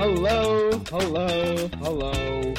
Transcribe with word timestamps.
Hello, 0.00 0.70
hello, 0.88 1.68
hello. 1.68 2.54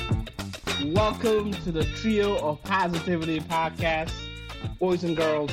Welcome 0.88 1.52
to 1.54 1.72
the 1.72 1.86
Trio 1.96 2.38
of 2.38 2.62
Positivity 2.64 3.40
podcast, 3.40 4.14
boys 4.78 5.04
and 5.04 5.16
girls. 5.16 5.52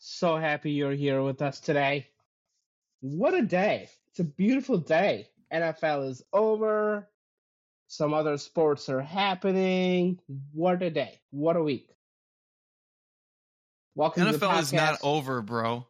So 0.00 0.36
happy 0.36 0.72
you're 0.72 0.92
here 0.92 1.22
with 1.22 1.42
us 1.42 1.60
today. 1.60 2.08
What 3.00 3.34
a 3.34 3.42
day! 3.42 3.90
It's 4.08 4.20
a 4.20 4.24
beautiful 4.24 4.78
day. 4.78 5.28
NFL 5.52 6.08
is 6.08 6.22
over. 6.32 7.09
Some 7.90 8.14
other 8.14 8.38
sports 8.38 8.88
are 8.88 9.00
happening. 9.00 10.20
What 10.52 10.80
a 10.80 10.90
day. 10.90 11.20
What 11.30 11.56
a 11.56 11.62
week. 11.62 11.88
Welcome 13.96 14.26
to 14.26 14.38
the 14.38 14.46
NFL 14.46 14.60
is 14.60 14.72
not 14.72 15.00
over, 15.02 15.42
bro. 15.42 15.88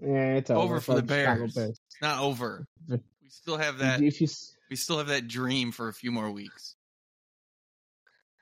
Yeah, 0.00 0.36
it's 0.36 0.48
over, 0.48 0.60
Over 0.60 0.80
for 0.80 0.94
the 0.94 1.00
Chicago 1.02 1.40
Bears. 1.54 1.78
It's 1.86 2.00
not 2.00 2.22
over. 2.22 2.66
We 2.88 3.28
still 3.28 3.58
have 3.58 3.76
that. 3.80 4.00
If 4.00 4.22
you 4.22 4.28
We 4.70 4.76
still 4.76 4.96
have 4.96 5.08
that 5.08 5.28
dream 5.28 5.70
for 5.70 5.88
a 5.88 5.92
few 5.92 6.10
more 6.10 6.30
weeks. 6.30 6.76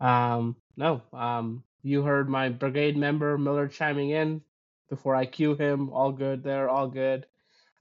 Um, 0.00 0.54
no. 0.76 1.02
Um, 1.12 1.64
you 1.82 2.02
heard 2.02 2.28
my 2.28 2.50
brigade 2.50 2.96
member 2.96 3.36
Miller 3.36 3.66
chiming 3.66 4.10
in 4.10 4.42
before 4.88 5.16
I 5.16 5.26
cue 5.26 5.56
him. 5.56 5.90
All 5.90 6.12
good 6.12 6.44
there, 6.44 6.70
all 6.70 6.86
good. 6.86 7.26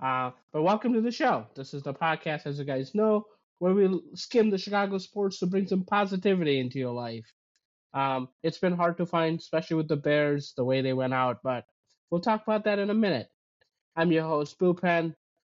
Uh, 0.02 0.32
but 0.52 0.64
welcome 0.64 0.94
to 0.94 1.02
the 1.02 1.12
show. 1.12 1.46
This 1.54 1.76
is 1.76 1.84
the 1.84 1.94
podcast, 1.94 2.48
as 2.48 2.58
you 2.58 2.66
guys 2.66 2.96
know, 2.96 3.28
where 3.60 3.74
we 3.74 4.02
skim 4.14 4.50
the 4.50 4.58
Chicago 4.58 4.98
sports 4.98 5.40
to 5.40 5.46
bring 5.46 5.68
some 5.68 5.86
positivity 5.86 6.60
into 6.60 6.80
your 6.80 6.94
life. 6.94 7.26
Um, 7.94 8.28
it's 8.44 8.58
been 8.58 8.76
hard 8.76 8.98
to 8.98 9.06
find, 9.06 9.40
especially 9.40 9.78
with 9.78 9.88
the 9.88 9.96
Bears, 9.96 10.54
the 10.58 10.66
way 10.66 10.82
they 10.82 10.94
went 10.94 11.14
out, 11.14 11.40
but 11.44 11.66
we'll 12.10 12.22
talk 12.22 12.44
about 12.44 12.66
that 12.66 12.80
in 12.80 12.90
a 12.90 12.94
minute. 12.94 13.28
I'm 13.96 14.12
your 14.12 14.24
host, 14.24 14.60
Boo 14.60 14.74
Pen, 14.74 15.16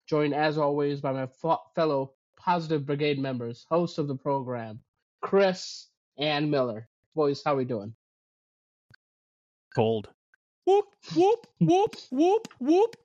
joined 0.08 0.34
as 0.34 0.58
always 0.58 1.00
by 1.00 1.12
my 1.12 1.26
fo- 1.26 1.62
fellow 1.74 2.14
Positive 2.38 2.86
Brigade 2.86 3.18
members, 3.18 3.66
host 3.68 3.98
of 3.98 4.06
the 4.06 4.14
program, 4.14 4.80
Chris 5.20 5.88
and 6.16 6.50
Miller. 6.50 6.88
Boys, 7.16 7.42
how 7.44 7.56
we 7.56 7.64
doing? 7.64 7.92
Cold. 9.74 10.08
Whoop 10.64 10.86
whoop 11.14 11.46
whoop 11.58 11.96
whoop 12.10 12.48
whoop. 12.60 12.96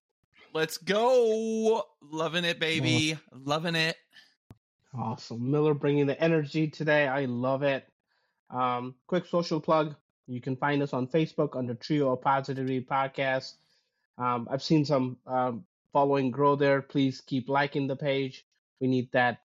Let's 0.54 0.78
go. 0.78 1.84
Loving 2.02 2.46
it, 2.46 2.60
baby. 2.60 3.18
Loving 3.32 3.76
it. 3.76 3.96
Awesome. 4.98 5.50
Miller 5.50 5.74
bringing 5.74 6.06
the 6.06 6.22
energy 6.22 6.68
today. 6.68 7.08
I 7.08 7.26
love 7.26 7.64
it. 7.64 7.88
Um, 8.50 8.96
quick 9.08 9.26
social 9.26 9.60
plug. 9.60 9.96
You 10.28 10.40
can 10.40 10.56
find 10.56 10.84
us 10.84 10.94
on 10.94 11.08
Facebook 11.08 11.58
under 11.58 11.74
Trio 11.74 12.14
of 12.14 12.22
Positivity 12.22 12.82
Podcast. 12.82 13.54
Um, 14.18 14.48
I've 14.52 14.62
seen 14.64 14.86
some 14.86 15.18
um, 15.26 15.66
following 15.92 16.32
grow 16.32 16.56
there. 16.56 16.82
Please 16.82 17.22
keep 17.22 17.50
liking 17.50 17.88
the 17.88 17.96
page. 17.96 18.46
We 18.80 18.88
need 18.88 19.12
that 19.14 19.40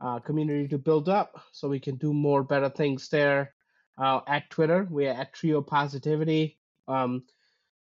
uh, 0.00 0.18
community 0.18 0.68
to 0.68 0.78
build 0.78 1.08
up 1.08 1.40
so 1.52 1.68
we 1.68 1.80
can 1.80 1.96
do 1.96 2.12
more 2.12 2.42
better 2.42 2.68
things 2.68 3.08
there. 3.08 3.54
Uh, 3.96 4.20
at 4.26 4.50
Twitter, 4.50 4.86
we 4.90 5.06
are 5.06 5.14
at 5.14 5.32
Trio 5.32 5.62
Positivity. 5.62 6.58
Um, 6.88 7.24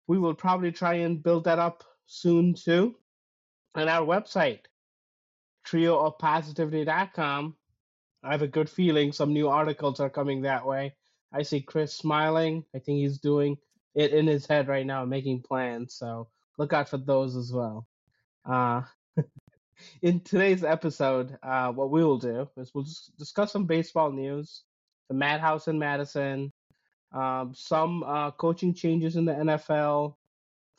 we 0.08 0.18
will 0.18 0.36
probably 0.36 0.72
try 0.72 0.96
and 0.96 1.24
build 1.24 1.46
that 1.46 1.60
up 1.60 1.84
soon 2.06 2.54
too. 2.54 2.96
And 3.76 3.90
our 3.90 4.06
website, 4.06 4.62
trioofpositivity.com. 5.68 7.56
I 8.24 8.32
have 8.32 8.42
a 8.42 8.48
good 8.48 8.70
feeling 8.70 9.12
some 9.12 9.34
new 9.34 9.48
articles 9.48 10.00
are 10.00 10.10
coming 10.10 10.42
that 10.42 10.66
way. 10.66 10.96
I 11.32 11.44
see 11.44 11.62
Chris 11.62 11.94
smiling. 11.94 12.64
I 12.76 12.80
think 12.80 13.00
he's 13.00 13.20
doing 13.20 13.58
it 13.96 14.14
in 14.14 14.28
his 14.28 14.46
head 14.46 14.68
right 14.68 14.86
now, 14.86 15.06
making 15.06 15.42
plans. 15.42 15.96
So 15.96 16.30
look 16.58 16.74
out 16.74 16.90
for 16.90 16.98
those 16.98 17.36
as 17.36 17.52
well. 17.52 17.88
Uh, 18.46 18.82
in 20.02 20.22
today's 20.22 20.64
episode, 20.64 21.38
uh, 21.44 21.72
what 21.72 21.92
we 21.92 22.04
will 22.04 22.18
do 22.18 22.50
is 22.58 22.72
we'll 22.74 22.84
just 22.84 23.16
discuss 23.18 23.52
some 23.52 23.66
baseball 23.66 24.12
news, 24.12 24.64
the 25.10 25.16
Madhouse 25.16 25.68
in 25.68 25.78
Madison, 25.78 26.52
um, 27.14 27.54
some 27.56 28.04
uh, 28.04 28.32
coaching 28.32 28.74
changes 28.74 29.16
in 29.16 29.26
the 29.26 29.34
NFL, 29.34 30.16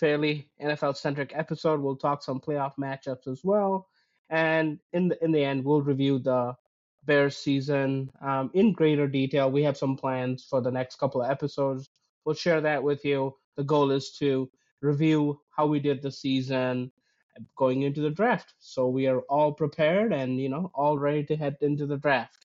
fairly 0.00 0.50
NFL 0.62 0.96
centric 0.96 1.32
episode. 1.34 1.80
We'll 1.80 1.96
talk 1.96 2.22
some 2.22 2.40
playoff 2.40 2.72
matchups 2.80 3.26
as 3.26 3.40
well, 3.44 3.88
and 4.30 4.78
in 4.92 5.08
the 5.08 5.24
in 5.24 5.32
the 5.32 5.44
end, 5.44 5.64
we'll 5.64 5.82
review 5.82 6.18
the 6.18 6.56
Bears 7.04 7.36
season 7.36 8.10
um, 8.20 8.50
in 8.54 8.72
greater 8.72 9.06
detail. 9.06 9.50
We 9.50 9.62
have 9.62 9.76
some 9.76 9.96
plans 9.96 10.44
for 10.48 10.60
the 10.60 10.70
next 10.70 10.96
couple 10.96 11.22
of 11.22 11.30
episodes. 11.30 11.88
We'll 12.24 12.34
share 12.34 12.60
that 12.60 12.82
with 12.82 13.04
you. 13.04 13.34
The 13.56 13.64
goal 13.64 13.90
is 13.90 14.12
to 14.18 14.50
review 14.82 15.40
how 15.50 15.66
we 15.66 15.80
did 15.80 16.02
the 16.02 16.12
season 16.12 16.92
going 17.56 17.82
into 17.82 18.00
the 18.00 18.10
draft. 18.10 18.54
So 18.58 18.88
we 18.88 19.06
are 19.06 19.20
all 19.22 19.52
prepared 19.52 20.12
and 20.12 20.40
you 20.40 20.48
know 20.48 20.70
all 20.74 20.98
ready 20.98 21.24
to 21.24 21.36
head 21.36 21.56
into 21.60 21.86
the 21.86 21.96
draft. 21.96 22.46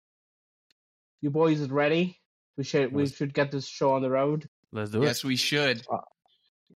You 1.22 1.30
boys 1.30 1.60
is 1.60 1.70
ready? 1.70 2.20
We 2.58 2.64
should 2.64 2.94
we 2.94 3.08
should 3.08 3.34
get 3.34 3.52
this 3.52 3.68
show 3.68 3.94
on 3.94 4.02
the 4.02 4.10
road. 4.10 4.48
Let's 4.72 4.92
do 4.92 5.02
it. 5.02 5.06
Yes, 5.06 5.24
we 5.24 5.36
should. 5.36 5.86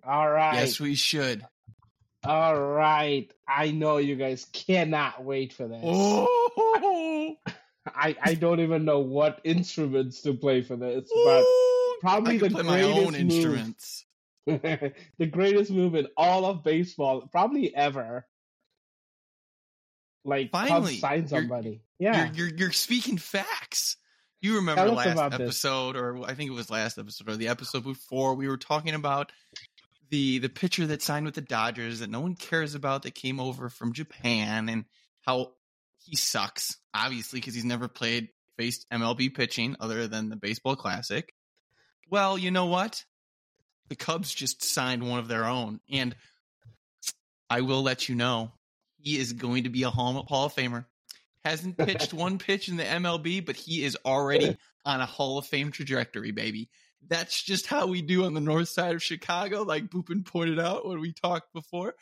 All 0.07 0.31
right. 0.31 0.55
Yes, 0.55 0.81
we 0.81 0.95
should. 0.95 1.47
All 2.25 2.59
right. 2.59 3.31
I 3.47 3.71
know 3.71 3.99
you 3.99 4.17
guys 4.17 4.47
cannot 4.53 5.23
wait 5.25 5.53
for 5.53 5.69
this. 5.69 5.81
Oh, 5.85 7.37
I, 7.87 8.17
I 8.23 8.35
don't 8.35 8.61
even 8.61 8.85
know 8.85 9.01
what 9.01 9.41
instruments 9.45 10.23
to 10.23 10.35
play 10.35 10.63
for 10.63 10.77
this, 10.77 11.11
but 11.25 11.45
probably 12.01 12.37
I 12.37 12.39
can 12.39 12.53
the 12.55 12.65
play 12.65 12.81
my 12.81 12.83
own 12.83 13.09
greatest 13.13 13.13
move. 13.13 13.31
instruments. 13.33 14.05
the 15.19 15.27
greatest 15.31 15.71
move 15.71 15.95
in 15.95 16.07
all 16.17 16.47
of 16.47 16.65
baseball, 16.65 17.29
probably 17.31 17.75
ever. 17.75 18.27
Like 20.25 20.51
Finally, 20.51 20.97
sign 20.99 21.19
you're- 21.19 21.29
somebody. 21.29 21.83
Yeah. 21.99 22.31
You're, 22.33 22.49
you're 22.49 22.57
you're 22.59 22.73
speaking 22.73 23.19
facts. 23.19 23.97
You 24.41 24.57
remember 24.57 24.91
last 24.91 25.13
about 25.13 25.31
this. 25.33 25.41
episode, 25.41 25.97
or 25.97 26.23
I 26.27 26.35
think 26.35 26.51
it 26.51 26.55
was 26.55 26.69
last 26.71 26.99
episode, 26.99 27.29
or 27.31 27.37
the 27.37 27.49
episode 27.49 27.83
before, 27.85 28.35
we 28.35 28.47
were 28.47 28.59
talking 28.59 28.95
about 28.95 29.33
the 30.11 30.39
the 30.39 30.49
pitcher 30.49 30.87
that 30.87 31.03
signed 31.03 31.27
with 31.27 31.35
the 31.35 31.41
Dodgers 31.41 32.01
that 32.01 32.11
no 32.11 32.21
one 32.21 32.35
cares 32.35 32.75
about 32.75 33.03
that 33.03 33.15
came 33.15 33.41
over 33.41 33.69
from 33.69 33.93
Japan 33.93 34.69
and 34.69 34.85
how 35.23 35.53
he 36.05 36.17
sucks, 36.17 36.77
obviously, 36.93 37.41
because 37.41 37.55
he's 37.55 37.65
never 37.65 37.89
played 37.89 38.29
faced 38.57 38.87
MLB 38.91 39.35
pitching 39.35 39.77
other 39.81 40.07
than 40.07 40.29
the 40.29 40.37
baseball 40.37 40.77
classic. 40.77 41.35
Well, 42.11 42.39
you 42.39 42.51
know 42.51 42.67
what? 42.67 43.05
The 43.89 43.97
Cubs 43.97 44.33
just 44.33 44.63
signed 44.63 45.09
one 45.09 45.19
of 45.19 45.29
their 45.29 45.45
own, 45.45 45.81
and 45.91 46.15
I 47.51 47.63
will 47.63 47.83
let 47.83 48.09
you 48.09 48.15
know 48.15 48.53
he 48.99 49.19
is 49.19 49.33
going 49.33 49.65
to 49.65 49.71
be 49.71 49.83
a 49.83 49.91
Hall, 49.91 50.25
Hall 50.29 50.47
of 50.47 50.55
Famer. 50.55 50.87
Hasn't 51.45 51.77
pitched 51.79 52.15
one 52.15 52.39
pitch 52.39 52.69
in 52.69 52.77
the 52.77 52.85
MLB, 52.85 53.45
but 53.45 53.57
he 53.57 53.85
is 53.85 53.97
already 54.05 54.57
on 54.85 55.01
a 55.01 55.07
Hall 55.07 55.39
of 55.39 55.47
Fame 55.47 55.71
trajectory, 55.71 56.31
baby. 56.31 56.71
That's 57.09 57.43
just 57.43 57.67
how 57.67 57.87
we 57.87 58.03
do 58.03 58.25
on 58.25 58.35
the 58.35 58.41
north 58.41 58.69
side 58.69 58.95
of 58.95 59.03
Chicago, 59.03 59.63
like 59.63 59.91
Boopin 59.91 60.25
pointed 60.25 60.59
out 60.59 60.87
when 60.87 61.01
we 61.01 61.13
talked 61.13 61.53
before. 61.53 61.95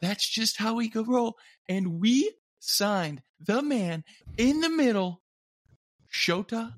That's 0.00 0.28
just 0.28 0.56
how 0.56 0.76
we 0.76 0.88
go 0.88 1.04
roll. 1.04 1.36
And 1.68 2.00
we 2.00 2.32
signed 2.58 3.22
the 3.38 3.62
man 3.62 4.04
in 4.36 4.60
the 4.60 4.68
middle, 4.70 5.22
Shota 6.12 6.74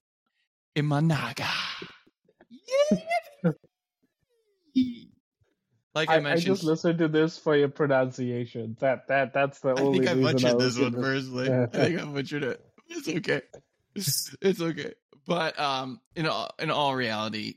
Imanaga. 0.76 1.50
Yeah. 2.50 2.98
Like 5.94 6.08
I, 6.08 6.20
I, 6.20 6.32
I 6.32 6.36
just 6.36 6.64
listened 6.64 6.98
to 7.00 7.08
this 7.08 7.36
for 7.36 7.54
your 7.54 7.68
pronunciation. 7.68 8.76
That 8.80 9.08
that 9.08 9.34
that's 9.34 9.60
the 9.60 9.70
I 9.70 9.80
only 9.82 9.98
think 9.98 10.10
I 10.10 10.12
reason 10.14 10.32
butchered 10.32 10.54
was 10.54 10.76
this 10.76 10.82
one 10.82 10.94
personally. 10.94 11.52
I 11.52 11.66
think 11.66 12.00
I 12.00 12.04
butchered 12.04 12.44
it. 12.44 12.64
It's 12.88 13.08
okay. 13.08 13.42
It's 13.94 14.60
okay. 14.60 14.94
But 15.26 15.60
um, 15.60 16.00
in 16.16 16.26
all 16.26 16.50
in 16.58 16.70
all 16.70 16.94
reality, 16.94 17.56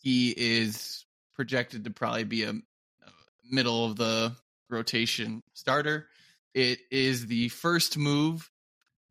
he 0.00 0.30
is 0.30 1.04
projected 1.34 1.84
to 1.84 1.90
probably 1.90 2.24
be 2.24 2.44
a, 2.44 2.54
middle 3.50 3.84
of 3.84 3.96
the 3.96 4.32
rotation 4.68 5.42
starter. 5.54 6.06
It 6.54 6.78
is 6.90 7.26
the 7.26 7.48
first 7.48 7.98
move 7.98 8.50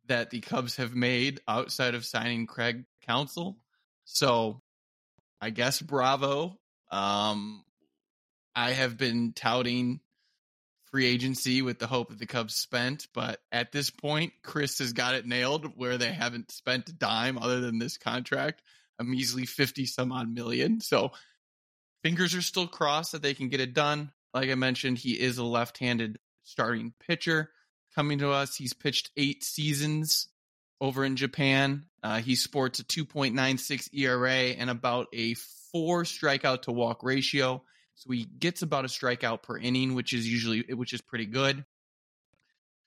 that 0.06 0.30
the 0.30 0.40
Cubs 0.40 0.76
have 0.76 0.94
made 0.94 1.40
outside 1.46 1.94
of 1.94 2.04
signing 2.04 2.46
Craig 2.46 2.84
Counsell. 3.06 3.58
So, 4.04 4.62
I 5.40 5.50
guess 5.50 5.80
bravo. 5.80 6.58
Um, 6.90 7.64
I 8.54 8.72
have 8.72 8.96
been 8.96 9.32
touting 9.32 10.00
free 10.90 11.06
agency 11.06 11.62
with 11.62 11.78
the 11.78 11.86
hope 11.86 12.08
that 12.08 12.18
the 12.18 12.26
Cubs 12.26 12.54
spent, 12.54 13.06
but 13.14 13.40
at 13.52 13.70
this 13.70 13.90
point, 13.90 14.32
Chris 14.42 14.78
has 14.80 14.92
got 14.92 15.14
it 15.14 15.26
nailed 15.26 15.76
where 15.76 15.98
they 15.98 16.12
haven't 16.12 16.50
spent 16.50 16.88
a 16.88 16.92
dime 16.92 17.38
other 17.38 17.60
than 17.60 17.78
this 17.78 17.96
contract, 17.96 18.62
a 19.00 19.04
measly 19.04 19.46
50 19.46 19.86
some 19.86 20.12
odd 20.12 20.32
million. 20.32 20.80
So 20.80 21.10
fingers 22.04 22.34
are 22.34 22.42
still 22.42 22.68
crossed 22.68 23.12
that 23.12 23.22
they 23.22 23.34
can 23.34 23.48
get 23.48 23.60
it 23.60 23.74
done. 23.74 24.12
Like 24.32 24.50
I 24.50 24.54
mentioned, 24.54 24.98
he 24.98 25.18
is 25.18 25.38
a 25.38 25.44
left 25.44 25.78
handed 25.78 26.18
starting 26.44 26.92
pitcher 27.08 27.50
coming 27.94 28.18
to 28.18 28.30
us. 28.30 28.54
He's 28.54 28.74
pitched 28.74 29.10
eight 29.16 29.42
seasons 29.42 30.28
over 30.80 31.04
in 31.04 31.16
Japan. 31.16 31.86
Uh, 32.02 32.18
he 32.18 32.36
sports 32.36 32.78
a 32.78 32.84
2.96 32.84 33.88
ERA 33.92 34.30
and 34.30 34.70
about 34.70 35.08
a 35.12 35.34
four 35.72 36.04
strikeout 36.04 36.62
to 36.62 36.72
walk 36.72 37.02
ratio. 37.02 37.62
So 37.94 38.10
he 38.12 38.24
gets 38.24 38.62
about 38.62 38.84
a 38.84 38.88
strikeout 38.88 39.42
per 39.42 39.58
inning, 39.58 39.94
which 39.94 40.12
is 40.12 40.30
usually 40.30 40.64
which 40.72 40.92
is 40.92 41.00
pretty 41.00 41.26
good. 41.26 41.64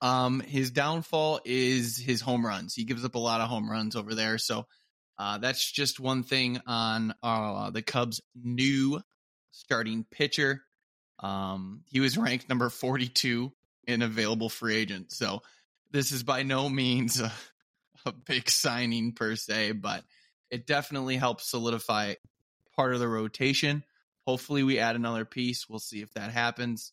Um, 0.02 0.42
his 0.42 0.72
downfall 0.72 1.42
is 1.46 1.98
his 1.98 2.20
home 2.20 2.46
runs. 2.46 2.74
He 2.74 2.84
gives 2.84 3.06
up 3.06 3.16
a 3.16 3.20
lot 3.20 3.40
of 3.40 3.48
home 3.48 3.70
runs 3.70 3.96
over 3.96 4.16
there. 4.16 4.38
So 4.38 4.66
uh, 5.18 5.38
that's 5.38 5.72
just 5.72 6.00
one 6.00 6.24
thing 6.24 6.60
on 6.66 7.14
uh, 7.22 7.70
the 7.70 7.82
Cubs' 7.82 8.22
new 8.36 9.02
starting 9.52 10.06
pitcher. 10.10 10.64
Um, 11.20 11.82
he 11.90 12.00
was 12.00 12.18
ranked 12.18 12.50
number 12.50 12.70
42 12.70 13.52
in 13.86 14.02
available 14.02 14.50
free 14.50 14.76
agent. 14.76 15.12
So 15.12 15.42
this 15.92 16.12
is 16.12 16.24
by 16.24 16.44
no 16.44 16.68
means 16.70 17.20
a, 17.20 17.32
a 18.06 18.12
big 18.12 18.50
signing 18.50 19.14
per 19.14 19.36
se, 19.36 19.74
but 19.74 20.04
it 20.50 20.66
definitely 20.68 21.18
helps 21.18 21.50
solidify 21.50 22.16
part 22.76 22.94
of 22.94 23.00
the 23.00 23.08
rotation. 23.08 23.84
Hopefully, 24.26 24.64
we 24.64 24.80
add 24.80 24.96
another 24.96 25.26
piece. 25.26 25.68
We'll 25.70 25.80
see 25.80 26.02
if 26.02 26.14
that 26.14 26.32
happens. 26.32 26.92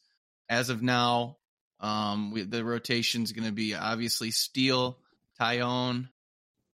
As 0.48 0.68
of 0.68 0.82
now, 0.82 1.36
um, 1.78 2.32
we, 2.32 2.42
the 2.42 2.64
rotation 2.64 3.22
is 3.22 3.32
going 3.32 3.46
to 3.46 3.52
be 3.52 3.74
obviously 3.74 4.32
Steele, 4.32 4.98
Taillon, 5.40 6.08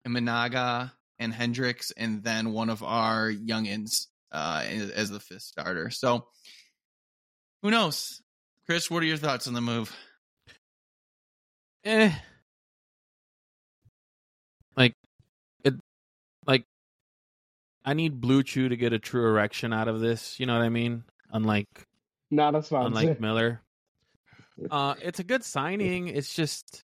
Imanaga, 0.08 0.92
and 1.24 1.34
Hendricks, 1.34 1.92
and 1.92 2.24
then 2.24 2.52
one 2.52 2.70
of 2.70 2.84
our 2.84 3.32
youngins 3.32 4.08
uh, 4.32 4.64
as 4.68 5.10
the 5.10 5.20
fifth 5.20 5.42
starter. 5.44 5.90
So, 5.90 6.28
who 7.62 7.72
knows? 7.72 8.22
Chris, 8.66 8.92
what 8.92 9.04
are 9.04 9.06
your 9.06 9.18
thoughts 9.18 9.48
on 9.48 9.54
the 9.54 9.62
move? 9.62 9.96
Eh. 11.86 12.12
Like 14.76 14.94
it 15.64 15.74
like 16.48 16.66
I 17.86 17.94
need 17.94 18.22
BlueChew 18.22 18.70
to 18.70 18.78
get 18.78 18.94
a 18.94 19.00
true 19.00 19.28
erection 19.28 19.74
out 19.74 19.88
of 19.88 20.00
this, 20.00 20.40
you 20.40 20.46
know 20.46 20.54
what 20.58 20.64
I 20.64 20.70
mean? 20.70 21.04
Unlike 21.32 21.68
Not 22.32 22.56
a 22.56 22.64
sponsor. 22.64 22.88
unlike 22.88 23.20
Miller. 23.20 23.62
Uh 24.70 24.94
it's 25.02 25.20
a 25.20 25.24
good 25.24 25.44
signing. 25.44 26.10
It's 26.10 26.34
just 26.36 26.83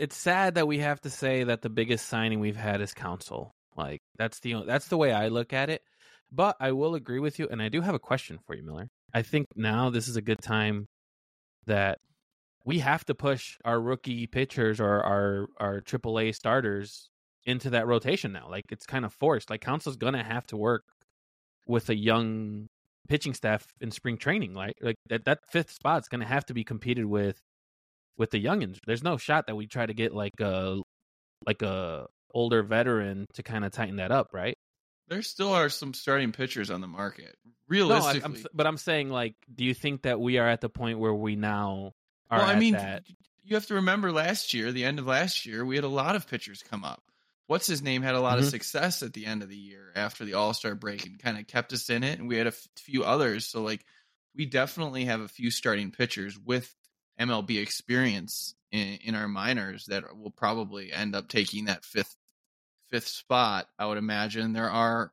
it's 0.00 0.16
sad 0.16 0.54
that 0.54 0.66
we 0.66 0.78
have 0.78 0.98
to 1.02 1.10
say 1.10 1.44
that 1.44 1.60
the 1.60 1.68
biggest 1.68 2.08
signing 2.08 2.40
we've 2.40 2.56
had 2.56 2.80
is 2.80 2.94
Counsell. 2.94 3.52
Like 3.76 4.00
that's 4.16 4.40
the 4.40 4.64
that's 4.66 4.88
the 4.88 4.96
way 4.96 5.12
I 5.12 5.28
look 5.28 5.52
at 5.52 5.68
it. 5.68 5.82
But 6.32 6.56
I 6.58 6.72
will 6.72 6.94
agree 6.94 7.18
with 7.18 7.38
you 7.38 7.48
and 7.50 7.60
I 7.60 7.68
do 7.68 7.82
have 7.82 7.94
a 7.94 7.98
question 7.98 8.38
for 8.46 8.56
you, 8.56 8.62
Miller. 8.62 8.88
I 9.12 9.20
think 9.20 9.48
now 9.56 9.90
this 9.90 10.08
is 10.08 10.16
a 10.16 10.22
good 10.22 10.40
time 10.40 10.86
that 11.66 11.98
we 12.64 12.78
have 12.78 13.04
to 13.06 13.14
push 13.14 13.58
our 13.62 13.78
rookie 13.78 14.26
pitchers 14.26 14.80
or 14.80 15.02
our 15.02 15.46
our 15.58 15.80
AAA 15.82 16.34
starters 16.34 17.10
into 17.44 17.70
that 17.70 17.86
rotation 17.86 18.32
now. 18.32 18.48
Like 18.48 18.64
it's 18.70 18.86
kind 18.86 19.04
of 19.04 19.12
forced. 19.12 19.50
Like 19.50 19.60
Counsell's 19.60 19.96
gonna 19.96 20.24
have 20.24 20.46
to 20.46 20.56
work 20.56 20.84
with 21.66 21.90
a 21.90 21.96
young 21.96 22.68
pitching 23.06 23.34
staff 23.34 23.66
in 23.82 23.90
spring 23.90 24.16
training. 24.16 24.54
Like 24.54 24.76
like 24.80 24.96
that 25.10 25.26
that 25.26 25.40
fifth 25.50 25.72
spot's 25.72 26.08
gonna 26.08 26.24
have 26.24 26.46
to 26.46 26.54
be 26.54 26.64
competed 26.64 27.04
with 27.04 27.38
with 28.20 28.30
the 28.30 28.44
youngins. 28.44 28.78
There's 28.86 29.02
no 29.02 29.16
shot 29.16 29.46
that 29.48 29.56
we 29.56 29.66
try 29.66 29.86
to 29.86 29.94
get 29.94 30.14
like 30.14 30.38
a 30.40 30.78
like 31.46 31.62
a 31.62 32.06
older 32.32 32.62
veteran 32.62 33.24
to 33.34 33.42
kind 33.42 33.64
of 33.64 33.72
tighten 33.72 33.96
that 33.96 34.12
up, 34.12 34.28
right? 34.32 34.56
There 35.08 35.22
still 35.22 35.52
are 35.52 35.68
some 35.68 35.92
starting 35.94 36.30
pitchers 36.30 36.70
on 36.70 36.80
the 36.82 36.86
market. 36.86 37.34
No, 37.44 37.52
Realistically, 37.66 38.20
I, 38.22 38.24
I'm, 38.26 38.46
but 38.54 38.66
I'm 38.66 38.76
saying 38.76 39.08
like, 39.08 39.34
do 39.52 39.64
you 39.64 39.74
think 39.74 40.02
that 40.02 40.20
we 40.20 40.38
are 40.38 40.46
at 40.46 40.60
the 40.60 40.68
point 40.68 40.98
where 41.00 41.14
we 41.14 41.34
now 41.34 41.92
are 42.30 42.38
well, 42.38 42.48
I 42.48 42.58
mean, 42.60 42.74
that? 42.74 43.04
you 43.42 43.56
have 43.56 43.66
to 43.66 43.74
remember 43.74 44.12
last 44.12 44.54
year, 44.54 44.70
the 44.70 44.84
end 44.84 44.98
of 44.98 45.06
last 45.06 45.46
year, 45.46 45.64
we 45.64 45.74
had 45.76 45.84
a 45.84 45.88
lot 45.88 46.14
of 46.14 46.28
pitchers 46.28 46.62
come 46.62 46.84
up. 46.84 47.02
What's 47.46 47.66
his 47.66 47.82
name 47.82 48.02
had 48.02 48.14
a 48.14 48.20
lot 48.20 48.38
of 48.38 48.44
Mhm. 48.44 48.50
success 48.50 49.02
at 49.02 49.12
the 49.12 49.26
end 49.26 49.42
of 49.42 49.48
the 49.48 49.56
year 49.56 49.90
after 49.96 50.24
the 50.24 50.34
All 50.34 50.54
Star 50.54 50.74
break 50.76 51.06
and 51.06 51.18
kind 51.18 51.38
of 51.38 51.48
kept 51.48 51.72
us 51.72 51.90
in 51.90 52.04
it. 52.04 52.18
And 52.20 52.28
we 52.28 52.36
had 52.36 52.46
a 52.46 52.54
f- 52.54 52.68
few 52.76 53.02
others. 53.02 53.46
So, 53.46 53.62
like, 53.62 53.84
we 54.36 54.46
definitely 54.46 55.06
have 55.06 55.20
a 55.20 55.26
few 55.28 55.50
starting 55.50 55.90
pitchers 55.90 56.38
with 56.38 56.72
MLB 57.20 57.60
experience 57.60 58.54
in, 58.72 58.98
in 59.04 59.14
our 59.14 59.28
minors 59.28 59.86
that 59.86 60.16
will 60.16 60.30
probably 60.30 60.92
end 60.92 61.14
up 61.14 61.28
taking 61.28 61.66
that 61.66 61.84
fifth 61.84 62.16
fifth 62.90 63.08
spot. 63.08 63.68
I 63.78 63.86
would 63.86 63.98
imagine 63.98 64.52
there 64.52 64.70
are 64.70 65.12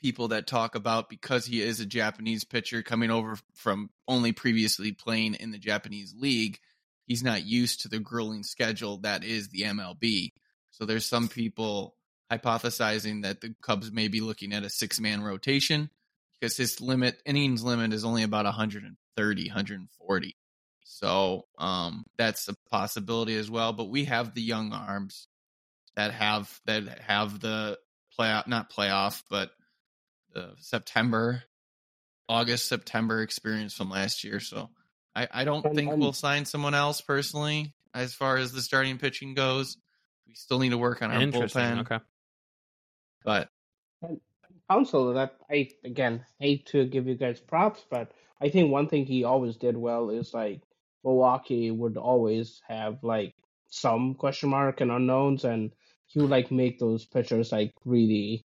people 0.00 0.28
that 0.28 0.46
talk 0.46 0.74
about 0.74 1.08
because 1.08 1.44
he 1.44 1.60
is 1.60 1.80
a 1.80 1.86
Japanese 1.86 2.44
pitcher 2.44 2.82
coming 2.82 3.10
over 3.10 3.36
from 3.54 3.90
only 4.06 4.32
previously 4.32 4.92
playing 4.92 5.34
in 5.34 5.50
the 5.50 5.58
Japanese 5.58 6.14
league, 6.16 6.58
he's 7.06 7.22
not 7.22 7.44
used 7.44 7.80
to 7.80 7.88
the 7.88 7.98
grueling 7.98 8.44
schedule 8.44 8.98
that 8.98 9.24
is 9.24 9.48
the 9.48 9.62
MLB. 9.62 10.32
So 10.70 10.84
there's 10.84 11.06
some 11.06 11.28
people 11.28 11.96
hypothesizing 12.30 13.22
that 13.22 13.40
the 13.40 13.54
Cubs 13.62 13.90
may 13.90 14.08
be 14.08 14.20
looking 14.20 14.52
at 14.52 14.64
a 14.64 14.70
six 14.70 15.00
man 15.00 15.22
rotation 15.22 15.90
because 16.38 16.56
his 16.56 16.80
limit 16.80 17.20
innings 17.26 17.64
limit 17.64 17.92
is 17.92 18.04
only 18.04 18.22
about 18.22 18.44
130, 18.44 19.48
140. 19.48 20.36
So 20.90 21.44
um, 21.58 22.06
that's 22.16 22.48
a 22.48 22.54
possibility 22.70 23.36
as 23.36 23.50
well. 23.50 23.72
But 23.74 23.90
we 23.90 24.04
have 24.06 24.34
the 24.34 24.40
young 24.40 24.72
arms 24.72 25.28
that 25.96 26.12
have 26.14 26.60
that 26.64 27.00
have 27.00 27.40
the 27.40 27.78
playoff, 28.18 28.46
not 28.46 28.72
playoff, 28.72 29.22
but 29.28 29.50
the 30.32 30.54
September, 30.58 31.42
August, 32.28 32.68
September 32.68 33.20
experience 33.22 33.74
from 33.74 33.90
last 33.90 34.24
year. 34.24 34.40
So 34.40 34.70
I, 35.14 35.28
I 35.30 35.44
don't 35.44 35.64
And- 35.66 35.74
think 35.76 35.90
and- 35.92 36.00
we'll 36.00 36.14
sign 36.14 36.46
someone 36.46 36.74
else 36.74 37.00
personally 37.02 37.74
as 37.94 38.14
far 38.14 38.38
as 38.38 38.52
the 38.52 38.62
starting 38.62 38.96
pitching 38.98 39.34
goes. 39.34 39.76
We 40.26 40.34
still 40.34 40.58
need 40.58 40.70
to 40.70 40.78
work 40.78 41.02
on 41.02 41.10
our 41.10 41.20
Interesting. 41.20 41.60
bullpen, 41.62 41.80
Okay. 41.80 41.98
but 43.24 43.50
Counsell 44.70 45.14
that 45.14 45.36
I 45.50 45.70
again 45.84 46.24
hate 46.38 46.66
to 46.66 46.86
give 46.86 47.06
you 47.06 47.14
guys 47.14 47.40
props, 47.40 47.84
but 47.90 48.12
I 48.40 48.48
think 48.48 48.70
one 48.70 48.88
thing 48.88 49.06
he 49.06 49.24
always 49.24 49.56
did 49.56 49.76
well 49.76 50.10
is 50.10 50.32
like 50.34 50.60
Milwaukee 51.04 51.70
would 51.70 51.96
always 51.96 52.60
have 52.68 53.02
like 53.02 53.34
some 53.70 54.14
question 54.14 54.50
mark 54.50 54.80
and 54.80 54.90
unknowns, 54.90 55.44
and 55.44 55.72
he 56.06 56.20
would 56.20 56.30
like 56.30 56.50
make 56.50 56.78
those 56.78 57.04
pitchers 57.04 57.52
like 57.52 57.72
really 57.84 58.44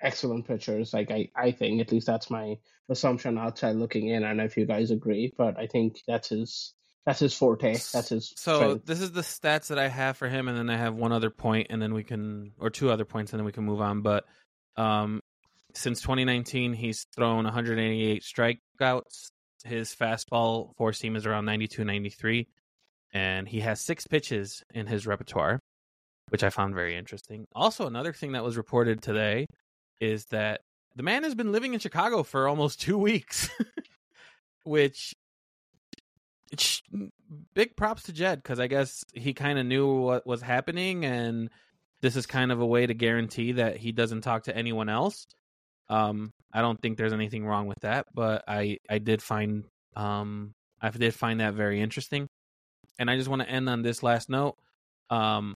excellent 0.00 0.46
pitchers. 0.46 0.92
Like 0.92 1.10
I, 1.10 1.30
I 1.36 1.52
think 1.52 1.80
at 1.80 1.92
least 1.92 2.06
that's 2.06 2.30
my 2.30 2.56
assumption 2.88 3.38
outside 3.38 3.76
looking 3.76 4.08
in. 4.08 4.24
I 4.24 4.28
don't 4.28 4.38
know 4.38 4.44
if 4.44 4.56
you 4.56 4.66
guys 4.66 4.90
agree, 4.90 5.32
but 5.36 5.58
I 5.58 5.66
think 5.66 6.00
that's 6.06 6.28
his 6.28 6.74
that's 7.04 7.18
his 7.20 7.34
forte. 7.34 7.72
That's 7.72 8.08
his 8.10 8.32
So 8.36 8.56
strength. 8.56 8.86
this 8.86 9.00
is 9.00 9.12
the 9.12 9.22
stats 9.22 9.68
that 9.68 9.78
I 9.78 9.88
have 9.88 10.16
for 10.16 10.28
him, 10.28 10.48
and 10.48 10.56
then 10.56 10.70
I 10.70 10.76
have 10.76 10.94
one 10.94 11.12
other 11.12 11.30
point, 11.30 11.66
and 11.70 11.82
then 11.82 11.94
we 11.94 12.04
can, 12.04 12.52
or 12.58 12.70
two 12.70 12.90
other 12.90 13.04
points, 13.04 13.32
and 13.32 13.40
then 13.40 13.44
we 13.44 13.50
can 13.52 13.64
move 13.64 13.80
on. 13.80 14.02
But 14.02 14.24
um, 14.76 15.20
since 15.74 16.00
2019, 16.00 16.72
he's 16.74 17.04
thrown 17.14 17.42
188 17.44 18.22
strikeouts. 18.22 19.30
His 19.64 19.94
fastball 19.94 20.74
four 20.76 20.92
seam 20.92 21.16
is 21.16 21.26
around 21.26 21.44
92, 21.44 21.84
93, 21.84 22.48
and 23.12 23.48
he 23.48 23.60
has 23.60 23.80
six 23.80 24.06
pitches 24.06 24.62
in 24.74 24.86
his 24.86 25.06
repertoire, 25.06 25.60
which 26.28 26.42
I 26.42 26.50
found 26.50 26.74
very 26.74 26.96
interesting. 26.96 27.46
Also, 27.54 27.86
another 27.86 28.12
thing 28.12 28.32
that 28.32 28.44
was 28.44 28.56
reported 28.56 29.02
today 29.02 29.46
is 30.00 30.26
that 30.26 30.60
the 30.96 31.02
man 31.02 31.22
has 31.22 31.34
been 31.34 31.52
living 31.52 31.74
in 31.74 31.80
Chicago 31.80 32.22
for 32.22 32.48
almost 32.48 32.80
two 32.80 32.98
weeks, 32.98 33.48
which 34.64 35.14
mm, 36.54 37.10
big 37.54 37.76
props 37.76 38.04
to 38.04 38.12
Jed 38.12 38.42
because 38.42 38.60
I 38.60 38.66
guess 38.66 39.04
he 39.12 39.32
kind 39.32 39.58
of 39.58 39.66
knew 39.66 40.00
what 40.00 40.26
was 40.26 40.42
happening, 40.42 41.04
and 41.04 41.50
this 42.00 42.16
is 42.16 42.26
kind 42.26 42.52
of 42.52 42.60
a 42.60 42.66
way 42.66 42.86
to 42.86 42.94
guarantee 42.94 43.52
that 43.52 43.76
he 43.76 43.92
doesn't 43.92 44.22
talk 44.22 44.44
to 44.44 44.56
anyone 44.56 44.88
else. 44.88 45.26
Um, 45.92 46.30
I 46.52 46.60
don't 46.62 46.80
think 46.80 46.96
there's 46.96 47.12
anything 47.12 47.44
wrong 47.46 47.66
with 47.66 47.78
that, 47.82 48.06
but 48.14 48.44
I 48.48 48.78
I 48.88 48.98
did 48.98 49.22
find 49.22 49.64
um 49.96 50.52
I 50.80 50.90
did 50.90 51.14
find 51.14 51.40
that 51.40 51.54
very 51.54 51.80
interesting, 51.80 52.26
and 52.98 53.10
I 53.10 53.16
just 53.16 53.28
want 53.28 53.42
to 53.42 53.48
end 53.48 53.68
on 53.68 53.82
this 53.82 54.02
last 54.02 54.28
note. 54.30 54.56
Um, 55.10 55.54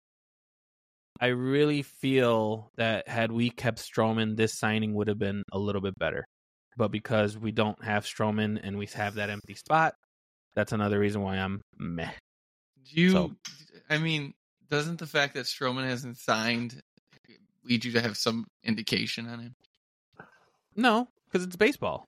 I 1.22 1.28
really 1.28 1.84
feel 1.84 2.70
that 2.78 3.08
had 3.08 3.32
we 3.32 3.50
kept 3.50 3.78
Stroman, 3.80 4.36
this 4.36 4.58
signing 4.58 4.94
would 4.96 5.08
have 5.08 5.20
been 5.20 5.44
a 5.52 5.60
little 5.60 5.82
bit 5.82 5.94
better. 6.00 6.26
But 6.76 6.90
because 6.90 7.38
we 7.38 7.52
don't 7.52 7.82
have 7.84 8.04
Stroman 8.04 8.60
and 8.62 8.78
we 8.80 8.88
have 8.96 9.16
that 9.16 9.30
empty 9.30 9.54
spot, 9.54 9.94
that's 10.56 10.72
another 10.72 10.98
reason 11.00 11.22
why 11.22 11.38
I'm 11.38 11.62
meh. 11.78 12.10
do 12.84 13.02
you, 13.02 13.12
So- 13.12 13.32
I 13.90 14.00
mean, 14.00 14.34
doesn't 14.72 14.98
the 14.98 15.06
fact 15.06 15.36
that 15.36 15.46
Stroman 15.46 15.88
hasn't 15.88 16.18
signed 16.18 16.82
lead 17.64 17.86
you 17.86 17.92
to 17.94 18.02
have 18.02 18.18
some 18.18 18.46
indication 18.64 19.28
on 19.28 19.40
him? 19.40 19.54
No, 20.76 21.08
because 21.32 21.46
it's 21.46 21.56
baseball. 21.56 22.08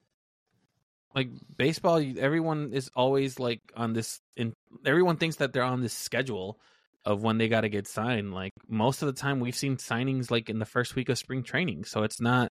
Like 1.14 1.30
baseball, 1.56 2.04
everyone 2.20 2.74
is 2.74 2.90
always 2.96 3.40
like 3.40 3.62
on 3.76 3.94
this. 3.94 4.20
In 4.36 4.54
everyone 4.86 5.18
thinks 5.18 5.38
that 5.38 5.54
they're 5.54 5.64
on 5.64 5.82
this 5.82 5.94
schedule 5.94 6.60
of 7.06 7.24
when 7.24 7.38
they 7.38 7.48
got 7.48 7.62
to 7.62 7.70
get 7.70 7.88
signed. 7.88 8.34
Like 8.34 8.52
most 8.68 9.02
of 9.02 9.06
the 9.08 9.14
time, 9.14 9.40
we've 9.40 9.56
seen 9.56 9.78
signings 9.78 10.30
like 10.30 10.50
in 10.50 10.60
the 10.60 10.66
first 10.66 10.96
week 10.96 11.08
of 11.10 11.18
spring 11.18 11.44
training, 11.44 11.86
so 11.86 12.04
it's 12.04 12.20
not 12.20 12.50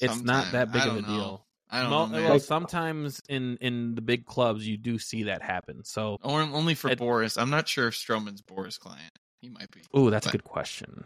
it's 0.00 0.22
not 0.22 0.52
that 0.52 0.70
big 0.72 0.82
of 0.86 0.96
a 0.96 1.02
know. 1.02 1.08
deal. 1.08 1.46
I 1.70 1.80
don't 1.82 1.90
Mo- 1.90 2.06
know. 2.06 2.12
man. 2.12 2.30
well, 2.30 2.38
sometimes 2.38 3.20
in 3.28 3.56
in 3.60 3.94
the 3.96 4.02
big 4.02 4.26
clubs, 4.26 4.66
you 4.68 4.76
do 4.76 4.98
see 4.98 5.24
that 5.24 5.42
happen. 5.42 5.82
So 5.84 6.18
Or 6.22 6.40
only 6.40 6.74
for 6.74 6.88
It- 6.90 7.00
Boras. 7.00 7.40
I'm 7.40 7.50
not 7.50 7.66
sure 7.66 7.88
if 7.88 7.94
Stroman's 7.94 8.42
Boras 8.42 8.78
client. 8.78 9.10
He 9.40 9.48
might 9.48 9.70
be. 9.72 9.80
Ooh, 9.98 10.08
that's 10.10 10.26
a 10.28 10.30
good 10.30 10.44
question. 10.44 11.04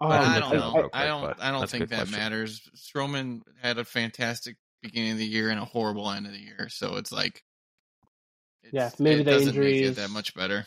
Um, 0.00 0.12
I 0.12 0.38
don't 0.40 0.56
know. 0.56 0.80
up 0.84 0.90
I 0.92 1.06
don't. 1.06 1.36
I 1.40 1.50
don't 1.50 1.68
think 1.70 1.88
that 1.88 1.96
question. 2.00 2.18
matters. 2.18 2.68
Stroman 2.76 3.40
had 3.62 3.78
a 3.78 3.84
fantastic 3.84 4.56
beginning 4.82 5.12
of 5.12 5.18
the 5.18 5.26
year 5.26 5.48
and 5.50 5.58
a 5.58 5.64
horrible 5.64 6.10
end 6.10 6.26
of 6.26 6.32
the 6.32 6.38
year, 6.38 6.68
so 6.68 6.96
it's 6.96 7.10
like, 7.10 7.42
it's, 8.62 8.72
Yeah, 8.74 8.90
maybe 8.98 9.22
it 9.22 9.24
the 9.24 9.30
doesn't 9.30 9.56
make 9.56 9.64
it 9.66 9.76
injuries- 9.78 9.96
that 9.96 10.10
much 10.10 10.34
better. 10.34 10.66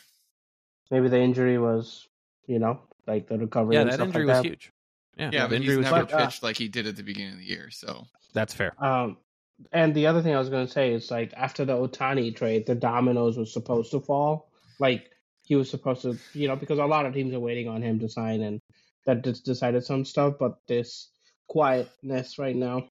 maybe 0.91 1.07
the 1.09 1.19
injury 1.19 1.57
was, 1.59 2.07
you 2.47 2.57
know, 2.59 2.81
like 3.07 3.27
the 3.27 3.37
recovery. 3.37 3.75
Yeah, 3.75 3.81
and 3.81 3.89
that 3.91 3.95
stuff 3.95 4.07
injury 4.07 4.25
like 4.25 4.35
was 4.37 4.43
that. 4.43 4.49
huge. 4.49 4.71
Yeah, 5.17 5.29
Yeah, 5.31 5.43
the 5.43 5.47
but 5.49 5.55
injury 5.57 5.69
he's 5.75 5.77
was 5.77 5.83
never 5.85 5.97
huge. 5.97 6.09
But, 6.09 6.13
uh, 6.21 6.25
pitched 6.25 6.43
like 6.43 6.57
he 6.57 6.67
did 6.67 6.87
at 6.87 6.95
the 6.95 7.03
beginning 7.03 7.33
of 7.33 7.39
the 7.39 7.45
year. 7.45 7.69
So 7.69 8.07
That's 8.33 8.53
fair. 8.53 8.73
Um, 8.83 9.17
and 9.71 9.93
the 9.93 10.07
other 10.07 10.21
thing 10.21 10.33
I 10.33 10.39
was 10.39 10.49
going 10.49 10.65
to 10.65 10.71
say 10.71 10.91
is 10.93 11.11
like 11.11 11.33
after 11.37 11.65
the 11.65 11.73
Ohtani 11.73 12.35
trade, 12.35 12.65
the 12.65 12.75
dominoes 12.75 13.37
was 13.37 13.53
supposed 13.53 13.91
to 13.91 13.99
fall. 13.99 14.49
Like 14.79 15.11
he 15.43 15.55
was 15.55 15.69
supposed 15.69 16.01
to, 16.01 16.17
you 16.33 16.47
know, 16.47 16.55
because 16.55 16.79
a 16.79 16.85
lot 16.85 17.05
of 17.05 17.13
teams 17.13 17.33
are 17.33 17.39
waiting 17.39 17.67
on 17.67 17.81
him 17.81 17.99
to 17.99 18.09
sign, 18.09 18.41
and 18.41 18.59
that 19.09 19.23
just 19.23 19.43
decided 19.43 19.83
some 19.83 20.05
stuff. 20.05 20.35
But 20.39 20.59
this 20.67 21.09
quietness 21.47 22.37
right 22.37 22.55
now, 22.55 22.89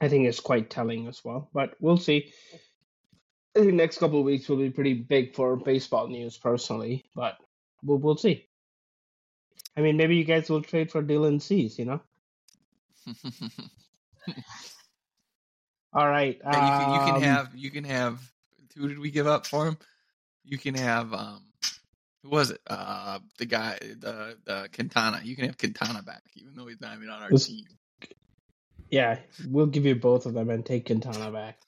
I 0.00 0.08
think, 0.08 0.28
is 0.28 0.38
quite 0.38 0.68
telling 0.70 1.08
as 1.08 1.24
well. 1.24 1.48
But 1.54 1.74
we'll 1.80 1.96
see. 1.96 2.32
I 3.56 3.60
think 3.60 3.74
next 3.74 3.98
couple 3.98 4.20
of 4.20 4.24
weeks 4.26 4.48
will 4.48 4.58
be 4.58 4.70
pretty 4.70 4.94
big 4.94 5.34
for 5.34 5.56
baseball 5.56 6.08
news, 6.08 6.36
personally. 6.36 7.06
But 7.14 7.36
we'll 7.82 7.98
we'll 7.98 8.16
see. 8.16 8.46
I 9.76 9.80
mean, 9.80 9.96
maybe 9.96 10.16
you 10.16 10.24
guys 10.24 10.50
will 10.50 10.62
trade 10.62 10.92
for 10.92 11.02
Dylan 11.02 11.40
Cease, 11.40 11.78
you 11.78 11.86
know. 11.86 12.00
All 15.92 16.08
right. 16.08 16.38
Yeah, 16.44 16.52
you 16.52 16.84
can, 16.84 16.92
you 16.94 17.00
um, 17.00 17.06
can 17.12 17.22
have 17.22 17.50
you 17.54 17.70
can 17.70 17.84
have 17.84 18.20
who 18.76 18.88
did 18.88 18.98
we 18.98 19.10
give 19.10 19.26
up 19.26 19.46
for 19.46 19.66
him? 19.66 19.78
You 20.44 20.58
can 20.58 20.74
have 20.74 21.12
um 21.14 21.49
who 22.22 22.30
was 22.30 22.50
it? 22.50 22.60
Uh 22.66 23.18
the 23.38 23.46
guy 23.46 23.78
the 23.80 24.36
the 24.44 24.68
Quintana. 24.74 25.20
You 25.24 25.36
can 25.36 25.46
have 25.46 25.58
Quintana 25.58 26.02
back, 26.02 26.22
even 26.36 26.54
though 26.54 26.66
he's 26.66 26.80
not 26.80 26.96
even 26.96 27.08
on 27.10 27.22
our 27.22 27.30
This- 27.30 27.46
team. 27.46 27.64
Yeah, 28.90 29.18
we'll 29.46 29.66
give 29.66 29.86
you 29.86 29.94
both 29.94 30.26
of 30.26 30.34
them 30.34 30.50
and 30.50 30.66
take 30.66 30.86
Quintana 30.86 31.30
back. 31.30 31.58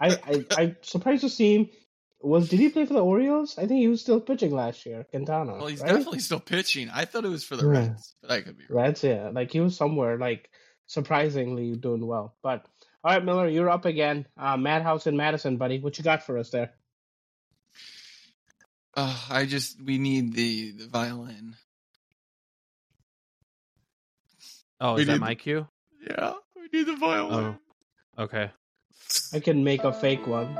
I, 0.00 0.18
I 0.26 0.46
I'm 0.58 0.76
surprised 0.82 1.20
to 1.22 1.28
see 1.28 1.54
him. 1.54 1.70
Was 2.20 2.48
did 2.48 2.58
he 2.60 2.68
play 2.70 2.86
for 2.86 2.94
the 2.94 3.04
Orioles? 3.04 3.56
I 3.56 3.66
think 3.66 3.80
he 3.80 3.88
was 3.88 4.00
still 4.00 4.20
pitching 4.20 4.52
last 4.54 4.84
year. 4.86 5.04
Quintana. 5.10 5.52
Well, 5.54 5.66
he's 5.68 5.80
right? 5.80 5.88
definitely 5.88 6.18
still 6.20 6.40
pitching. 6.40 6.88
I 6.92 7.04
thought 7.04 7.24
it 7.24 7.28
was 7.30 7.44
for 7.44 7.56
the 7.56 7.64
Yeah. 7.64 7.78
Reds, 7.78 8.14
but 8.20 8.30
I 8.32 8.40
could 8.40 8.58
be 8.58 8.64
wrong. 8.68 8.84
Reds. 8.84 9.04
Yeah, 9.04 9.30
like 9.32 9.52
he 9.52 9.60
was 9.60 9.76
somewhere 9.76 10.18
like 10.18 10.50
surprisingly 10.86 11.74
doing 11.76 12.04
well. 12.06 12.34
But 12.42 12.64
all 13.04 13.12
right, 13.12 13.24
Miller, 13.24 13.48
you're 13.48 13.70
up 13.70 13.84
again. 13.84 14.26
Uh, 14.36 14.56
Madhouse 14.56 15.06
in 15.06 15.16
Madison, 15.16 15.56
buddy. 15.56 15.78
What 15.80 15.98
you 15.98 16.04
got 16.04 16.22
for 16.24 16.38
us 16.38 16.50
there? 16.50 16.72
Uh, 18.94 19.16
I 19.30 19.46
just 19.46 19.80
we 19.82 19.98
need 19.98 20.34
the 20.34 20.72
the 20.72 20.86
violin. 20.86 21.56
Oh, 24.80 24.94
We 24.94 25.02
is 25.02 25.06
that 25.06 25.20
my 25.20 25.34
cue? 25.34 25.66
Yeah, 26.06 26.34
we 26.56 26.68
need 26.76 26.86
the 26.86 26.96
violin. 26.96 27.58
Okay. 28.18 28.50
I 29.32 29.40
can 29.40 29.64
make 29.64 29.84
a 29.84 29.92
fake 29.92 30.26
one. 30.26 30.56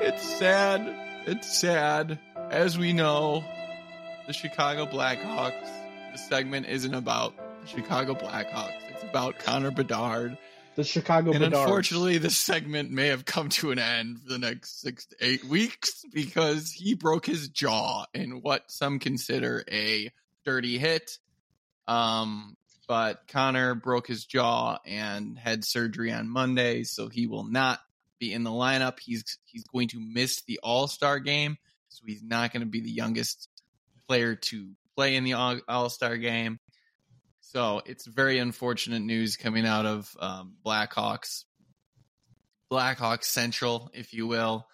It's 0.00 0.22
sad. 0.38 0.94
It's 1.26 1.58
sad. 1.58 2.18
As 2.50 2.78
we 2.78 2.92
know, 2.92 3.44
the 4.26 4.32
Chicago 4.32 4.86
Blackhawks. 4.86 5.68
The 6.12 6.18
segment 6.18 6.66
isn't 6.66 6.94
about 6.94 7.34
the 7.62 7.66
Chicago 7.68 8.14
Blackhawks. 8.14 8.80
It's 8.90 9.02
about 9.02 9.38
Connor 9.38 9.70
Bedard. 9.70 10.38
The 10.78 10.84
Chicago 10.84 11.32
and 11.32 11.42
Bedards. 11.42 11.60
unfortunately, 11.60 12.18
this 12.18 12.38
segment 12.38 12.92
may 12.92 13.08
have 13.08 13.24
come 13.24 13.48
to 13.48 13.72
an 13.72 13.80
end 13.80 14.20
for 14.20 14.28
the 14.28 14.38
next 14.38 14.80
six 14.80 15.06
to 15.06 15.16
eight 15.20 15.42
weeks 15.44 16.04
because 16.14 16.70
he 16.70 16.94
broke 16.94 17.26
his 17.26 17.48
jaw 17.48 18.04
in 18.14 18.42
what 18.42 18.70
some 18.70 19.00
consider 19.00 19.64
a 19.68 20.12
dirty 20.44 20.78
hit. 20.78 21.18
Um, 21.88 22.56
but 22.86 23.26
Connor 23.26 23.74
broke 23.74 24.06
his 24.06 24.24
jaw 24.24 24.78
and 24.86 25.36
had 25.36 25.64
surgery 25.64 26.12
on 26.12 26.28
Monday, 26.28 26.84
so 26.84 27.08
he 27.08 27.26
will 27.26 27.42
not 27.42 27.80
be 28.20 28.32
in 28.32 28.44
the 28.44 28.50
lineup. 28.50 29.00
He's 29.00 29.36
he's 29.46 29.64
going 29.64 29.88
to 29.88 29.98
miss 29.98 30.42
the 30.42 30.60
All 30.62 30.86
Star 30.86 31.18
game, 31.18 31.58
so 31.88 32.04
he's 32.06 32.22
not 32.22 32.52
going 32.52 32.60
to 32.60 32.66
be 32.66 32.82
the 32.82 32.92
youngest 32.92 33.48
player 34.06 34.36
to 34.36 34.68
play 34.94 35.16
in 35.16 35.24
the 35.24 35.32
All 35.32 35.90
Star 35.90 36.16
game. 36.18 36.60
So 37.52 37.80
it's 37.86 38.04
very 38.04 38.38
unfortunate 38.40 39.00
news 39.00 39.38
coming 39.38 39.64
out 39.64 39.86
of 39.86 40.14
um, 40.20 40.56
Blackhawks, 40.62 41.44
Blackhawks 42.70 43.24
Central, 43.24 43.90
if 43.94 44.12
you 44.12 44.26
will. 44.26 44.66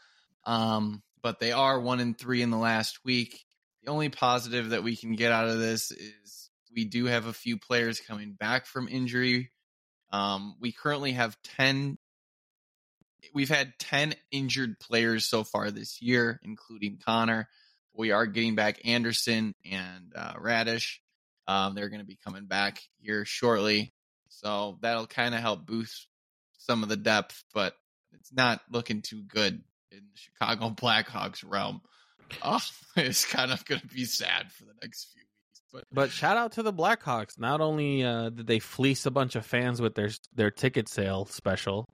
Um, 0.44 1.00
but 1.22 1.38
they 1.38 1.52
are 1.52 1.78
one 1.78 2.00
and 2.00 2.18
three 2.18 2.42
in 2.42 2.50
the 2.50 2.56
last 2.56 2.98
week. 3.04 3.44
The 3.84 3.92
only 3.92 4.08
positive 4.08 4.70
that 4.70 4.82
we 4.82 4.96
can 4.96 5.14
get 5.14 5.30
out 5.30 5.48
of 5.48 5.60
this 5.60 5.92
is 5.92 6.50
we 6.74 6.84
do 6.84 7.04
have 7.04 7.26
a 7.26 7.32
few 7.32 7.58
players 7.58 8.00
coming 8.00 8.32
back 8.32 8.66
from 8.66 8.88
injury. 8.88 9.52
Um, 10.12 10.56
we 10.60 10.72
currently 10.72 11.12
have 11.12 11.36
10 11.56 11.96
we've 13.32 13.48
had 13.48 13.72
10 13.78 14.14
injured 14.32 14.80
players 14.80 15.26
so 15.26 15.44
far 15.44 15.70
this 15.70 16.02
year 16.02 16.38
including 16.42 17.00
connor 17.04 17.48
we 17.94 18.10
are 18.10 18.26
getting 18.26 18.54
back 18.54 18.80
anderson 18.84 19.54
and 19.64 20.12
uh, 20.14 20.34
Raddysh 20.34 20.98
um, 21.46 21.74
they're 21.74 21.88
going 21.88 22.00
to 22.00 22.06
be 22.06 22.18
coming 22.24 22.46
back 22.46 22.80
here 22.98 23.24
shortly 23.24 23.92
so 24.28 24.78
that'll 24.80 25.06
kind 25.06 25.34
of 25.34 25.40
help 25.40 25.66
boost 25.66 26.08
some 26.58 26.82
of 26.82 26.88
the 26.88 26.96
depth 26.96 27.44
but 27.52 27.74
it's 28.12 28.32
not 28.32 28.60
looking 28.70 29.02
too 29.02 29.22
good 29.22 29.62
in 29.90 29.98
the 29.98 30.18
chicago 30.18 30.70
blackhawks 30.76 31.44
realm 31.46 31.80
oh, 32.42 32.60
it's 32.96 33.24
kind 33.24 33.52
of 33.52 33.64
going 33.64 33.80
to 33.80 33.86
be 33.88 34.04
sad 34.04 34.50
for 34.52 34.64
the 34.64 34.74
next 34.82 35.10
few 35.12 35.20
weeks 35.20 35.30
but 35.74 35.84
But 35.92 36.10
shout 36.10 36.36
out 36.36 36.52
to 36.52 36.62
the 36.62 36.72
Blackhawks. 36.72 37.36
Not 37.36 37.60
only 37.60 38.04
uh, 38.04 38.30
did 38.30 38.46
they 38.46 38.60
fleece 38.60 39.06
a 39.06 39.10
bunch 39.10 39.34
of 39.34 39.44
fans 39.44 39.82
with 39.82 39.96
their 39.96 40.10
their 40.32 40.52
ticket 40.52 40.88
sale 40.88 41.26
special, 41.26 41.88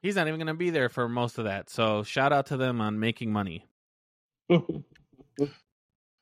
he's 0.00 0.16
not 0.16 0.26
even 0.26 0.38
going 0.38 0.46
to 0.46 0.54
be 0.54 0.70
there 0.70 0.88
for 0.88 1.06
most 1.08 1.38
of 1.38 1.44
that. 1.44 1.68
So 1.68 2.02
shout 2.02 2.32
out 2.32 2.46
to 2.46 2.56
them 2.56 2.80
on 2.80 2.98
making 2.98 3.30
money. 3.30 3.66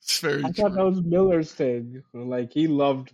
it's 0.09 0.21
very 0.21 0.43
I 0.43 0.53
thought 0.53 0.75
that 0.75 0.85
was 0.85 1.03
Miller's 1.03 1.53
thing. 1.53 2.03
Like 2.15 2.51
he 2.51 2.67
loved, 2.67 3.13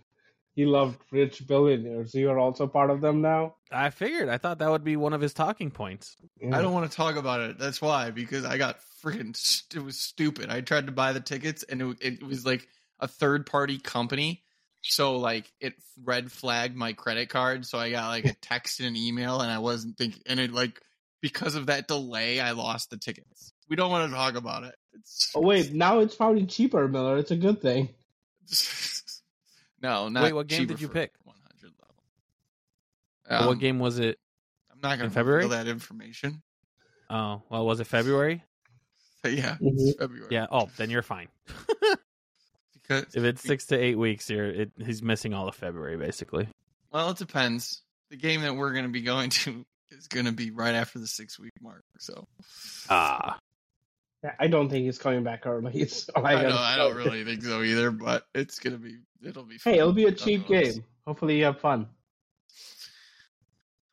he 0.53 0.65
loved 0.65 0.97
rich 1.11 1.45
billionaires. 1.45 2.15
You're 2.15 2.39
also 2.39 2.67
part 2.67 2.89
of 2.89 3.01
them 3.01 3.21
now. 3.21 3.55
I 3.69 3.89
figured. 3.89 4.29
I 4.29 4.37
thought 4.37 4.59
that 4.59 4.71
would 4.71 4.85
be 4.85 4.95
one 4.95 5.11
of 5.11 5.19
his 5.19 5.33
talking 5.33 5.71
points. 5.71 6.15
I 6.41 6.61
don't 6.61 6.73
want 6.73 6.89
to 6.89 6.95
talk 6.95 7.17
about 7.17 7.41
it. 7.41 7.59
That's 7.59 7.81
why 7.81 8.11
because 8.11 8.45
I 8.45 8.57
got 8.57 8.79
freaking. 9.03 9.35
St- 9.35 9.81
it 9.81 9.85
was 9.85 9.99
stupid. 9.99 10.49
I 10.49 10.61
tried 10.61 10.85
to 10.85 10.93
buy 10.93 11.11
the 11.11 11.19
tickets 11.19 11.63
and 11.63 11.81
it, 11.81 11.97
it 11.99 12.23
was 12.23 12.45
like 12.45 12.65
a 13.01 13.07
third 13.09 13.45
party 13.45 13.77
company. 13.77 14.43
So 14.81 15.17
like 15.17 15.51
it 15.59 15.73
red 16.01 16.31
flagged 16.31 16.77
my 16.77 16.93
credit 16.93 17.27
card. 17.27 17.65
So 17.65 17.77
I 17.77 17.89
got 17.91 18.07
like 18.07 18.25
a 18.25 18.35
text 18.35 18.79
and 18.79 18.87
an 18.87 18.95
email, 18.95 19.41
and 19.41 19.51
I 19.51 19.59
wasn't 19.59 19.97
thinking. 19.97 20.21
And 20.27 20.39
it 20.39 20.53
like 20.53 20.79
because 21.21 21.55
of 21.55 21.65
that 21.65 21.87
delay, 21.87 22.39
I 22.39 22.51
lost 22.51 22.91
the 22.91 22.97
tickets. 22.97 23.51
We 23.67 23.75
don't 23.75 23.89
want 23.89 24.09
to 24.09 24.15
talk 24.15 24.35
about 24.35 24.63
it. 24.63 24.75
It's 24.95 25.31
Oh 25.35 25.41
wait, 25.41 25.73
now 25.73 25.99
it's 25.99 26.15
probably 26.15 26.45
cheaper, 26.45 26.87
Miller. 26.87 27.17
It's 27.17 27.31
a 27.31 27.35
good 27.35 27.61
thing. 27.61 27.89
no, 29.81 30.09
not. 30.09 30.23
Wait, 30.23 30.33
what 30.33 30.47
game 30.47 30.67
did 30.67 30.81
you 30.81 30.87
pick? 30.89 31.11
100 31.23 31.73
level. 33.29 33.47
what 33.47 33.53
Um, 33.53 33.59
game 33.59 33.79
was 33.79 33.99
it? 33.99 34.17
I'm 34.71 34.79
not 34.81 34.97
going 34.97 35.09
to 35.09 35.13
February? 35.13 35.43
reveal 35.43 35.57
that 35.57 35.67
information. 35.67 36.41
Oh, 37.09 37.41
well, 37.49 37.65
was 37.65 37.79
it 37.79 37.85
February? 37.87 38.43
But 39.21 39.33
yeah, 39.37 39.57
Mhm. 39.61 39.73
it's 39.89 39.97
February. 39.99 40.27
Yeah. 40.31 40.47
Oh, 40.51 40.69
then 40.77 40.89
you're 40.89 41.01
fine. 41.03 41.27
because 42.73 43.05
If 43.15 43.23
it's 43.23 43.41
six 43.41 43.65
to 43.67 43.77
eight 43.77 43.95
weeks, 43.97 44.29
you're 44.29 44.45
it, 44.45 44.71
he's 44.83 45.01
missing 45.01 45.33
all 45.33 45.47
of 45.47 45.55
February 45.55 45.97
basically. 45.97 46.47
Well, 46.91 47.09
it 47.11 47.17
depends. 47.17 47.81
The 48.11 48.17
game 48.17 48.41
that 48.41 48.55
we're 48.55 48.71
going 48.71 48.85
to 48.85 48.91
be 48.91 49.01
going 49.01 49.29
to 49.31 49.65
is 49.91 50.07
going 50.07 50.25
to 50.25 50.31
be 50.31 50.51
right 50.51 50.75
after 50.75 50.99
the 50.99 51.07
six 51.07 51.39
week 51.39 51.51
mark. 51.61 51.83
So 51.99 52.25
Ah, 52.89 53.33
Yeah, 53.33 53.39
I 54.39 54.47
don't 54.47 54.69
think 54.69 54.85
he's 54.85 54.97
coming 54.97 55.23
back 55.23 55.45
early. 55.45 55.87
All 56.15 56.25
I, 56.25 56.35
I, 56.35 56.43
don't, 56.43 56.51
I 56.53 56.75
don't 56.75 56.95
really 56.95 57.23
think 57.23 57.43
so 57.43 57.61
either, 57.61 57.91
but 57.91 58.27
it's 58.33 58.59
going 58.59 58.73
to 58.73 58.79
be, 58.79 58.97
it'll 59.23 59.43
be 59.43 59.57
Hey, 59.63 59.77
it'll 59.77 59.93
be 59.93 60.05
a 60.05 60.11
cheap 60.11 60.47
game. 60.47 60.83
Hopefully, 61.05 61.37
you 61.37 61.45
have 61.45 61.59
fun. 61.59 61.87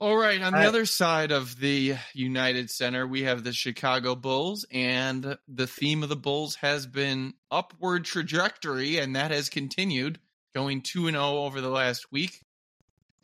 All 0.02 0.16
right. 0.16 0.42
On 0.42 0.52
the 0.52 0.58
right. 0.58 0.66
other 0.66 0.84
side 0.84 1.30
of 1.30 1.60
the 1.60 1.94
United 2.12 2.70
Center, 2.70 3.06
we 3.06 3.22
have 3.22 3.44
the 3.44 3.52
Chicago 3.52 4.16
Bulls, 4.16 4.66
and 4.72 5.38
the 5.46 5.66
theme 5.68 6.02
of 6.02 6.08
the 6.08 6.16
Bulls 6.16 6.56
has 6.56 6.88
been 6.88 7.34
upward 7.52 8.04
trajectory, 8.04 8.98
and 8.98 9.14
that 9.14 9.30
has 9.30 9.48
continued, 9.48 10.18
going 10.56 10.82
2 10.82 11.10
0 11.10 11.22
over 11.22 11.60
the 11.60 11.68
last 11.68 12.10
week. 12.10 12.40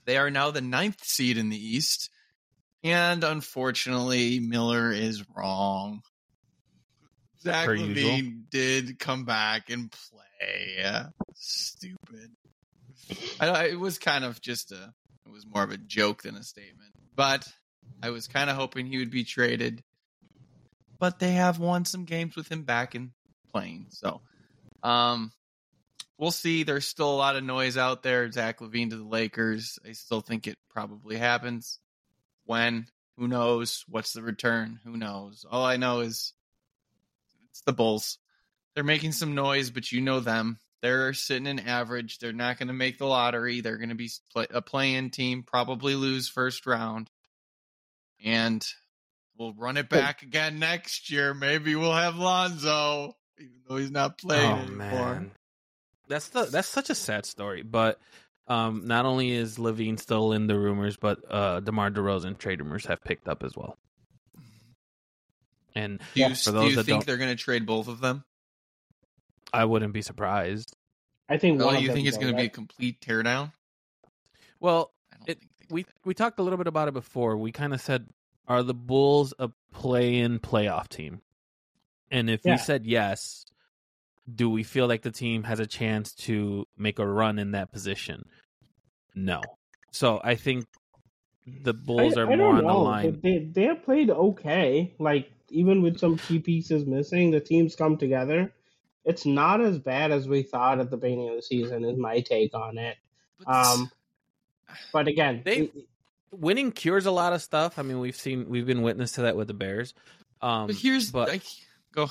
They 0.05 0.19
are 0.19 0.31
now 0.31 0.53
the 0.53 0.61
ninth 0.61 1.03
seed 1.03 1.37
in 1.37 1.49
the 1.49 1.59
East, 1.59 2.11
and 2.85 3.25
unfortunately, 3.25 4.39
Miller 4.39 4.93
is 4.93 5.25
wrong. 5.37 6.03
Zach 7.41 7.67
Per 7.67 7.75
usual. 7.75 8.33
Did 8.51 8.99
come 8.99 9.25
back 9.25 9.71
and 9.71 9.91
play. 9.91 11.05
Stupid. 11.35 12.31
I, 13.41 13.67
it 13.69 13.79
was 13.79 13.99
kind 13.99 14.25
of 14.25 14.41
just 14.41 14.73
a 14.73 14.93
it 15.27 15.33
was 15.33 15.47
more 15.47 15.63
of 15.63 15.71
a 15.71 15.77
joke 15.77 16.23
than 16.23 16.37
a 16.37 16.43
statement. 16.43 16.93
But 17.15 17.47
I 18.03 18.11
was 18.11 18.29
kind 18.29 18.51
of 18.51 18.57
hoping 18.57 18.87
he 18.87 18.99
would 18.99 19.11
be 19.11 19.25
traded. 19.25 19.83
But 20.99 21.19
they 21.19 21.33
have 21.33 21.59
won 21.59 21.85
some 21.85 22.05
games 22.05 22.35
with 22.37 22.49
him 22.51 22.63
back 22.63 22.95
and 22.95 23.11
playing. 23.53 23.87
So 23.91 24.21
Um, 24.83 25.33
we'll 26.19 26.31
see. 26.33 26.63
There's 26.65 26.87
still 26.87 27.11
a 27.13 27.17
lot 27.17 27.37
of 27.37 27.45
noise 27.45 27.77
out 27.77 28.03
there. 28.03 28.31
Zach 28.31 28.59
LaVine 28.61 28.91
to 28.91 28.97
the 28.97 29.05
Lakers. 29.05 29.79
I 29.87 29.93
still 29.93 30.21
think 30.21 30.47
it 30.47 30.57
probably 30.71 31.17
happens. 31.17 31.79
When? 32.45 32.87
Who 33.17 33.29
knows? 33.29 33.85
What's 33.89 34.13
the 34.13 34.23
return? 34.23 34.81
Who 34.85 34.97
knows? 34.97 35.45
All 35.49 35.65
I 35.65 35.77
know 35.77 36.01
is 36.01 36.33
it's 37.59 37.65
the 37.65 37.73
Bulls. 37.73 38.19
They're 38.75 38.85
making 38.85 39.13
some 39.13 39.35
noise, 39.35 39.71
but 39.71 39.91
you 39.91 40.01
know 40.01 40.21
them. 40.21 40.59
They're 40.81 41.13
sitting 41.13 41.49
in 41.49 41.59
average. 41.59 42.19
They're 42.19 42.33
not 42.33 42.59
going 42.59 42.69
to 42.69 42.75
make 42.75 42.99
the 42.99 43.07
lottery. 43.07 43.61
They're 43.61 43.79
going 43.79 43.89
to 43.89 43.97
be 43.97 44.11
play- 44.33 44.47
a 44.51 44.63
play-in 44.63 45.11
team, 45.11 45.43
probably 45.43 45.97
lose 45.97 46.29
first 46.29 46.67
round, 46.67 47.11
and 48.25 48.65
we'll 49.37 49.55
run 49.55 49.77
it 49.77 49.89
back 49.89 50.23
again 50.23 50.61
next 50.61 51.11
year. 51.11 51.35
Maybe 51.35 51.75
we'll 51.75 51.93
have 51.93 52.17
Lonzo, 52.17 53.17
even 53.41 53.57
though 53.69 53.77
he's 53.77 53.91
not 53.91 54.19
playing 54.19 54.53
oh 54.53 54.59
anymore. 54.59 54.77
man, 54.77 55.31
that's 56.07 56.29
the 56.29 56.45
that's 56.45 56.69
such 56.69 56.91
a 56.91 56.95
sad 56.95 57.27
story. 57.27 57.63
But 57.63 57.99
um, 58.47 58.83
not 58.87 59.05
only 59.05 59.33
is 59.33 59.59
LaVine 59.59 59.99
still 59.99 60.33
in 60.33 60.47
the 60.47 60.57
rumors, 60.57 60.97
but 60.97 61.19
uh, 61.29 61.59
DeMar 61.59 61.91
DeRozan 61.91 62.39
trade 62.39 62.61
rumors 62.61 62.87
have 62.87 63.03
picked 63.03 63.27
up 63.27 63.43
as 63.43 63.57
well. 63.57 63.77
And 65.79 66.01
Do 66.15 66.21
you, 66.23 66.35
for 66.35 66.51
do 66.53 66.67
you 66.67 66.77
that 66.77 66.85
think 66.85 67.05
they're 67.05 67.17
going 67.17 67.35
to 67.37 67.41
trade 67.43 67.65
both 67.65 67.87
of 67.89 68.01
them? 68.01 68.25
I 69.53 69.65
wouldn't 69.65 69.93
be 69.93 70.03
surprised. 70.03 70.75
I 71.29 71.39
think. 71.39 71.59
Well, 71.59 71.69
one 71.69 71.75
do 71.75 71.79
of 71.79 71.83
you 71.83 71.89
them 71.89 71.95
think 71.97 72.09
it's 72.09 72.17
going 72.19 72.33
to 72.33 72.37
be 72.37 72.43
a 72.43 72.45
right? 72.47 72.53
complete 72.53 73.01
teardown? 73.01 73.53
Well, 74.61 74.93
It- 75.27 75.39
we 75.71 75.85
we 76.05 76.15
talked 76.15 76.39
a 76.39 76.43
little 76.43 76.57
bit 76.57 76.67
about 76.67 76.89
it 76.89 76.95
before. 76.95 77.37
We 77.37 77.53
kind 77.53 77.73
of 77.75 77.81
said, 77.81 78.09
are 78.47 78.63
the 78.63 78.75
Bulls 78.75 79.35
a 79.39 79.51
play-in 79.73 80.39
playoff 80.41 80.89
team? 80.89 81.21
And 82.11 82.29
if 82.31 82.41
Yeah. 82.45 82.53
we 82.55 82.59
said 82.59 82.87
yes, 82.87 83.45
do 84.33 84.49
we 84.51 84.63
feel 84.63 84.89
like 84.89 85.03
the 85.03 85.11
team 85.11 85.45
has 85.45 85.61
a 85.61 85.67
chance 85.67 86.13
to 86.27 86.67
make 86.77 86.99
a 86.99 87.07
run 87.07 87.39
in 87.39 87.53
that 87.53 87.71
position? 87.71 88.25
No. 89.15 89.43
So 89.93 90.21
I 90.25 90.35
think 90.35 90.65
the 91.47 91.75
Bulls 91.75 92.17
I, 92.17 92.23
are 92.23 92.33
I 92.33 92.37
more 92.37 92.55
don't 92.55 92.59
on 92.59 92.65
the 92.65 92.73
line. 92.73 93.21
They, 93.23 93.39
they 93.39 93.45
they 93.45 93.63
have 93.65 93.85
played 93.85 94.11
okay. 94.11 94.95
Like 94.99 95.31
even 95.51 95.83
with 95.83 95.99
some 95.99 96.17
key 96.19 96.39
pieces 96.39 96.87
missing, 96.87 97.31
the 97.31 97.41
team's 97.41 97.75
come 97.77 97.97
together. 97.97 98.53
It's 99.05 99.25
not 99.25 99.61
as 99.61 99.79
bad 99.79 100.11
as 100.11 100.29
we 100.29 100.43
thought 100.43 100.81
at 100.81 100.91
the 100.91 100.97
beginning 100.97 101.29
of 101.31 101.37
the 101.37 101.43
season. 101.43 101.85
Is 101.85 101.97
my 101.99 102.21
take 102.21 102.55
on 102.55 102.79
it. 102.79 102.97
But 103.45 103.55
Um, 103.55 103.91
But 104.93 105.09
again, 105.09 105.43
They- 105.45 105.61
it- 105.61 105.89
Winning 106.31 106.73
cures 106.73 107.07
a 107.07 107.11
lot 107.11 107.33
of 107.33 107.41
stuff. 107.41 107.79
I 107.79 107.83
mean, 107.83 108.01
we've 108.01 108.15
seen 108.15 108.51
we've 108.51 108.67
been 108.67 108.83
witness 108.83 109.13
to 109.13 109.23
that 109.23 109.35
with 109.35 109.49
the 109.49 109.55
Bears. 109.55 109.95
Um, 110.43 110.67
but 110.67 110.77
here's 110.77 111.11
but 111.11 111.29
like 111.29 111.43
go. 111.93 112.11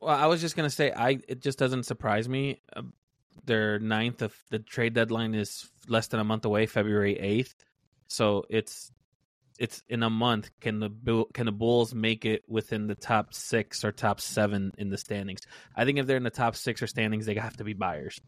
Well, 0.00 0.14
I 0.16 0.26
was 0.26 0.40
just 0.40 0.54
gonna 0.54 0.70
say, 0.70 0.92
I 0.92 1.18
it 1.26 1.40
just 1.40 1.58
doesn't 1.58 1.82
surprise 1.82 2.28
me. 2.28 2.60
Uh, 2.76 2.82
their 3.44 3.80
ninth 3.80 4.22
of 4.22 4.36
the 4.50 4.60
trade 4.60 4.94
deadline 4.94 5.34
is 5.34 5.68
less 5.88 6.06
than 6.06 6.20
a 6.20 6.24
month 6.24 6.44
away, 6.44 6.66
February 6.66 7.18
eighth. 7.18 7.56
So 8.06 8.44
it's 8.48 8.92
it's 9.58 9.82
in 9.88 10.02
a 10.02 10.10
month. 10.10 10.50
Can 10.60 10.78
the 10.80 10.88
Bull- 10.88 11.28
can 11.34 11.46
the 11.46 11.52
Bulls 11.52 11.94
make 11.94 12.24
it 12.24 12.42
within 12.48 12.86
the 12.86 12.94
top 12.94 13.34
six 13.34 13.84
or 13.84 13.92
top 13.92 14.20
seven 14.20 14.72
in 14.78 14.88
the 14.88 14.98
standings? 14.98 15.40
I 15.76 15.84
think 15.84 15.98
if 15.98 16.06
they're 16.06 16.16
in 16.16 16.22
the 16.22 16.30
top 16.30 16.56
six 16.56 16.82
or 16.82 16.86
standings, 16.86 17.26
they 17.26 17.34
have 17.34 17.56
to 17.56 17.64
be 17.64 17.72
buyers. 17.72 18.18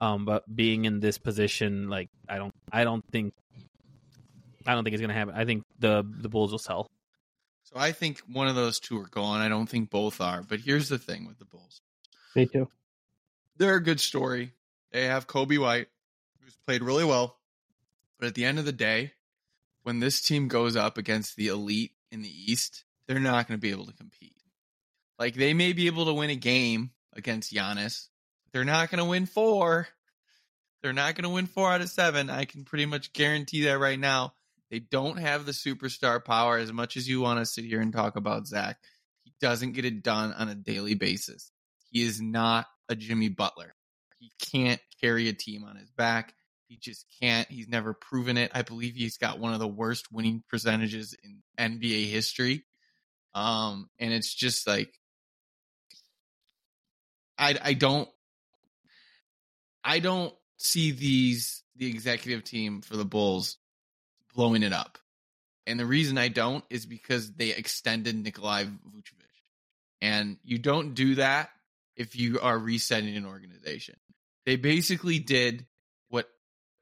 Um, 0.00 0.24
but 0.24 0.44
being 0.54 0.84
in 0.84 1.00
this 1.00 1.18
position, 1.18 1.88
like 1.88 2.08
I 2.28 2.36
don't, 2.36 2.54
I 2.70 2.84
don't 2.84 3.04
think, 3.10 3.34
I 4.66 4.74
don't 4.74 4.84
think 4.84 4.94
it's 4.94 5.00
gonna 5.00 5.14
happen. 5.14 5.34
I 5.36 5.44
think 5.44 5.64
the 5.78 6.04
the 6.08 6.28
Bulls 6.28 6.52
will 6.52 6.58
sell. 6.58 6.88
So 7.64 7.74
I 7.76 7.92
think 7.92 8.20
one 8.32 8.48
of 8.48 8.54
those 8.54 8.78
two 8.80 8.98
are 8.98 9.08
gone. 9.08 9.40
I 9.40 9.48
don't 9.48 9.68
think 9.68 9.90
both 9.90 10.20
are. 10.20 10.42
But 10.42 10.60
here's 10.60 10.88
the 10.88 10.98
thing 10.98 11.26
with 11.26 11.38
the 11.38 11.44
Bulls. 11.44 11.80
me 12.34 12.46
too. 12.46 12.68
They're 13.56 13.74
a 13.74 13.82
good 13.82 14.00
story. 14.00 14.52
They 14.92 15.06
have 15.06 15.26
Coby 15.26 15.58
White, 15.58 15.88
who's 16.40 16.56
played 16.64 16.82
really 16.82 17.04
well. 17.04 17.36
But 18.18 18.28
at 18.28 18.34
the 18.34 18.44
end 18.44 18.58
of 18.58 18.64
the 18.64 18.72
day, 18.72 19.12
when 19.88 20.00
this 20.00 20.20
team 20.20 20.48
goes 20.48 20.76
up 20.76 20.98
against 20.98 21.34
the 21.34 21.46
elite 21.46 21.92
in 22.12 22.20
the 22.20 22.28
East, 22.28 22.84
they're 23.06 23.18
not 23.18 23.48
going 23.48 23.58
to 23.58 23.62
be 23.62 23.70
able 23.70 23.86
to 23.86 23.94
compete. 23.94 24.34
Like 25.18 25.34
they 25.34 25.54
may 25.54 25.72
be 25.72 25.86
able 25.86 26.04
to 26.04 26.12
win 26.12 26.28
a 26.28 26.36
game 26.36 26.90
against 27.16 27.54
Giannis. 27.54 28.08
They're 28.52 28.66
not 28.66 28.90
going 28.90 28.98
to 28.98 29.08
win 29.08 29.24
four. 29.24 29.88
They're 30.82 30.92
not 30.92 31.14
going 31.14 31.22
to 31.22 31.30
win 31.30 31.46
four 31.46 31.72
out 31.72 31.80
of 31.80 31.88
seven. 31.88 32.28
I 32.28 32.44
can 32.44 32.64
pretty 32.64 32.84
much 32.84 33.14
guarantee 33.14 33.62
that 33.62 33.78
right 33.78 33.98
now. 33.98 34.34
They 34.70 34.78
don't 34.78 35.16
have 35.16 35.46
the 35.46 35.52
superstar 35.52 36.22
power 36.22 36.58
as 36.58 36.70
much 36.70 36.98
as 36.98 37.08
you 37.08 37.22
want 37.22 37.38
to 37.38 37.46
sit 37.46 37.64
here 37.64 37.80
and 37.80 37.90
talk 37.90 38.16
about 38.16 38.46
Zach. 38.46 38.76
He 39.24 39.32
doesn't 39.40 39.72
get 39.72 39.86
it 39.86 40.02
done 40.02 40.34
on 40.34 40.50
a 40.50 40.54
daily 40.54 40.96
basis. 40.96 41.50
He 41.90 42.02
is 42.02 42.20
not 42.20 42.66
a 42.90 42.94
Jimmy 42.94 43.30
Butler. 43.30 43.74
He 44.18 44.32
can't 44.38 44.82
carry 45.00 45.28
a 45.28 45.32
team 45.32 45.64
on 45.64 45.76
his 45.76 45.90
back. 45.90 46.34
He 46.68 46.76
just 46.76 47.06
can't. 47.20 47.48
He's 47.50 47.68
never 47.68 47.94
proven 47.94 48.36
it. 48.36 48.50
I 48.54 48.62
believe 48.62 48.94
he's 48.94 49.16
got 49.16 49.38
one 49.38 49.54
of 49.54 49.58
the 49.58 49.66
worst 49.66 50.12
winning 50.12 50.42
percentages 50.48 51.16
in 51.24 51.42
NBA 51.58 52.10
history. 52.10 52.64
Um, 53.34 53.88
and 53.98 54.12
it's 54.12 54.32
just 54.34 54.66
like 54.66 54.92
I 57.38 57.56
I 57.62 57.72
don't 57.72 58.08
I 59.82 60.00
don't 60.00 60.34
see 60.58 60.90
these 60.90 61.62
the 61.76 61.88
executive 61.88 62.44
team 62.44 62.82
for 62.82 62.96
the 62.96 63.04
Bulls 63.04 63.56
blowing 64.34 64.62
it 64.62 64.72
up. 64.72 64.98
And 65.66 65.78
the 65.78 65.86
reason 65.86 66.18
I 66.18 66.28
don't 66.28 66.64
is 66.70 66.86
because 66.86 67.32
they 67.32 67.50
extended 67.50 68.16
Nikolai 68.16 68.64
Vucevic. 68.64 69.28
And 70.00 70.38
you 70.42 70.58
don't 70.58 70.94
do 70.94 71.16
that 71.16 71.50
if 71.96 72.16
you 72.16 72.40
are 72.40 72.58
resetting 72.58 73.16
an 73.16 73.26
organization. 73.26 73.96
They 74.46 74.56
basically 74.56 75.18
did 75.18 75.66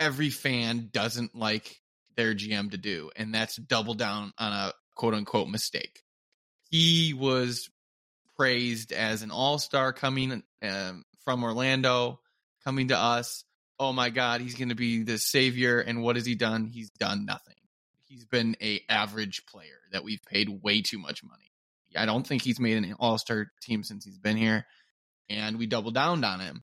every 0.00 0.30
fan 0.30 0.90
doesn't 0.92 1.34
like 1.34 1.80
their 2.16 2.34
GM 2.34 2.70
to 2.70 2.78
do, 2.78 3.10
and 3.16 3.34
that's 3.34 3.56
double 3.56 3.94
down 3.94 4.32
on 4.38 4.52
a 4.52 4.72
quote 4.94 5.14
unquote 5.14 5.48
mistake. 5.48 6.02
He 6.70 7.14
was 7.14 7.70
praised 8.36 8.92
as 8.92 9.22
an 9.22 9.30
all 9.30 9.58
star 9.58 9.92
coming 9.92 10.42
um, 10.62 11.04
from 11.24 11.44
Orlando, 11.44 12.20
coming 12.64 12.88
to 12.88 12.98
us. 12.98 13.44
Oh 13.78 13.92
my 13.92 14.10
God, 14.10 14.40
he's 14.40 14.54
going 14.54 14.70
to 14.70 14.74
be 14.74 15.02
the 15.02 15.18
savior. 15.18 15.80
And 15.80 16.02
what 16.02 16.16
has 16.16 16.24
he 16.24 16.34
done? 16.34 16.66
He's 16.66 16.90
done 16.90 17.26
nothing. 17.26 17.54
He's 18.08 18.24
been 18.24 18.56
a 18.62 18.80
average 18.88 19.44
player 19.46 19.80
that 19.92 20.04
we've 20.04 20.22
paid 20.26 20.48
way 20.62 20.80
too 20.80 20.98
much 20.98 21.22
money. 21.22 21.52
I 21.96 22.06
don't 22.06 22.26
think 22.26 22.42
he's 22.42 22.60
made 22.60 22.76
an 22.76 22.94
all 22.98 23.18
star 23.18 23.50
team 23.62 23.82
since 23.82 24.04
he's 24.04 24.18
been 24.18 24.36
here, 24.36 24.66
and 25.28 25.58
we 25.58 25.66
doubled 25.66 25.94
down 25.94 26.24
on 26.24 26.40
him. 26.40 26.62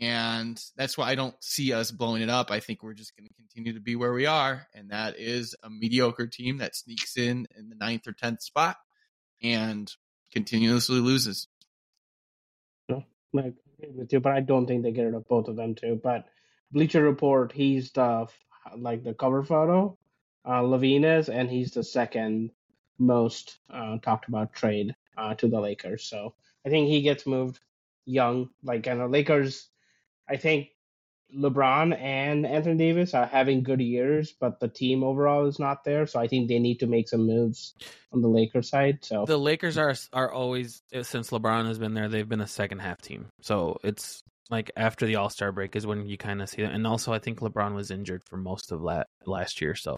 And 0.00 0.62
that's 0.76 0.96
why 0.96 1.08
I 1.08 1.14
don't 1.14 1.34
see 1.40 1.72
us 1.72 1.90
blowing 1.90 2.22
it 2.22 2.30
up. 2.30 2.50
I 2.50 2.60
think 2.60 2.82
we're 2.82 2.94
just 2.94 3.16
going 3.16 3.28
to 3.28 3.34
continue 3.34 3.72
to 3.72 3.80
be 3.80 3.96
where 3.96 4.12
we 4.12 4.26
are, 4.26 4.66
and 4.74 4.90
that 4.90 5.18
is 5.18 5.56
a 5.62 5.70
mediocre 5.70 6.26
team 6.26 6.58
that 6.58 6.76
sneaks 6.76 7.16
in 7.16 7.48
in 7.56 7.68
the 7.68 7.74
ninth 7.74 8.06
or 8.06 8.12
tenth 8.12 8.42
spot 8.42 8.76
and 9.42 9.92
continuously 10.32 11.00
loses. 11.00 11.48
No, 12.88 13.04
I 13.36 13.40
agree 13.40 13.94
with 13.94 14.12
you, 14.12 14.20
but 14.20 14.32
I 14.32 14.40
don't 14.40 14.66
think 14.66 14.82
they 14.82 14.92
get 14.92 15.04
rid 15.04 15.14
of 15.14 15.28
both 15.28 15.48
of 15.48 15.56
them 15.56 15.74
too. 15.74 16.00
But 16.02 16.26
Bleacher 16.70 17.02
Report, 17.02 17.52
he's 17.52 17.90
the 17.92 18.26
like 18.76 19.02
the 19.02 19.14
cover 19.14 19.42
photo. 19.42 19.96
Uh, 20.44 20.62
LaVine 20.62 21.18
is, 21.18 21.28
and 21.28 21.50
he's 21.50 21.72
the 21.72 21.84
second 21.84 22.50
most 22.98 23.58
uh, 23.72 23.98
talked 23.98 24.28
about 24.28 24.52
trade 24.52 24.94
uh, 25.16 25.34
to 25.34 25.48
the 25.48 25.60
Lakers. 25.60 26.04
So 26.04 26.34
I 26.64 26.68
think 26.68 26.88
he 26.88 27.02
gets 27.02 27.26
moved 27.26 27.60
young. 28.04 28.50
Like 28.62 28.86
and 28.86 29.00
the 29.00 29.06
Lakers, 29.06 29.68
I 30.28 30.36
think 30.36 30.68
LeBron 31.36 31.98
and 32.00 32.46
Anthony 32.46 32.76
Davis 32.76 33.12
are 33.12 33.26
having 33.26 33.62
good 33.62 33.80
years, 33.80 34.34
but 34.40 34.60
the 34.60 34.68
team 34.68 35.04
overall 35.04 35.46
is 35.46 35.58
not 35.58 35.84
there. 35.84 36.06
So 36.06 36.18
I 36.18 36.26
think 36.26 36.48
they 36.48 36.58
need 36.58 36.80
to 36.80 36.86
make 36.86 37.08
some 37.08 37.26
moves 37.26 37.74
on 38.12 38.22
the 38.22 38.28
Lakers 38.28 38.70
side. 38.70 39.04
So 39.04 39.26
The 39.26 39.36
Lakers 39.36 39.76
are 39.76 39.94
are 40.12 40.32
always 40.32 40.82
since 41.02 41.30
LeBron 41.30 41.66
has 41.66 41.78
been 41.78 41.94
there, 41.94 42.08
they've 42.08 42.28
been 42.28 42.40
a 42.40 42.46
second 42.46 42.78
half 42.78 43.00
team. 43.02 43.26
So 43.42 43.78
it's 43.84 44.22
like 44.50 44.70
after 44.76 45.06
the 45.06 45.16
All 45.16 45.28
Star 45.28 45.52
break 45.52 45.76
is 45.76 45.86
when 45.86 46.06
you 46.06 46.16
kind 46.16 46.40
of 46.40 46.48
see 46.48 46.62
them. 46.62 46.74
And 46.74 46.86
also, 46.86 47.12
I 47.12 47.18
think 47.18 47.40
LeBron 47.40 47.74
was 47.74 47.90
injured 47.90 48.22
for 48.24 48.38
most 48.38 48.72
of 48.72 48.80
la- 48.80 49.04
last 49.26 49.60
year, 49.60 49.74
so 49.74 49.96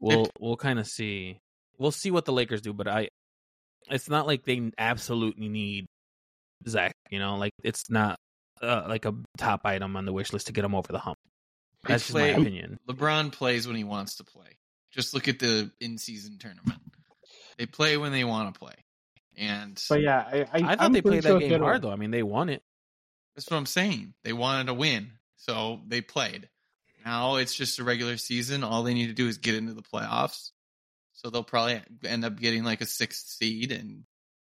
we'll 0.00 0.30
we'll 0.40 0.56
kind 0.56 0.78
of 0.78 0.86
see 0.86 1.38
we'll 1.78 1.92
see 1.92 2.10
what 2.10 2.24
the 2.24 2.32
Lakers 2.32 2.62
do. 2.62 2.72
But 2.72 2.88
I, 2.88 3.08
it's 3.90 4.08
not 4.08 4.26
like 4.26 4.44
they 4.44 4.70
absolutely 4.78 5.48
need 5.48 5.84
Zach. 6.66 6.94
You 7.10 7.18
know, 7.18 7.36
like 7.36 7.52
it's 7.62 7.90
not 7.90 8.18
uh, 8.62 8.84
like 8.88 9.04
a 9.04 9.14
top 9.36 9.62
item 9.64 9.96
on 9.96 10.04
the 10.04 10.12
wish 10.12 10.32
list 10.32 10.46
to 10.46 10.52
get 10.52 10.64
him 10.64 10.74
over 10.74 10.92
the 10.92 10.98
hump. 10.98 11.18
That's 11.86 12.04
just 12.06 12.14
my 12.14 12.28
opinion. 12.28 12.78
LeBron 12.88 13.32
plays 13.32 13.66
when 13.66 13.76
he 13.76 13.84
wants 13.84 14.16
to 14.16 14.24
play. 14.24 14.58
Just 14.92 15.14
look 15.14 15.26
at 15.28 15.38
the 15.38 15.70
in 15.80 15.98
season 15.98 16.38
tournament. 16.38 16.80
They 17.58 17.66
play 17.66 17.96
when 17.96 18.12
they 18.12 18.24
want 18.24 18.52
to 18.52 18.58
play. 18.58 18.74
And 19.36 19.82
but 19.88 20.00
yeah, 20.00 20.24
I 20.30 20.38
I, 20.40 20.46
I 20.52 20.60
thought 20.60 20.76
I'm 20.80 20.92
they 20.92 21.02
played 21.02 21.22
sure 21.24 21.40
that 21.40 21.48
game 21.48 21.60
hard 21.60 21.82
though. 21.82 21.90
I 21.90 21.96
mean, 21.96 22.10
they 22.10 22.22
won 22.22 22.48
it. 22.48 22.62
that's 23.34 23.50
what 23.50 23.56
I'm 23.56 23.66
saying. 23.66 24.14
They 24.24 24.32
wanted 24.32 24.66
to 24.66 24.74
win. 24.74 25.12
So 25.36 25.80
they 25.88 26.00
played. 26.00 26.48
Now 27.04 27.36
it's 27.36 27.54
just 27.54 27.78
a 27.78 27.84
regular 27.84 28.16
season. 28.16 28.62
All 28.62 28.82
they 28.82 28.94
need 28.94 29.08
to 29.08 29.12
do 29.12 29.26
is 29.26 29.38
get 29.38 29.54
into 29.54 29.74
the 29.74 29.82
playoffs. 29.82 30.50
So 31.14 31.30
they'll 31.30 31.42
probably 31.42 31.80
end 32.04 32.24
up 32.24 32.38
getting 32.38 32.64
like 32.64 32.80
a 32.80 32.86
sixth 32.86 33.26
seed 33.28 33.72
and 33.72 34.04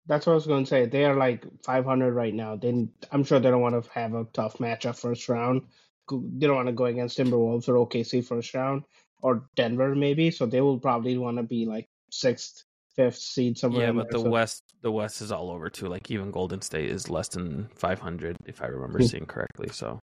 That's 0.08 0.26
what 0.26 0.32
I 0.34 0.36
was 0.36 0.48
going 0.48 0.64
to 0.64 0.70
say. 0.70 0.86
They 0.86 1.06
are 1.06 1.16
like 1.16 1.46
500 1.64 2.14
right 2.14 2.34
now. 2.34 2.56
They, 2.56 2.88
I'm 3.12 3.24
sure 3.24 3.40
they 3.40 3.50
don't 3.50 3.62
want 3.62 3.82
to 3.84 3.90
have 3.92 4.14
a 4.14 4.26
tough 4.34 4.58
matchup 4.58 4.98
first 4.98 5.28
round. 5.28 5.64
They 6.10 6.48
don't 6.48 6.56
want 6.56 6.68
to 6.68 6.74
go 6.74 6.86
against 6.86 7.18
Timberwolves 7.18 7.68
or 7.68 7.74
OKC 7.86 8.26
first 8.26 8.54
round 8.54 8.84
or 9.22 9.50
Denver 9.56 9.94
maybe. 9.96 10.32
So 10.32 10.46
they 10.46 10.62
will 10.62 10.80
probably 10.80 11.18
want 11.18 11.38
to 11.38 11.44
be 11.44 11.66
like 11.66 11.90
sixth, 12.10 12.64
fifth 12.96 13.18
seed 13.18 13.58
somewhere. 13.58 13.84
Yeah, 13.84 13.90
in 13.90 13.98
but 13.98 14.10
there. 14.10 14.20
the 14.20 14.24
So- 14.26 14.30
West, 14.30 14.64
the 14.82 14.92
West 14.92 15.22
is 15.22 15.32
all 15.34 15.52
over 15.52 15.70
too. 15.70 15.88
Like 15.88 16.10
even 16.10 16.32
Golden 16.32 16.62
State 16.62 16.90
is 16.90 17.10
less 17.10 17.28
than 17.28 17.68
500, 17.76 18.38
if 18.46 18.62
I 18.62 18.68
remember 18.68 19.00
Hmm. 19.00 19.06
seeing 19.06 19.26
correctly. 19.26 19.68
So 19.74 20.00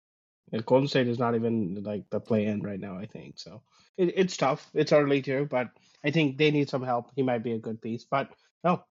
Yeah, 0.51 0.61
Golden 0.65 0.87
State 0.87 1.07
is 1.07 1.19
not 1.19 1.35
even 1.35 1.83
like 1.83 2.09
the 2.09 2.19
play 2.19 2.45
in 2.47 2.61
right 2.61 2.79
now. 2.79 2.97
I 2.97 3.05
think 3.05 3.37
so. 3.37 3.61
It, 3.97 4.13
it's 4.17 4.35
tough. 4.35 4.67
It's 4.73 4.91
early 4.91 5.21
too, 5.21 5.47
but 5.51 5.69
I 6.03 6.09
think 6.09 6.37
they 6.39 6.49
need 6.49 6.69
some 6.69 6.81
help. 6.83 7.11
He 7.15 7.21
might 7.21 7.43
be 7.43 7.51
a 7.51 7.59
good 7.59 7.79
piece. 7.79 8.05
But 8.09 8.31
no, 8.63 8.83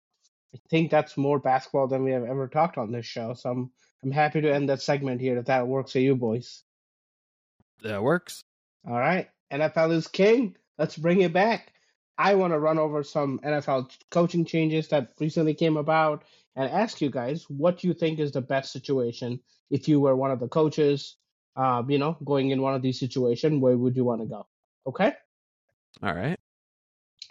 I 0.55 0.59
think 0.69 0.91
that's 0.91 1.17
more 1.17 1.39
basketball 1.39 1.87
than 1.87 2.05
we 2.05 2.11
have 2.13 2.25
ever 2.25 2.49
talked 2.49 2.79
on 2.79 2.91
this 2.91 3.07
show. 3.07 3.35
So 3.35 3.51
I'm 3.51 3.71
I'm 4.03 4.11
happy 4.11 4.41
to 4.41 4.53
end 4.53 4.69
that 4.69 4.83
segment 4.83 5.21
here 5.21 5.39
if 5.39 5.47
that 5.47 5.67
works 5.67 5.93
for 5.93 5.99
you 5.99 6.17
boys. 6.17 6.63
that 7.83 8.03
works. 8.03 8.43
All 8.89 8.99
right, 8.99 9.29
NFL 9.53 9.93
is 9.93 10.09
king. 10.09 10.57
Let's 10.79 10.97
bring 10.97 11.21
it 11.21 11.33
back. 11.33 11.73
I 12.17 12.35
want 12.35 12.53
to 12.53 12.59
run 12.59 12.79
over 12.79 13.03
some 13.03 13.39
NFL 13.41 13.97
coaching 14.11 14.45
changes 14.45 14.89
that 14.89 15.13
recently 15.21 15.55
came 15.55 15.77
about 15.77 16.25
and 16.57 16.71
ask 16.71 17.01
you 17.01 17.11
guys 17.11 17.45
what 17.49 17.85
you 17.85 17.95
think 17.95 18.19
is 18.19 18.33
the 18.33 18.41
best 18.41 18.73
situation 18.73 19.41
if 19.71 19.89
you 19.89 20.01
were 20.01 20.17
one 20.17 20.31
of 20.31 20.41
the 20.41 20.49
coaches. 20.49 21.17
Um, 21.57 21.91
you 21.91 21.99
know, 21.99 22.17
going 22.25 22.51
in 22.51 22.63
one 22.63 22.75
of 22.75 22.83
these 22.83 22.99
situations, 22.99 23.61
where 23.61 23.77
would 23.77 23.97
you 23.97 24.05
want 24.05 24.21
to 24.23 24.27
go? 24.27 24.47
Okay. 24.87 25.13
All 26.03 26.15
right. 26.15 26.40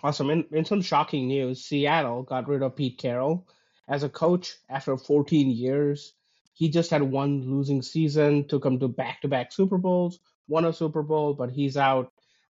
Awesome. 0.03 0.29
In, 0.29 0.45
in 0.51 0.65
some 0.65 0.81
shocking 0.81 1.27
news, 1.27 1.63
Seattle 1.65 2.23
got 2.23 2.47
rid 2.47 2.61
of 2.61 2.75
Pete 2.75 2.97
Carroll 2.97 3.47
as 3.87 4.03
a 4.03 4.09
coach 4.09 4.55
after 4.69 4.95
14 4.95 5.49
years. 5.49 6.13
He 6.53 6.69
just 6.69 6.91
had 6.91 7.01
one 7.01 7.41
losing 7.49 7.81
season, 7.81 8.47
took 8.47 8.65
him 8.65 8.79
to 8.79 8.87
back 8.87 9.21
to 9.21 9.27
back 9.27 9.51
Super 9.51 9.77
Bowls, 9.77 10.19
won 10.47 10.65
a 10.65 10.73
Super 10.73 11.03
Bowl, 11.03 11.33
but 11.33 11.51
he's 11.51 11.77
out. 11.77 12.11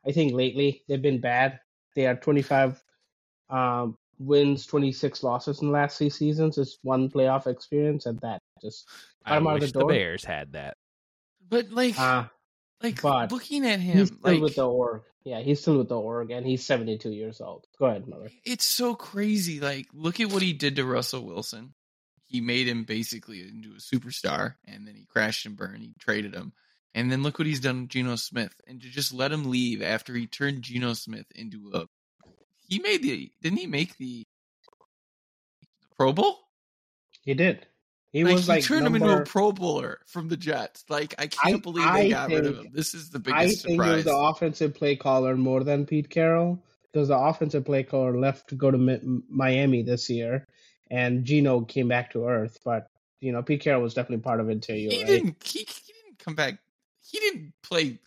I 0.08 0.12
think 0.12 0.34
lately 0.34 0.84
they've 0.88 1.02
been 1.02 1.22
bad. 1.22 1.60
They 1.96 2.06
are 2.08 2.16
25 2.16 2.84
um, 3.50 3.98
wins, 4.20 4.66
26 4.66 5.24
losses 5.24 5.62
in 5.62 5.68
the 5.68 5.74
last 5.74 5.98
three 5.98 6.10
seasons. 6.10 6.58
It's 6.58 6.78
one 6.84 7.10
playoff 7.10 7.48
experience, 7.48 8.06
and 8.06 8.20
that 8.22 8.42
just 8.62 8.88
I 9.26 9.36
I'm 9.36 9.48
out 9.48 9.56
of 9.56 9.62
wish 9.62 9.72
the 9.72 9.80
the 9.80 9.80
door. 9.82 9.90
Bears 9.90 10.24
had 10.24 10.54
that. 10.54 10.78
But 11.50 11.72
like, 11.72 12.00
uh, 12.00 12.26
like 12.82 13.02
but 13.02 13.32
looking 13.32 13.66
at 13.66 13.80
he's 13.80 13.94
him, 13.94 14.06
still 14.06 14.18
like 14.22 14.42
with 14.42 14.56
the 14.56 14.68
org. 14.68 15.02
Yeah, 15.24 15.40
he's 15.40 15.62
still 15.62 15.80
with 15.80 15.90
the 15.90 16.00
org, 16.00 16.30
and 16.32 16.46
he's 16.46 16.64
72 16.66 17.10
years 17.10 17.42
old. 17.42 17.66
Go 17.80 17.88
ahead, 17.88 18.08
mother. 18.08 18.30
it's 18.46 18.66
so 18.66 18.94
crazy. 18.94 19.60
Like, 19.60 19.88
look 19.94 20.20
at 20.20 20.32
what 20.32 20.44
he 20.44 20.54
did 20.54 20.76
to 20.76 20.86
Russell 20.86 21.26
Wilson. 21.26 21.74
He 22.28 22.42
made 22.42 22.68
him 22.68 22.84
basically 22.84 23.42
into 23.42 23.72
a 23.72 23.80
superstar, 23.80 24.56
and 24.66 24.88
then 24.88 24.96
he 24.96 25.06
crashed 25.06 25.46
and 25.46 25.56
burned. 25.56 25.82
He 25.82 25.94
traded 26.00 26.36
him, 26.36 26.54
and 26.94 27.12
then 27.12 27.24
look 27.24 27.40
what 27.40 27.48
he's 27.48 27.60
done 27.60 27.82
with 27.82 27.90
Geno 27.90 28.16
Smith, 28.18 28.54
and 28.68 28.82
to 28.82 28.90
just 28.90 29.14
let 29.14 29.32
him 29.32 29.50
leave 29.50 29.82
after 29.82 30.14
he 30.14 30.28
turned 30.28 30.62
Geno 30.62 30.94
Smith 30.94 31.26
into 31.34 31.72
a. 31.74 31.86
He 32.68 32.80
made 32.80 33.02
the 33.02 33.32
didn't 33.42 33.60
he 33.60 33.68
make 33.68 33.98
the 33.98 34.26
Pro 35.98 36.14
Bowl? 36.14 36.40
He 37.24 37.34
did. 37.34 37.66
He 38.16 38.24
like, 38.24 38.34
was 38.36 38.46
he 38.46 38.52
like 38.54 38.64
turned 38.64 38.88
him 38.88 38.96
into 38.96 39.14
a 39.14 39.26
Pro 39.26 39.52
Bowler 39.52 40.00
from 40.08 40.30
the 40.30 40.38
Jets. 40.38 40.86
Like 40.88 41.16
I 41.20 41.28
can't 41.28 41.58
I- 41.58 41.60
believe 41.60 41.84
they 41.94 42.06
I 42.06 42.10
got 42.10 42.30
rid 42.30 42.46
of 42.46 42.60
him. 42.60 42.70
This 42.72 42.94
is 42.94 43.10
the 43.10 43.20
biggest 43.20 43.38
I 43.38 43.44
biggest 43.46 43.66
think 43.66 43.84
it 43.84 43.92
was 43.92 44.04
the 44.06 44.16
offensive 44.16 44.74
play 44.74 44.96
caller 44.96 45.36
more 45.36 45.66
than 45.66 45.86
Pete 45.86 46.10
Carroll 46.10 46.64
because 46.94 47.10
the 47.10 47.18
offensive 47.18 47.66
play 47.66 47.84
caller 47.84 48.18
left 48.18 48.48
to 48.50 48.56
go 48.56 48.72
to 48.72 49.22
Miami 49.28 49.84
this 49.84 50.10
year, 50.10 50.48
and 50.90 51.26
Geno 51.26 51.60
came 51.62 51.90
back 51.90 52.12
to 52.12 52.26
Earth. 52.26 52.58
But 52.64 52.88
you 53.20 53.34
know, 53.34 53.44
Pete 53.44 53.60
Carroll 53.60 53.82
was 53.82 53.94
definitely 53.94 54.24
part 54.24 54.40
of 54.40 54.50
it 54.50 54.62
too. 54.62 54.74
he 54.76 54.84
You're 54.84 54.92
right. 55.00 55.08
didn't. 55.08 55.44
He, 55.44 55.60
he 55.60 55.94
didn't 56.04 56.20
come 56.20 56.36
back. 56.36 56.58
He 57.06 57.20
didn't 57.20 57.52
play. 57.64 58.00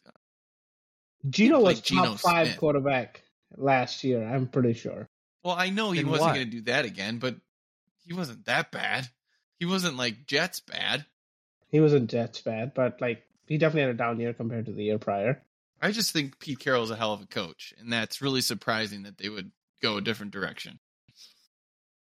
Geno 1.29 1.57
play 1.61 1.65
was 1.73 1.81
Geno 1.83 2.05
top 2.05 2.21
five 2.21 2.47
Smith. 2.47 2.59
quarterback 2.59 3.23
last 3.59 4.05
year. 4.05 4.27
I'm 4.27 4.47
pretty 4.49 4.73
sure. 4.73 5.07
Well, 5.45 5.55
I 5.55 5.71
know 5.71 5.91
he 5.91 6.01
Then 6.01 6.11
wasn't 6.11 6.35
going 6.35 6.47
to 6.47 6.51
do 6.51 6.61
that 6.63 6.85
again, 6.85 7.19
but 7.19 7.37
he 8.07 8.15
wasn't 8.15 8.47
that 8.47 8.71
bad. 8.73 9.09
He 9.59 9.67
wasn't 9.67 9.97
like 9.97 10.27
Jets 10.27 10.61
bad. 10.61 11.05
He 11.71 11.81
wasn't 11.81 12.11
Jets 12.11 12.41
bad, 12.41 12.75
but 12.75 13.01
like 13.01 13.25
he 13.47 13.59
definitely 13.59 13.83
had 13.83 13.91
a 13.91 13.95
down 13.95 14.21
year 14.21 14.33
compared 14.33 14.67
to 14.67 14.73
the 14.73 14.85
year 14.85 14.99
prior. 14.99 15.43
I 15.81 15.93
just 15.93 16.13
think 16.13 16.39
Pete 16.39 16.59
Carroll's 16.59 16.91
a 16.91 16.97
hell 16.97 17.13
of 17.13 17.23
a 17.23 17.27
coach, 17.27 17.73
and 17.79 17.93
that's 17.93 18.23
really 18.23 18.41
surprising 18.41 19.05
that 19.05 19.19
they 19.19 19.29
would 19.29 19.51
go 19.81 19.97
a 19.97 20.01
different 20.01 20.33
direction. 20.33 20.79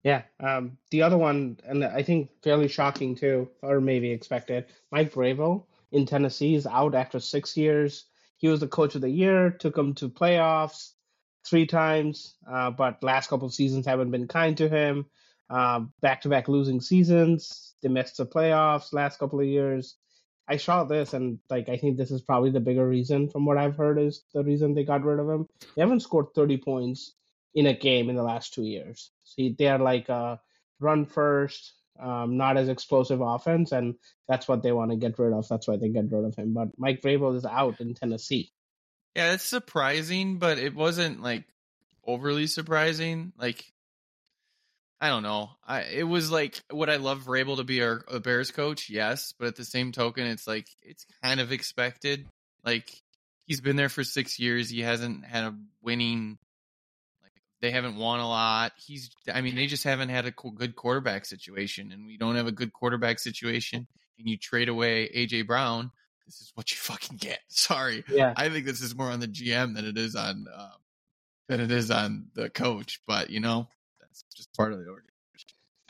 Yeah. 0.03 0.23
Um, 0.41 0.79
the 0.91 1.03
other 1.03 1.19
one, 1.19 1.59
and 1.65 1.85
I 1.85 2.03
think 2.03 2.31
fairly 2.43 2.69
shocking 2.69 3.15
too, 3.15 3.49
or 3.63 3.81
maybe 3.81 4.11
expected, 4.11 4.67
Mike 4.91 5.13
Vrabel 5.13 5.65
in 5.93 6.07
Tennessee 6.07 6.55
is 6.55 6.67
out 6.67 6.95
after 6.95 7.21
six 7.21 7.57
years. 7.57 8.05
He 8.37 8.49
was 8.49 8.61
the 8.61 8.69
coach 8.69 8.95
of 8.95 9.01
the 9.01 9.11
year, 9.11 9.51
took 9.51 9.77
him 9.77 9.95
to 9.95 10.09
playoffs 10.09 10.93
three 11.45 11.67
times, 11.67 12.35
uh, 12.49 12.71
but 12.71 13.03
last 13.03 13.29
couple 13.29 13.49
of 13.49 13.55
seasons 13.55 13.87
haven't 13.87 14.11
been 14.11 14.29
kind 14.29 14.57
to 14.59 14.69
him. 14.69 15.07
Back 15.49 16.23
to 16.23 16.29
back 16.29 16.49
losing 16.49 16.81
seasons. 16.81 17.75
They 17.83 17.89
missed 17.89 18.17
the 18.17 18.27
playoffs 18.27 18.93
last 18.93 19.19
couple 19.19 19.41
of 19.41 19.47
years. 19.47 19.97
I 20.49 20.57
saw 20.57 20.85
this 20.85 21.13
and 21.13 21.39
like 21.51 21.69
I 21.69 21.77
think 21.77 21.97
this 21.97 22.11
is 22.11 22.23
probably 22.23 22.51
the 22.51 22.61
bigger 22.61 22.89
reason 22.89 23.29
from 23.29 23.45
what 23.45 23.59
I've 23.59 23.77
heard 23.77 23.99
is 23.99 24.25
the 24.33 24.43
reason 24.43 24.75
they 24.75 24.85
got 24.85 25.05
rid 25.05 25.21
of 25.21 25.29
him. 25.29 25.47
They 25.75 25.83
haven't 25.83 26.01
scored 26.01 26.35
30 26.35 26.57
points 26.59 27.13
in 27.55 27.67
a 27.67 27.75
game 27.75 28.09
in 28.09 28.17
the 28.17 28.23
last 28.23 28.55
two 28.55 28.65
years. 28.65 29.11
See, 29.25 29.55
they 29.59 29.69
are 29.69 29.79
like 29.79 30.09
a 30.09 30.41
run 30.81 31.05
first, 31.05 31.75
um, 32.01 32.37
not 32.37 32.57
as 32.57 32.69
explosive 32.69 33.21
offense, 33.21 33.73
and 33.73 33.95
that's 34.27 34.49
what 34.49 34.63
they 34.63 34.73
want 34.73 34.91
to 34.91 34.97
get 34.97 35.19
rid 35.19 35.33
of. 35.33 35.49
That's 35.49 35.69
why 35.69 35.77
they 35.77 35.89
get 35.89 36.11
rid 36.11 36.25
of 36.25 36.35
him. 36.35 36.55
But 36.55 36.69
Mike 36.79 37.03
Vrabel 37.03 37.37
is 37.37 37.45
out 37.45 37.81
in 37.81 37.95
Tennessee. 37.95 38.53
Yeah, 39.17 39.33
it's 39.33 39.45
surprising, 39.45 40.39
but 40.39 40.59
it 40.59 40.75
wasn't 40.75 41.23
like 41.23 41.45
overly 42.07 42.47
surprising. 42.47 43.33
Like 43.37 43.65
I 45.01 45.09
don't 45.09 45.23
know. 45.23 45.51
I 45.67 45.83
it 45.83 46.03
was 46.03 46.31
like 46.31 46.61
would 46.73 46.89
I 46.89 46.97
love 46.97 47.23
Vrabel 47.25 47.57
to 47.57 47.65
be 47.65 47.83
our 47.83 48.05
a 48.09 48.19
Bears 48.19 48.51
coach? 48.51 48.91
Yes, 48.91 49.33
but 49.39 49.49
at 49.49 49.57
the 49.57 49.65
same 49.65 49.93
token, 49.93 50.27
it's 50.27 50.47
like 50.47 50.69
it's 50.83 51.07
kind 51.23 51.41
of 51.41 51.53
expected. 51.53 52.27
Like 52.65 52.91
he's 53.47 53.61
been 53.61 53.77
there 53.77 53.89
for 53.89 54.03
six 54.03 54.39
years. 54.39 54.69
He 54.69 54.81
hasn't 54.81 55.25
had 55.25 55.45
a 55.45 55.55
winning. 55.83 56.39
Like 57.23 57.33
they 57.61 57.71
haven't 57.71 57.97
won 57.97 58.19
a 58.19 58.29
lot. 58.29 58.73
He's. 58.77 59.11
I 59.33 59.41
mean, 59.41 59.55
they 59.55 59.67
just 59.67 59.85
haven't 59.85 60.09
had 60.09 60.27
a 60.27 60.33
good 60.33 60.75
quarterback 60.75 61.27
situation, 61.27 61.93
and 61.93 62.07
we 62.07 62.17
don't 62.17 62.37
have 62.37 62.49
a 62.49 62.53
good 62.53 62.73
quarterback 62.73 63.21
situation. 63.21 63.87
And 64.19 64.29
you 64.29 64.37
trade 64.37 64.69
away 64.69 65.09
AJ 65.15 65.47
Brown. 65.47 65.93
This 66.27 66.41
is 66.41 66.51
what 66.57 66.73
you 66.73 66.77
fucking 66.81 67.19
get. 67.19 67.39
Sorry. 67.49 68.05
Yeah, 68.09 68.35
I 68.37 68.49
think 68.49 68.67
this 68.67 68.81
is 68.81 68.97
more 68.97 69.11
on 69.11 69.21
the 69.21 69.29
GM 69.29 69.77
than 69.77 69.85
it 69.85 69.97
is 69.97 70.17
on 70.17 70.47
um, 70.53 70.71
than 71.49 71.61
it 71.61 71.71
is 71.71 71.91
on 71.93 72.27
the 72.35 72.51
coach. 72.51 73.01
But 73.07 73.31
you 73.31 73.39
know, 73.39 73.69
just 74.35 74.53
part 74.55 74.73
of 74.73 74.79
the 74.79 74.87
organization. 74.87 75.15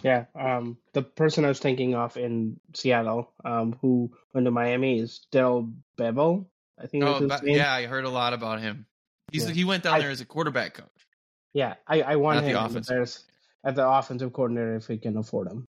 yeah. 0.02 0.24
Um, 0.34 0.78
the 0.92 1.02
person 1.02 1.44
I 1.44 1.48
was 1.48 1.58
thinking 1.58 1.94
of 1.94 2.16
in 2.16 2.58
Seattle, 2.74 3.32
um, 3.44 3.76
who 3.80 4.10
went 4.34 4.44
to 4.46 4.50
Miami 4.50 5.00
is 5.00 5.26
Darrell 5.30 5.72
Bevell. 5.98 6.46
I 6.80 6.86
think 6.86 7.04
Oh, 7.04 7.14
his 7.18 7.28
but, 7.28 7.42
name. 7.42 7.56
yeah, 7.56 7.72
I 7.72 7.86
heard 7.86 8.04
a 8.04 8.10
lot 8.10 8.32
about 8.32 8.60
him. 8.60 8.86
He's 9.32 9.46
Yeah. 9.46 9.52
he 9.54 9.64
went 9.64 9.82
down 9.82 9.94
I- 9.94 9.98
there 10.00 10.10
as 10.10 10.20
a 10.20 10.24
quarterback 10.24 10.74
coach. 10.74 10.86
Yeah, 11.54 11.74
I, 11.86 12.02
I 12.02 12.16
want 12.16 12.36
Not 12.36 12.44
him 12.44 12.52
the 12.52 12.64
offensive 12.64 13.18
at 13.64 13.74
the 13.74 13.86
offensive 13.88 14.32
coordinator 14.32 14.76
if 14.76 14.86
we 14.88 14.98
can 14.98 15.16
afford 15.16 15.48
him. 15.48 15.66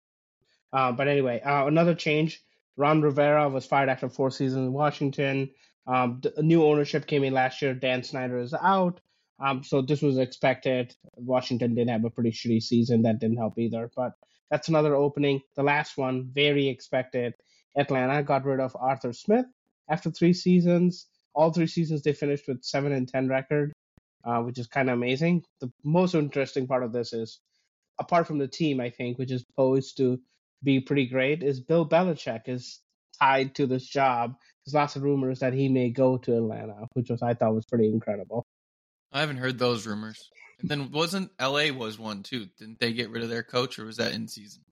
Uh, 0.73 0.93
but 0.93 1.09
anyway, 1.09 1.41
uh, 1.41 1.67
another 1.67 1.95
change. 1.95 2.43
Ron 2.77 3.03
Rivera 3.03 3.49
was 3.49 3.67
fired 3.67 3.89
after 3.89 4.09
four 4.09 4.31
seasons 4.31 4.67
in 4.67 4.73
Washington. 4.73 5.51
Um, 5.87 6.21
the 6.23 6.43
new 6.43 6.65
ownership 6.65 7.07
came 7.07 7.23
in 7.25 7.35
last 7.35 7.61
year. 7.61 7.75
Dan 7.75 8.03
Snyder 8.03 8.39
is 8.39 8.55
out. 8.55 9.01
Um, 9.41 9.65
so 9.65 9.83
this 9.83 10.03
was 10.03 10.19
expected. 10.19 10.95
Washington 11.17 11.75
didn't 11.75 11.91
have 11.91 12.05
a 12.05 12.11
pretty 12.11 12.31
shitty 12.31 12.63
season. 12.63 13.03
That 13.03 13.19
didn't 13.19 13.39
help 13.39 13.59
either. 13.59 13.91
But 13.97 14.13
that's 14.51 14.69
another 14.69 14.95
opening. 14.95 15.41
The 15.57 15.63
last 15.63 15.97
one, 15.97 16.31
very 16.33 16.69
expected. 16.69 17.35
Atlanta 17.77 18.23
got 18.23 18.45
rid 18.45 18.61
of 18.61 18.77
Arthur 18.79 19.13
Smith 19.13 19.47
after 19.91 20.11
three 20.11 20.33
seasons. 20.33 21.07
All 21.35 21.53
three 21.53 21.67
seasons 21.67 22.03
they 22.03 22.13
finished 22.13 22.47
with 22.47 22.63
seven 22.63 22.93
and 22.93 23.09
ten 23.09 23.29
record 23.29 23.73
uh, 24.25 24.41
which 24.41 24.59
is 24.59 24.67
kind 24.67 24.89
of 24.89 24.95
amazing. 24.95 25.45
The 25.61 25.71
most 25.85 26.15
interesting 26.15 26.67
part 26.67 26.83
of 26.83 26.93
this 26.93 27.13
is, 27.13 27.41
apart 27.99 28.27
from 28.27 28.39
the 28.39 28.49
team, 28.49 28.81
I 28.81 28.91
think, 28.91 29.19
which 29.19 29.31
is 29.31 29.45
posed 29.57 29.97
to 29.99 30.21
be 30.63 30.81
pretty 30.81 31.07
great, 31.07 31.43
is 31.43 31.61
Bill 31.61 31.87
Belichick 31.89 32.49
is 32.49 32.81
tied 33.21 33.55
to 33.57 33.67
this 33.67 33.87
job. 33.87 34.35
There's 34.65 34.75
lots 34.75 34.97
of 34.97 35.03
rumors 35.03 35.41
that 35.41 35.53
he 35.53 35.69
may 35.69 35.91
go 35.91 36.17
to 36.19 36.37
Atlanta, 36.37 36.87
which 36.95 37.11
was 37.11 37.23
I 37.23 37.35
thought 37.35 37.55
was 37.55 37.67
pretty 37.67 37.89
incredible. 37.89 38.47
I 39.15 39.21
haven't 39.21 39.37
heard 39.39 39.59
those 39.59 39.87
rumors. 39.87 40.29
And 40.61 40.69
then 40.69 40.91
wasn't 40.91 41.31
LA 41.41 41.71
was 41.73 41.99
one 41.99 42.23
too? 42.23 42.47
Didn't 42.59 42.81
they 42.81 42.93
get 42.93 43.11
rid 43.11 43.23
of 43.23 43.31
their 43.31 43.43
coach, 43.43 43.79
or 43.79 43.85
was 43.87 43.97
that 43.97 44.13
in 44.13 44.29
season? 44.29 44.63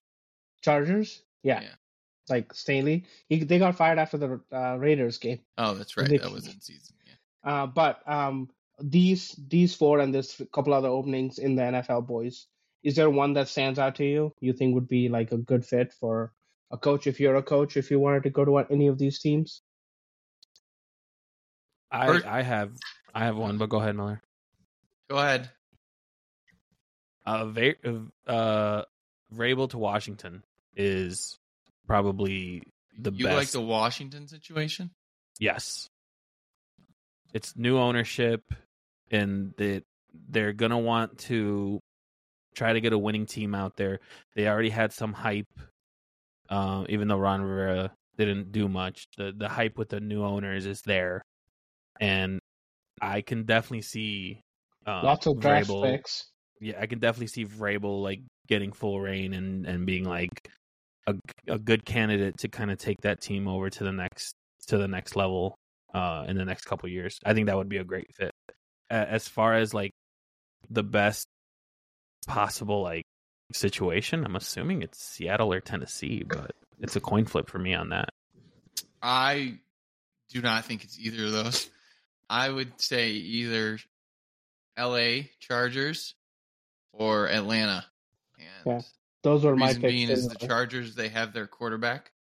Chargers, 0.63 1.23
yeah, 1.43 1.61
Yeah. 1.63 1.75
like 2.29 2.53
Staley, 2.53 3.05
he 3.29 3.43
they 3.45 3.59
got 3.59 3.77
fired 3.77 3.99
after 3.99 4.19
the 4.19 4.41
uh, 4.53 4.77
Raiders 4.77 5.19
game. 5.19 5.41
Oh, 5.59 5.75
that's 5.75 5.97
right. 5.97 6.09
They- 6.09 6.19
That 6.19 6.33
was 6.33 6.47
in 6.47 6.61
season. 6.61 6.97
Yeah. 7.07 7.15
Uh, 7.63 7.67
but 7.67 8.07
um, 8.09 8.51
these 8.81 9.35
these 9.49 9.75
four 9.75 10.01
and 10.01 10.13
there's 10.15 10.39
a 10.41 10.47
couple 10.47 10.75
other 10.75 10.89
openings 10.89 11.39
in 11.39 11.55
the 11.55 11.63
NFL 11.63 12.07
boys 12.07 12.47
is 12.83 12.97
there 12.97 13.11
one 13.11 13.33
that 13.35 13.47
stands 13.49 13.79
out 13.79 13.95
to 13.97 14.05
you? 14.05 14.35
You 14.41 14.53
think 14.53 14.75
would 14.75 14.89
be 14.89 15.09
like 15.09 15.31
a 15.31 15.37
good 15.39 15.65
fit 15.65 15.93
for 15.93 16.33
a 16.73 16.77
coach 16.77 17.07
if 17.07 17.21
you're 17.21 17.37
a 17.37 17.43
coach 17.43 17.77
if 17.77 17.93
you 17.93 18.01
wanted 18.01 18.25
to 18.25 18.31
go 18.31 18.45
to 18.45 18.59
any 18.59 18.89
of 18.89 18.99
these 18.99 19.21
teams? 19.21 19.63
I 21.91 22.21
I 22.27 22.43
have 22.43 22.73
I 23.15 23.25
have 23.25 23.37
one, 23.37 23.59
but 23.59 23.69
go 23.69 23.79
ahead, 23.79 23.95
Miller. 23.97 24.21
Go 25.09 25.19
ahead. 25.19 25.51
Uh, 27.25 27.53
uh, 28.27 28.83
Vrabel 29.35 29.71
to 29.71 29.79
Washington 29.79 30.43
is 30.77 31.39
probably 31.87 32.63
the 32.99 33.11
best. 33.11 33.21
You 33.21 33.27
best. 33.27 33.37
like 33.37 33.51
the 33.51 33.61
Washington 33.61 34.29
situation? 34.29 34.91
Yes. 35.39 35.89
It's 37.33 37.57
new 37.57 37.79
ownership 37.79 38.43
and 39.11 39.55
that 39.57 39.85
they're 40.29 40.53
going 40.53 40.71
to 40.71 40.79
want 40.79 41.19
to 41.19 41.81
try 42.55 42.73
to 42.73 42.81
get 42.81 42.93
a 42.93 42.99
winning 42.99 43.27
team 43.27 43.55
out 43.55 43.77
there. 43.77 44.01
They 44.35 44.49
already 44.49 44.71
had 44.71 44.93
some 44.93 45.13
hype 45.13 45.47
um 46.51 46.87
even 46.89 47.09
though 47.09 47.17
Ron 47.17 47.41
Rivera 47.41 47.93
didn't 48.19 48.53
do 48.53 48.69
much. 48.69 49.07
The 49.17 49.33
the 49.37 49.49
hype 49.49 49.79
with 49.79 49.89
the 49.89 50.01
new 50.01 50.23
owners 50.23 50.67
is 50.67 50.83
there. 50.83 51.23
And 52.01 52.41
I 53.01 53.23
can 53.23 53.45
definitely 53.45 53.83
see 53.83 54.43
uh, 54.87 55.01
Lots 55.05 55.27
of 55.27 55.39
draft 55.41 55.69
Vrabel- 55.69 55.83
picks. 55.97 56.27
yeah, 56.61 56.79
I 56.81 56.87
can 56.87 56.99
definitely 56.99 57.29
see 57.29 57.45
Vrabel 57.45 58.03
like 58.03 58.21
getting 58.49 58.73
full 58.73 59.01
reign 59.01 59.33
and 59.35 59.67
and 59.67 59.87
being 59.87 60.05
like 60.05 60.51
a 61.07 61.15
a 61.49 61.59
good 61.59 61.85
candidate 61.85 62.39
to 62.39 62.49
kind 62.49 62.71
of 62.71 62.79
take 62.79 63.01
that 63.03 63.21
team 63.21 63.47
over 63.49 63.71
to 63.71 63.85
the 63.85 63.93
next 63.93 64.35
to 64.69 64.79
the 64.79 64.89
next 64.89 65.17
level 65.17 65.57
uh 65.95 66.25
in 66.29 66.37
the 66.37 66.45
next 66.45 66.65
couple 66.65 66.89
years. 66.89 67.19
I 67.25 67.35
think 67.35 67.47
that 67.47 67.57
would 67.57 67.69
be 67.69 67.79
a 67.79 67.85
great 67.85 68.07
fit. 68.15 68.31
As 68.91 69.27
far 69.29 69.55
as 69.55 69.73
like 69.73 69.91
the 70.71 70.83
best 70.83 71.27
possible 72.27 72.83
like 72.83 73.05
situation, 73.53 74.25
I'm 74.25 74.37
assuming 74.37 74.83
it's 74.83 75.03
Seattle 75.03 75.53
or 75.53 75.61
Tennessee, 75.61 76.25
but 76.27 76.53
it's 76.81 76.97
a 76.97 77.01
coin 77.01 77.25
flip 77.25 77.49
for 77.49 77.59
me 77.59 77.75
on 77.75 77.91
that. 77.91 78.09
I 79.03 79.59
do 80.31 80.41
not 80.41 80.65
think 80.65 80.85
it's 80.85 80.99
either 80.99 81.27
of 81.27 81.33
those. 81.33 81.71
I 82.31 82.49
would 82.49 82.81
say 82.81 83.11
either 83.11 83.79
L.A. 84.77 85.31
Chargers 85.41 86.15
or 86.93 87.29
Atlanta. 87.29 87.85
And 88.39 88.67
Yeah, 88.67 88.81
Those 89.23 89.45
were 89.45 89.57
my 89.57 89.69
picks. 89.69 89.79
being 89.81 90.09
is 90.09 90.29
the. 90.29 90.47
Chargers. 90.47 90.95
They 90.95 91.09
have 91.09 91.33
their 91.33 91.47
quarterback 91.47 92.13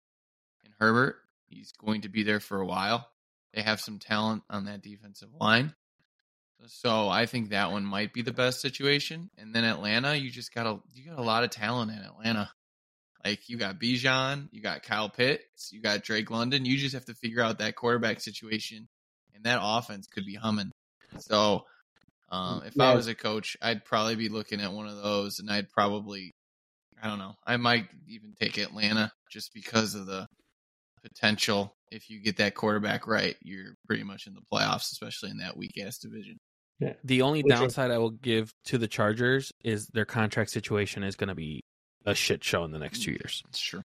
in 0.65 0.71
Herbert. 0.79 1.17
He's 1.47 1.71
going 1.73 2.01
to 2.01 2.09
be 2.09 2.23
there 2.23 2.39
for 2.39 2.59
a 2.61 2.65
while. 2.65 3.07
They 3.53 3.61
have 3.61 3.81
some 3.81 3.99
talent 3.99 4.43
on 4.49 4.65
that 4.65 4.81
defensive 4.81 5.29
line. 5.39 5.73
So 6.67 7.09
I 7.09 7.25
think 7.25 7.49
that 7.49 7.71
one 7.71 7.83
might 7.85 8.13
be 8.13 8.21
the 8.21 8.31
best 8.31 8.61
situation. 8.61 9.29
And 9.37 9.53
then 9.53 9.63
Atlanta, 9.63 10.15
you 10.15 10.29
just 10.29 10.53
got 10.53 10.67
a 10.67 10.79
you 10.93 11.09
got 11.09 11.17
a 11.17 11.23
lot 11.23 11.43
of 11.43 11.49
talent 11.49 11.91
in 11.91 11.97
Atlanta. 11.97 12.51
Like 13.25 13.49
you 13.49 13.57
got 13.57 13.79
Bijan, 13.79 14.47
you 14.51 14.61
got 14.61 14.83
Kyle 14.83 15.09
Pitts, 15.09 15.71
you 15.71 15.81
got 15.81 16.03
Drake 16.03 16.29
London. 16.31 16.65
You 16.65 16.77
just 16.77 16.93
have 16.93 17.05
to 17.05 17.13
figure 17.15 17.41
out 17.41 17.59
that 17.59 17.75
quarterback 17.75 18.19
situation, 18.21 18.87
and 19.33 19.43
that 19.43 19.59
offense 19.61 20.07
could 20.07 20.25
be 20.25 20.35
humming. 20.35 20.71
So, 21.19 21.65
um, 22.31 22.63
if 22.65 22.79
I 22.79 22.95
was 22.95 23.07
a 23.07 23.15
coach, 23.15 23.57
I'd 23.61 23.83
probably 23.83 24.15
be 24.15 24.29
looking 24.29 24.61
at 24.61 24.71
one 24.71 24.87
of 24.87 25.01
those, 25.03 25.39
and 25.39 25.51
I'd 25.51 25.69
probably, 25.69 26.31
I 27.01 27.07
don't 27.07 27.19
know, 27.19 27.35
I 27.45 27.57
might 27.57 27.87
even 28.07 28.33
take 28.39 28.57
Atlanta 28.57 29.11
just 29.29 29.53
because 29.53 29.95
of 29.95 30.05
the 30.05 30.25
potential. 31.03 31.75
If 31.91 32.09
you 32.09 32.21
get 32.21 32.37
that 32.37 32.55
quarterback 32.55 33.05
right, 33.05 33.35
you're 33.41 33.75
pretty 33.85 34.03
much 34.03 34.27
in 34.27 34.33
the 34.33 34.41
playoffs, 34.51 34.93
especially 34.93 35.31
in 35.31 35.39
that 35.39 35.57
weak 35.57 35.77
ass 35.83 35.97
division. 35.97 36.37
The 37.03 37.21
only 37.21 37.43
Which 37.43 37.53
are- 37.53 37.59
downside 37.59 37.91
I 37.91 37.97
will 37.97 38.11
give 38.11 38.51
to 38.65 38.77
the 38.77 38.87
Chargers 38.87 39.51
is 39.63 39.87
their 39.87 40.05
contract 40.05 40.49
situation 40.49 41.03
is 41.03 41.15
going 41.15 41.27
to 41.27 41.35
be 41.35 41.61
a 42.05 42.15
shit 42.15 42.43
show 42.43 42.63
in 42.63 42.71
the 42.71 42.79
next 42.79 43.03
two 43.03 43.11
years. 43.11 43.43
Sure. 43.53 43.83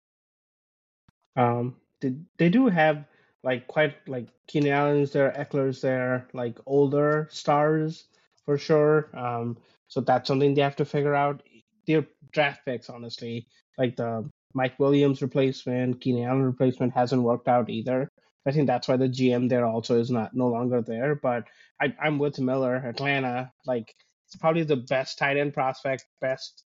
Um, 1.37 1.77
they, 2.01 2.15
they 2.39 2.49
do 2.49 2.69
have 2.69 3.05
like 3.43 3.67
quite 3.67 3.97
like 4.09 4.29
Keenan 4.47 4.73
Allen's 4.73 5.13
there, 5.13 5.31
Ekeler's 5.37 5.81
there, 5.83 6.27
like 6.33 6.59
older 6.65 7.29
stars 7.31 8.07
for 8.47 8.57
sure. 8.57 9.11
Um, 9.15 9.59
so 9.89 10.01
that's 10.01 10.29
something 10.29 10.55
they 10.55 10.63
have 10.63 10.77
to 10.77 10.85
figure 10.85 11.15
out. 11.15 11.43
Their 11.87 12.07
draft 12.33 12.65
picks, 12.65 12.89
honestly, 12.89 13.47
like 13.79 13.97
the 13.97 14.29
Mike 14.55 14.79
Williams 14.79 15.23
replacement, 15.23 16.01
Keenan 16.01 16.25
Allen 16.25 16.43
replacement 16.43 16.95
hasn't 16.95 17.23
worked 17.23 17.49
out 17.49 17.69
either. 17.69 18.09
I 18.47 18.53
think 18.53 18.67
that's 18.67 18.89
why 18.89 18.97
the 18.97 19.09
GM 19.09 19.49
there 19.49 19.67
also 19.67 19.99
is 19.99 20.11
not 20.11 20.35
no 20.35 20.49
longer 20.49 20.81
there. 20.81 21.17
But 21.17 21.45
I, 21.81 21.95
I'm 22.01 22.19
with 22.19 22.39
Miller, 22.39 22.77
Atlanta. 22.77 23.53
Like 23.67 23.95
it's 24.27 24.37
probably 24.37 24.63
the 24.65 24.77
best 24.77 25.19
tight 25.19 25.37
end 25.37 25.53
prospect, 25.53 26.07
best 26.21 26.65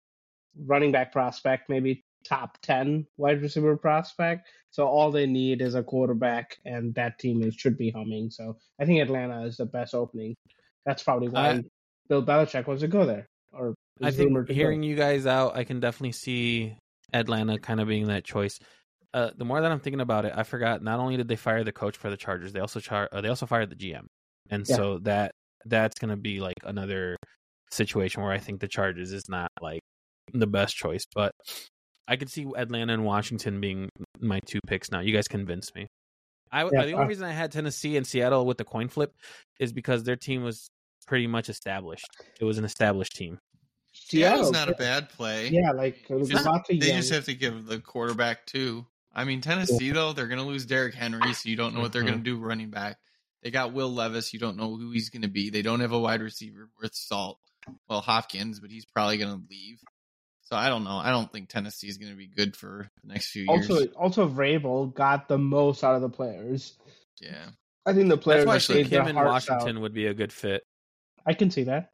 running 0.66 0.92
back 0.92 1.12
prospect, 1.12 1.68
maybe 1.68 2.04
top 2.24 2.58
10 2.62 3.06
wide 3.16 3.42
receiver 3.42 3.76
prospect. 3.76 4.48
So 4.70 4.86
all 4.86 5.10
they 5.10 5.26
need 5.26 5.62
is 5.62 5.74
a 5.74 5.82
quarterback, 5.82 6.58
and 6.64 6.94
that 6.94 7.18
team 7.18 7.42
is, 7.42 7.54
should 7.54 7.78
be 7.78 7.90
humming. 7.90 8.30
So 8.30 8.56
I 8.80 8.84
think 8.84 9.00
Atlanta 9.00 9.44
is 9.44 9.56
the 9.56 9.66
best 9.66 9.94
opening. 9.94 10.36
That's 10.88 11.02
probably 11.02 11.28
why 11.28 11.50
I- 11.50 11.62
Bill 12.08 12.24
Belichick 12.24 12.66
wants 12.66 12.80
to 12.80 12.88
go 12.88 13.04
there. 13.04 13.26
Or 13.52 13.74
I 14.02 14.10
think 14.10 14.48
hearing 14.48 14.82
you 14.82 14.96
guys 14.96 15.26
out, 15.26 15.54
I 15.54 15.64
can 15.64 15.80
definitely 15.80 16.12
see 16.12 16.74
Atlanta 17.12 17.58
kind 17.58 17.78
of 17.78 17.88
being 17.88 18.06
that 18.06 18.24
choice. 18.24 18.58
Uh, 19.12 19.30
the 19.36 19.44
more 19.44 19.60
that 19.60 19.70
I'm 19.70 19.80
thinking 19.80 20.00
about 20.00 20.24
it, 20.24 20.32
I 20.34 20.44
forgot. 20.44 20.82
Not 20.82 20.98
only 20.98 21.18
did 21.18 21.28
they 21.28 21.36
fire 21.36 21.64
the 21.64 21.72
coach 21.72 21.98
for 21.98 22.08
the 22.08 22.16
Chargers, 22.16 22.54
they 22.54 22.60
also 22.60 22.80
char- 22.80 23.10
uh, 23.12 23.20
they 23.20 23.28
also 23.28 23.44
fired 23.44 23.68
the 23.68 23.76
GM, 23.76 24.06
and 24.48 24.66
Yeah. 24.66 24.76
so 24.76 24.98
that 25.00 25.32
that's 25.66 25.98
going 25.98 26.10
to 26.10 26.16
be 26.16 26.40
like 26.40 26.56
another 26.64 27.16
situation 27.70 28.22
where 28.22 28.32
I 28.32 28.38
think 28.38 28.60
the 28.60 28.68
Chargers 28.68 29.12
is 29.12 29.28
not 29.28 29.50
like 29.60 29.80
the 30.32 30.46
best 30.46 30.74
choice. 30.74 31.04
But 31.14 31.32
I 32.06 32.16
could 32.16 32.30
see 32.30 32.46
Atlanta 32.56 32.94
and 32.94 33.04
Washington 33.04 33.60
being 33.60 33.90
my 34.20 34.40
two 34.46 34.60
picks 34.66 34.90
now. 34.90 35.00
You 35.00 35.12
guys 35.12 35.28
convinced 35.28 35.74
me. 35.74 35.86
I 36.50 36.64
Yeah, 36.64 36.86
the 36.86 36.92
only 36.92 37.04
uh, 37.04 37.08
reason 37.08 37.24
I 37.24 37.32
had 37.32 37.52
Tennessee 37.52 37.98
and 37.98 38.06
Seattle 38.06 38.46
with 38.46 38.56
the 38.56 38.64
coin 38.64 38.88
flip 38.88 39.12
is 39.60 39.72
because 39.74 40.04
their 40.04 40.16
team 40.16 40.42
was 40.42 40.68
pretty 41.08 41.26
much 41.26 41.48
established. 41.48 42.06
It 42.38 42.44
was 42.44 42.58
an 42.58 42.64
established 42.64 43.16
team. 43.16 43.40
Seattle's 43.92 44.48
Seattle, 44.48 44.52
not 44.52 44.68
a 44.68 44.74
bad 44.74 45.08
play. 45.08 45.48
Yeah, 45.48 45.72
like 45.72 46.06
there's 46.08 46.28
Just- 46.28 46.46
They 46.68 46.74
young. 46.76 46.96
just 46.98 47.10
have 47.12 47.24
to 47.24 47.34
give 47.34 47.66
the 47.66 47.80
quarterback 47.80 48.46
too. 48.46 48.86
I 49.12 49.24
mean, 49.24 49.40
Tennessee 49.40 49.90
though 49.90 50.12
they're 50.12 50.28
going 50.28 50.38
to 50.38 50.44
lose 50.46 50.66
Derrick 50.66 50.94
Henry, 50.94 51.32
so 51.32 51.48
you 51.48 51.56
don't 51.56 51.74
know 51.74 51.80
what 51.80 51.92
they're 51.92 52.02
Mhm. 52.02 52.06
going 52.06 52.18
to 52.18 52.24
do 52.24 52.36
running 52.38 52.70
back. 52.70 52.98
They 53.42 53.50
got 53.50 53.72
Will 53.72 53.92
Levis, 53.92 54.32
you 54.32 54.38
don't 54.38 54.56
know 54.56 54.76
who 54.76 54.90
he's 54.92 55.10
going 55.10 55.22
to 55.22 55.28
be. 55.28 55.50
They 55.50 55.62
don't 55.62 55.80
have 55.80 55.92
a 55.92 55.98
wide 55.98 56.20
receiver 56.20 56.68
worth 56.80 56.94
salt. 56.94 57.38
Well, 57.88 58.00
Hopkins, 58.00 58.60
but 58.60 58.70
he's 58.70 58.84
probably 58.84 59.16
going 59.16 59.34
to 59.34 59.42
leave. 59.50 59.80
So 60.42 60.56
I 60.56 60.68
don't 60.68 60.84
know. 60.84 60.96
I 60.96 61.10
don't 61.10 61.30
think 61.32 61.48
Tennessee 61.48 61.88
is 61.88 61.98
going 61.98 62.10
to 62.12 62.16
be 62.16 62.26
good 62.28 62.56
for 62.56 62.90
the 63.02 63.08
next 63.12 63.30
few 63.30 63.44
years. 63.48 63.68
also, 63.70 63.86
also 63.92 64.28
Vrabel 64.28 64.94
got 64.94 65.28
the 65.28 65.38
most 65.38 65.82
out 65.84 65.94
of 65.94 66.02
the 66.02 66.08
players. 66.08 66.78
yeah, 67.20 67.50
I 67.86 67.92
think 67.94 68.08
the 68.08 68.16
players 68.18 68.44
That's 68.44 68.68
why 68.68 68.74
I 68.74 68.76
think 68.78 68.88
played 68.90 69.00
him 69.00 69.08
in 69.08 69.16
hearts 69.16 69.48
out. 69.50 69.54
Washington 69.60 69.82
would 69.82 69.92
be 69.94 70.06
a 70.06 70.14
good 70.14 70.32
fit. 70.32 70.62
I 71.28 71.34
can 71.34 71.50
see 71.50 71.64
that. 71.64 71.90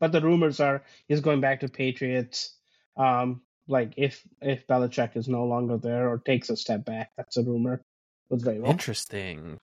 But 0.00 0.12
the 0.12 0.20
rumors 0.20 0.60
are 0.60 0.84
he's 1.08 1.22
going 1.22 1.40
back 1.40 1.60
to 1.60 1.68
Patriots. 1.68 2.54
Um, 2.96 3.40
like 3.66 3.94
if 3.96 4.22
if 4.42 4.66
Belichick 4.66 5.16
is 5.16 5.28
no 5.28 5.44
longer 5.44 5.78
there 5.78 6.08
or 6.08 6.18
takes 6.18 6.50
a 6.50 6.56
step 6.56 6.84
back, 6.84 7.10
that's 7.16 7.38
a 7.38 7.42
rumor 7.42 7.82
with 8.28 8.44
Vrabel 8.44 8.68
Interesting. 8.68 9.58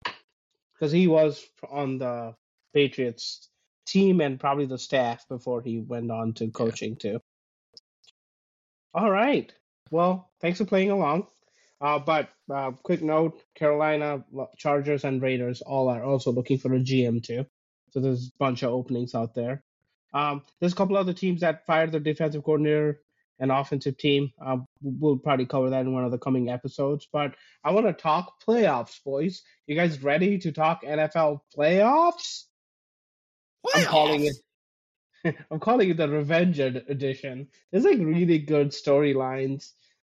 because 0.73 0.91
he 0.91 1.07
was 1.07 1.45
on 1.69 1.99
the 1.99 2.35
Patriots 2.73 3.49
team 3.85 4.19
and 4.19 4.39
probably 4.39 4.65
the 4.65 4.79
staff 4.79 5.27
before 5.29 5.61
he 5.61 5.79
went 5.79 6.09
on 6.09 6.33
to 6.33 6.49
coaching 6.49 6.95
too. 6.95 7.19
All 8.95 9.11
right. 9.11 9.53
Well, 9.91 10.31
thanks 10.41 10.57
for 10.57 10.65
playing 10.65 10.89
along. 10.89 11.27
Uh, 11.79 11.99
but 11.99 12.29
uh, 12.51 12.71
quick 12.71 13.03
note: 13.03 13.43
Carolina 13.53 14.25
Chargers 14.57 15.03
and 15.03 15.21
Raiders 15.21 15.61
all 15.61 15.87
are 15.89 16.03
also 16.03 16.31
looking 16.31 16.57
for 16.57 16.73
a 16.73 16.79
GM 16.79 17.21
too. 17.21 17.45
So 17.95 18.01
there's 18.01 18.27
a 18.27 18.31
bunch 18.39 18.61
of 18.61 18.73
openings 18.73 19.15
out 19.15 19.33
there. 19.33 19.63
Um, 20.13 20.41
there's 20.59 20.73
a 20.73 20.75
couple 20.75 20.97
other 20.97 21.13
teams 21.13 21.39
that 21.39 21.65
fired 21.65 21.93
their 21.93 22.01
defensive 22.01 22.43
coordinator 22.43 22.99
and 23.39 23.53
offensive 23.53 23.97
team. 23.97 24.33
Uh, 24.45 24.57
we'll 24.81 25.15
probably 25.17 25.45
cover 25.45 25.69
that 25.69 25.85
in 25.85 25.93
one 25.93 26.03
of 26.03 26.11
the 26.11 26.17
coming 26.17 26.49
episodes. 26.49 27.07
But 27.09 27.35
I 27.63 27.71
want 27.71 27.87
to 27.87 27.93
talk 27.93 28.43
playoffs, 28.45 29.01
boys. 29.01 29.43
You 29.65 29.77
guys 29.77 30.03
ready 30.03 30.37
to 30.39 30.51
talk 30.51 30.83
NFL 30.83 31.39
playoffs? 31.57 32.43
I'm 33.73 33.85
calling 33.85 34.25
it. 34.25 35.35
I'm 35.49 35.61
calling 35.61 35.89
it 35.89 35.95
the 35.95 36.09
Revenge 36.09 36.59
Edition. 36.59 37.47
There's 37.71 37.85
like 37.85 37.99
really 37.99 38.39
good 38.39 38.71
storylines. 38.71 39.71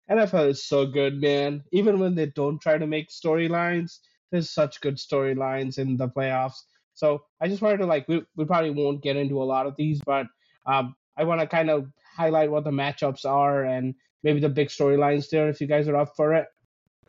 NFL 0.09 0.51
is 0.51 0.63
so 0.63 0.87
good, 0.87 1.21
man. 1.21 1.65
Even 1.73 1.99
when 1.99 2.15
they 2.15 2.27
don't 2.27 2.63
try 2.63 2.79
to 2.79 2.87
make 2.87 3.09
storylines, 3.09 3.99
there's 4.31 4.51
such 4.51 4.81
good 4.81 4.99
storylines 4.99 5.79
in 5.79 5.97
the 5.97 6.09
playoffs. 6.09 6.61
So 6.95 7.23
I 7.41 7.49
just 7.49 7.63
wanted 7.63 7.79
to 7.79 7.87
like 7.87 8.07
we, 8.09 8.23
we 8.37 8.45
probably 8.45 8.71
won't 8.71 9.03
get 9.03 9.17
into 9.17 9.43
a 9.43 9.45
lot 9.45 9.67
of 9.67 9.77
these, 9.77 10.01
but 10.05 10.27
um, 10.67 10.95
I 11.17 11.25
want 11.25 11.41
to 11.41 11.47
kind 11.47 11.71
of 11.71 11.91
highlight 12.17 12.51
what 12.51 12.65
the 12.65 12.71
matchups 12.71 13.25
are 13.25 13.65
and 13.65 13.95
maybe 14.23 14.41
the 14.41 14.49
big 14.49 14.69
storylines 14.69 15.29
there 15.31 15.49
if 15.49 15.61
you 15.61 15.67
guys 15.67 15.89
are 15.89 15.97
up 15.97 16.15
for 16.17 16.35
it. 16.35 16.47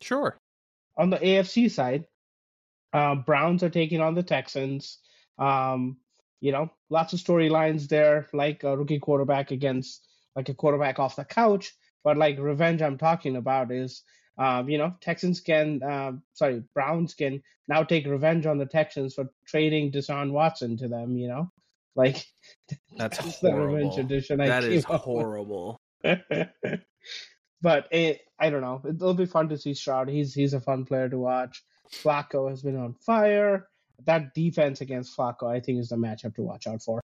Sure. 0.00 0.38
On 0.96 1.10
the 1.10 1.18
AFC 1.18 1.70
side, 1.70 2.04
uh, 2.92 3.16
Browns 3.16 3.62
are 3.62 3.70
taking 3.70 4.00
on 4.00 4.14
the 4.14 4.22
Texans. 4.22 4.98
Um, 5.38 5.98
you 6.40 6.52
know, 6.52 6.70
lots 6.90 7.12
of 7.12 7.20
storylines 7.20 7.88
there, 7.88 8.28
like 8.32 8.64
a 8.64 8.76
rookie 8.76 8.98
quarterback 8.98 9.50
against 9.50 10.06
like 10.36 10.48
a 10.48 10.54
quarterback 10.54 10.98
off 10.98 11.16
the 11.16 11.24
couch. 11.24 11.74
But 12.02 12.18
like 12.18 12.38
revenge, 12.38 12.82
I'm 12.82 12.98
talking 12.98 13.36
about 13.36 13.72
is, 13.72 14.02
um, 14.36 14.68
you 14.68 14.78
know, 14.78 14.94
Texans 15.00 15.40
can, 15.40 15.82
um, 15.82 16.22
sorry, 16.32 16.62
Browns 16.74 17.14
can 17.14 17.42
now 17.68 17.82
take 17.84 18.06
revenge 18.06 18.46
on 18.46 18.58
the 18.58 18.66
Texans 18.66 19.14
for 19.14 19.30
trading 19.46 19.92
Deshaun 19.92 20.32
Watson 20.32 20.76
to 20.78 20.88
them. 20.88 21.16
You 21.16 21.28
know, 21.28 21.52
like 21.96 22.26
That's 22.96 23.40
the 23.40 23.54
revenge 23.54 23.98
edition. 23.98 24.40
I 24.40 24.48
That 24.48 24.64
is 24.64 24.84
horrible. 24.84 25.80
but 26.02 27.88
it, 27.90 28.20
I 28.38 28.50
don't 28.50 28.60
know. 28.60 28.82
It'll 28.86 29.14
be 29.14 29.26
fun 29.26 29.48
to 29.50 29.58
see 29.58 29.74
Stroud. 29.74 30.08
He's 30.08 30.34
he's 30.34 30.54
a 30.54 30.60
fun 30.60 30.84
player 30.84 31.08
to 31.08 31.18
watch. 31.18 31.62
Flacco 31.92 32.50
has 32.50 32.62
been 32.62 32.76
on 32.76 32.94
fire. 32.94 33.68
That 34.06 34.34
defense 34.34 34.80
against 34.80 35.16
Flacco, 35.16 35.44
I 35.44 35.60
think, 35.60 35.78
is 35.78 35.90
the 35.90 35.96
matchup 35.96 36.34
to 36.34 36.42
watch 36.42 36.66
out 36.66 36.82
for. 36.82 37.00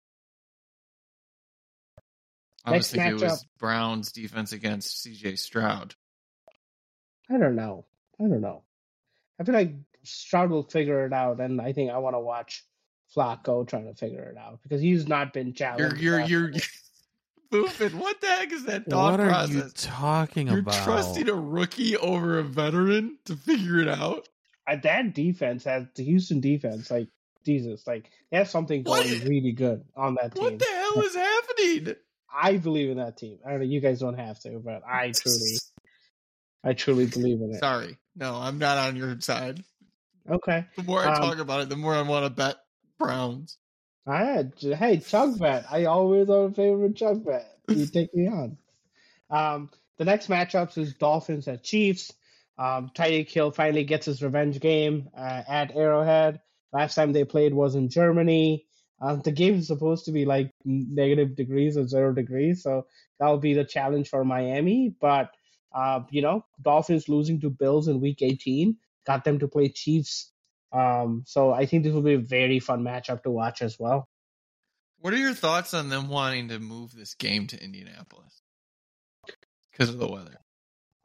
I 2.64 2.72
was 2.72 2.76
Next 2.76 2.90
thinking 2.90 3.20
it 3.20 3.30
was 3.30 3.46
Browns 3.58 4.12
defense 4.12 4.52
against 4.52 5.06
CJ 5.06 5.38
Stroud. 5.38 5.94
I 7.30 7.38
don't 7.38 7.56
know. 7.56 7.84
I 8.20 8.24
don't 8.24 8.40
know. 8.40 8.62
I 9.40 9.44
feel 9.44 9.54
like 9.54 9.74
Stroud 10.02 10.50
will 10.50 10.62
figure 10.64 11.04
it 11.06 11.12
out, 11.12 11.40
and 11.40 11.60
I 11.60 11.72
think 11.72 11.90
I 11.90 11.98
want 11.98 12.14
to 12.14 12.20
watch 12.20 12.64
Flacco 13.16 13.66
trying 13.66 13.86
to 13.86 13.94
figure 13.94 14.22
it 14.22 14.36
out 14.36 14.60
because 14.62 14.80
he's 14.80 15.06
not 15.06 15.32
been 15.32 15.52
challenged. 15.52 16.00
You're 16.00 16.12
challenged. 16.18 16.30
you're 16.30 16.40
you're 16.40 16.50
year. 16.52 16.62
moving. 17.52 17.98
What 17.98 18.20
the 18.20 18.26
heck 18.26 18.52
is 18.52 18.64
that 18.64 18.86
thought 18.86 19.12
What 19.12 19.20
are 19.20 19.28
process? 19.28 19.54
you 19.54 19.70
talking 19.74 20.48
about? 20.48 20.74
You're 20.74 20.84
trusting 20.84 21.28
a 21.28 21.34
rookie 21.34 21.96
over 21.96 22.38
a 22.38 22.42
veteran 22.42 23.18
to 23.26 23.36
figure 23.36 23.78
it 23.78 23.88
out. 23.88 24.28
Uh, 24.66 24.76
that 24.82 25.14
defense 25.14 25.64
has 25.64 25.86
the 25.94 26.04
Houston 26.04 26.40
defense. 26.40 26.90
Like 26.90 27.08
Jesus, 27.46 27.86
like 27.86 28.10
they 28.30 28.38
have 28.38 28.50
something 28.50 28.82
What? 28.84 29.04
going 29.06 29.26
really 29.26 29.52
good 29.52 29.84
on 29.96 30.16
that 30.20 30.34
team. 30.34 30.44
What 30.44 30.58
the 30.58 30.66
hell 30.66 31.02
is 31.02 31.14
happening? 31.14 31.96
I 32.30 32.58
believe 32.58 32.90
in 32.90 32.98
that 32.98 33.16
team. 33.16 33.38
I 33.46 33.50
don't 33.50 33.60
know. 33.60 33.64
You 33.66 33.80
guys 33.80 34.00
don't 34.00 34.18
have 34.18 34.38
to, 34.40 34.58
but 34.58 34.82
I 34.86 35.12
truly, 35.12 35.56
I 36.64 36.72
truly 36.72 37.06
believe 37.06 37.40
in 37.40 37.52
it. 37.54 37.60
Sorry, 37.60 37.98
no, 38.16 38.34
I'm 38.34 38.58
not 38.58 38.78
on 38.78 38.96
your 38.96 39.20
side. 39.20 39.62
Okay. 40.28 40.66
The 40.76 40.82
more 40.82 41.00
I 41.00 41.14
Um, 41.14 41.22
talk 41.22 41.38
about 41.38 41.62
it, 41.62 41.68
the 41.68 41.76
more 41.76 41.94
I 41.94 42.02
want 42.02 42.26
to 42.26 42.30
bet 42.30 42.56
Browns. 42.98 43.56
I 44.06 44.24
had, 44.24 44.52
hey, 44.60 44.98
Chuck 44.98 45.38
Bet. 45.38 45.66
I 45.70 45.84
always 45.84 46.28
are 46.30 46.46
a 46.46 46.52
favorite 46.52 46.96
Chuck 46.96 47.18
Bet. 47.24 47.46
You 47.68 47.86
take 47.92 48.14
me 48.14 48.26
on. 48.28 48.56
Um, 49.30 49.70
the 49.98 50.04
next 50.04 50.28
matchups 50.28 50.78
is 50.78 50.94
Dolphins 50.94 51.48
at 51.48 51.62
Chiefs. 51.62 52.12
Um, 52.58 52.90
Tyreek 52.94 53.30
Hill 53.30 53.50
finally 53.52 53.84
gets 53.84 54.06
his 54.06 54.22
revenge 54.22 54.60
game 54.60 55.08
uh, 55.16 55.42
at 55.46 55.74
Arrowhead. 55.76 56.40
Last 56.72 56.94
time 56.94 57.12
they 57.12 57.24
played 57.24 57.54
was 57.54 57.74
in 57.74 57.88
Germany. 57.88 58.66
Um, 59.00 59.20
the 59.20 59.30
game 59.32 59.54
is 59.54 59.68
supposed 59.68 60.06
to 60.06 60.12
be 60.12 60.24
like 60.24 60.50
negative 60.64 61.36
degrees 61.36 61.76
or 61.76 61.86
zero 61.86 62.12
degrees, 62.12 62.62
so 62.62 62.86
that'll 63.20 63.38
be 63.38 63.54
the 63.54 63.64
challenge 63.64 64.08
for 64.08 64.24
Miami. 64.24 64.94
But 65.00 65.30
uh, 65.74 66.00
you 66.10 66.22
know, 66.22 66.44
Dolphins 66.60 67.08
losing 67.08 67.40
to 67.40 67.50
Bills 67.50 67.88
in 67.88 68.00
Week 68.00 68.22
18 68.22 68.76
got 69.06 69.24
them 69.24 69.38
to 69.38 69.48
play 69.48 69.68
Chiefs. 69.68 70.30
Um, 70.72 71.24
so 71.26 71.52
I 71.52 71.66
think 71.66 71.82
this 71.82 71.92
will 71.94 72.02
be 72.02 72.14
a 72.14 72.18
very 72.18 72.60
fun 72.60 72.82
matchup 72.82 73.22
to 73.22 73.30
watch 73.30 73.62
as 73.62 73.78
well. 73.78 74.08
What 75.00 75.14
are 75.14 75.18
your 75.18 75.34
thoughts 75.34 75.74
on 75.74 75.88
them 75.88 76.08
wanting 76.08 76.48
to 76.48 76.58
move 76.58 76.94
this 76.94 77.14
game 77.14 77.46
to 77.48 77.62
Indianapolis 77.62 78.42
because 79.72 79.88
of 79.88 79.98
the 79.98 80.08
weather? 80.08 80.38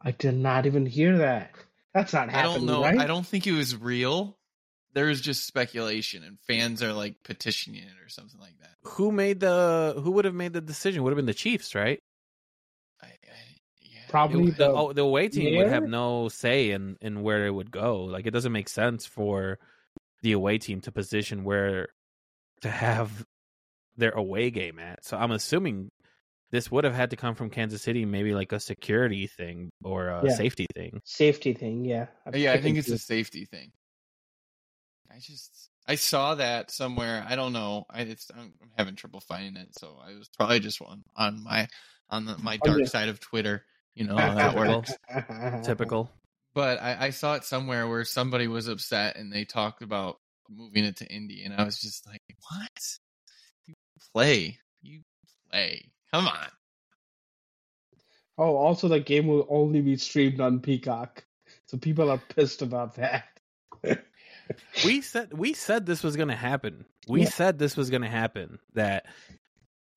I 0.01 0.11
did 0.11 0.35
not 0.35 0.65
even 0.65 0.85
hear 0.85 1.19
that. 1.19 1.51
That's 1.93 2.11
not 2.11 2.29
happening. 2.29 2.51
I 2.51 2.57
don't 2.57 2.65
know. 2.65 2.81
right? 2.81 2.99
I 2.99 3.07
don't 3.07 3.25
think 3.25 3.47
it 3.47 3.53
was 3.53 3.75
real. 3.75 4.37
There 4.93 5.09
is 5.09 5.21
just 5.21 5.45
speculation, 5.45 6.23
and 6.23 6.39
fans 6.41 6.83
are 6.83 6.93
like 6.93 7.15
petitioning 7.23 7.81
it 7.81 8.03
or 8.03 8.09
something 8.09 8.39
like 8.39 8.57
that. 8.59 8.75
Who 8.83 9.11
made 9.11 9.39
the? 9.39 9.99
Who 10.03 10.11
would 10.11 10.25
have 10.25 10.35
made 10.35 10.53
the 10.53 10.61
decision? 10.61 11.03
Would 11.03 11.11
have 11.11 11.17
been 11.17 11.25
the 11.25 11.33
Chiefs, 11.33 11.73
right? 11.73 11.99
I, 14.13 14.17
I, 14.17 14.21
yeah. 14.23 14.27
Probably 14.27 14.47
It- 14.51 14.57
the, 14.57 14.67
the, 14.67 14.71
oh, 14.71 14.93
the 14.93 15.01
away 15.01 15.27
team 15.29 15.57
would 15.57 15.67
have 15.67 15.87
no 15.87 16.29
say 16.29 16.71
in 16.71 16.97
in 17.01 17.21
where 17.23 17.45
it 17.45 17.51
would 17.51 17.71
go. 17.71 18.03
Like 18.03 18.25
it 18.27 18.31
doesn't 18.31 18.51
make 18.51 18.69
sense 18.69 19.05
for 19.05 19.59
the 20.21 20.31
away 20.33 20.57
team 20.57 20.81
to 20.81 20.91
position 20.91 21.43
where 21.43 21.89
to 22.61 22.69
have 22.69 23.25
their 23.97 24.11
away 24.11 24.49
game 24.51 24.79
at. 24.79 25.03
So 25.05 25.17
I'm 25.17 25.31
assuming 25.31 25.89
this 26.51 26.71
would 26.71 26.83
have 26.83 26.93
had 26.95 27.09
to 27.09 27.15
come 27.15 27.35
from 27.35 27.49
Kansas 27.49 27.81
City, 27.81 28.05
maybe 28.05 28.33
like 28.33 28.51
a 28.51 28.59
security 28.59 29.27
thing 29.27 29.71
or 29.83 30.07
a 30.09 30.23
Yeah. 30.25 30.35
safety 30.35 30.67
thing. 30.75 31.01
safety 31.03 31.53
thing. 31.53 31.83
Yeah, 31.85 32.07
yeah, 32.33 32.53
I 32.53 32.61
think 32.61 32.77
it's 32.77 32.89
a 32.89 32.95
a 32.95 32.97
safety 32.99 33.45
thing. 33.45 33.71
I 35.11 35.19
just 35.19 35.69
I 35.87 35.95
saw 35.95 36.35
that 36.35 36.71
somewhere. 36.71 37.25
I 37.27 37.35
don't 37.35 37.53
know. 37.53 37.85
I 37.89 38.01
it's 38.01 38.29
I'm, 38.35 38.53
I'm 38.61 38.71
having 38.77 38.95
trouble 38.95 39.19
finding 39.19 39.57
it, 39.61 39.77
so 39.77 39.99
I 40.01 40.13
was 40.13 40.29
probably 40.37 40.59
just 40.59 40.81
on 40.81 41.03
on 41.15 41.43
my 41.43 41.67
on 42.09 42.25
the, 42.25 42.37
my 42.37 42.57
Oh, 42.61 42.65
dark 42.67 42.79
yeah. 42.81 42.85
side 42.85 43.09
of 43.09 43.19
Twitter. 43.19 43.65
You 43.95 44.05
know 44.05 44.17
how 44.17 44.33
that 44.35 44.53
Typical. 44.53 44.75
works. 44.75 44.97
Typical. 45.63 46.11
But 46.55 46.81
I, 46.81 47.07
I 47.07 47.09
saw 47.09 47.35
it 47.35 47.43
somewhere 47.43 47.87
where 47.87 48.05
somebody 48.05 48.47
was 48.47 48.67
upset 48.67 49.15
and 49.17 49.31
they 49.31 49.43
talked 49.45 49.81
about 49.81 50.17
moving 50.49 50.83
it 50.83 50.97
to 50.97 51.05
Indy, 51.11 51.43
and 51.43 51.53
I 51.53 51.63
was 51.63 51.79
just 51.79 52.05
like, 52.07 52.21
"What? 52.49 52.97
You 53.65 53.73
play? 54.13 54.59
You 54.81 55.01
play? 55.49 55.89
Come 56.11 56.27
on!" 56.27 56.47
Oh, 58.37 58.55
also 58.55 58.87
the 58.87 58.99
game 58.99 59.27
will 59.27 59.47
only 59.49 59.81
be 59.81 59.95
streamed 59.97 60.41
on 60.41 60.59
Peacock, 60.59 61.23
so 61.65 61.77
people 61.77 62.09
are 62.11 62.17
pissed 62.35 62.61
about 62.61 62.95
that. 62.95 63.25
we 64.85 65.01
said 65.01 65.33
we 65.33 65.53
said 65.53 65.85
this 65.85 66.03
was 66.03 66.15
going 66.15 66.29
to 66.29 66.35
happen. 66.35 66.85
We 67.07 67.21
Yeah. 67.23 67.29
said 67.29 67.57
this 67.59 67.77
was 67.77 67.89
going 67.89 68.01
to 68.03 68.09
happen. 68.09 68.59
That 68.73 69.05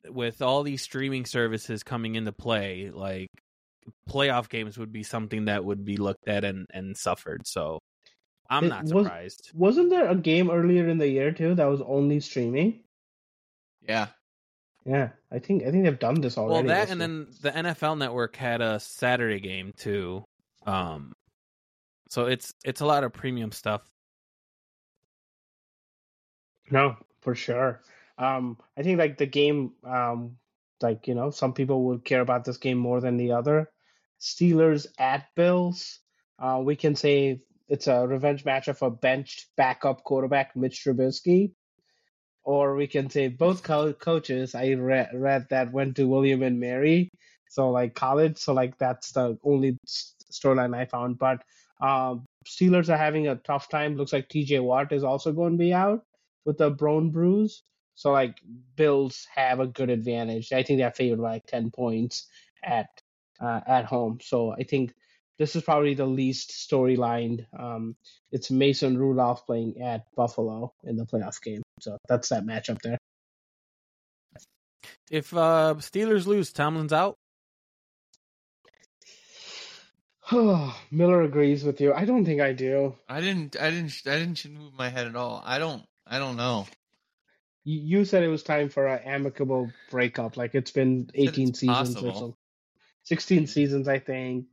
with 0.07 0.41
all 0.43 0.63
these 0.63 0.83
streaming 0.83 1.27
services 1.27 1.83
coming 1.83 2.15
into 2.15 2.33
play, 2.33 2.91
like 2.91 3.31
playoff 4.09 4.49
games 4.49 4.79
would 4.79 4.93
be 4.93 5.03
something 5.03 5.47
that 5.47 5.65
would 5.65 5.85
be 5.85 5.97
looked 5.97 6.29
at 6.29 6.45
and 6.45 6.67
and 6.73 6.97
suffered. 6.97 7.47
So 7.47 7.81
I'm 8.51 8.65
It 8.65 8.69
not 8.69 8.89
surprised. 8.89 9.51
Wasn't 9.55 9.91
there 9.91 10.09
a 10.09 10.15
game 10.17 10.51
earlier 10.51 10.89
in 10.89 10.99
the 10.99 11.09
year 11.09 11.33
too 11.33 11.55
that 11.55 11.67
was 11.67 11.81
only 11.83 12.21
streaming? 12.21 12.85
Yeah, 13.83 14.09
Yeah, 14.85 15.11
I 15.31 15.39
think 15.39 15.65
I 15.65 15.71
think 15.71 15.85
they've 15.85 15.99
done 15.99 16.21
this 16.21 16.39
already. 16.39 16.69
Well, 16.69 16.77
that 16.77 16.91
and 16.91 17.01
then 17.01 17.27
the 17.43 17.51
NFL 17.51 17.99
Network 17.99 18.37
had 18.37 18.61
a 18.61 18.79
Saturday 18.81 19.41
game 19.41 19.73
too. 19.77 20.25
Um, 20.67 21.13
so 22.09 22.27
it's 22.27 22.55
it's 22.65 22.81
a 22.81 22.87
lot 22.87 23.05
of 23.05 23.13
premium 23.13 23.53
stuff. 23.53 23.83
No, 26.71 26.97
for 27.21 27.35
sure. 27.35 27.83
Um, 28.19 28.59
I 28.77 28.83
think 28.83 28.99
like 28.99 29.19
the 29.19 29.27
game, 29.27 29.73
um, 29.85 30.39
like 30.81 31.07
you 31.09 31.15
know, 31.15 31.31
some 31.31 31.53
people 31.53 31.85
would 31.85 32.05
care 32.05 32.21
about 32.21 32.45
this 32.45 32.57
game 32.57 32.79
more 32.79 33.01
than 33.01 33.17
the 33.17 33.33
other. 33.33 33.71
Steelers 34.21 34.87
at 34.99 35.27
Bills. 35.35 36.01
Uh, 36.39 36.61
we 36.65 36.77
can 36.77 36.95
say 36.95 37.41
it's 37.69 37.87
a 37.87 38.07
revenge 38.07 38.45
match 38.45 38.67
matchup 38.67 38.79
for 38.79 38.91
benched 38.91 39.47
backup 39.57 40.05
quarterback 40.05 40.55
Mitch 40.57 40.85
Trubisky, 40.85 41.53
or 42.45 42.77
we 42.77 42.87
can 42.87 43.11
say 43.11 43.29
both 43.29 43.63
co- 43.63 43.93
coaches. 43.93 44.55
I 44.55 44.75
read 44.75 45.11
read 45.15 45.47
that 45.51 45.73
went 45.73 45.97
to 45.97 46.09
William 46.09 46.43
and 46.43 46.61
Mary, 46.61 47.11
so 47.49 47.71
like 47.71 47.95
college. 47.95 48.39
So 48.39 48.53
like 48.53 48.79
that's 48.79 49.13
the 49.13 49.39
only 49.45 49.79
storyline 50.31 50.77
I 50.77 50.85
found. 50.87 51.19
But 51.19 51.43
um, 51.81 52.25
Steelers 52.47 52.89
are 52.89 52.97
having 52.97 53.29
a 53.29 53.37
tough 53.37 53.69
time. 53.69 53.97
Looks 53.97 54.13
like 54.13 54.29
T.J. 54.29 54.61
Watt 54.61 54.93
is 54.93 55.05
also 55.05 55.33
going 55.33 55.53
to 55.53 55.59
be 55.59 55.73
out 55.75 56.03
with 56.45 56.59
the 56.59 56.71
bone 56.71 57.11
bruise. 57.11 57.63
So 57.95 58.13
like 58.13 58.41
Bills 58.77 59.27
have 59.35 59.61
a 59.61 59.67
good 59.67 59.91
advantage. 59.91 60.53
I 60.53 60.63
think 60.63 60.79
they're 60.79 60.93
favored 60.93 61.21
by 61.21 61.33
like 61.33 61.47
ten 61.47 61.71
points 61.71 62.29
at 62.63 62.89
uh, 63.41 63.61
at 63.67 63.85
home. 63.85 64.19
So 64.23 64.53
I 64.53 64.65
think 64.65 64.95
this 65.39 65.57
is 65.57 65.63
probably 65.63 65.95
the 65.95 66.07
least 66.07 66.53
storylined. 66.53 67.47
Um, 67.59 67.97
it's 68.33 68.51
Mason 68.51 68.97
Rudolph 68.99 69.47
playing 69.47 69.81
at 69.83 70.05
Buffalo 70.15 70.73
in 70.85 70.97
the 70.97 71.05
playoff 71.05 71.43
game. 71.43 71.63
So 71.81 71.99
that's 72.09 72.31
that 72.31 72.45
matchup 72.45 72.81
there. 72.83 72.99
If 75.11 75.33
uh 75.35 75.75
Steelers 75.79 76.27
lose, 76.27 76.53
Tomlin's 76.53 76.93
out. 76.93 77.17
Miller 80.91 81.23
agrees 81.23 81.63
with 81.63 81.81
you. 81.81 81.93
I 81.93 82.05
don't 82.05 82.25
think 82.25 82.41
I 82.41 82.53
do. 82.53 82.97
I 83.09 83.21
didn't, 83.21 83.57
I 83.61 83.71
didn't, 83.71 84.03
I 84.07 84.19
didn't 84.19 84.45
move 84.53 84.75
my 84.77 84.89
head 84.89 85.07
at 85.07 85.15
all. 85.15 85.41
I 85.45 85.59
don't, 85.59 85.85
I 86.07 86.19
don't 86.19 86.37
know. 86.37 86.67
You 87.65 87.99
you 87.99 88.05
said 88.05 88.23
it 88.23 88.29
was 88.29 88.43
time 88.43 88.69
for 88.69 88.87
an 88.87 89.03
amicable 89.05 89.71
breakup. 89.91 90.37
Like 90.37 90.55
it's 90.55 90.71
been 90.71 91.09
Said 91.15 91.29
it's 91.29 91.39
18 91.39 91.55
seasons 91.55 91.95
possible. 91.95 92.11
or 92.11 92.15
so. 92.15 92.37
16 93.07 93.47
seasons, 93.49 93.89
I 93.89 93.99
think. 93.99 94.47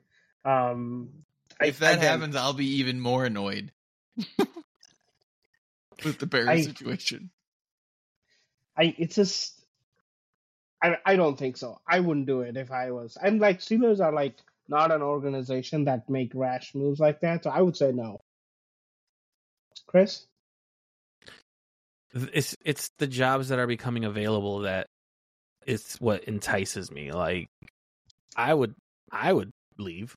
Um, 0.45 1.10
I- 1.60 1.68
If 1.68 1.80
that 1.80 1.97
again, 1.97 2.08
happens, 2.08 2.36
I'll 2.36 2.54
be 2.54 2.78
even 2.78 2.99
more 2.99 3.26
annoyed 3.26 3.72
with 6.04 6.20
the 6.20 6.26
Bears 6.26 6.47
I- 6.49 6.62
situation. 6.62 7.30
I 8.76 8.95
it's 8.97 9.16
just 9.16 9.62
I 10.82 10.97
I 11.06 11.16
don't 11.16 11.38
think 11.38 11.58
so. 11.58 11.80
I 11.88 11.99
wouldn't 11.99 12.26
do 12.26 12.41
it 12.41 12.58
if 12.58 12.72
I 12.72 12.89
was. 12.91 13.18
I'm 13.22 13.38
like 13.39 13.60
Steelers 13.60 13.99
are 14.04 14.12
like 14.12 14.38
not 14.68 14.91
an 14.91 15.01
organization 15.04 15.86
that 15.86 16.10
make 16.10 16.32
rash 16.34 16.74
moves 16.74 16.99
like 16.99 17.20
that, 17.22 17.43
so 17.43 17.51
I 17.51 17.62
would 17.62 17.78
say 17.78 17.91
no. 17.91 18.22
Chris? 19.88 20.26
It's 22.14 22.56
it's 22.66 22.89
the 22.97 23.08
jobs 23.08 23.49
that 23.49 23.60
are 23.60 23.68
becoming 23.68 24.06
available 24.06 24.60
that 24.62 24.88
it's 25.66 25.99
what 26.01 26.24
entices 26.26 26.91
me. 26.91 27.12
Like 27.12 27.49
I 28.36 28.54
would 28.54 28.76
I 29.12 29.34
would 29.34 29.52
leave. 29.78 30.16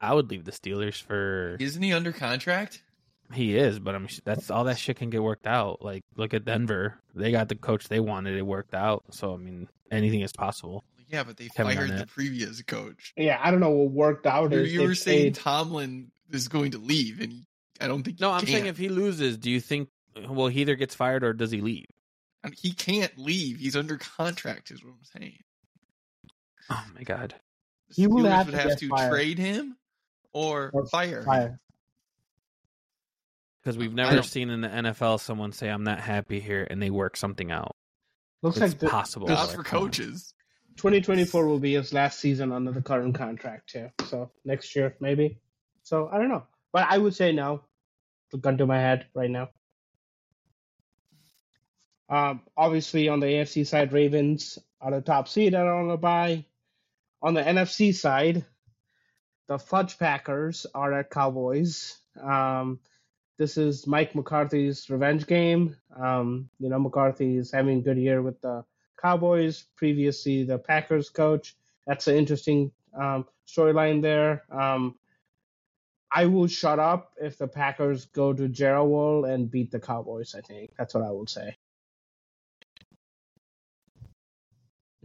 I 0.00 0.12
would 0.14 0.30
leave 0.30 0.44
the 0.44 0.52
Steelers 0.52 1.00
for 1.00 1.56
Isn't 1.58 1.82
he 1.82 1.92
under 1.92 2.12
contract? 2.12 2.82
he 3.32 3.56
is, 3.56 3.78
but 3.78 3.94
I'm 3.94 4.08
that's 4.24 4.50
all 4.50 4.64
that 4.64 4.78
shit 4.78 4.96
can 4.96 5.10
get 5.10 5.22
worked 5.22 5.46
out. 5.46 5.82
Like 5.82 6.02
look 6.16 6.34
at 6.34 6.44
Denver. 6.44 6.98
They 7.14 7.32
got 7.32 7.48
the 7.48 7.56
coach 7.56 7.88
they 7.88 8.00
wanted, 8.00 8.36
it 8.36 8.46
worked 8.46 8.74
out. 8.74 9.04
So 9.10 9.34
I 9.34 9.36
mean 9.36 9.68
anything 9.90 10.20
is 10.20 10.32
possible. 10.32 10.84
Yeah, 11.08 11.22
but 11.22 11.36
they 11.36 11.48
Kevin 11.48 11.76
fired 11.76 11.98
the 11.98 12.06
previous 12.06 12.60
coach. 12.62 13.12
Yeah, 13.16 13.38
I 13.40 13.50
don't 13.50 13.60
know 13.60 13.70
what 13.70 13.92
worked 13.92 14.26
out. 14.26 14.52
You, 14.52 14.60
you 14.60 14.82
were 14.82 14.94
saying 14.94 15.24
paid- 15.26 15.34
Tomlin 15.36 16.10
is 16.32 16.48
going 16.48 16.72
to 16.72 16.78
leave, 16.78 17.20
and 17.20 17.44
I 17.80 17.86
don't 17.86 18.02
think. 18.02 18.18
No, 18.20 18.30
he 18.30 18.34
I'm 18.34 18.40
can. 18.40 18.48
saying 18.48 18.66
if 18.66 18.76
he 18.76 18.88
loses, 18.88 19.38
do 19.38 19.50
you 19.50 19.60
think 19.60 19.88
well 20.28 20.48
he 20.48 20.62
either 20.62 20.74
gets 20.74 20.94
fired 20.96 21.22
or 21.22 21.32
does 21.32 21.52
he 21.52 21.60
leave? 21.60 21.86
I 22.42 22.48
mean, 22.48 22.56
he 22.60 22.72
can't 22.72 23.16
leave. 23.18 23.58
He's 23.58 23.76
under 23.76 23.96
contract. 23.96 24.70
Is 24.72 24.82
what 24.84 24.94
I'm 24.94 25.20
saying. 25.20 25.38
Oh 26.70 26.84
my 26.94 27.02
god. 27.02 27.34
The 27.88 27.94
He 27.94 28.06
will 28.06 28.22
Steelers 28.24 28.30
have 28.30 28.46
would 28.46 28.52
to 28.52 28.58
have 28.58 28.68
get 28.70 28.78
to 28.78 28.88
fired. 28.88 29.10
trade 29.10 29.38
him 29.38 29.76
or, 30.32 30.70
Or 30.72 30.86
fire. 30.86 31.18
him. 31.20 31.24
fire. 31.24 31.60
Because 33.62 33.78
we've 33.78 33.94
never 33.94 34.22
seen 34.22 34.50
in 34.50 34.60
the 34.60 34.68
NFL 34.68 35.18
someone 35.20 35.50
say 35.52 35.68
I'm 35.68 35.82
not 35.82 35.98
happy 36.00 36.38
here 36.38 36.66
and 36.70 36.80
they 36.80 36.90
work 36.90 37.16
something 37.16 37.50
out. 37.50 37.74
Looks 38.42 38.58
it's 38.58 38.72
like 38.74 38.78
the, 38.78 38.88
possible. 38.88 39.26
Not 39.28 39.48
but 39.48 39.56
for 39.56 39.62
coaches. 39.64 40.32
2024 40.76 41.46
will 41.46 41.58
be 41.58 41.74
his 41.74 41.92
last 41.92 42.20
season 42.20 42.52
under 42.52 42.70
the 42.70 42.82
current 42.82 43.14
contract 43.16 43.72
here. 43.72 43.92
So 44.08 44.30
next 44.44 44.76
year 44.76 44.94
maybe. 45.00 45.40
So 45.82 46.08
I 46.12 46.18
don't 46.18 46.28
know, 46.28 46.44
but 46.72 46.86
I 46.88 46.98
would 46.98 47.14
say 47.14 47.32
no. 47.32 47.62
The 48.30 48.38
gun 48.38 48.58
to 48.58 48.66
my 48.66 48.78
head 48.78 49.06
right 49.14 49.30
now. 49.30 49.48
Um, 52.08 52.42
obviously 52.56 53.08
on 53.08 53.18
the 53.20 53.26
AFC 53.26 53.66
side, 53.66 53.92
Ravens 53.92 54.58
are 54.80 54.92
the 54.92 55.00
top 55.00 55.26
seed. 55.28 55.54
I 55.54 55.64
don't 55.64 55.88
know 55.88 55.96
buy. 55.96 56.44
On 57.22 57.34
the 57.34 57.42
NFC 57.42 57.94
side, 57.94 58.44
the 59.48 59.58
Fudge 59.58 59.98
Packers 59.98 60.66
are 60.74 60.92
at 60.92 61.10
Cowboys. 61.10 61.98
Um, 62.20 62.80
this 63.38 63.58
is 63.58 63.86
Mike 63.86 64.14
McCarthy's 64.14 64.88
revenge 64.88 65.26
game. 65.26 65.76
Um, 65.98 66.48
you 66.58 66.68
know, 66.68 66.78
McCarthy 66.78 67.36
is 67.36 67.52
having 67.52 67.78
a 67.78 67.82
good 67.82 67.98
year 67.98 68.22
with 68.22 68.40
the 68.40 68.64
Cowboys, 69.00 69.66
previously 69.76 70.44
the 70.44 70.58
Packers 70.58 71.10
coach. 71.10 71.56
That's 71.86 72.08
an 72.08 72.16
interesting 72.16 72.72
um, 72.98 73.26
storyline 73.46 74.02
there. 74.02 74.44
Um, 74.50 74.96
I 76.10 76.26
will 76.26 76.46
shut 76.46 76.78
up 76.78 77.12
if 77.20 77.36
the 77.36 77.48
Packers 77.48 78.06
go 78.06 78.32
to 78.32 78.48
Gerald 78.48 79.26
and 79.26 79.50
beat 79.50 79.70
the 79.70 79.80
Cowboys. 79.80 80.34
I 80.34 80.40
think 80.40 80.70
that's 80.78 80.94
what 80.94 81.04
I 81.04 81.10
will 81.10 81.26
say. 81.26 81.56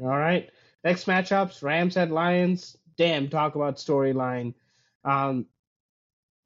All 0.01 0.07
right, 0.07 0.49
next 0.83 1.05
matchups: 1.05 1.63
Rams 1.63 1.97
at 1.97 2.11
Lions. 2.11 2.77
Damn, 2.97 3.29
talk 3.29 3.55
about 3.55 3.77
storyline. 3.77 4.53
Um, 5.03 5.47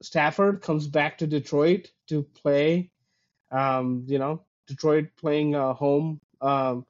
Stafford 0.02 0.62
comes 0.62 0.88
back 0.88 1.18
to 1.20 1.28
Detroit 1.28 1.92
to 2.08 2.24
play. 2.24 2.92
Um, 3.52 4.06
you 4.08 4.20
know, 4.20 4.44
Detroit 4.68 5.10
playing 5.18 5.56
a 5.56 5.74
home 5.74 6.20
um, 6.42 6.86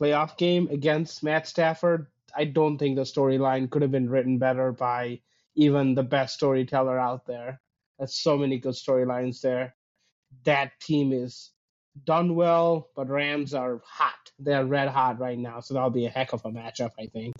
playoff 0.00 0.36
game 0.36 0.68
against 0.70 1.22
Matt 1.22 1.46
Stafford. 1.46 2.06
I 2.34 2.44
don't 2.44 2.78
think 2.78 2.96
the 2.96 3.02
storyline 3.02 3.70
could 3.70 3.82
have 3.82 3.90
been 3.90 4.08
written 4.08 4.38
better 4.38 4.72
by 4.72 5.20
even 5.54 5.94
the 5.94 6.02
best 6.02 6.34
storyteller 6.34 6.98
out 6.98 7.26
there. 7.26 7.60
There's 7.98 8.14
so 8.14 8.38
many 8.38 8.58
good 8.58 8.74
storylines 8.74 9.40
there. 9.40 9.74
That 10.44 10.72
team 10.80 11.12
is 11.12 11.50
done 12.04 12.34
well, 12.34 12.88
but 12.96 13.10
Rams 13.10 13.52
are 13.52 13.82
hot. 13.84 14.21
They're 14.44 14.64
red 14.64 14.88
hot 14.88 15.18
right 15.18 15.38
now, 15.38 15.60
so 15.60 15.74
that'll 15.74 15.90
be 15.90 16.06
a 16.06 16.10
heck 16.10 16.32
of 16.32 16.44
a 16.44 16.50
matchup, 16.50 16.90
I 16.98 17.06
think. 17.06 17.34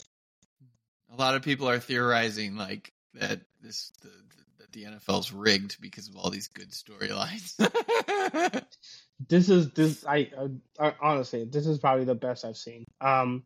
A 1.10 1.16
lot 1.16 1.34
of 1.34 1.42
people 1.42 1.68
are 1.68 1.78
theorizing 1.78 2.56
like 2.56 2.92
that 3.14 3.40
this 3.60 3.92
the, 4.00 4.08
that 4.58 4.72
the 4.72 4.84
NFL's 4.84 5.32
rigged 5.32 5.80
because 5.80 6.08
of 6.08 6.16
all 6.16 6.30
these 6.30 6.48
good 6.48 6.70
storylines. 6.70 7.54
This 9.28 9.48
is 9.48 9.70
this 9.70 10.04
I, 10.06 10.30
uh, 10.36 10.48
I 10.78 10.94
honestly 11.00 11.44
this 11.44 11.66
is 11.66 11.78
probably 11.78 12.04
the 12.04 12.14
best 12.14 12.44
I've 12.44 12.56
seen. 12.56 12.84
Um, 13.00 13.44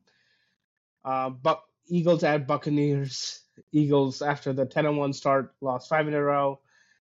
uh, 1.04 1.30
but 1.30 1.62
Eagles 1.88 2.24
at 2.24 2.46
Buccaneers. 2.46 3.40
Eagles 3.72 4.22
after 4.22 4.52
the 4.52 4.66
ten 4.66 4.86
and 4.86 4.98
one 4.98 5.12
start 5.12 5.54
lost 5.60 5.88
five 5.88 6.06
in 6.08 6.14
a 6.14 6.22
row. 6.22 6.60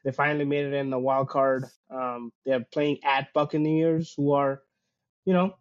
They 0.03 0.11
finally 0.11 0.45
made 0.45 0.65
it 0.65 0.73
in 0.73 0.89
the 0.89 0.99
wild 0.99 1.29
card. 1.29 1.65
Um, 1.89 2.31
they're 2.45 2.65
playing 2.71 2.99
at 3.03 3.33
Buccaneers, 3.33 4.13
who 4.15 4.31
are, 4.31 4.61
you 5.25 5.33
know, 5.33 5.55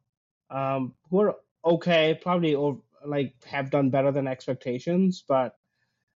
um, 0.51 0.95
who 1.11 1.21
are 1.21 1.37
okay, 1.65 2.19
probably 2.21 2.55
over, 2.55 2.79
like 3.05 3.35
have 3.45 3.71
done 3.71 3.91
better 3.91 4.13
than 4.13 4.27
expectations, 4.27 5.25
but 5.27 5.57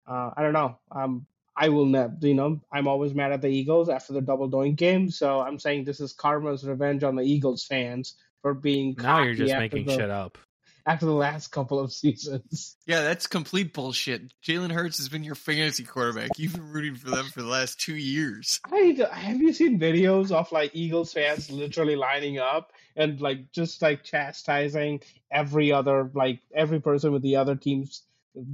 uh, 0.07 0.31
I 0.35 0.41
don't 0.41 0.53
know. 0.53 0.77
Um, 0.91 1.25
I 1.55 1.69
will 1.69 1.85
never, 1.85 2.15
you 2.21 2.35
know, 2.35 2.61
I'm 2.71 2.87
always 2.87 3.13
mad 3.13 3.33
at 3.33 3.41
the 3.41 3.49
Eagles 3.49 3.89
after 3.89 4.13
the 4.13 4.21
double 4.21 4.49
doink 4.49 4.77
game, 4.77 5.09
so 5.09 5.41
I'm 5.41 5.59
saying 5.59 5.83
this 5.83 5.99
is 5.99 6.13
karma's 6.13 6.63
revenge 6.63 7.03
on 7.03 7.15
the 7.15 7.23
Eagles 7.23 7.65
fans 7.65 8.15
for 8.41 8.53
being 8.53 8.95
Now 8.97 9.23
you're 9.23 9.33
just 9.33 9.55
making 9.55 9.85
the, 9.85 9.95
shit 9.95 10.09
up. 10.09 10.37
After 10.85 11.05
the 11.05 11.13
last 11.13 11.49
couple 11.51 11.79
of 11.79 11.91
seasons. 11.91 12.77
yeah, 12.85 13.01
that's 13.01 13.27
complete 13.27 13.73
bullshit. 13.73 14.33
Jalen 14.43 14.71
Hurts 14.71 14.97
has 14.97 15.09
been 15.09 15.23
your 15.23 15.35
fantasy 15.35 15.83
quarterback. 15.83 16.29
You've 16.37 16.53
been 16.53 16.71
rooting 16.71 16.95
for 16.95 17.09
them 17.09 17.25
for 17.25 17.41
the 17.41 17.47
last 17.47 17.79
two 17.79 17.95
years. 17.95 18.59
I 18.71 18.97
have 19.11 19.41
you 19.41 19.53
seen 19.53 19.79
videos 19.79 20.31
of 20.31 20.51
like 20.51 20.71
Eagles 20.73 21.13
fans 21.13 21.49
literally 21.49 21.95
lining 21.95 22.39
up 22.39 22.71
and 22.95 23.19
like 23.21 23.51
just 23.51 23.81
like 23.81 24.03
chastising 24.03 25.01
every 25.31 25.71
other 25.71 26.09
like 26.13 26.39
every 26.53 26.79
person 26.81 27.11
with 27.11 27.21
the 27.21 27.35
other 27.35 27.55
team's 27.55 28.03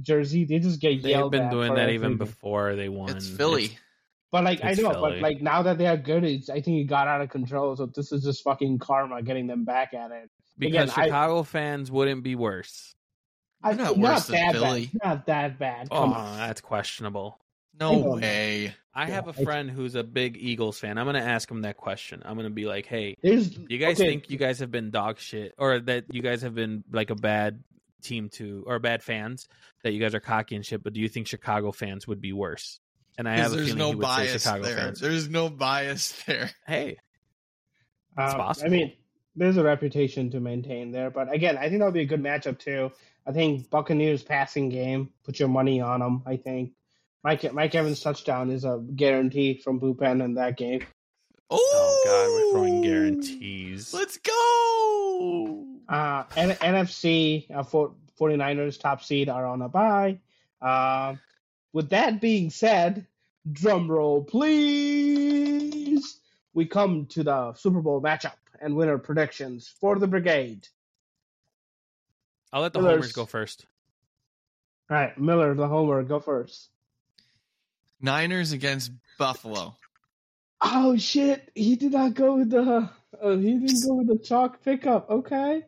jersey? 0.02 0.44
They 0.44 0.58
just 0.58 0.80
get 0.80 0.94
yelled. 0.94 1.32
They've 1.32 1.40
been 1.40 1.46
at 1.48 1.52
doing 1.52 1.74
that 1.74 1.90
even 1.90 2.12
everything. 2.12 2.18
before 2.18 2.76
they 2.76 2.88
won. 2.88 3.16
It's 3.16 3.28
Philly. 3.28 3.78
But 4.32 4.44
like 4.44 4.64
I 4.64 4.72
know, 4.72 4.90
Philly. 4.90 5.12
but 5.12 5.20
like 5.20 5.40
now 5.40 5.62
that 5.62 5.78
they 5.78 5.86
are 5.86 5.96
good, 5.96 6.24
it's, 6.24 6.50
I 6.50 6.60
think 6.60 6.80
it 6.80 6.84
got 6.84 7.08
out 7.08 7.20
of 7.20 7.30
control. 7.30 7.76
So 7.76 7.86
this 7.86 8.12
is 8.12 8.24
just 8.24 8.42
fucking 8.42 8.78
karma 8.80 9.22
getting 9.22 9.46
them 9.46 9.64
back 9.64 9.94
at 9.94 10.10
it. 10.10 10.30
Because 10.58 10.90
Again, 10.90 10.94
I- 10.96 11.04
Chicago 11.06 11.42
fans 11.42 11.90
wouldn't 11.90 12.22
be 12.22 12.34
worse. 12.34 12.94
I, 13.62 13.72
They're 13.72 13.86
not 13.86 13.98
worse 13.98 14.26
than 14.26 14.36
that 14.36 14.52
Philly. 14.52 14.90
bad. 14.92 15.00
Not 15.04 15.26
that 15.26 15.58
bad. 15.58 15.88
Oh, 15.90 16.12
on. 16.12 16.36
that's 16.38 16.60
questionable. 16.60 17.38
No 17.78 17.90
I 18.14 18.20
way. 18.20 18.74
I 18.94 19.06
Yeah, 19.08 19.14
have 19.14 19.28
a 19.28 19.32
friend 19.32 19.70
who's 19.70 19.94
a 19.96 20.04
big 20.04 20.36
Eagles 20.38 20.78
fan. 20.78 20.98
I'm 20.98 21.04
gonna 21.06 21.18
ask 21.20 21.50
him 21.50 21.62
that 21.62 21.76
question. 21.76 22.22
I'm 22.24 22.36
gonna 22.36 22.48
be 22.50 22.64
like, 22.66 22.86
"Hey, 22.86 23.16
There's, 23.22 23.48
do 23.50 23.66
you 23.68 23.78
guys 23.78 23.98
okay, 24.00 24.08
think 24.08 24.30
you 24.30 24.38
guys 24.38 24.60
have 24.60 24.70
been 24.70 24.90
dog 24.90 25.18
shit, 25.18 25.54
or 25.58 25.80
that 25.80 26.04
you 26.10 26.22
guys 26.22 26.42
have 26.42 26.54
been 26.54 26.84
like 26.92 27.10
a 27.10 27.14
bad 27.14 27.62
team 28.02 28.28
to, 28.30 28.64
or 28.66 28.78
bad 28.78 29.02
fans 29.02 29.48
that 29.82 29.92
you 29.92 30.00
guys 30.00 30.14
are 30.14 30.20
cocky 30.20 30.54
and 30.56 30.64
shit? 30.64 30.82
But 30.82 30.92
do 30.94 31.00
you 31.00 31.08
think 31.08 31.26
Chicago 31.26 31.72
fans 31.72 32.06
would 32.06 32.20
be 32.20 32.32
worse?" 32.32 32.78
And 33.18 33.28
I 33.28 33.36
have 33.38 33.50
Because 33.52 33.70
a 33.70 33.74
feeling 33.74 33.78
no 33.78 33.88
he 33.90 33.94
would 33.96 34.06
say 34.28 34.38
Chicago 34.38 34.62
there. 34.64 34.76
fans. 34.76 35.00
There's 35.00 35.28
no 35.28 35.48
bias 35.50 36.12
there. 36.26 36.50
Hey, 36.66 36.98
It's 38.18 38.32
Um, 38.32 38.38
possible. 38.38 38.66
I 38.66 38.70
mean, 38.70 38.92
there's 39.36 39.56
a 39.58 39.62
reputation 39.62 40.30
to 40.30 40.40
maintain 40.40 40.90
there, 40.90 41.10
but 41.10 41.32
again, 41.32 41.58
I 41.58 41.68
think 41.68 41.78
that'll 41.80 41.92
be 41.92 42.00
a 42.00 42.06
good 42.06 42.22
matchup 42.22 42.58
too. 42.58 42.90
I 43.26 43.32
think 43.32 43.68
Buccaneers 43.70 44.22
passing 44.22 44.68
game, 44.68 45.10
put 45.24 45.38
your 45.38 45.48
money 45.48 45.80
on 45.80 46.00
them. 46.00 46.22
I 46.26 46.36
think 46.36 46.72
Mike 47.22 47.52
Mike 47.52 47.74
Evans 47.74 48.00
touchdown 48.00 48.50
is 48.50 48.64
a 48.64 48.82
guarantee 48.94 49.58
from 49.58 49.80
Bullpen 49.80 50.24
in 50.24 50.34
that 50.34 50.56
game. 50.56 50.80
oh 51.50 52.02
god, 52.04 52.28
we're 52.30 52.52
throwing 52.52 52.82
guarantees. 52.82 53.92
Let's 53.92 54.18
go. 54.18 55.66
Uh, 55.88 56.24
N- 56.36 56.50
NFC 56.50 57.50
uh, 57.54 57.62
for 57.62 57.92
49ers 58.20 58.80
top 58.80 59.02
seed 59.02 59.28
are 59.28 59.44
on 59.44 59.62
a 59.62 59.68
bye. 59.68 60.18
Uh, 60.60 61.16
with 61.72 61.90
that 61.90 62.20
being 62.20 62.50
said, 62.50 63.06
drum 63.50 63.90
roll 63.90 64.22
please. 64.24 66.18
We 66.54 66.64
come 66.64 67.06
to 67.06 67.22
the 67.22 67.52
Super 67.54 67.80
Bowl 67.82 68.00
matchup 68.00 68.32
and 68.60 68.76
winner 68.76 68.98
predictions 68.98 69.72
for 69.80 69.98
the 69.98 70.06
Brigade. 70.06 70.68
I'll 72.52 72.62
let 72.62 72.72
the 72.72 72.78
Others- 72.80 72.90
homers 72.92 73.12
go 73.12 73.26
first. 73.26 73.66
All 74.88 74.96
right, 74.96 75.18
Miller, 75.18 75.54
the 75.54 75.66
homer, 75.66 76.02
go 76.04 76.20
first. 76.20 76.70
Niners 78.00 78.52
against 78.52 78.92
Buffalo. 79.18 79.76
Oh 80.60 80.96
shit! 80.96 81.50
He 81.54 81.76
did 81.76 81.92
not 81.92 82.14
go 82.14 82.36
with 82.36 82.50
the. 82.50 82.88
Uh, 83.20 83.36
he 83.36 83.58
didn't 83.58 83.84
go 83.86 83.94
with 83.94 84.08
the 84.08 84.18
chalk 84.18 84.62
pickup. 84.62 85.10
Okay, 85.10 85.62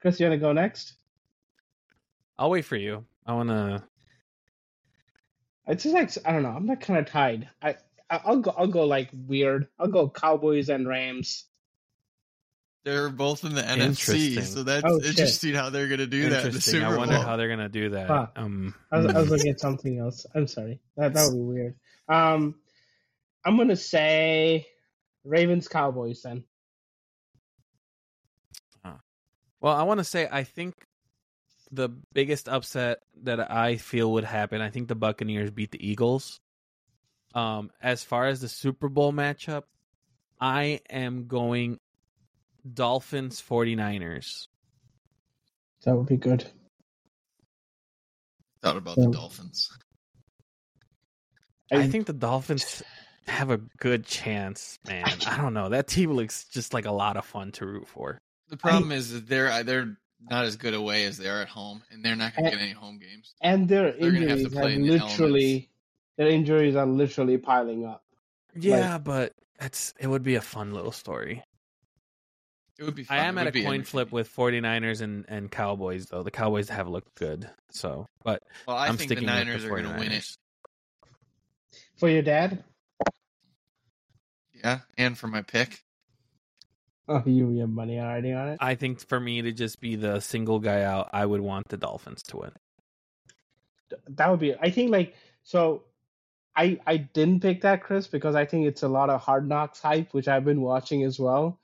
Chris, 0.00 0.20
you 0.20 0.26
want 0.26 0.38
to 0.38 0.40
go 0.40 0.52
next? 0.52 0.94
I'll 2.38 2.50
wait 2.50 2.64
for 2.64 2.76
you. 2.76 3.04
I 3.26 3.34
wanna. 3.34 3.84
It's 5.66 5.82
just 5.82 5.94
like 5.94 6.10
I 6.26 6.32
don't 6.32 6.42
know. 6.42 6.50
I'm 6.50 6.66
not 6.66 6.80
kind 6.80 6.98
of 6.98 7.06
tied. 7.06 7.48
I 7.60 7.76
I- 8.08 8.20
I'll 8.24 8.38
go. 8.38 8.54
I'll 8.56 8.66
go 8.66 8.84
like 8.84 9.10
weird. 9.12 9.68
I'll 9.78 9.88
go 9.88 10.08
Cowboys 10.08 10.68
and 10.68 10.86
Rams. 10.88 11.44
They're 12.84 13.10
both 13.10 13.44
in 13.44 13.54
the 13.54 13.62
NFC, 13.62 14.42
so 14.42 14.62
that's 14.62 14.84
Oh, 14.86 15.00
interesting 15.02 15.54
how 15.54 15.68
they're 15.68 15.88
going 15.88 15.98
to 15.98 16.06
do 16.06 16.22
that 16.22 16.26
in 16.26 16.30
the 16.30 16.46
Interesting. 16.46 16.74
Super 16.74 16.86
I 16.86 16.88
Bowl. 16.90 16.98
wonder 16.98 17.18
how 17.18 17.36
they're 17.36 17.48
gonna 17.48 17.68
do 17.68 17.90
that. 17.90 18.08
Fuck. 18.08 18.32
Um, 18.36 18.74
I 18.90 18.98
was, 18.98 19.06
I 19.06 19.18
was 19.18 19.26
hmm. 19.26 19.32
looking 19.34 19.50
at 19.50 19.60
something 19.60 19.98
else. 19.98 20.24
I'm 20.34 20.46
sorry. 20.46 20.80
That 20.96 21.12
that 21.12 21.26
would 21.26 21.36
be 21.36 21.42
weird. 21.42 21.74
Um, 22.08 22.54
I'm 23.44 23.58
gonna 23.58 23.76
say 23.76 24.66
Ravens 25.24 25.68
Cowboys 25.68 26.22
then. 26.22 26.44
Well, 29.60 29.76
I 29.76 29.82
want 29.82 29.98
to 29.98 30.04
say 30.04 30.26
I 30.30 30.44
think 30.44 30.74
the 31.70 31.90
biggest 32.12 32.48
upset 32.48 33.00
that 33.22 33.50
I 33.50 33.76
feel 33.76 34.12
would 34.12 34.24
happen. 34.24 34.60
I 34.60 34.70
think 34.70 34.88
the 34.88 34.94
Buccaneers 34.94 35.50
beat 35.50 35.70
the 35.70 35.86
Eagles. 35.86 36.40
Um, 37.34 37.70
as 37.80 38.02
far 38.02 38.26
as 38.26 38.40
the 38.40 38.48
Super 38.48 38.88
Bowl 38.88 39.12
matchup, 39.12 39.64
I 40.40 40.80
am 40.88 41.26
going 41.28 41.78
Dolphins 42.74 43.40
49ers. 43.42 44.48
That 45.84 45.96
would 45.96 46.06
be 46.06 46.16
good. 46.16 46.46
Thought 48.62 48.76
about 48.76 48.98
Yeah. 48.98 49.06
the 49.06 49.10
Dolphins. 49.12 49.70
I 51.72 51.86
think 51.86 52.06
the 52.06 52.12
Dolphins 52.12 52.82
have 53.26 53.50
a 53.50 53.58
good 53.58 54.04
chance, 54.04 54.78
man. 54.86 55.06
I 55.26 55.36
don't 55.40 55.54
know. 55.54 55.68
That 55.68 55.86
team 55.86 56.12
looks 56.12 56.44
just 56.44 56.74
like 56.74 56.84
a 56.84 56.90
lot 56.90 57.16
of 57.16 57.24
fun 57.24 57.52
to 57.52 57.66
root 57.66 57.86
for. 57.86 58.20
The 58.48 58.56
problem 58.56 58.90
is 58.90 59.12
that 59.12 59.28
they're 59.28 59.48
uh, 59.48 59.62
they're 59.62 59.96
not 60.28 60.44
as 60.44 60.56
good 60.56 60.74
away 60.74 61.04
as 61.04 61.16
they 61.16 61.28
are 61.28 61.40
at 61.40 61.48
home, 61.48 61.82
and 61.90 62.04
they're 62.04 62.16
not 62.16 62.34
going 62.34 62.46
to 62.46 62.50
get 62.50 62.60
any 62.60 62.72
home 62.72 62.98
games. 62.98 63.34
and 63.40 63.68
their 63.68 63.92
They're 63.92 64.10
gonna 64.10 64.28
have 64.28 64.38
to 64.38 64.44
injuries 64.44 64.52
play 64.52 64.72
have 64.72 64.80
in 64.80 64.86
the 64.86 64.92
literally 64.92 65.70
their 66.18 66.28
injuries 66.28 66.76
are 66.76 66.86
literally 66.86 67.38
piling 67.38 67.86
up. 67.86 68.02
Yeah, 68.54 68.98
but 68.98 69.32
that's 69.58 69.94
it 70.00 70.08
would 70.08 70.24
be 70.24 70.34
a 70.34 70.40
fun 70.40 70.74
little 70.74 70.92
story. 70.92 71.44
It 72.80 72.84
would 72.84 72.94
be. 72.94 73.04
Fun. 73.04 73.18
I 73.18 73.26
am 73.26 73.36
It 73.36 73.46
at 73.46 73.54
a 73.56 73.62
coin 73.62 73.82
flip 73.84 74.10
with 74.10 74.34
49ers 74.34 75.02
and, 75.02 75.26
and 75.28 75.50
Cowboys 75.50 76.06
though. 76.06 76.22
The 76.22 76.30
Cowboys 76.30 76.70
have 76.70 76.88
looked 76.88 77.14
good. 77.14 77.48
So, 77.70 78.06
but 78.24 78.42
Well, 78.66 78.74
I 78.76 78.86
I'm 78.88 78.96
think 78.96 79.10
the 79.10 79.16
sticking 79.16 79.26
with 79.26 79.34
the 79.34 79.44
Niners 79.44 79.64
are 79.66 79.68
going 79.68 79.84
to 79.84 79.90
win 79.90 80.12
it. 80.12 80.22
49ers. 80.22 80.36
For 81.98 82.08
your 82.08 82.22
dad? 82.22 82.64
Yeah, 84.54 84.80
and 84.96 85.16
for 85.16 85.26
my 85.26 85.42
pick, 85.42 85.82
Oh, 87.06 87.22
you 87.26 87.58
have 87.58 87.68
money 87.68 87.98
already 88.00 88.32
on 88.32 88.48
it. 88.48 88.58
I 88.60 88.76
think 88.76 89.06
for 89.06 89.20
me 89.20 89.42
to 89.42 89.52
just 89.52 89.80
be 89.80 89.96
the 89.96 90.20
single 90.20 90.58
guy 90.58 90.82
out, 90.82 91.10
I 91.12 91.26
would 91.26 91.40
want 91.42 91.68
the 91.68 91.76
Dolphins 91.76 92.22
to 92.28 92.38
win. 92.38 92.52
That 94.08 94.30
would 94.30 94.40
be. 94.40 94.54
I 94.54 94.70
think 94.70 94.90
like 94.90 95.14
so. 95.42 95.82
I 96.56 96.80
I 96.86 96.96
didn't 96.96 97.40
pick 97.40 97.60
that 97.60 97.82
Chris 97.82 98.06
because 98.06 98.34
I 98.34 98.46
think 98.46 98.66
it's 98.66 98.82
a 98.82 98.88
lot 98.88 99.10
of 99.10 99.20
Hard 99.20 99.46
Knocks 99.46 99.80
hype, 99.80 100.14
which 100.14 100.28
I've 100.28 100.44
been 100.46 100.62
watching 100.62 101.02
as 101.04 101.18
well. 101.18 101.59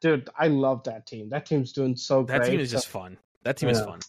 Dude, 0.00 0.28
I 0.38 0.46
love 0.48 0.84
that 0.84 1.06
team. 1.06 1.28
That 1.30 1.46
team's 1.46 1.72
doing 1.72 1.96
so 1.96 2.22
That 2.22 2.26
great. 2.26 2.38
That 2.46 2.50
team 2.52 2.60
is 2.60 2.70
So- 2.70 2.76
just 2.76 2.88
fun. 2.88 3.18
That 3.44 3.56
team 3.56 3.68
is 3.70 3.80
fun. 3.80 4.00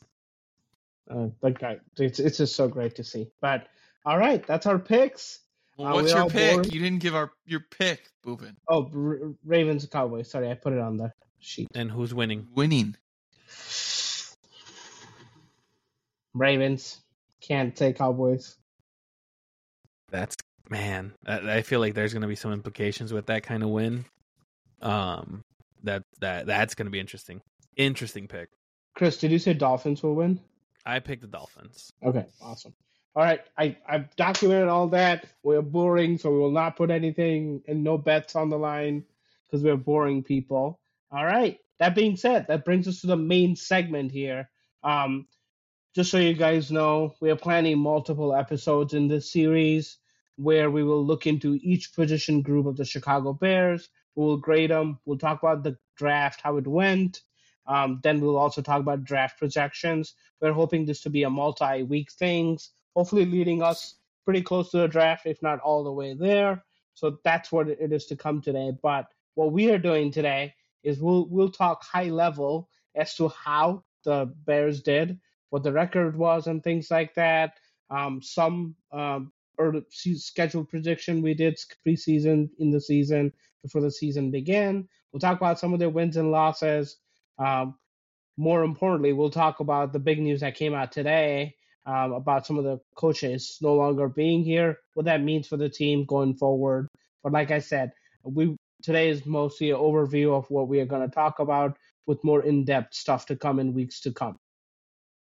Uh, 1.10 1.28
like 1.42 1.64
I, 1.64 1.80
it's 1.98 2.20
it's 2.20 2.38
just 2.38 2.56
so 2.56 2.68
great 2.68 2.96
to 2.96 3.04
see. 3.04 3.32
But 3.42 3.68
all 4.06 4.18
right, 4.18 4.46
that's 4.46 4.66
our 4.68 4.78
picks. 4.78 5.40
well, 5.78 5.94
what's 5.96 6.14
we're 6.14 6.20
your 6.20 6.30
pick? 6.30 6.54
bored. 6.54 6.74
You 6.74 6.80
didn't 6.82 7.00
give 7.00 7.16
our 7.16 7.32
your 7.46 7.62
pick, 7.62 8.10
Boopin. 8.26 8.56
Oh, 8.68 8.90
R- 8.94 9.32
Ravens 9.46 9.88
Cowboys. 9.92 10.30
Sorry, 10.30 10.52
I 10.52 10.54
put 10.54 10.74
it 10.74 10.80
on 10.80 10.98
the 10.98 11.12
sheet. 11.40 11.68
And 11.74 11.90
who's 11.90 12.14
winning? 12.14 12.48
Winning. 12.54 12.96
Ravens 16.34 17.00
can't 17.42 17.78
say 17.78 17.94
Cowboys. 17.94 18.58
That's 20.12 20.36
man. 20.70 21.14
I, 21.26 21.58
I 21.58 21.62
feel 21.62 21.80
like 21.80 21.94
there's 21.96 22.14
going 22.14 22.22
to 22.22 22.28
be 22.28 22.36
some 22.36 22.54
implications 22.54 23.12
with 23.14 23.28
that 23.28 23.44
kind 23.44 23.64
of 23.64 23.70
win. 23.70 24.06
Um, 24.82 25.42
that 25.84 26.04
that 26.20 26.46
that's 26.46 26.76
going 26.76 26.86
to 26.88 26.92
be 26.92 27.00
interesting. 27.00 27.42
Interesting 27.76 28.28
pick. 28.28 28.50
Chris, 28.96 29.18
did 29.18 29.32
you 29.32 29.40
say 29.40 29.54
Dolphins 29.54 30.04
will 30.04 30.16
win? 30.16 30.40
I 30.86 31.00
picked 31.00 31.22
the 31.22 31.28
Dolphins. 31.28 31.92
Okay, 32.04 32.26
awesome. 32.42 32.74
All 33.16 33.24
right, 33.24 33.42
I 33.58 33.78
I've 33.88 34.16
documented 34.16 34.70
all 34.70 34.88
that. 34.90 35.26
We're 35.44 35.62
boring, 35.62 36.18
so 36.18 36.32
we 36.32 36.40
will 36.40 36.52
not 36.52 36.78
put 36.78 36.92
anything 36.92 37.62
and 37.68 37.84
no 37.84 37.98
bets 37.98 38.36
on 38.36 38.50
the 38.50 38.58
line 38.58 39.04
because 39.50 39.64
we're 39.64 39.78
boring 39.78 40.24
people. 40.24 40.80
All 41.12 41.26
right. 41.26 41.58
That 41.80 41.96
being 41.96 42.18
said, 42.18 42.48
that 42.48 42.66
brings 42.66 42.88
us 42.88 43.02
to 43.02 43.08
the 43.08 43.16
main 43.16 43.56
segment 43.56 44.12
here. 44.12 44.50
Um, 44.84 45.28
just 45.96 46.12
so 46.12 46.18
you 46.18 46.34
guys 46.34 46.72
know, 46.72 47.16
we 47.20 47.32
are 47.32 47.36
planning 47.36 47.80
multiple 47.80 48.36
episodes 48.36 48.94
in 48.94 49.08
this 49.08 49.32
series 49.32 49.98
where 50.36 50.70
we 50.70 50.84
will 50.84 51.06
look 51.06 51.26
into 51.26 51.60
each 51.62 51.94
position 51.96 52.42
group 52.42 52.66
of 52.66 52.78
the 52.78 52.86
Chicago 52.86 53.34
Bears. 53.34 53.90
We 54.20 54.26
will 54.26 54.38
grade 54.38 54.70
them. 54.70 55.00
We'll 55.06 55.18
talk 55.18 55.42
about 55.42 55.64
the 55.64 55.78
draft, 55.96 56.42
how 56.42 56.58
it 56.58 56.68
went. 56.68 57.22
Um, 57.68 58.02
then 58.04 58.20
we'll 58.20 58.36
also 58.36 58.62
talk 58.62 58.82
about 58.82 59.06
draft 59.06 59.40
projections. 59.40 60.16
We're 60.42 60.52
hoping 60.52 60.86
this 60.86 61.00
to 61.04 61.10
be 61.10 61.24
a 61.24 61.30
multi-week 61.30 62.12
things, 62.12 62.72
hopefully 62.98 63.26
leading 63.26 63.64
us 63.64 63.96
pretty 64.26 64.42
close 64.42 64.72
to 64.72 64.80
the 64.80 64.90
draft, 64.90 65.26
if 65.26 65.42
not 65.42 65.62
all 65.62 65.86
the 65.86 65.94
way 65.94 66.16
there. 66.16 66.66
So 66.96 67.18
that's 67.24 67.50
what 67.50 67.70
it 67.70 67.94
is 67.94 68.08
to 68.08 68.18
come 68.18 68.42
today. 68.42 68.74
But 68.84 69.08
what 69.36 69.54
we 69.54 69.72
are 69.72 69.78
doing 69.78 70.12
today 70.12 70.54
is 70.84 71.00
we'll 71.00 71.26
we'll 71.30 71.50
talk 71.50 71.82
high 71.82 72.10
level 72.10 72.68
as 72.96 73.16
to 73.16 73.30
how 73.30 73.86
the 74.04 74.34
Bears 74.46 74.82
did, 74.82 75.18
what 75.50 75.64
the 75.64 75.72
record 75.72 76.18
was, 76.18 76.48
and 76.48 76.62
things 76.62 76.92
like 76.92 77.14
that. 77.16 77.58
Um, 77.90 78.22
some 78.22 78.76
um, 78.92 79.32
early 79.58 79.86
scheduled 79.90 80.68
prediction 80.68 81.22
we 81.22 81.34
did 81.34 81.58
preseason 81.88 82.50
in 82.60 82.70
the 82.70 82.82
season 82.82 83.32
before 83.62 83.82
the 83.82 83.92
season 83.92 84.32
began. 84.32 84.88
We'll 85.12 85.20
talk 85.20 85.38
about 85.38 85.60
some 85.60 85.74
of 85.74 85.80
their 85.80 85.90
wins 85.90 86.18
and 86.18 86.32
losses. 86.32 86.98
Um, 87.38 87.76
more 88.38 88.64
importantly, 88.64 89.14
we'll 89.14 89.30
talk 89.30 89.60
about 89.60 89.92
the 89.92 90.00
big 90.00 90.20
news 90.20 90.42
that 90.42 90.56
came 90.56 90.74
out 90.74 90.92
today 90.92 91.56
um, 91.86 92.14
about 92.14 92.46
some 92.46 92.58
of 92.58 92.64
the 92.64 92.80
coaches 92.96 93.58
no 93.62 93.74
longer 93.74 94.08
being 94.08 94.44
here, 94.44 94.78
what 94.94 95.06
that 95.06 95.24
means 95.24 95.48
for 95.48 95.58
the 95.58 95.70
team 95.70 96.06
going 96.06 96.36
forward. 96.36 96.88
But 97.24 97.34
like 97.34 97.52
I 97.52 97.60
said, 97.60 97.92
we 98.24 98.56
today 98.82 99.10
is 99.10 99.26
mostly 99.26 99.72
an 99.72 99.78
overview 99.78 100.38
of 100.38 100.50
what 100.50 100.70
we 100.70 100.80
are 100.80 100.86
going 100.86 101.08
to 101.08 101.14
talk 101.14 101.40
about, 101.40 101.78
with 102.06 102.24
more 102.24 102.42
in-depth 102.42 102.94
stuff 102.94 103.26
to 103.28 103.36
come 103.36 103.60
in 103.60 103.74
weeks 103.74 104.02
to 104.02 104.12
come. 104.12 104.38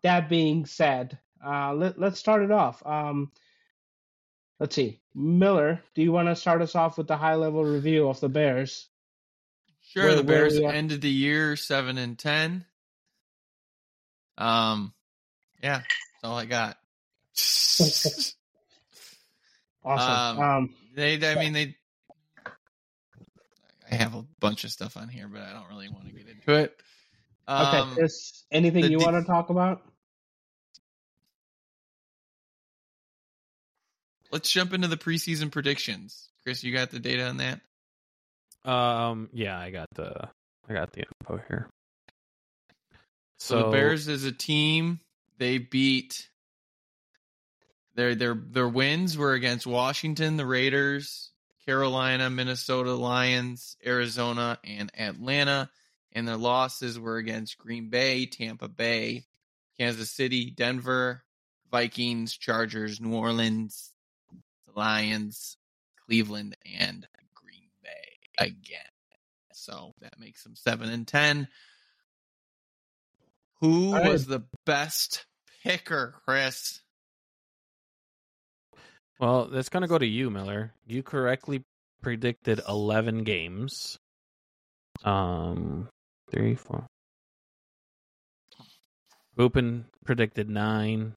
That 0.04 0.30
being 0.30 0.66
said, 0.66 1.18
uh, 1.46 1.74
let, 1.74 2.00
let's 2.00 2.20
start 2.20 2.44
it 2.44 2.52
off. 2.52 2.82
Um, 2.86 3.32
let's 4.60 4.76
see, 4.76 5.00
Miller, 5.14 5.82
do 5.94 6.02
you 6.02 6.12
want 6.12 6.28
to 6.30 6.36
start 6.36 6.62
us 6.62 6.76
off 6.76 6.98
with 6.98 7.08
the 7.08 7.18
high-level 7.18 7.64
review 7.64 8.08
of 8.10 8.20
the 8.20 8.30
Bears? 8.30 8.88
Sure, 9.82 10.06
Where- 10.08 10.16
the 10.16 10.24
Bears 10.24 10.58
ended 10.58 11.02
the 11.02 11.10
year 11.10 11.56
seven 11.56 11.98
and 11.98 12.18
ten. 12.18 12.66
Um, 14.38 14.94
yeah, 15.64 15.78
that's 15.80 16.24
all 16.24 16.38
I 16.38 16.46
got. 16.46 16.78
Awesome. 19.84 20.40
Um, 20.40 20.50
Um, 20.50 20.74
they, 20.96 21.14
I 21.24 21.36
mean, 21.36 21.54
they. 21.54 21.76
I 23.92 23.96
have 23.96 24.16
a 24.16 24.26
bunch 24.40 24.64
of 24.64 24.72
stuff 24.72 24.98
on 24.98 25.08
here, 25.10 25.28
but 25.28 25.42
I 25.44 25.54
don't 25.54 25.70
really 25.70 25.90
want 25.90 26.08
to 26.08 26.12
get 26.12 26.28
into 26.28 26.54
it. 26.54 26.76
okay, 27.48 27.78
Um, 27.78 27.94
Chris, 27.94 28.46
anything 28.52 28.86
you 28.86 28.98
def- 28.98 29.06
want 29.06 29.24
to 29.24 29.32
talk 29.32 29.52
about? 29.52 29.84
Let's 34.36 34.52
jump 34.52 34.74
into 34.74 34.90
the 34.90 34.98
preseason 34.98 35.50
predictions. 35.50 36.28
Chris, 36.44 36.62
you 36.62 36.74
got 36.74 36.92
the 36.92 37.00
data 37.00 37.26
on 37.26 37.38
that? 37.38 37.62
Um, 38.70 39.30
yeah, 39.32 39.58
I 39.58 39.72
got 39.72 39.88
the 39.96 40.28
I 40.68 40.74
got 40.74 40.92
the 40.92 41.06
info 41.22 41.42
here. 41.48 41.70
So, 43.38 43.64
the 43.64 43.70
Bears 43.70 44.10
as 44.10 44.26
a 44.26 44.34
team, 44.34 45.00
they 45.38 45.58
beat 45.58 46.28
their 47.96 48.14
their 48.14 48.34
their 48.36 48.68
wins 48.68 49.18
were 49.18 49.32
against 49.32 49.66
Washington, 49.66 50.36
the 50.36 50.46
Raiders, 50.46 51.32
Carolina, 51.66 52.30
Minnesota 52.30 52.94
Lions, 52.94 53.78
Arizona, 53.86 54.60
and 54.66 54.92
Atlanta. 54.98 55.70
And 56.12 56.28
their 56.28 56.38
losses 56.38 57.00
were 57.00 57.16
against 57.16 57.58
Green 57.58 57.90
Bay, 57.90 58.26
Tampa 58.26 58.68
Bay, 58.68 59.24
Kansas 59.78 60.12
City, 60.12 60.52
Denver, 60.52 61.24
Vikings, 61.72 62.36
Chargers, 62.36 63.00
New 63.00 63.16
Orleans, 63.16 63.95
Lions, 64.76 65.58
Cleveland, 66.06 66.56
and 66.80 67.08
Green 67.34 67.70
Bay 67.84 68.46
again. 68.46 68.82
So 69.54 69.94
that 70.02 70.20
makes 70.20 70.44
them 70.44 70.56
seven 70.56 70.90
and 70.90 71.08
ten. 71.08 71.48
Who 73.62 73.94
All 73.94 74.02
right. 74.02 74.12
was 74.12 74.26
the 74.26 74.44
best 74.66 75.26
picker, 75.64 76.16
Chris? 76.26 76.82
Well, 79.20 79.46
that's 79.46 79.70
gonna 79.70 79.88
go 79.88 79.98
to 79.98 80.06
you, 80.06 80.30
Miller. 80.30 80.74
You 80.86 81.02
correctly 81.02 81.64
predicted 82.02 82.62
eleven 82.68 83.24
games. 83.24 83.98
Um, 85.04 85.88
three, 86.32 86.56
four. 86.56 86.86
Boopin 89.38 89.86
predicted 90.06 90.50
nine, 90.50 91.16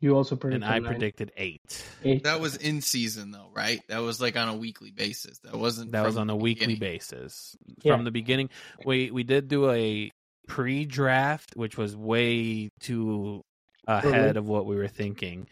You 0.00 0.16
also 0.16 0.36
predicted 0.36 0.62
and 0.64 0.72
I 0.72 0.78
nine. 0.78 0.90
predicted 0.92 1.32
eight. 1.36 1.84
Eight. 2.04 2.22
That 2.24 2.40
was 2.40 2.56
in 2.56 2.80
season 2.82 3.32
though, 3.32 3.48
right? 3.52 3.80
That 3.88 3.98
was 3.98 4.20
like 4.20 4.36
on 4.36 4.48
a 4.48 4.56
weekly 4.56 4.90
basis. 4.92 5.38
That 5.40 5.56
wasn't 5.56 5.90
That 5.92 6.04
was 6.06 6.16
on 6.16 6.30
a 6.30 6.32
the 6.32 6.36
weekly 6.36 6.74
beginning. 6.74 6.80
basis 6.98 7.56
Yeah. 7.82 7.94
from 7.96 8.04
the 8.04 8.10
beginning. 8.12 8.50
We 8.84 9.10
we 9.10 9.24
did 9.24 9.48
do 9.48 9.70
a 9.70 10.10
pre-draft, 10.46 11.56
which 11.56 11.76
was 11.76 11.96
way 11.96 12.68
too 12.80 13.42
ahead 13.86 14.36
of 14.36 14.46
what 14.48 14.66
we 14.66 14.76
were 14.76 14.88
thinking, 14.88 15.46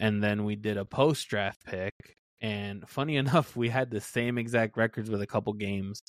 and 0.00 0.22
then 0.22 0.44
we 0.44 0.56
did 0.56 0.76
a 0.78 0.84
post-draft 0.84 1.64
pick. 1.64 1.92
And 2.40 2.88
funny 2.88 3.16
enough, 3.24 3.54
we 3.56 3.68
had 3.68 3.90
the 3.90 4.00
same 4.00 4.36
exact 4.38 4.76
records 4.76 5.10
with 5.10 5.22
a 5.22 5.26
couple 5.26 5.52
games 5.52 6.02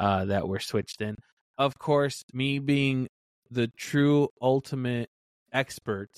uh, 0.00 0.24
that 0.26 0.48
were 0.48 0.60
switched 0.60 1.00
in. 1.02 1.16
Of 1.58 1.78
course, 1.78 2.24
me 2.32 2.58
being 2.58 3.08
the 3.50 3.68
true 3.76 4.28
ultimate 4.40 5.10
expert 5.52 6.10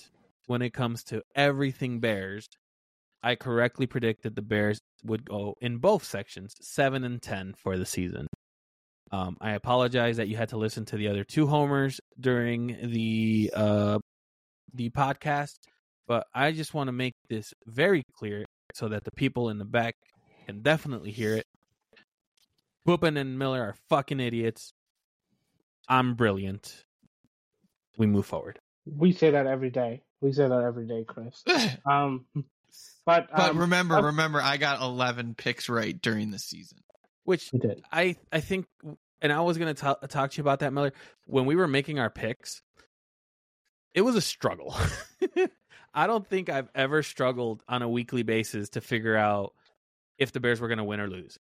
when 0.47 0.63
it 0.63 0.73
comes 0.73 1.05
to 1.05 1.23
everything 1.35 2.01
Bears, 2.01 2.49
I 3.23 3.35
correctly 3.35 3.87
predicted 3.87 4.35
the 4.35 4.43
Bears 4.43 4.81
would 5.05 5.29
go 5.29 5.55
in 5.61 5.79
both 5.79 6.05
sections, 6.05 6.55
seven 6.61 7.05
and 7.05 7.21
ten 7.21 7.55
for 7.55 7.77
the 7.77 7.87
season. 7.87 8.27
Um, 9.13 9.37
I 9.41 9.53
apologize 9.53 10.17
that 10.17 10.29
you 10.29 10.37
had 10.37 10.49
to 10.51 10.57
listen 10.57 10.85
to 10.87 10.97
the 10.97 11.09
other 11.09 11.25
two 11.25 11.47
homers 11.47 12.01
during 12.19 12.77
the 12.83 13.51
uh, 13.55 13.99
the 14.75 14.91
podcast, 14.91 15.55
but 16.07 16.27
I 16.35 16.53
just 16.53 16.75
want 16.75 16.89
to 16.89 16.93
make 16.93 17.15
this 17.29 17.53
very 17.67 18.03
clear 18.19 18.45
so 18.75 18.89
that 18.89 19.05
the 19.05 19.13
people 19.13 19.49
in 19.49 19.59
the 19.59 19.65
back 19.65 19.95
can 20.47 20.63
definitely 20.63 21.13
hear 21.13 21.37
it. 21.37 21.47
Poopin 22.87 23.17
and 23.17 23.39
Miller 23.39 23.63
are 23.63 23.77
fucking 23.89 24.21
idiots. 24.21 24.73
I'm 25.89 26.15
brilliant. 26.15 26.85
We 27.99 28.07
move 28.07 28.27
forward. 28.27 28.59
We 28.85 29.13
say 29.13 29.31
that 29.31 29.47
every 29.47 29.71
day. 29.71 30.03
We 30.21 30.33
say 30.33 30.49
that 30.49 30.63
every 30.63 30.87
day, 30.87 31.05
Chris. 31.07 31.45
Um, 31.87 32.27
but 33.05 33.29
But 33.31 33.51
um, 33.51 33.59
remember, 33.59 33.97
uh, 33.97 34.03
remember, 34.03 34.41
I 34.41 34.57
got 34.57 34.83
11 34.83 35.35
picks 35.35 35.69
right 35.69 36.01
during 36.01 36.31
the 36.31 36.39
season. 36.39 36.79
Which 37.25 37.51
did. 37.51 37.83
I 37.91 38.17
I 38.31 38.41
think, 38.41 38.67
and 39.21 39.33
I 39.33 39.41
was 39.41 39.59
gonna 39.59 39.75
talk 39.75 40.01
to 40.01 40.37
you 40.37 40.43
about 40.43 40.61
that, 40.61 40.73
Miller. 40.73 40.93
When 41.27 41.45
we 41.47 41.57
were 41.57 41.67
making 41.67 41.99
our 41.99 42.11
picks, 42.11 42.63
it 43.95 44.03
was 44.03 44.15
a 44.15 44.21
struggle. 44.21 44.77
I 45.95 46.07
don't 46.07 46.27
think 46.27 46.49
I've 46.49 46.69
ever 46.75 47.03
struggled 47.03 47.63
on 47.69 47.83
a 47.83 47.89
weekly 47.89 48.23
basis 48.23 48.71
to 48.71 48.81
figure 48.81 49.17
out 49.17 49.55
if 50.19 50.33
the 50.33 50.41
Bears 50.41 50.61
were 50.61 50.69
gonna 50.69 50.85
win 50.85 51.01
or 51.01 51.09
lose. 51.09 51.39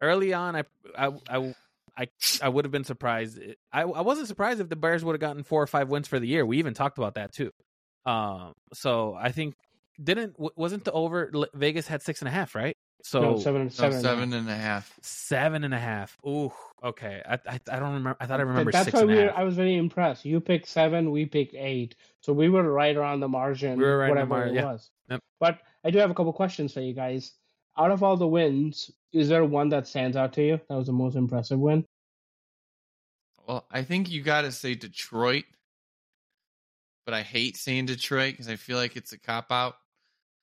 Early 0.00 0.32
on, 0.32 0.56
I 0.56 0.64
I 0.96 1.10
I. 1.28 1.54
I, 1.96 2.08
I 2.42 2.48
would 2.48 2.64
have 2.64 2.72
been 2.72 2.82
surprised. 2.82 3.38
I, 3.72 3.82
I 3.82 4.00
wasn't 4.00 4.26
surprised 4.26 4.60
if 4.60 4.68
the 4.68 4.74
Bears 4.74 5.04
would 5.04 5.12
have 5.12 5.20
gotten 5.20 5.44
four 5.44 5.62
or 5.62 5.66
five 5.68 5.88
wins 5.88 6.08
for 6.08 6.18
the 6.18 6.26
year. 6.26 6.44
We 6.44 6.58
even 6.58 6.74
talked 6.74 6.98
about 6.98 7.14
that 7.14 7.32
too. 7.32 7.52
Um, 8.06 8.52
so 8.72 9.14
I 9.14 9.32
think 9.32 9.54
didn't 10.02 10.36
wasn't 10.56 10.84
the 10.84 10.92
over 10.92 11.30
Vegas 11.54 11.86
had 11.86 12.02
six 12.02 12.20
and 12.20 12.28
a 12.28 12.30
half, 12.30 12.54
right? 12.54 12.76
So 13.02 13.20
no, 13.20 13.38
seven, 13.38 13.64
No, 13.64 13.68
seven, 13.68 14.00
seven 14.00 14.32
and 14.32 14.48
a 14.48 14.54
half. 14.56 14.92
Seven 15.02 15.62
and 15.64 15.74
a 15.74 15.78
half. 15.78 16.16
Ooh, 16.26 16.50
okay. 16.82 17.22
I 17.28 17.34
I, 17.34 17.60
I 17.70 17.78
don't 17.78 17.94
remember. 17.94 18.16
I 18.18 18.26
thought 18.26 18.40
I 18.40 18.44
remember 18.44 18.72
That's 18.72 18.86
six 18.86 18.94
why 18.94 19.00
and 19.02 19.10
we 19.10 19.16
were, 19.16 19.26
half. 19.26 19.36
I 19.36 19.44
was 19.44 19.54
very 19.56 19.76
impressed. 19.76 20.24
You 20.24 20.40
picked 20.40 20.66
seven, 20.66 21.10
we 21.10 21.26
picked 21.26 21.54
eight, 21.54 21.96
so 22.20 22.32
we 22.32 22.48
were 22.48 22.62
right 22.72 22.96
around 22.96 23.20
the 23.20 23.28
margin. 23.28 23.78
We 23.78 23.84
were 23.84 23.98
right 23.98 24.10
in 24.10 24.16
the 24.16 24.20
whatever 24.22 24.28
mar- 24.28 24.46
it 24.46 24.54
yeah. 24.54 24.72
was. 24.72 24.90
Yep. 25.10 25.20
But 25.38 25.58
I 25.84 25.90
do 25.90 25.98
have 25.98 26.10
a 26.10 26.14
couple 26.14 26.32
questions 26.32 26.72
for 26.72 26.80
you 26.80 26.94
guys. 26.94 27.32
Out 27.76 27.90
of 27.90 28.02
all 28.02 28.16
the 28.16 28.26
wins, 28.26 28.90
is 29.12 29.28
there 29.28 29.44
one 29.44 29.68
that 29.70 29.86
stands 29.86 30.16
out 30.16 30.32
to 30.34 30.42
you? 30.42 30.60
That 30.68 30.76
was 30.76 30.86
the 30.86 30.92
most 30.92 31.16
impressive 31.16 31.58
win. 31.58 31.84
Well, 33.46 33.66
I 33.70 33.82
think 33.82 34.10
you 34.10 34.22
got 34.22 34.42
to 34.42 34.52
say 34.52 34.74
Detroit, 34.74 35.44
but 37.04 37.14
I 37.14 37.22
hate 37.22 37.56
saying 37.56 37.86
Detroit 37.86 38.32
because 38.32 38.48
I 38.48 38.56
feel 38.56 38.76
like 38.76 38.96
it's 38.96 39.12
a 39.12 39.18
cop 39.18 39.50
out. 39.50 39.76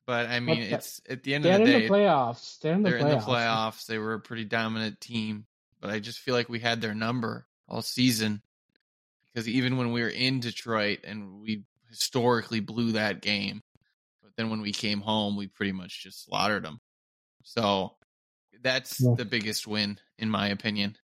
But 0.07 0.27
I 0.29 0.39
mean, 0.39 0.59
the- 0.61 0.75
it's 0.75 1.01
at 1.09 1.23
the 1.23 1.35
end 1.35 1.45
They're 1.45 1.55
of 1.55 1.61
in 1.61 1.67
the 1.67 1.73
the 1.73 1.79
day, 1.81 1.89
playoffs. 1.89 2.59
They're 2.59 2.73
in 2.73 2.83
the 2.83 2.89
they're 2.89 2.99
playoffs. 2.99 3.11
in 3.11 3.19
the 3.19 3.25
playoffs. 3.25 3.85
They 3.85 3.97
were 3.97 4.13
a 4.13 4.19
pretty 4.19 4.45
dominant 4.45 4.99
team, 4.99 5.45
but 5.79 5.89
I 5.89 5.99
just 5.99 6.19
feel 6.19 6.33
like 6.35 6.49
we 6.49 6.59
had 6.59 6.81
their 6.81 6.95
number 6.95 7.45
all 7.67 7.81
season 7.81 8.41
because 9.33 9.47
even 9.47 9.77
when 9.77 9.91
we 9.93 10.01
were 10.01 10.09
in 10.09 10.39
Detroit 10.39 10.99
and 11.05 11.41
we 11.41 11.63
historically 11.89 12.59
blew 12.59 12.93
that 12.93 13.21
game, 13.21 13.61
but 14.21 14.31
then 14.35 14.49
when 14.49 14.61
we 14.61 14.71
came 14.73 15.01
home, 15.01 15.37
we 15.37 15.47
pretty 15.47 15.71
much 15.71 16.01
just 16.03 16.25
slaughtered 16.25 16.63
them. 16.65 16.79
So 17.43 17.95
that's 18.61 18.99
Yeah. 18.99 19.13
the 19.17 19.25
biggest 19.25 19.67
win, 19.67 19.99
in 20.17 20.29
my 20.29 20.47
opinion. 20.49 20.97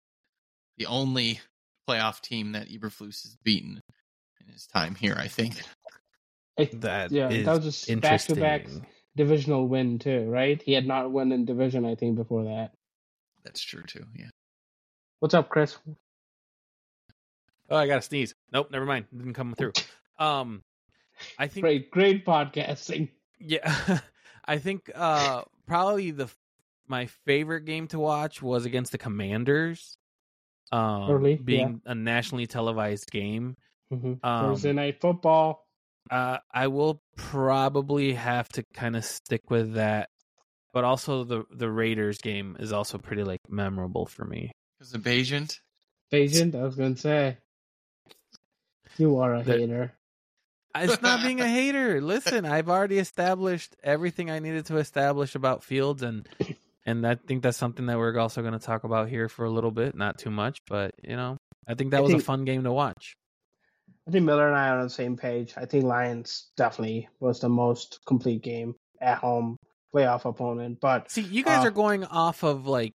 The 0.79 0.87
only 0.87 1.41
playoff 1.89 2.21
team 2.23 2.53
that 2.53 2.69
Eberflus 2.69 3.23
has 3.25 3.37
beaten 3.43 3.83
in 4.47 4.53
his 4.53 4.67
time 4.67 4.95
here, 4.95 5.15
I 5.19 5.29
think. 5.29 5.61
It- 6.57 6.81
That 6.83 7.11
yeah, 7.11 7.31
is 7.31 7.45
that 7.47 7.63
was 7.63 7.65
just 7.65 8.01
back 8.01 8.21
to 8.23 8.37
back 8.37 8.67
divisional 9.17 9.67
win 9.67 9.99
too, 9.99 10.29
right? 10.31 10.61
He 10.63 10.73
had 10.73 10.87
not 10.87 11.11
won 11.11 11.33
in 11.33 11.45
division, 11.45 11.85
I 11.85 11.95
think, 11.95 12.17
before 12.17 12.45
that. 12.45 12.73
That's 13.45 13.61
true 13.61 13.83
too. 13.83 14.05
Yeah. 14.15 14.29
What's 15.21 15.35
up, 15.35 15.49
Chris? 15.49 15.77
Oh, 17.71 17.77
I 17.77 17.87
got 17.87 17.97
to 17.97 18.03
sneeze. 18.03 18.35
Nope, 18.53 18.71
never 18.71 18.85
mind. 18.85 19.07
It 19.13 19.19
didn't 19.19 19.35
come 19.35 19.55
through. 19.55 19.73
Um, 20.17 20.63
I 21.41 21.49
think 21.49 21.65
Great, 21.65 21.91
great 21.91 22.25
podcasting. 22.25 23.09
Yeah, 23.41 23.99
I 24.45 24.59
think 24.59 24.89
uh 24.95 25.43
probably 25.67 26.13
the 26.13 26.29
my 26.87 27.07
favorite 27.07 27.65
game 27.65 27.89
to 27.89 27.99
watch 27.99 28.41
was 28.41 28.65
against 28.65 28.93
the 28.93 28.99
Commanders. 28.99 29.99
Um, 30.71 31.11
Early, 31.11 31.35
being 31.35 31.81
a 31.85 31.97
nationally 31.97 32.47
televised 32.47 33.11
game. 33.11 33.57
Hmm 33.97 34.15
Um, 34.23 34.47
Thursday 34.55 34.73
night 34.73 35.01
football. 35.01 35.67
Uh, 36.11 36.39
I 36.53 36.67
will 36.67 37.01
probably 37.17 38.13
have 38.15 38.49
to 38.51 38.63
kind 38.75 38.95
of 38.97 39.05
stick 39.05 39.51
with 39.51 39.75
that, 39.75 40.11
but 40.73 40.85
also 40.85 41.25
the 41.25 41.45
the 41.51 41.71
Raiders 41.71 42.19
game 42.19 42.57
is 42.61 42.73
also 42.73 42.99
pretty 42.99 43.25
like 43.25 43.41
memorable 43.49 44.07
for 44.07 44.25
me. 44.25 44.53
Because 44.79 44.95
of 44.95 45.01
Bagent. 45.03 45.61
Agent, 46.13 46.55
I 46.55 46.63
was 46.63 46.77
gonna 46.77 46.97
say. 46.97 47.39
You 48.99 49.19
are 49.19 49.35
a 49.35 49.43
The- 49.43 49.59
hater. 49.59 49.93
It's 50.77 51.01
not 51.03 51.23
being 51.23 51.41
a 51.41 51.49
hater. 51.61 52.01
Listen, 52.01 52.45
I've 52.45 52.69
already 52.69 52.99
established 52.99 53.77
everything 53.83 54.31
I 54.31 54.41
needed 54.41 54.67
to 54.67 54.77
establish 54.79 55.35
about 55.37 55.63
Fields, 55.65 56.03
and 56.03 56.29
and 56.85 57.07
I 57.07 57.15
think 57.15 57.43
that's 57.43 57.57
something 57.57 57.87
that 57.87 57.97
we're 57.97 58.17
also 58.19 58.43
going 58.43 58.53
to 58.53 58.59
talk 58.59 58.85
about 58.85 59.09
here 59.09 59.29
for 59.29 59.45
a 59.45 59.51
little 59.51 59.71
bit, 59.71 59.95
not 59.97 60.19
too 60.19 60.31
much, 60.31 60.59
but 60.69 60.93
you 61.03 61.17
know, 61.17 61.37
I 61.67 61.75
think 61.75 61.93
that 61.93 61.99
I 61.99 62.01
was 62.01 62.11
think- 62.11 62.23
a 62.23 62.25
fun 62.25 62.45
game 62.45 62.65
to 62.65 62.73
watch. 62.73 63.17
I 64.07 64.11
think 64.11 64.25
Miller 64.25 64.47
and 64.49 64.57
I 64.57 64.69
are 64.69 64.79
on 64.79 64.85
the 64.85 64.91
same 64.91 65.17
page. 65.17 65.55
I 65.57 65.65
think 65.65 65.85
Lions 65.85 66.51
definitely 66.57 67.09
was 67.21 67.41
the 67.41 67.49
most 67.49 68.01
complete 68.07 68.43
game 68.43 68.75
at 69.01 69.19
home 69.19 69.57
playoff 69.95 70.25
opponent. 70.25 70.79
But 70.81 71.11
See, 71.11 71.23
you 71.23 71.43
guys 71.43 71.65
Uh, 71.65 71.69
are 71.69 71.71
going 71.71 72.05
off 72.05 72.43
of 72.43 72.67
like 72.67 72.93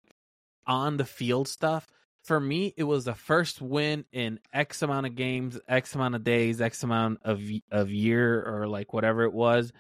on 0.68 0.98
the 0.98 1.06
field 1.06 1.48
stuff. 1.48 1.88
For 2.26 2.40
me, 2.40 2.74
it 2.78 2.84
was 2.84 3.06
the 3.06 3.16
first 3.16 3.60
win 3.62 4.06
in 4.12 4.40
X 4.54 4.82
amount 4.84 5.08
of 5.08 5.16
games, 5.16 5.58
X 5.68 5.96
amount 5.96 6.14
of 6.16 6.24
days, 6.24 6.62
X 6.62 6.84
amount 6.84 7.20
of 7.24 7.42
of 7.72 7.90
year, 7.90 8.44
or 8.46 8.68
like 8.68 8.94
whatever 8.94 9.24
it 9.24 9.34
was, 9.34 9.72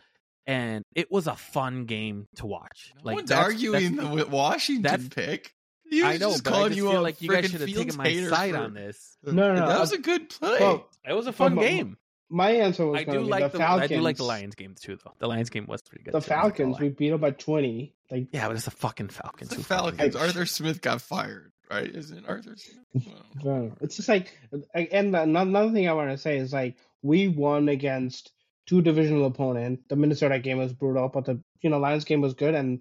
and 0.47 0.83
it 0.95 1.11
was 1.11 1.27
a 1.27 1.35
fun 1.35 1.85
game 1.85 2.25
to 2.37 2.47
watch. 2.47 2.93
No 2.95 3.01
like 3.03 3.15
one's 3.17 3.29
that's- 3.29 3.45
arguing 3.45 3.97
that's- 3.97 4.15
the 4.25 4.27
Washington 4.31 4.81
that's- 4.83 5.09
pick. 5.09 5.53
He 5.89 6.03
was 6.03 6.15
I 6.15 6.17
know, 6.17 6.31
just 6.31 6.43
but 6.43 6.53
I 6.53 6.65
just 6.67 6.77
you 6.77 6.89
feel 6.91 6.99
a 6.99 7.01
like 7.01 7.21
you 7.21 7.29
guys 7.29 7.49
should 7.49 7.61
have 7.61 7.69
taken 7.69 7.97
my 7.97 8.13
side 8.29 8.51
for- 8.53 8.57
on 8.57 8.73
this. 8.73 9.17
No, 9.25 9.31
no, 9.33 9.55
no, 9.55 9.67
that 9.67 9.79
was 9.79 9.91
a 9.91 9.97
good 9.97 10.29
play. 10.29 10.57
well, 10.59 10.87
It 11.07 11.13
was 11.13 11.27
a 11.27 11.33
fun 11.33 11.55
Well, 11.55 11.67
game. 11.67 11.97
my 12.29 12.51
answer 12.51 12.85
was 12.85 13.01
I 13.01 13.03
going 13.03 13.17
do 13.17 13.19
to 13.21 13.25
be 13.25 13.31
like 13.31 13.51
the 13.51 13.57
the, 13.57 13.63
I 13.69 13.87
do 13.87 13.99
like 14.01 14.17
the 14.17 14.23
Lions 14.23 14.55
game 14.55 14.75
too, 14.79 14.97
though. 15.03 15.13
The 15.19 15.27
Lions 15.27 15.49
game 15.49 15.65
was 15.67 15.81
pretty 15.81 16.03
good. 16.05 16.13
The 16.13 16.21
too, 16.21 16.31
I'm 16.31 16.37
not 16.37 16.43
Falcons, 16.57 16.79
we 16.79 16.89
beat 16.89 17.09
them 17.09 17.19
by 17.19 17.31
twenty. 17.31 17.95
Like 18.11 18.27
yeah, 18.31 18.47
but 18.47 18.55
it's 18.55 18.65
the 18.65 18.71
fucking 18.71 19.09
Falcons. 19.09 19.49
the 19.49 19.63
Falcons. 19.63 20.15
I- 20.15 20.19
Arthur 20.19 20.45
Smith 20.45 20.81
got 20.81 21.01
fired, 21.01 21.51
right? 21.69 21.89
Isn't 21.93 22.19
it 22.19 22.23
Arthur 22.27 22.55
Smith? 22.55 23.07
Well, 23.43 23.71
I. 23.71 23.71
It's 23.81 23.95
just 23.97 24.07
like, 24.09 24.31
and 24.73 25.15
another 25.15 25.71
thing 25.71 25.87
I 25.89 25.93
want 25.93 26.11
to 26.11 26.17
say 26.17 26.37
is 26.37 26.53
like 26.53 26.77
we 27.01 27.27
won 27.27 27.67
against 27.69 28.31
two 28.67 28.81
divisional 28.81 29.25
opponents. 29.25 29.83
The 29.89 29.95
Minnesota 29.95 30.39
game 30.39 30.57
was 30.59 30.71
brutal, 30.73 31.09
but 31.09 31.25
the 31.25 31.41
you 31.61 31.69
know 31.69 31.79
Lions 31.79 32.05
game 32.05 32.21
was 32.21 32.33
good, 32.35 32.55
and 32.55 32.79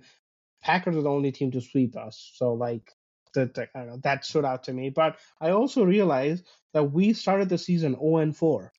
Packers 0.62 0.96
are 0.96 1.02
the 1.02 1.10
only 1.10 1.32
team 1.32 1.50
to 1.52 1.60
sweep 1.60 1.96
us. 1.96 2.30
So 2.36 2.54
like, 2.54 2.92
the, 3.34 3.46
the, 3.46 3.68
I 3.74 3.80
don't 3.80 3.88
know, 3.88 3.96
that 4.04 4.24
stood 4.24 4.44
out 4.44 4.64
to 4.64 4.72
me. 4.72 4.90
But 4.90 5.18
I 5.40 5.50
also 5.50 5.84
realized 5.84 6.44
that 6.72 6.84
we 6.84 7.12
started 7.12 7.48
the 7.48 7.58
season 7.58 7.94
zero 7.94 8.18
and 8.18 8.36
four. 8.36 8.72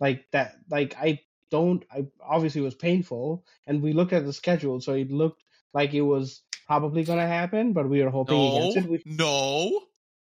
Like 0.00 0.26
that, 0.32 0.56
like 0.70 0.96
I 1.00 1.20
don't. 1.50 1.84
I 1.90 2.06
obviously 2.22 2.60
it 2.60 2.64
was 2.64 2.74
painful, 2.74 3.44
and 3.66 3.80
we 3.82 3.92
looked 3.92 4.12
at 4.12 4.24
the 4.26 4.32
schedule, 4.32 4.80
so 4.80 4.92
it 4.94 5.10
looked 5.10 5.42
like 5.72 5.94
it 5.94 6.02
was 6.02 6.42
probably 6.66 7.04
going 7.04 7.18
to 7.20 7.26
happen, 7.26 7.72
but 7.72 7.88
we 7.88 8.02
were 8.02 8.10
hoping 8.10 8.36
no, 8.36 8.56
against 8.56 8.76
it. 8.78 8.88
We, 8.90 9.02
no, 9.04 9.82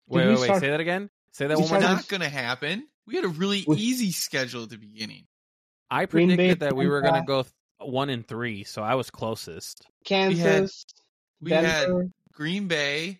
Wait, 0.08 0.26
we 0.26 0.30
wait, 0.34 0.40
wait. 0.40 0.44
start- 0.46 0.62
Say 0.62 0.70
that 0.70 0.80
again. 0.80 1.10
Say 1.32 1.48
that 1.48 1.58
we 1.58 1.64
one 1.64 1.72
more 1.74 1.82
time. 1.82 1.96
not 1.98 2.08
going 2.08 2.22
to 2.22 2.30
happen. 2.30 2.88
We 3.06 3.16
had 3.16 3.26
a 3.26 3.30
really 3.30 3.64
We- 3.68 3.78
easy 3.78 4.12
schedule 4.12 4.64
at 4.64 4.70
the 4.70 4.78
beginning. 4.78 5.26
I 5.90 6.06
predicted 6.06 6.60
Bay, 6.60 6.66
that 6.66 6.76
we 6.76 6.88
were 6.88 7.02
going 7.02 7.14
to 7.16 7.22
go 7.26 7.44
th- 7.44 7.54
one 7.80 8.10
and 8.10 8.28
three, 8.28 8.64
so 8.64 8.82
I 8.84 8.96
was 8.96 9.10
closest. 9.10 9.86
Kansas, 10.06 10.86
We 11.40 11.52
had 11.52 11.62
Denver, 11.62 12.10
Green 12.38 12.68
Bay, 12.68 13.20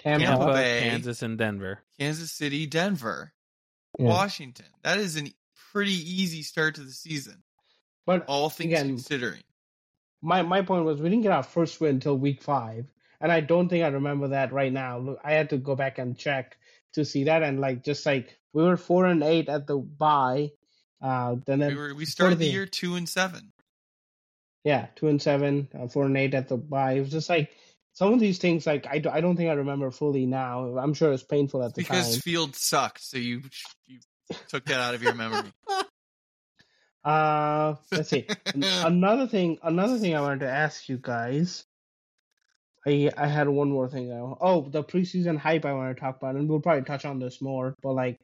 Tampa. 0.00 0.26
Tampa 0.26 0.38
Tampa, 0.44 0.52
Bay. 0.52 0.80
Kansas, 0.82 1.22
and 1.22 1.38
Denver. 1.38 1.78
Kansas 1.98 2.30
City, 2.30 2.66
Denver, 2.66 3.32
Yeah. 3.98 4.08
Washington. 4.08 4.66
That 4.84 4.98
is 4.98 5.16
a 5.16 5.32
pretty 5.72 5.92
easy 5.94 6.42
start 6.42 6.74
to 6.74 6.82
the 6.82 6.90
season, 6.92 7.42
But 8.04 8.26
all 8.26 8.50
things 8.50 8.72
Again, 8.74 8.88
considering. 8.88 9.42
my 10.20 10.42
my 10.42 10.60
point 10.60 10.84
was 10.84 11.00
we 11.00 11.08
didn't 11.08 11.22
get 11.22 11.32
our 11.32 11.42
first 11.42 11.80
win 11.80 11.94
until 11.94 12.18
week 12.18 12.42
five, 12.42 12.84
and 13.22 13.32
I 13.32 13.40
don't 13.40 13.70
think 13.70 13.84
I 13.84 13.88
remember 13.88 14.28
that 14.28 14.52
right 14.52 14.70
now. 14.72 14.98
Look, 14.98 15.18
I 15.24 15.32
had 15.32 15.48
to 15.50 15.56
go 15.56 15.74
back 15.74 15.96
and 15.98 16.18
check 16.18 16.58
to 16.92 17.06
see 17.06 17.24
that, 17.24 17.42
and 17.42 17.58
like 17.58 17.82
just 17.82 18.04
like 18.04 18.38
we 18.52 18.62
were 18.62 18.76
four 18.76 19.06
and 19.06 19.22
eight 19.22 19.48
at 19.48 19.66
the 19.66 19.78
bye, 19.78 20.50
uh, 21.00 21.36
then 21.46 21.60
We 21.60 21.74
were 21.74 21.94
we 21.94 22.04
started 22.04 22.38
the 22.38 22.44
the- 22.44 22.52
year 22.52 22.66
two 22.66 22.96
and 22.96 23.08
seven. 23.08 23.52
yeah, 24.64 24.88
two 24.96 25.08
and 25.08 25.22
seven, 25.22 25.68
uh, 25.74 25.88
four 25.88 26.04
and 26.04 26.16
eight 26.18 26.34
at 26.34 26.48
the 26.48 26.58
bye. 26.58 26.92
It 26.94 27.00
was 27.00 27.10
just 27.10 27.30
like 27.30 27.50
some 27.92 28.12
of 28.12 28.20
these 28.20 28.38
things, 28.38 28.66
like 28.66 28.86
I, 28.86 29.02
I 29.10 29.20
don't 29.20 29.36
think 29.36 29.50
I 29.50 29.54
remember 29.54 29.90
fully 29.90 30.26
now. 30.26 30.78
I'm 30.78 30.94
sure 30.94 31.12
it's 31.12 31.22
painful 31.22 31.62
at 31.62 31.74
the 31.74 31.82
because 31.82 31.88
time. 31.88 32.10
Because 32.10 32.22
Field 32.22 32.56
sucked, 32.56 33.02
so 33.02 33.18
you 33.18 33.42
you 33.86 33.98
Took 34.48 34.64
that 34.66 34.80
out 34.80 34.94
of 34.94 35.02
your 35.02 35.14
memory. 35.14 35.52
Uh, 37.04 37.74
let's 37.90 38.10
see. 38.10 38.28
Another 38.54 39.26
thing, 39.26 39.58
another 39.64 39.98
thing 39.98 40.14
I 40.14 40.20
wanted 40.20 40.38
to 40.42 40.48
ask 40.48 40.88
you 40.88 40.96
guys. 41.02 41.64
I 42.86 43.10
I 43.16 43.26
had 43.26 43.48
one 43.48 43.72
more 43.72 43.88
thing. 43.88 44.12
I, 44.12 44.18
oh, 44.18 44.68
the 44.70 44.84
preseason 44.84 45.36
hype 45.36 45.64
I 45.64 45.72
want 45.72 45.96
to 45.96 46.00
talk 46.00 46.18
about, 46.18 46.36
and 46.36 46.48
we'll 46.48 46.60
probably 46.60 46.84
touch 46.84 47.04
on 47.04 47.18
this 47.18 47.42
more. 47.42 47.74
But 47.82 47.94
like, 47.94 48.20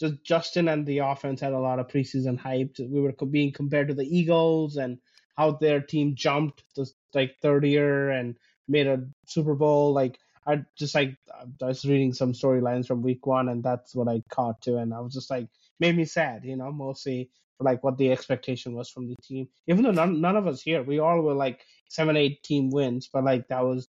just 0.00 0.24
Justin 0.24 0.68
and 0.68 0.86
the 0.86 1.00
offense 1.00 1.42
had 1.42 1.52
a 1.52 1.58
lot 1.58 1.78
of 1.78 1.88
preseason 1.88 2.38
hype. 2.38 2.76
We 2.78 3.02
were 3.02 3.12
being 3.12 3.52
compared 3.52 3.88
to 3.88 3.94
the 3.94 4.06
Eagles 4.06 4.76
and 4.78 4.96
how 5.36 5.50
their 5.50 5.82
team 5.82 6.14
jumped 6.14 6.64
to 6.76 6.86
like 7.12 7.36
third 7.42 7.66
year 7.66 8.08
and 8.08 8.36
made 8.68 8.86
a 8.86 9.04
Super 9.26 9.54
Bowl. 9.54 9.92
Like, 9.92 10.18
I 10.46 10.64
just 10.76 10.94
like 10.94 11.16
I 11.60 11.66
was 11.66 11.84
reading 11.84 12.12
some 12.12 12.32
storylines 12.32 12.86
from 12.86 13.02
Week 13.02 13.26
One, 13.26 13.48
and 13.48 13.62
that's 13.62 13.94
what 13.94 14.08
I 14.08 14.22
caught 14.28 14.60
too. 14.60 14.78
And 14.78 14.92
I 14.92 15.00
was 15.00 15.14
just 15.14 15.30
like, 15.30 15.48
made 15.78 15.96
me 15.96 16.04
sad, 16.04 16.44
you 16.44 16.56
know, 16.56 16.72
mostly 16.72 17.30
for 17.58 17.64
like 17.64 17.82
what 17.84 17.98
the 17.98 18.10
expectation 18.10 18.74
was 18.74 18.90
from 18.90 19.08
the 19.08 19.16
team. 19.22 19.48
Even 19.66 19.84
though 19.84 19.92
none 19.92 20.20
none 20.20 20.36
of 20.36 20.46
us 20.46 20.62
here, 20.62 20.82
we 20.82 20.98
all 20.98 21.20
were 21.20 21.34
like 21.34 21.60
seven, 21.88 22.16
eight 22.16 22.42
team 22.42 22.70
wins, 22.70 23.08
but 23.12 23.24
like 23.24 23.48
that 23.48 23.64
was 23.64 23.88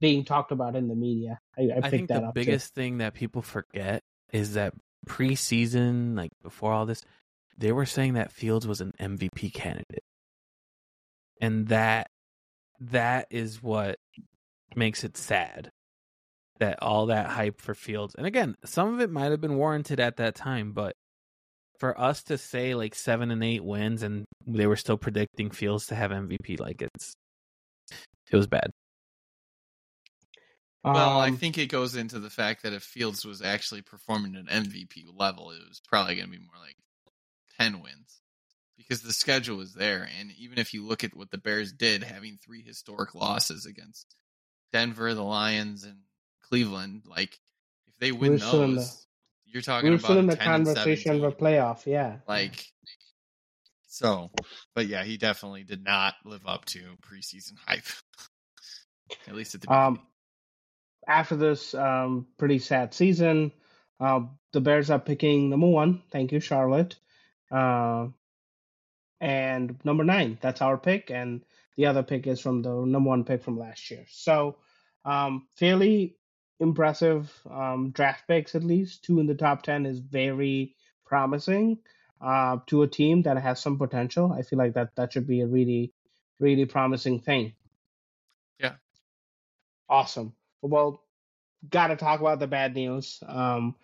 being 0.00 0.24
talked 0.24 0.52
about 0.52 0.76
in 0.76 0.88
the 0.88 0.94
media. 0.94 1.38
I, 1.56 1.62
I 1.62 1.80
I 1.84 1.90
think 1.90 2.08
that 2.08 2.20
the 2.20 2.28
up. 2.28 2.34
biggest 2.34 2.74
thing 2.74 2.98
that 2.98 3.14
people 3.14 3.42
forget 3.42 4.02
is 4.32 4.54
that 4.54 4.74
preseason, 5.06 6.16
like 6.16 6.32
before 6.42 6.72
all 6.72 6.86
this, 6.86 7.02
they 7.56 7.72
were 7.72 7.86
saying 7.86 8.14
that 8.14 8.32
Fields 8.32 8.66
was 8.66 8.80
an 8.80 8.92
MVP 9.00 9.52
candidate, 9.54 10.04
and 11.40 11.68
that 11.68 12.08
that 12.90 13.26
is 13.30 13.62
what 13.62 13.96
makes 14.76 15.04
it 15.04 15.16
sad 15.16 15.70
that 16.60 16.82
all 16.82 17.06
that 17.06 17.26
hype 17.30 17.60
for 17.60 17.74
Fields. 17.74 18.14
And 18.16 18.26
again, 18.26 18.54
some 18.64 18.94
of 18.94 19.00
it 19.00 19.10
might 19.10 19.30
have 19.30 19.40
been 19.40 19.56
warranted 19.56 20.00
at 20.00 20.16
that 20.18 20.34
time, 20.34 20.72
but 20.72 20.94
for 21.78 21.98
us 22.00 22.22
to 22.24 22.38
say 22.38 22.74
like 22.74 22.94
seven 22.94 23.30
and 23.30 23.42
eight 23.42 23.64
wins 23.64 24.02
and 24.02 24.24
they 24.46 24.66
were 24.66 24.76
still 24.76 24.96
predicting 24.96 25.50
Fields 25.50 25.86
to 25.86 25.94
have 25.94 26.12
MVP, 26.12 26.60
like 26.60 26.82
it's 26.82 27.14
it 28.30 28.36
was 28.36 28.46
bad. 28.46 28.70
Well, 30.84 31.18
I 31.18 31.28
Um, 31.28 31.36
think 31.36 31.56
it 31.58 31.66
goes 31.66 31.96
into 31.96 32.18
the 32.20 32.30
fact 32.30 32.62
that 32.62 32.72
if 32.74 32.82
Fields 32.82 33.24
was 33.24 33.40
actually 33.42 33.82
performing 33.82 34.36
at 34.36 34.46
MVP 34.46 35.04
level, 35.16 35.50
it 35.50 35.60
was 35.66 35.80
probably 35.88 36.14
going 36.16 36.26
to 36.30 36.38
be 36.38 36.44
more 36.44 36.58
like 36.60 36.76
10 37.58 37.80
wins 37.80 38.20
because 38.76 39.02
the 39.02 39.12
schedule 39.12 39.56
was 39.56 39.74
there. 39.74 40.08
And 40.18 40.30
even 40.38 40.58
if 40.58 40.74
you 40.74 40.86
look 40.86 41.04
at 41.04 41.16
what 41.16 41.30
the 41.30 41.38
Bears 41.38 41.72
did, 41.72 42.02
having 42.02 42.38
three 42.44 42.62
historic 42.62 43.14
losses 43.14 43.66
against 43.66 44.14
Denver, 44.72 45.14
the 45.14 45.22
Lions, 45.22 45.84
and 45.84 45.98
Cleveland, 46.42 47.02
like 47.06 47.38
if 47.86 47.94
they 47.98 48.12
win 48.12 48.32
We're 48.32 48.38
those, 48.38 49.06
you're 49.46 49.62
talking 49.62 49.90
we're 49.90 49.96
about 49.96 50.18
in 50.18 50.24
a 50.28 50.32
the 50.32 50.36
10 50.36 50.44
conversation 50.44 51.12
17. 51.20 51.24
of 51.24 51.32
a 51.32 51.36
playoff. 51.36 51.86
Yeah, 51.86 52.16
Like, 52.26 52.66
so, 53.86 54.30
but 54.74 54.86
yeah, 54.86 55.04
he 55.04 55.16
definitely 55.16 55.62
did 55.62 55.84
not 55.84 56.14
live 56.24 56.46
up 56.46 56.64
to 56.66 56.80
preseason 57.02 57.52
hype. 57.64 57.84
At 59.28 59.34
least 59.34 59.54
at 59.54 59.60
the 59.60 59.66
beginning. 59.66 59.86
Um, 59.86 60.00
after 61.06 61.36
this 61.36 61.74
um, 61.74 62.26
pretty 62.38 62.58
sad 62.58 62.94
season, 62.94 63.52
uh, 64.00 64.20
the 64.52 64.60
Bears 64.60 64.90
are 64.90 64.98
picking 64.98 65.50
number 65.50 65.66
one. 65.66 66.02
Thank 66.10 66.32
you, 66.32 66.40
Charlotte. 66.40 66.96
Uh, 67.50 68.08
and 69.20 69.78
number 69.84 70.04
nine, 70.04 70.38
that's 70.40 70.62
our 70.62 70.76
pick. 70.76 71.10
And 71.10 71.44
the 71.76 71.86
other 71.86 72.02
pick 72.02 72.26
is 72.26 72.40
from 72.40 72.62
the 72.62 72.70
number 72.70 73.08
one 73.08 73.24
pick 73.24 73.42
from 73.42 73.58
last 73.58 73.90
year. 73.90 74.04
So, 74.08 74.56
um, 75.04 75.46
fairly 75.56 76.16
impressive 76.60 77.32
um, 77.50 77.90
draft 77.90 78.26
picks, 78.28 78.54
at 78.54 78.64
least. 78.64 79.04
Two 79.04 79.20
in 79.20 79.26
the 79.26 79.34
top 79.34 79.62
10 79.62 79.86
is 79.86 79.98
very 79.98 80.74
promising 81.04 81.78
uh, 82.20 82.58
to 82.66 82.82
a 82.82 82.88
team 82.88 83.22
that 83.22 83.36
has 83.36 83.60
some 83.60 83.78
potential. 83.78 84.32
I 84.32 84.42
feel 84.42 84.58
like 84.58 84.74
that, 84.74 84.94
that 84.96 85.12
should 85.12 85.26
be 85.26 85.40
a 85.40 85.46
really, 85.46 85.92
really 86.38 86.64
promising 86.64 87.20
thing. 87.20 87.54
Yeah. 88.58 88.74
Awesome. 89.88 90.34
Well, 90.62 91.02
got 91.68 91.88
to 91.88 91.96
talk 91.96 92.20
about 92.20 92.38
the 92.38 92.46
bad 92.46 92.74
news. 92.74 93.22
Um, 93.26 93.74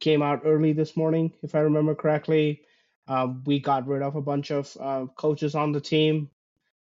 came 0.00 0.22
out 0.22 0.42
early 0.44 0.72
this 0.72 0.96
morning, 0.96 1.32
if 1.42 1.54
I 1.54 1.60
remember 1.60 1.94
correctly. 1.94 2.62
Um, 3.06 3.42
we 3.44 3.60
got 3.60 3.86
rid 3.86 4.02
of 4.02 4.16
a 4.16 4.22
bunch 4.22 4.50
of 4.50 4.76
uh, 4.80 5.06
coaches 5.16 5.54
on 5.54 5.72
the 5.72 5.80
team. 5.80 6.30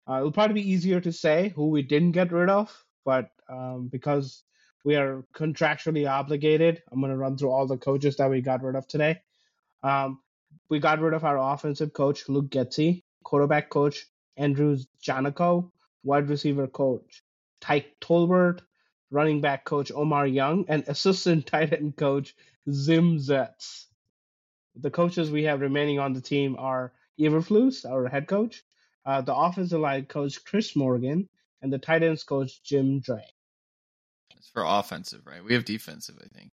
Uh, 0.07 0.17
it'll 0.17 0.31
probably 0.31 0.61
be 0.61 0.69
easier 0.69 0.99
to 0.99 1.13
say 1.13 1.53
who 1.55 1.69
we 1.69 1.81
didn't 1.81 2.11
get 2.11 2.31
rid 2.31 2.49
of, 2.49 2.85
but 3.05 3.29
um, 3.47 3.87
because 3.87 4.43
we 4.83 4.95
are 4.95 5.23
contractually 5.33 6.09
obligated, 6.09 6.81
I'm 6.91 6.99
going 6.99 7.11
to 7.11 7.17
run 7.17 7.37
through 7.37 7.51
all 7.51 7.67
the 7.67 7.77
coaches 7.77 8.17
that 8.17 8.29
we 8.29 8.41
got 8.41 8.63
rid 8.63 8.75
of 8.75 8.87
today. 8.87 9.21
Um, 9.83 10.19
we 10.69 10.79
got 10.79 10.99
rid 10.99 11.13
of 11.13 11.23
our 11.23 11.37
offensive 11.37 11.93
coach, 11.93 12.27
Luke 12.27 12.49
Getsy, 12.49 13.03
quarterback 13.23 13.69
coach, 13.69 14.07
Andrew 14.37 14.77
Janocko, 15.01 15.71
wide 16.03 16.29
receiver 16.29 16.67
coach, 16.67 17.23
Tyke 17.61 17.99
Tolbert, 17.99 18.61
running 19.11 19.41
back 19.41 19.65
coach, 19.65 19.91
Omar 19.91 20.27
Young, 20.27 20.65
and 20.67 20.83
assistant 20.87 21.45
tight 21.47 21.73
end 21.73 21.95
coach, 21.97 22.35
Tim 22.65 23.17
Zetts. 23.17 23.85
The 24.81 24.91
coaches 24.91 25.31
we 25.31 25.43
have 25.43 25.61
remaining 25.61 25.99
on 25.99 26.13
the 26.13 26.21
team 26.21 26.55
are 26.59 26.93
Eberflus, 27.19 27.89
our 27.89 28.07
head 28.07 28.27
coach, 28.27 28.63
uh, 29.05 29.21
the 29.21 29.35
offensive 29.35 29.79
line 29.79 30.05
coach, 30.05 30.43
Chris 30.45 30.75
Morgan, 30.75 31.27
and 31.61 31.71
the 31.73 31.79
tight 31.79 32.03
ends 32.03 32.23
coach, 32.23 32.61
Jim 32.63 32.99
Dray. 32.99 33.25
It's 34.37 34.49
for 34.49 34.63
offensive, 34.65 35.21
right? 35.25 35.43
We 35.43 35.53
have 35.53 35.65
defensive, 35.65 36.15
I 36.23 36.27
think. 36.27 36.51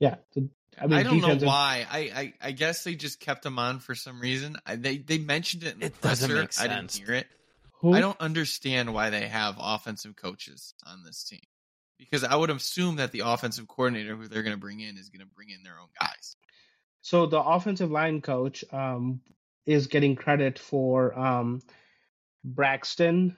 Yeah, 0.00 0.16
the, 0.34 0.48
I 0.80 0.84
I, 0.86 1.02
don't 1.02 1.20
know 1.20 1.46
why. 1.46 1.86
I, 1.88 1.98
I 1.98 2.32
I 2.48 2.52
guess 2.52 2.84
they 2.84 2.94
just 2.94 3.20
kept 3.20 3.46
him 3.46 3.58
on 3.58 3.78
for 3.78 3.94
some 3.94 4.20
reason. 4.20 4.56
I, 4.66 4.76
they 4.76 4.98
they 4.98 5.18
mentioned 5.18 5.62
it 5.62 5.74
in 5.74 5.80
the 5.80 5.86
It 5.86 6.00
doesn't 6.00 6.28
presser. 6.28 6.42
make 6.42 6.60
I 6.60 6.74
didn't 6.74 6.92
hear 6.92 7.14
it. 7.14 7.26
who, 7.80 7.94
I 7.94 8.00
don't 8.00 8.20
understand 8.20 8.92
why 8.92 9.10
they 9.10 9.28
have 9.28 9.56
offensive 9.58 10.16
coaches 10.16 10.74
on 10.84 11.04
this 11.04 11.22
team. 11.24 11.40
Because 11.98 12.24
I 12.24 12.34
would 12.34 12.50
assume 12.50 12.96
that 12.96 13.12
the 13.12 13.20
offensive 13.20 13.68
coordinator 13.68 14.16
who 14.16 14.26
they're 14.26 14.42
going 14.42 14.56
to 14.56 14.60
bring 14.60 14.80
in 14.80 14.98
is 14.98 15.10
going 15.10 15.20
to 15.20 15.32
bring 15.34 15.50
in 15.50 15.62
their 15.62 15.78
own 15.80 15.88
guys. 16.00 16.36
So 17.04 17.26
the 17.26 17.38
offensive 17.38 17.90
line 17.90 18.22
coach 18.22 18.64
um, 18.72 19.20
is 19.66 19.88
getting 19.88 20.16
credit 20.16 20.58
for 20.58 21.16
um, 21.18 21.60
Braxton, 22.42 23.36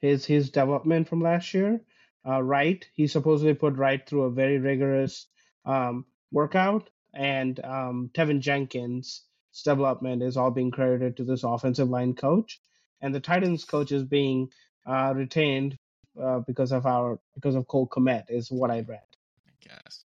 his 0.00 0.24
his 0.24 0.48
development 0.48 1.06
from 1.06 1.20
last 1.20 1.52
year. 1.52 1.82
Uh, 2.26 2.42
Wright, 2.42 2.82
he 2.94 3.06
supposedly 3.06 3.52
put 3.52 3.76
Wright 3.76 4.00
through 4.08 4.22
a 4.22 4.30
very 4.30 4.56
rigorous 4.56 5.26
um, 5.66 6.06
workout, 6.32 6.88
and 7.12 7.62
um, 7.62 8.10
Teven 8.14 8.40
Jenkins' 8.40 9.24
development 9.66 10.22
is 10.22 10.38
all 10.38 10.50
being 10.50 10.70
credited 10.70 11.18
to 11.18 11.24
this 11.24 11.44
offensive 11.44 11.90
line 11.90 12.14
coach, 12.14 12.58
and 13.02 13.14
the 13.14 13.20
Titans 13.20 13.66
coach 13.66 13.92
is 13.92 14.04
being 14.04 14.48
uh, 14.86 15.12
retained 15.14 15.76
uh, 16.18 16.38
because 16.46 16.72
of 16.72 16.86
our 16.86 17.20
because 17.34 17.54
of 17.54 17.68
Cole 17.68 17.86
Kmet 17.86 18.30
is 18.30 18.50
what 18.50 18.70
I 18.70 18.80
read. 18.80 19.10
I 19.46 19.52
guess. 19.60 20.04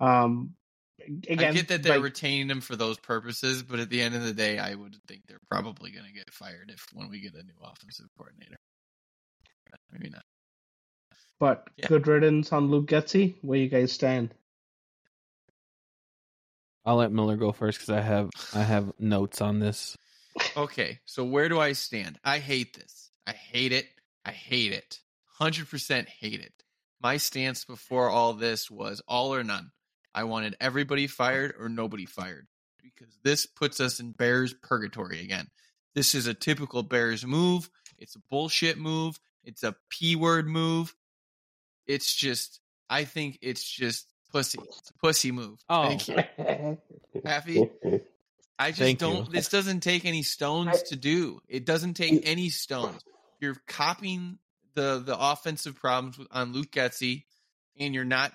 Um, 0.00 0.54
again, 1.06 1.38
I 1.40 1.52
get 1.52 1.68
that 1.68 1.82
they're 1.82 1.94
like- 1.96 2.02
retaining 2.04 2.50
him 2.50 2.60
for 2.60 2.76
those 2.76 2.98
purposes, 2.98 3.62
but 3.62 3.80
at 3.80 3.90
the 3.90 4.00
end 4.02 4.14
of 4.14 4.22
the 4.22 4.32
day, 4.32 4.58
I 4.58 4.74
would 4.74 4.96
think 5.06 5.22
they're 5.26 5.40
probably 5.50 5.90
going 5.90 6.06
to 6.06 6.12
get 6.12 6.32
fired 6.32 6.70
if 6.72 6.86
when 6.92 7.08
we 7.10 7.20
get 7.20 7.34
a 7.34 7.42
new 7.42 7.54
offensive 7.62 8.06
coordinator. 8.16 8.56
Maybe 9.90 10.10
not. 10.10 10.22
Uh, 11.12 11.16
but 11.40 11.68
Yeah. 11.76 11.88
good 11.88 12.06
riddance 12.06 12.52
on 12.52 12.70
Luke 12.70 12.86
Getsy. 12.86 13.34
Where 13.42 13.58
you 13.58 13.68
guys 13.68 13.92
stand? 13.92 14.34
I'll 16.84 16.96
let 16.96 17.12
Miller 17.12 17.36
go 17.36 17.52
first 17.52 17.78
because 17.78 17.90
I 17.94 18.00
have 18.00 18.30
I 18.54 18.62
have 18.62 18.92
notes 18.98 19.40
on 19.40 19.58
this. 19.58 19.96
Okay, 20.56 21.00
so 21.06 21.24
where 21.24 21.48
do 21.48 21.58
I 21.58 21.72
stand? 21.72 22.18
I 22.24 22.38
hate 22.40 22.74
this. 22.76 23.10
I 23.26 23.32
hate 23.32 23.72
it. 23.72 23.86
I 24.24 24.32
hate 24.32 24.72
it. 24.72 25.00
100% 25.40 26.06
hate 26.08 26.40
it. 26.40 26.52
My 27.00 27.16
stance 27.16 27.64
before 27.64 28.08
all 28.08 28.32
this 28.34 28.70
was 28.70 29.00
all 29.06 29.34
or 29.34 29.44
none. 29.44 29.70
I 30.14 30.24
wanted 30.24 30.56
everybody 30.60 31.06
fired 31.06 31.54
or 31.58 31.68
nobody 31.68 32.06
fired 32.06 32.46
because 32.82 33.18
this 33.22 33.46
puts 33.46 33.80
us 33.80 34.00
in 34.00 34.12
Bears 34.12 34.54
purgatory 34.54 35.20
again. 35.20 35.48
This 35.94 36.14
is 36.14 36.26
a 36.26 36.34
typical 36.34 36.82
Bears 36.82 37.26
move. 37.26 37.68
It's 37.98 38.16
a 38.16 38.20
bullshit 38.30 38.78
move. 38.78 39.18
It's 39.42 39.62
a 39.62 39.74
P 39.90 40.16
word 40.16 40.46
move. 40.46 40.94
It's 41.86 42.14
just, 42.14 42.60
I 42.88 43.04
think 43.04 43.38
it's 43.42 43.62
just 43.62 44.06
pussy. 44.32 44.58
It's 44.62 44.90
a 44.90 44.94
pussy 44.94 45.32
move. 45.32 45.60
Oh. 45.68 45.88
Thank 45.88 46.08
you. 46.08 46.78
Happy? 47.24 47.70
I 48.58 48.70
just 48.70 48.80
Thank 48.80 48.98
don't. 49.00 49.30
This 49.30 49.48
doesn't 49.48 49.80
take 49.80 50.04
any 50.04 50.22
stones 50.22 50.82
to 50.84 50.96
do. 50.96 51.40
It 51.48 51.66
doesn't 51.66 51.94
take 51.94 52.22
any 52.24 52.50
stones. 52.50 53.02
You're 53.40 53.56
copying 53.66 54.38
the 54.74 55.02
the 55.04 55.18
offensive 55.18 55.76
problems 55.76 56.18
with, 56.18 56.28
on 56.30 56.52
Luke 56.52 56.70
Getsy, 56.70 57.24
and 57.78 57.94
you're 57.94 58.04
not 58.04 58.32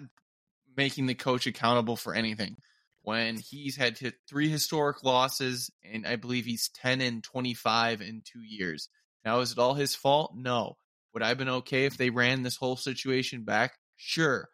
making 0.79 1.07
the 1.07 1.13
coach 1.13 1.45
accountable 1.45 1.97
for 1.97 2.15
anything. 2.15 2.55
When 3.01 3.37
he's 3.37 3.75
had 3.75 3.99
three 4.29 4.47
historic 4.49 5.03
losses, 5.03 5.69
and 5.83 6.07
I 6.07 6.15
believe 6.15 6.45
he's 6.45 6.69
ten 6.69 7.01
and 7.01 7.21
twenty 7.21 7.53
five 7.53 8.01
in 8.01 8.21
two 8.23 8.41
years. 8.41 8.87
Now, 9.25 9.41
is 9.41 9.51
it 9.51 9.59
all 9.59 9.73
his 9.73 9.93
fault? 9.93 10.31
No. 10.35 10.77
Would 11.13 11.21
I 11.21 11.27
have 11.27 11.37
been 11.37 11.49
okay 11.49 11.83
if 11.83 11.97
they 11.97 12.09
ran 12.09 12.43
this 12.43 12.55
whole 12.55 12.77
situation 12.77 13.43
back? 13.43 13.73
Sure. 13.97 14.47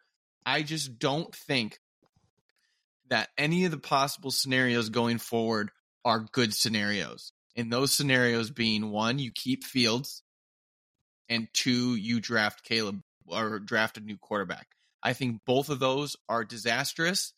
I 0.44 0.62
just 0.62 0.98
don't 0.98 1.32
think 1.32 1.78
that 3.08 3.28
any 3.38 3.64
of 3.64 3.70
the 3.70 3.78
possible 3.78 4.32
scenarios 4.32 4.88
going 4.88 5.18
forward 5.18 5.70
are 6.04 6.26
good 6.32 6.52
scenarios. 6.52 7.32
And 7.54 7.72
those 7.72 7.92
scenarios 7.92 8.50
being 8.50 8.90
one, 8.90 9.20
you 9.20 9.30
keep 9.32 9.64
Fields, 9.64 10.22
and 11.28 11.46
two, 11.52 11.94
you 11.94 12.20
draft 12.20 12.64
Caleb 12.64 13.00
or 13.26 13.60
draft 13.60 13.96
a 13.96 14.00
new 14.00 14.16
quarterback. 14.16 14.66
I 15.06 15.12
think 15.12 15.42
both 15.46 15.68
of 15.68 15.78
those 15.78 16.16
are 16.28 16.44
disastrous. 16.44 17.32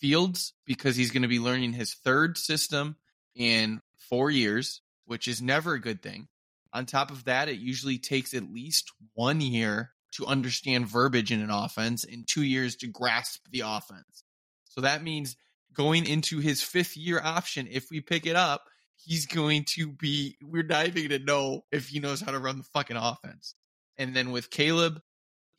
Fields, 0.00 0.52
because 0.64 0.94
he's 0.94 1.10
going 1.10 1.22
to 1.22 1.28
be 1.28 1.40
learning 1.40 1.72
his 1.72 1.94
third 1.94 2.38
system 2.38 2.94
in 3.34 3.80
four 4.08 4.30
years, 4.30 4.82
which 5.04 5.26
is 5.26 5.42
never 5.42 5.74
a 5.74 5.80
good 5.80 6.00
thing. 6.00 6.28
On 6.72 6.86
top 6.86 7.10
of 7.10 7.24
that, 7.24 7.48
it 7.48 7.58
usually 7.58 7.98
takes 7.98 8.34
at 8.34 8.52
least 8.52 8.92
one 9.14 9.40
year 9.40 9.90
to 10.12 10.26
understand 10.26 10.86
verbiage 10.86 11.32
in 11.32 11.40
an 11.40 11.50
offense 11.50 12.04
and 12.04 12.24
two 12.24 12.44
years 12.44 12.76
to 12.76 12.86
grasp 12.86 13.40
the 13.50 13.64
offense. 13.66 14.22
So 14.66 14.82
that 14.82 15.02
means 15.02 15.36
going 15.72 16.06
into 16.06 16.38
his 16.38 16.62
fifth 16.62 16.96
year 16.96 17.20
option, 17.20 17.66
if 17.68 17.90
we 17.90 18.00
pick 18.00 18.26
it 18.26 18.36
up, 18.36 18.62
he's 18.94 19.26
going 19.26 19.64
to 19.70 19.90
be, 19.90 20.36
we're 20.40 20.62
not 20.62 20.86
even 20.86 21.08
going 21.08 21.20
to 21.20 21.26
know 21.26 21.64
if 21.72 21.88
he 21.88 21.98
knows 21.98 22.20
how 22.20 22.30
to 22.30 22.38
run 22.38 22.58
the 22.58 22.64
fucking 22.64 22.96
offense. 22.96 23.56
And 23.96 24.14
then 24.14 24.30
with 24.30 24.50
Caleb, 24.50 25.02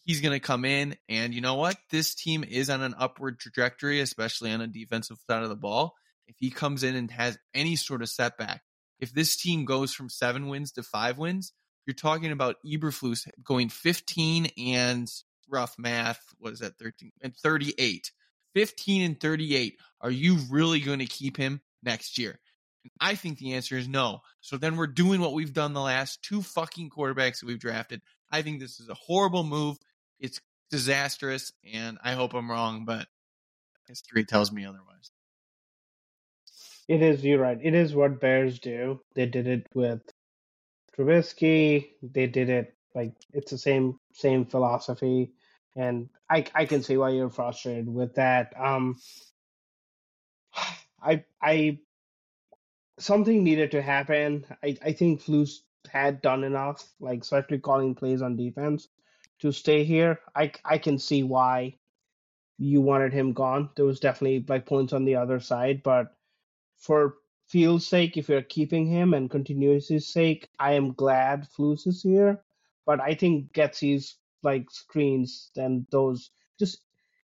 he's 0.09 0.21
going 0.21 0.33
to 0.33 0.39
come 0.39 0.65
in 0.65 0.97
and 1.07 1.35
you 1.35 1.41
know 1.41 1.53
what? 1.53 1.77
This 1.91 2.15
team 2.15 2.43
is 2.43 2.71
on 2.71 2.81
an 2.81 2.95
upward 2.97 3.39
trajectory, 3.39 3.99
especially 3.99 4.51
on 4.51 4.59
a 4.59 4.65
defensive 4.65 5.19
side 5.29 5.43
of 5.43 5.49
the 5.49 5.55
ball. 5.55 5.93
If 6.27 6.33
he 6.39 6.49
comes 6.49 6.81
in 6.81 6.95
and 6.95 7.11
has 7.11 7.37
any 7.53 7.75
sort 7.75 8.01
of 8.01 8.09
setback, 8.09 8.63
if 8.99 9.13
this 9.13 9.37
team 9.37 9.65
goes 9.65 9.93
from 9.93 10.09
seven 10.09 10.47
wins 10.47 10.71
to 10.71 10.81
five 10.81 11.19
wins, 11.19 11.53
you're 11.85 11.93
talking 11.93 12.31
about 12.31 12.55
Eberflus 12.65 13.27
going 13.43 13.69
15 13.69 14.47
and 14.57 15.07
rough 15.47 15.75
math, 15.77 16.21
what 16.39 16.53
is 16.53 16.59
that, 16.59 16.79
13 16.79 17.11
and 17.21 17.35
38. 17.35 18.11
15 18.55 19.01
and 19.03 19.19
38. 19.19 19.77
Are 20.01 20.09
you 20.09 20.39
really 20.49 20.79
going 20.79 20.99
to 20.99 21.05
keep 21.05 21.37
him 21.37 21.61
next 21.83 22.17
year? 22.17 22.39
And 22.83 22.91
I 22.99 23.13
think 23.13 23.37
the 23.37 23.53
answer 23.53 23.77
is 23.77 23.87
no. 23.87 24.21
So 24.41 24.57
then 24.57 24.75
we're 24.75 24.87
doing 24.87 25.21
what 25.21 25.33
we've 25.33 25.53
done 25.53 25.73
the 25.73 25.81
last 25.81 26.23
two 26.23 26.41
fucking 26.41 26.89
quarterbacks 26.89 27.41
that 27.41 27.45
we've 27.45 27.59
drafted. 27.59 28.01
I 28.31 28.41
think 28.41 28.59
this 28.59 28.79
is 28.79 28.89
a 28.89 28.95
horrible 28.95 29.43
move. 29.43 29.77
It's 30.19 30.41
disastrous, 30.71 31.53
and 31.73 31.97
I 32.03 32.13
hope 32.13 32.33
I'm 32.33 32.51
wrong, 32.51 32.85
but 32.85 33.07
history 33.87 34.25
tells 34.25 34.51
me 34.51 34.65
otherwise. 34.65 35.11
It 36.87 37.01
is, 37.03 37.23
you're 37.23 37.39
right. 37.39 37.59
It 37.61 37.75
is 37.75 37.95
what 37.95 38.19
Bears 38.21 38.59
do. 38.59 39.01
They 39.15 39.25
did 39.27 39.47
it 39.47 39.67
with 39.73 40.01
Trubisky. 40.97 41.89
They 42.03 42.27
did 42.27 42.49
it 42.49 42.75
like 42.95 43.13
it's 43.33 43.51
the 43.51 43.57
same 43.57 43.99
same 44.13 44.45
philosophy, 44.45 45.31
and 45.75 46.09
I 46.29 46.45
I 46.55 46.65
can 46.65 46.83
see 46.83 46.97
why 46.97 47.11
you're 47.11 47.29
frustrated 47.29 47.87
with 47.87 48.15
that. 48.15 48.53
Um, 48.59 48.97
I 51.03 51.23
I 51.41 51.79
something 52.99 53.43
needed 53.43 53.71
to 53.71 53.81
happen. 53.81 54.45
I 54.63 54.77
I 54.83 54.93
think 54.93 55.21
Flus 55.21 55.59
had 55.91 56.21
done 56.21 56.43
enough, 56.43 56.87
like 56.99 57.21
especially 57.21 57.59
calling 57.59 57.95
plays 57.95 58.21
on 58.21 58.35
defense, 58.37 58.87
to 59.39 59.51
stay 59.51 59.83
here. 59.83 60.19
I 60.35 60.51
I 60.65 60.77
can 60.77 60.97
see 60.99 61.23
why 61.23 61.77
you 62.57 62.81
wanted 62.81 63.13
him 63.13 63.33
gone. 63.33 63.69
There 63.75 63.85
was 63.85 63.99
definitely 63.99 64.45
like 64.47 64.65
points 64.65 64.93
on 64.93 65.05
the 65.05 65.15
other 65.15 65.39
side, 65.39 65.81
but 65.83 66.15
for 66.77 67.15
Fields' 67.47 67.87
sake, 67.87 68.17
if 68.17 68.29
you're 68.29 68.41
keeping 68.43 68.85
him 68.85 69.13
and 69.13 69.29
continuity's 69.29 70.13
sake, 70.13 70.49
I 70.59 70.73
am 70.73 70.93
glad 70.93 71.47
Flus 71.57 71.87
is 71.87 72.03
here. 72.03 72.43
But 72.85 72.99
I 73.01 73.15
think 73.15 73.53
Getsy's 73.53 74.17
like 74.43 74.69
screens 74.71 75.51
and 75.57 75.85
those 75.91 76.31
just 76.59 76.79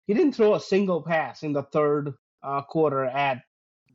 he 0.07 0.15
didn't 0.15 0.33
throw 0.35 0.55
a 0.55 0.61
single 0.61 1.03
pass 1.03 1.43
in 1.43 1.53
the 1.53 1.63
third 1.63 2.15
uh, 2.43 2.63
quarter 2.63 3.05
at 3.05 3.43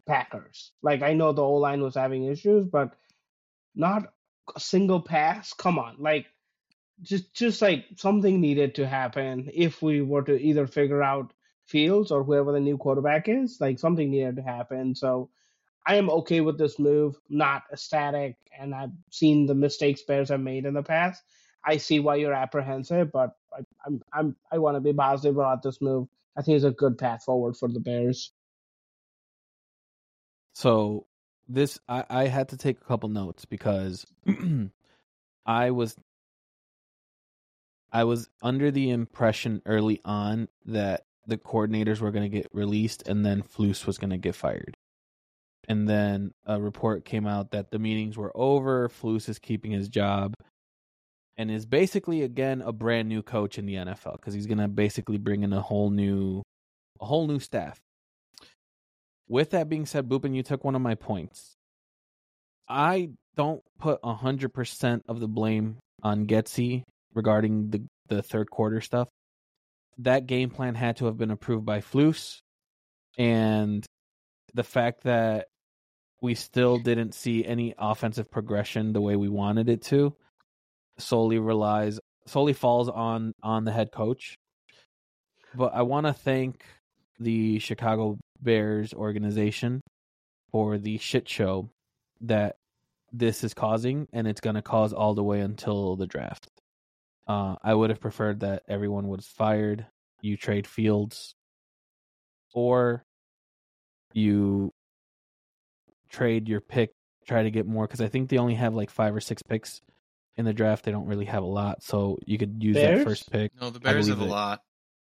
Packers. 0.07 0.71
Like 0.81 1.01
I 1.01 1.13
know 1.13 1.33
the 1.33 1.43
O 1.43 1.53
line 1.53 1.81
was 1.81 1.95
having 1.95 2.25
issues, 2.25 2.67
but 2.67 2.95
not 3.75 4.13
a 4.55 4.59
single 4.59 5.01
pass. 5.01 5.53
Come 5.53 5.77
on, 5.77 5.97
like 5.99 6.27
just 7.01 7.33
just 7.33 7.61
like 7.61 7.85
something 7.95 8.41
needed 8.41 8.75
to 8.75 8.87
happen 8.87 9.49
if 9.53 9.81
we 9.81 10.01
were 10.01 10.23
to 10.23 10.39
either 10.39 10.67
figure 10.67 11.03
out 11.03 11.33
Fields 11.65 12.11
or 12.11 12.23
whoever 12.23 12.53
the 12.53 12.59
new 12.59 12.77
quarterback 12.77 13.27
is. 13.27 13.57
Like 13.59 13.77
something 13.77 14.09
needed 14.09 14.37
to 14.37 14.41
happen. 14.41 14.95
So 14.95 15.29
I 15.85 15.95
am 15.95 16.09
okay 16.09 16.41
with 16.41 16.57
this 16.57 16.79
move, 16.79 17.17
not 17.29 17.63
ecstatic, 17.71 18.37
and 18.57 18.73
I've 18.73 18.91
seen 19.09 19.45
the 19.45 19.55
mistakes 19.55 20.01
Bears 20.01 20.29
have 20.29 20.39
made 20.39 20.65
in 20.65 20.73
the 20.73 20.83
past. 20.83 21.21
I 21.65 21.77
see 21.77 21.99
why 21.99 22.15
you're 22.15 22.33
apprehensive, 22.33 23.11
but 23.11 23.31
I, 23.53 23.61
I'm 23.85 24.01
I'm 24.13 24.35
I 24.51 24.57
want 24.57 24.75
to 24.75 24.81
be 24.81 24.93
positive 24.93 25.37
about 25.37 25.61
this 25.61 25.81
move. 25.81 26.07
I 26.37 26.41
think 26.41 26.55
it's 26.55 26.65
a 26.65 26.71
good 26.71 26.97
path 26.97 27.23
forward 27.23 27.57
for 27.57 27.67
the 27.67 27.79
Bears. 27.79 28.31
So 30.53 31.05
this 31.47 31.79
I, 31.87 32.05
I 32.09 32.27
had 32.27 32.49
to 32.49 32.57
take 32.57 32.81
a 32.81 32.85
couple 32.85 33.09
notes 33.09 33.45
because 33.45 34.05
I 35.45 35.71
was 35.71 35.95
I 37.91 38.03
was 38.03 38.29
under 38.41 38.71
the 38.71 38.89
impression 38.89 39.61
early 39.65 40.01
on 40.03 40.47
that 40.65 41.03
the 41.25 41.37
coordinators 41.37 41.99
were 41.99 42.11
going 42.11 42.29
to 42.29 42.37
get 42.37 42.47
released 42.53 43.07
and 43.07 43.25
then 43.25 43.43
Flus 43.43 43.85
was 43.85 43.97
going 43.97 44.09
to 44.09 44.17
get 44.17 44.35
fired. 44.35 44.75
And 45.67 45.87
then 45.87 46.31
a 46.45 46.59
report 46.61 47.05
came 47.05 47.27
out 47.27 47.51
that 47.51 47.71
the 47.71 47.79
meetings 47.79 48.17
were 48.17 48.31
over. 48.35 48.87
Flus 48.87 49.27
is 49.27 49.39
keeping 49.39 49.71
his 49.71 49.89
job 49.89 50.33
and 51.37 51.51
is 51.51 51.65
basically 51.65 52.23
again 52.23 52.61
a 52.61 52.71
brand 52.71 53.09
new 53.09 53.21
coach 53.21 53.57
in 53.57 53.65
the 53.65 53.75
NFL 53.75 54.13
because 54.13 54.33
he's 54.33 54.47
going 54.47 54.57
to 54.57 54.67
basically 54.67 55.17
bring 55.17 55.43
in 55.43 55.53
a 55.53 55.61
whole 55.61 55.89
new 55.89 56.41
a 56.99 57.05
whole 57.05 57.27
new 57.27 57.39
staff. 57.39 57.79
With 59.29 59.51
that 59.51 59.67
being 59.69 59.85
said, 59.85 60.07
Boopin, 60.07 60.33
you 60.35 60.41
took 60.41 60.63
one 60.63 60.75
of 60.75 60.81
my 60.81 60.95
points. 60.95 61.55
I 62.67 63.09
don't 63.35 63.61
put 63.77 64.03
hundred 64.03 64.53
percent 64.53 65.03
of 65.07 65.19
the 65.19 65.27
blame 65.27 65.77
on 66.01 66.25
Getsy 66.25 66.83
regarding 67.17 67.71
the 67.71 67.83
the 68.07 68.21
third 68.21 68.49
quarter 68.49 68.79
stuff. 68.79 69.09
That 69.97 70.27
game 70.27 70.49
plan 70.49 70.75
had 70.75 70.97
to 70.97 71.05
have 71.07 71.17
been 71.17 71.31
approved 71.31 71.65
by 71.65 71.81
Flus, 71.81 72.39
and 73.17 73.85
the 74.53 74.63
fact 74.63 75.03
that 75.03 75.47
we 76.21 76.35
still 76.35 76.77
didn't 76.77 77.13
see 77.13 77.45
any 77.45 77.73
offensive 77.77 78.31
progression 78.31 78.93
the 78.93 79.01
way 79.01 79.15
we 79.15 79.29
wanted 79.29 79.69
it 79.69 79.83
to 79.83 80.15
solely 80.97 81.37
relies 81.37 81.99
solely 82.25 82.53
falls 82.53 82.89
on 82.89 83.33
on 83.43 83.65
the 83.65 83.71
head 83.71 83.91
coach 83.91 84.35
but 85.53 85.73
i 85.75 85.83
want 85.83 86.07
to 86.07 86.13
thank 86.13 86.63
the 87.19 87.59
chicago 87.59 88.17
bears 88.41 88.93
organization 88.93 89.79
for 90.51 90.79
the 90.79 90.97
shit 90.97 91.29
show 91.29 91.69
that 92.21 92.55
this 93.13 93.43
is 93.43 93.53
causing 93.53 94.07
and 94.11 94.27
it's 94.27 94.41
going 94.41 94.55
to 94.55 94.61
cause 94.61 94.91
all 94.91 95.13
the 95.13 95.23
way 95.23 95.39
until 95.39 95.95
the 95.95 96.07
draft 96.07 96.47
uh, 97.27 97.55
i 97.63 97.73
would 97.73 97.89
have 97.89 97.99
preferred 97.99 98.39
that 98.41 98.63
everyone 98.67 99.07
was 99.07 99.25
fired 99.25 99.85
you 100.21 100.37
trade 100.37 100.65
fields 100.67 101.35
or 102.53 103.05
you 104.13 104.73
trade 106.09 106.47
your 106.47 106.61
pick, 106.61 106.91
try 107.27 107.43
to 107.43 107.51
get 107.51 107.67
more 107.67 107.85
because 107.85 108.01
I 108.01 108.07
think 108.07 108.29
they 108.29 108.37
only 108.37 108.55
have 108.55 108.73
like 108.73 108.89
five 108.89 109.15
or 109.15 109.19
six 109.21 109.43
picks 109.43 109.81
in 110.35 110.45
the 110.45 110.53
draft. 110.53 110.85
They 110.85 110.91
don't 110.91 111.05
really 111.07 111.25
have 111.25 111.43
a 111.43 111.47
lot, 111.47 111.83
so 111.83 112.17
you 112.25 112.37
could 112.37 112.63
use 112.63 112.75
Bears? 112.75 112.99
that 112.99 113.03
first 113.03 113.31
pick. 113.31 113.51
No, 113.59 113.69
the 113.69 113.79
Bears 113.79 114.07
have 114.07 114.21
a 114.21 114.23
it. 114.23 114.29
lot. 114.29 114.61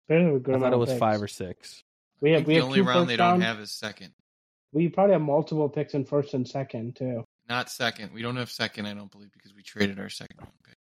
Bears 0.07 0.25
have 0.25 0.35
a 0.35 0.39
good 0.39 0.55
I 0.55 0.59
thought 0.59 0.73
it 0.73 0.77
was 0.77 0.89
picks. 0.89 0.99
five 0.99 1.21
or 1.21 1.27
six. 1.27 1.83
We 2.21 2.31
I 2.31 2.33
have 2.33 2.39
think 2.41 2.47
we 2.47 2.53
the 2.55 2.59
have 2.59 2.65
only 2.65 2.79
two 2.79 2.83
round 2.83 2.99
first 2.99 3.07
they 3.07 3.17
don't 3.17 3.41
have 3.41 3.59
is 3.59 3.71
second. 3.71 4.11
We 4.71 4.89
probably 4.89 5.13
have 5.13 5.21
multiple 5.21 5.69
picks 5.69 5.93
in 5.93 6.05
first 6.05 6.33
and 6.33 6.47
second 6.47 6.95
too. 6.97 7.23
Not 7.47 7.71
second. 7.71 8.13
We 8.13 8.21
don't 8.21 8.35
have 8.35 8.51
second, 8.51 8.85
I 8.85 8.93
don't 8.93 9.11
believe, 9.11 9.31
because 9.33 9.55
we 9.55 9.63
traded 9.63 9.99
our 9.99 10.09
second 10.09 10.37
round 10.39 10.51
pick. 10.63 10.75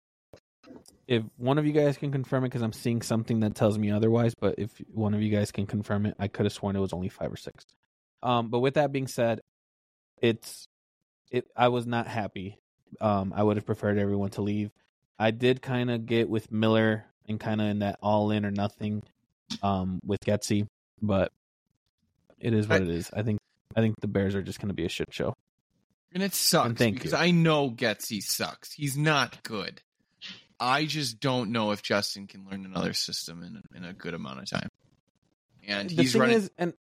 If 1.08 1.24
one 1.38 1.58
of 1.58 1.66
you 1.66 1.72
guys 1.72 1.98
can 1.98 2.12
confirm 2.12 2.44
it, 2.44 2.48
because 2.48 2.62
I'm 2.64 2.74
seeing 2.74 3.02
something 3.02 3.42
that 3.42 3.56
tells 3.56 3.78
me 3.78 3.92
otherwise, 3.92 4.34
but 4.34 4.56
if 4.58 4.72
one 4.94 5.14
of 5.14 5.22
you 5.22 5.30
guys 5.30 5.52
can 5.52 5.68
confirm 5.68 6.06
it, 6.06 6.16
I 6.20 6.28
could 6.28 6.46
have 6.46 6.54
sworn 6.54 6.76
it 6.76 6.80
was 6.80 6.94
only 6.94 7.10
five 7.10 7.32
or 7.32 7.38
six. 7.38 7.66
Um, 8.24 8.50
but 8.50 8.60
with 8.60 8.74
that 8.76 8.92
being 8.92 9.08
said, 9.08 9.42
it's 10.22 10.68
it. 11.30 11.48
I 11.56 11.68
was 11.68 11.86
not 11.86 12.08
happy. 12.08 12.58
Um, 13.00 13.34
I 13.36 13.44
would 13.44 13.58
have 13.58 13.66
preferred 13.66 13.98
everyone 14.00 14.32
to 14.32 14.42
leave. 14.42 14.72
I 15.20 15.32
did 15.32 15.62
kind 15.62 15.92
of 15.92 16.06
get 16.06 16.30
with 16.30 16.52
Miller 16.52 17.06
and 17.28 17.40
kind 17.40 17.62
of 17.62 17.68
in 17.68 17.80
that 17.80 18.00
all 18.02 18.32
in 18.32 18.46
or 18.46 18.52
nothing, 18.52 19.04
um, 19.62 20.00
with 20.06 20.22
Getsy, 20.22 20.68
but 21.02 21.32
it 22.40 22.54
is 22.54 22.68
what 22.68 22.82
I- 22.82 22.86
it 22.86 22.90
is. 22.90 23.12
I 23.14 23.22
think 23.24 23.40
I 23.76 23.82
think 23.82 24.00
the 24.00 24.08
Bears 24.08 24.34
are 24.36 24.42
just 24.42 24.60
going 24.60 24.70
to 24.70 24.74
be 24.76 24.86
a 24.86 24.90
shit 24.90 25.14
show. 25.14 25.34
And 26.14 26.24
it 26.24 26.34
sucks 26.34 26.80
And 26.82 26.94
because 26.96 27.12
you. 27.12 27.18
I 27.18 27.32
know 27.32 27.70
Getsy 27.70 28.22
sucks. 28.22 28.72
He's 28.72 28.96
not 28.96 29.44
good. 29.44 29.82
I 30.60 30.86
just 30.86 31.20
don't 31.20 31.52
know 31.52 31.72
if 31.72 31.82
Justin 31.82 32.28
can 32.28 32.46
learn 32.50 32.66
another 32.66 32.94
system 32.94 33.44
in 33.44 33.58
a, 33.58 33.78
in 33.78 33.86
a 33.86 33.94
good 33.94 34.14
amount 34.14 34.40
of 34.40 34.50
time. 34.50 34.70
And 35.68 35.90
the 35.90 36.02
he's 36.04 36.16
running. 36.16 36.38
is, 36.38 36.52
and 36.58 36.74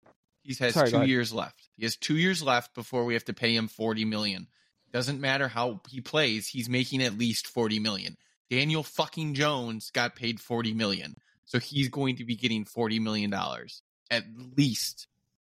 he 0.43 0.53
has 0.55 0.73
Sorry, 0.73 0.91
two 0.91 1.05
years 1.05 1.33
left. 1.33 1.69
He 1.75 1.83
has 1.83 1.95
two 1.95 2.15
years 2.15 2.41
left 2.41 2.73
before 2.75 3.05
we 3.05 3.13
have 3.15 3.25
to 3.25 3.33
pay 3.33 3.55
him 3.55 3.67
forty 3.67 4.05
million. 4.05 4.47
Doesn't 4.93 5.19
matter 5.19 5.47
how 5.47 5.81
he 5.89 6.01
plays, 6.01 6.47
he's 6.47 6.69
making 6.69 7.03
at 7.03 7.17
least 7.17 7.47
forty 7.47 7.79
million. 7.79 8.17
Daniel 8.49 8.83
fucking 8.83 9.33
Jones 9.33 9.89
got 9.91 10.15
paid 10.15 10.39
forty 10.39 10.73
million, 10.73 11.15
so 11.45 11.59
he's 11.59 11.89
going 11.89 12.17
to 12.17 12.25
be 12.25 12.35
getting 12.35 12.63
forty 12.63 12.99
million 12.99 13.29
dollars 13.29 13.81
at 14.11 14.23
least. 14.55 15.07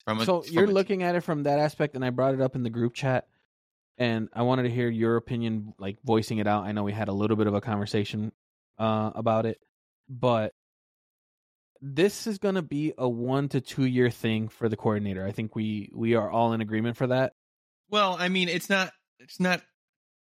From 0.05 0.19
a, 0.19 0.25
so 0.25 0.41
from 0.41 0.53
you're 0.53 0.63
a 0.65 0.67
team. 0.67 0.73
looking 0.75 1.03
at 1.03 1.15
it 1.15 1.21
from 1.21 1.43
that 1.43 1.59
aspect, 1.59 1.95
and 1.95 2.05
I 2.05 2.09
brought 2.09 2.33
it 2.33 2.41
up 2.41 2.55
in 2.55 2.63
the 2.63 2.69
group 2.69 2.93
chat, 2.93 3.27
and 3.97 4.29
I 4.33 4.41
wanted 4.41 4.63
to 4.63 4.69
hear 4.69 4.89
your 4.89 5.17
opinion, 5.17 5.73
like 5.77 5.97
voicing 6.03 6.39
it 6.39 6.47
out. 6.47 6.65
I 6.65 6.71
know 6.71 6.83
we 6.83 6.93
had 6.93 7.09
a 7.09 7.13
little 7.13 7.37
bit 7.37 7.47
of 7.47 7.53
a 7.53 7.61
conversation 7.61 8.31
uh, 8.77 9.11
about 9.15 9.45
it, 9.45 9.59
but 10.09 10.53
this 11.81 12.27
is 12.27 12.37
going 12.37 12.55
to 12.55 12.61
be 12.61 12.93
a 12.97 13.07
one 13.07 13.49
to 13.49 13.61
two 13.61 13.85
year 13.85 14.09
thing 14.09 14.47
for 14.47 14.69
the 14.69 14.77
coordinator. 14.77 15.25
I 15.25 15.31
think 15.31 15.55
we 15.55 15.91
we 15.93 16.15
are 16.15 16.29
all 16.29 16.53
in 16.53 16.61
agreement 16.61 16.97
for 16.97 17.07
that. 17.07 17.33
Well, 17.89 18.15
I 18.17 18.29
mean, 18.29 18.49
it's 18.49 18.69
not 18.69 18.91
it's 19.19 19.39
not 19.39 19.61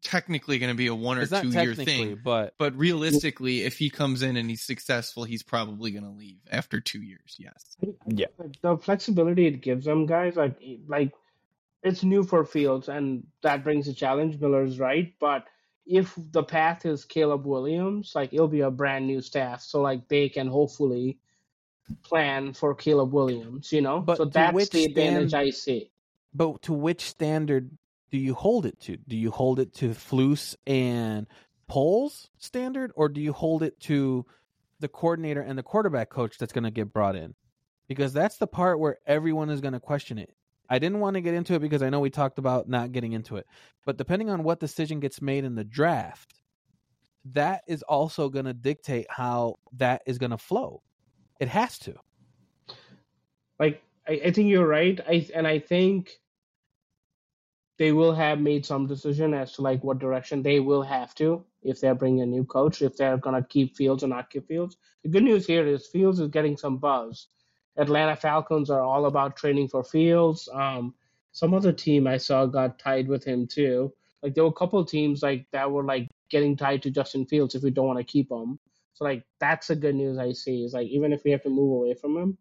technically 0.02 0.58
going 0.58 0.72
to 0.72 0.76
be 0.76 0.86
a 0.86 0.94
one 0.94 1.18
or 1.18 1.26
two 1.26 1.48
year 1.48 1.74
thing, 1.74 2.18
but 2.22 2.54
but 2.58 2.76
realistically, 2.76 3.62
if 3.62 3.78
he 3.78 3.90
comes 3.90 4.22
in 4.22 4.36
and 4.36 4.48
he's 4.48 4.62
successful, 4.62 5.24
he's 5.24 5.42
probably 5.42 5.90
going 5.90 6.04
to 6.04 6.10
leave 6.10 6.40
after 6.50 6.80
two 6.80 7.02
years. 7.02 7.36
Yes. 7.38 7.76
Yeah. 8.06 8.26
the 8.62 8.78
flexibility 8.78 9.46
it 9.46 9.60
gives 9.60 9.84
them 9.84 10.06
guys 10.06 10.36
like 10.36 10.56
like 10.88 11.12
it's 11.82 12.02
new 12.02 12.22
for 12.22 12.44
fields 12.44 12.88
and 12.88 13.26
that 13.42 13.64
brings 13.64 13.88
a 13.88 13.94
challenge 13.94 14.38
miller's 14.40 14.78
right 14.78 15.14
but 15.20 15.44
if 15.86 16.14
the 16.32 16.42
path 16.42 16.84
is 16.86 17.04
caleb 17.04 17.46
williams 17.46 18.12
like 18.14 18.32
it'll 18.32 18.48
be 18.48 18.60
a 18.60 18.70
brand 18.70 19.06
new 19.06 19.20
staff 19.20 19.62
so 19.62 19.80
like 19.80 20.06
they 20.08 20.28
can 20.28 20.46
hopefully 20.46 21.18
plan 22.02 22.52
for 22.52 22.74
caleb 22.74 23.12
williams 23.12 23.72
you 23.72 23.80
know 23.80 24.00
But 24.00 24.18
so 24.18 24.24
that's 24.24 24.54
which 24.54 24.70
the 24.70 24.84
advantage 24.84 25.30
stand- 25.30 25.46
i 25.46 25.50
see 25.50 25.90
but 26.32 26.62
to 26.62 26.72
which 26.72 27.08
standard 27.08 27.70
do 28.10 28.18
you 28.18 28.34
hold 28.34 28.66
it 28.66 28.80
to? 28.82 28.96
Do 28.96 29.16
you 29.16 29.30
hold 29.30 29.58
it 29.60 29.74
to 29.76 29.90
Flus 29.90 30.56
and 30.66 31.26
Poles 31.68 32.28
standard, 32.38 32.92
or 32.96 33.08
do 33.08 33.20
you 33.20 33.32
hold 33.32 33.62
it 33.62 33.78
to 33.80 34.26
the 34.80 34.88
coordinator 34.88 35.40
and 35.40 35.56
the 35.56 35.62
quarterback 35.62 36.10
coach 36.10 36.36
that's 36.38 36.52
going 36.52 36.64
to 36.64 36.70
get 36.70 36.92
brought 36.92 37.16
in? 37.16 37.34
Because 37.86 38.12
that's 38.12 38.36
the 38.36 38.46
part 38.46 38.80
where 38.80 38.98
everyone 39.06 39.50
is 39.50 39.60
going 39.60 39.74
to 39.74 39.80
question 39.80 40.18
it. 40.18 40.34
I 40.70 40.78
didn't 40.78 41.00
want 41.00 41.14
to 41.14 41.20
get 41.20 41.34
into 41.34 41.54
it 41.54 41.58
because 41.60 41.82
I 41.82 41.90
know 41.90 42.00
we 42.00 42.10
talked 42.10 42.38
about 42.38 42.68
not 42.68 42.92
getting 42.92 43.12
into 43.12 43.36
it, 43.36 43.46
but 43.84 43.98
depending 43.98 44.30
on 44.30 44.44
what 44.44 44.60
decision 44.60 45.00
gets 45.00 45.20
made 45.20 45.44
in 45.44 45.56
the 45.56 45.64
draft, 45.64 46.34
that 47.32 47.62
is 47.66 47.82
also 47.82 48.28
going 48.30 48.46
to 48.46 48.54
dictate 48.54 49.06
how 49.10 49.56
that 49.78 50.02
is 50.06 50.18
going 50.18 50.30
to 50.30 50.38
flow. 50.38 50.82
It 51.40 51.48
has 51.48 51.78
to. 51.80 51.94
like 53.58 53.82
I, 54.08 54.20
I 54.26 54.30
think 54.32 54.48
you're 54.48 54.66
right 54.66 54.98
i 55.08 55.28
and 55.34 55.46
i 55.46 55.58
think 55.58 56.10
they 57.78 57.92
will 57.92 58.14
have 58.14 58.40
made 58.40 58.66
some 58.66 58.86
decision 58.86 59.34
as 59.34 59.52
to 59.54 59.62
like 59.62 59.82
what 59.84 59.98
direction 59.98 60.42
they 60.42 60.60
will 60.60 60.82
have 60.82 61.14
to 61.16 61.44
if 61.62 61.80
they're 61.80 61.94
bringing 61.94 62.22
a 62.22 62.26
new 62.26 62.44
coach 62.44 62.82
if 62.82 62.96
they're 62.96 63.18
going 63.18 63.40
to 63.40 63.48
keep 63.48 63.76
fields 63.76 64.02
or 64.02 64.08
not 64.08 64.30
keep 64.30 64.46
fields 64.48 64.76
the 65.02 65.08
good 65.08 65.22
news 65.22 65.46
here 65.46 65.66
is 65.66 65.86
fields 65.86 66.20
is 66.20 66.28
getting 66.28 66.56
some 66.56 66.78
buzz 66.78 67.28
atlanta 67.80 68.16
falcons 68.16 68.70
are 68.70 68.82
all 68.82 69.06
about 69.06 69.36
training 69.36 69.68
for 69.68 69.82
fields. 69.82 70.48
Um 70.52 70.94
some 71.32 71.54
other 71.54 71.72
team 71.72 72.06
i 72.06 72.16
saw 72.16 72.46
got 72.46 72.78
tied 72.78 73.08
with 73.08 73.24
him 73.24 73.46
too. 73.46 73.92
Like 74.22 74.34
there 74.34 74.44
were 74.44 74.50
a 74.50 74.60
couple 74.60 74.80
of 74.80 74.88
teams 74.88 75.22
like 75.22 75.46
that 75.52 75.70
were 75.70 75.84
like 75.84 76.08
getting 76.30 76.56
tied 76.56 76.82
to 76.82 76.90
justin 76.90 77.26
fields 77.26 77.54
if 77.54 77.62
we 77.62 77.70
don't 77.70 77.86
want 77.86 77.98
to 77.98 78.04
keep 78.04 78.30
him 78.30 78.58
so 78.94 79.04
like 79.04 79.24
that's 79.40 79.66
the 79.68 79.74
good 79.74 79.96
news 79.96 80.16
i 80.16 80.32
see 80.32 80.62
is 80.62 80.74
like 80.74 80.86
even 80.86 81.12
if 81.12 81.24
we 81.24 81.32
have 81.32 81.42
to 81.42 81.50
move 81.50 81.72
away 81.72 81.94
from 81.94 82.16
him 82.16 82.38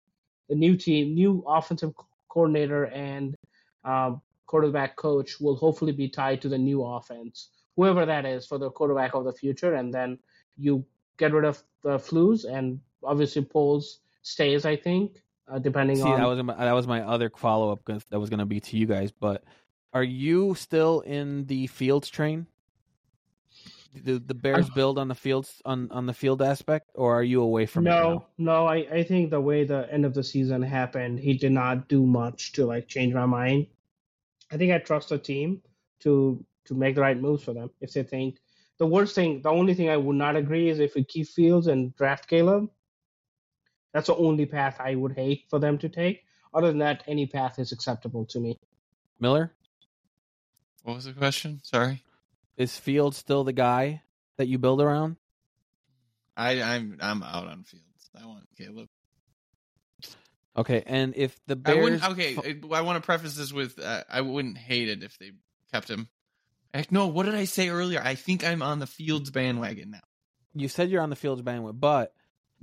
the 0.50 0.56
new 0.56 0.76
team, 0.76 1.14
new 1.14 1.44
offensive 1.48 1.94
coordinator 2.28 2.86
and 2.86 3.36
um, 3.86 4.22
quarterback 4.48 4.96
coach 4.96 5.40
will 5.40 5.56
hopefully 5.56 5.92
be 5.92 6.10
tied 6.10 6.42
to 6.42 6.50
the 6.50 6.58
new 6.58 6.84
offense, 6.84 7.52
whoever 7.78 8.06
that 8.06 8.26
is 8.26 8.46
for 8.46 8.58
the 8.58 8.72
quarterback 8.72 9.14
of 9.14 9.24
the 9.24 9.32
future. 9.32 9.76
And 9.76 9.94
then 9.94 10.18
you 10.58 10.84
get 11.18 11.34
rid 11.34 11.46
of 11.46 11.64
the 11.84 11.98
flus, 11.98 12.46
and 12.46 12.80
obviously 13.04 13.46
Poles 13.46 14.00
stays, 14.24 14.66
I 14.66 14.76
think, 14.76 15.22
uh, 15.50 15.60
depending 15.60 15.98
See, 15.98 16.04
on. 16.04 16.20
that 16.20 16.28
was 16.28 16.44
my, 16.44 16.56
that 16.56 16.74
was 16.74 16.88
my 16.88 17.02
other 17.02 17.32
follow 17.36 17.72
up 17.72 17.86
that 17.86 18.20
was 18.20 18.30
going 18.30 18.40
to 18.40 18.46
be 18.46 18.60
to 18.60 18.78
you 18.78 18.86
guys. 18.86 19.12
But 19.12 19.44
are 19.94 20.04
you 20.04 20.56
still 20.56 21.02
in 21.02 21.46
the 21.46 21.68
Fields 21.68 22.10
train? 22.10 22.48
The 24.04 24.20
the 24.20 24.36
Bears 24.36 24.70
build 24.70 25.00
on 25.00 25.08
the 25.08 25.16
fields 25.16 25.64
on 25.66 25.90
on 25.92 26.06
the 26.06 26.14
field 26.14 26.44
aspect, 26.44 26.92
or 26.94 27.18
are 27.18 27.24
you 27.24 27.42
away 27.42 27.66
from 27.66 27.88
it 27.88 27.90
no, 27.90 28.28
no, 28.38 28.68
I, 28.68 28.76
I 28.92 29.04
think 29.04 29.32
the 29.32 29.42
way 29.42 29.64
the 29.64 29.92
end 29.92 30.06
of 30.06 30.14
the 30.14 30.24
season 30.24 30.62
happened, 30.62 31.20
he 31.20 31.34
did 31.34 31.54
not 31.54 31.88
do 31.88 32.06
much 32.06 32.52
to 32.52 32.68
like 32.68 32.88
change 32.88 33.16
my 33.16 33.26
mind. 33.26 33.66
I 34.52 34.58
think 34.58 34.72
I 34.72 34.78
trust 34.78 35.10
the 35.10 35.18
team 35.18 35.64
to 36.02 36.46
to 36.66 36.76
make 36.76 36.94
the 36.94 37.02
right 37.02 37.20
moves 37.20 37.44
for 37.44 37.54
them 37.54 37.72
if 37.82 37.94
they 37.94 38.04
think 38.04 38.38
the 38.80 38.88
worst 38.88 39.14
thing, 39.14 39.42
the 39.42 39.50
only 39.50 39.76
thing 39.76 39.90
I 39.90 39.98
would 39.98 40.16
not 40.16 40.36
agree 40.36 40.70
is 40.70 40.80
if 40.80 40.96
we 40.96 41.04
keep 41.04 41.28
Fields 41.28 41.68
and 41.68 41.96
draft 41.96 42.28
Caleb. 42.28 42.70
That's 43.94 44.08
the 44.08 44.16
only 44.16 44.46
path 44.46 44.78
I 44.80 44.96
would 44.96 45.14
hate 45.14 45.46
for 45.50 45.60
them 45.60 45.78
to 45.80 45.90
take. 45.90 46.24
Other 46.54 46.68
than 46.68 46.80
that, 46.80 47.04
any 47.08 47.26
path 47.26 47.60
is 47.60 47.72
acceptable 47.72 48.26
to 48.28 48.40
me. 48.40 48.58
Miller 49.20 49.54
What 50.84 50.96
was 50.96 51.06
the 51.06 51.14
question? 51.14 51.60
Sorry. 51.64 52.04
is 52.58 52.78
Fields 52.78 53.18
still 53.18 53.44
the 53.44 53.54
guy 53.54 54.02
that 54.38 54.48
you 54.48 54.58
build 54.58 54.82
around? 54.82 55.18
I, 56.38 56.62
I'm 56.62 56.98
I'm 57.02 57.22
out 57.22 57.48
on 57.48 57.64
Fields. 57.64 58.10
I 58.20 58.26
want 58.26 58.48
Caleb. 58.58 58.88
Okay, 60.58 60.84
and 60.86 61.14
if 61.16 61.38
the 61.48 61.60
I 61.66 61.76
wouldn't. 61.76 62.04
Okay, 62.04 62.36
I, 62.36 62.78
I 62.78 62.82
want 62.82 63.02
to 63.02 63.06
preface 63.06 63.36
this 63.36 63.52
with 63.54 63.78
uh, 63.80 64.04
I 64.10 64.22
wouldn't 64.22 64.58
hate 64.58 64.90
it 64.90 65.04
if 65.04 65.18
they 65.20 65.32
kept 65.72 65.90
him. 65.90 66.08
Heck, 66.74 66.92
no, 66.92 67.08
what 67.08 67.26
did 67.26 67.36
I 67.36 67.46
say 67.46 67.70
earlier? 67.70 68.02
I 68.04 68.16
think 68.16 68.44
I'm 68.44 68.62
on 68.62 68.80
the 68.80 68.88
Fields 68.88 69.32
bandwagon 69.32 69.92
now. 69.92 70.00
you 70.54 70.68
said 70.68 70.90
you're 70.90 71.02
on 71.02 71.10
the 71.10 71.16
Fields 71.16 71.42
bandwagon, 71.42 71.80
but 71.80 72.14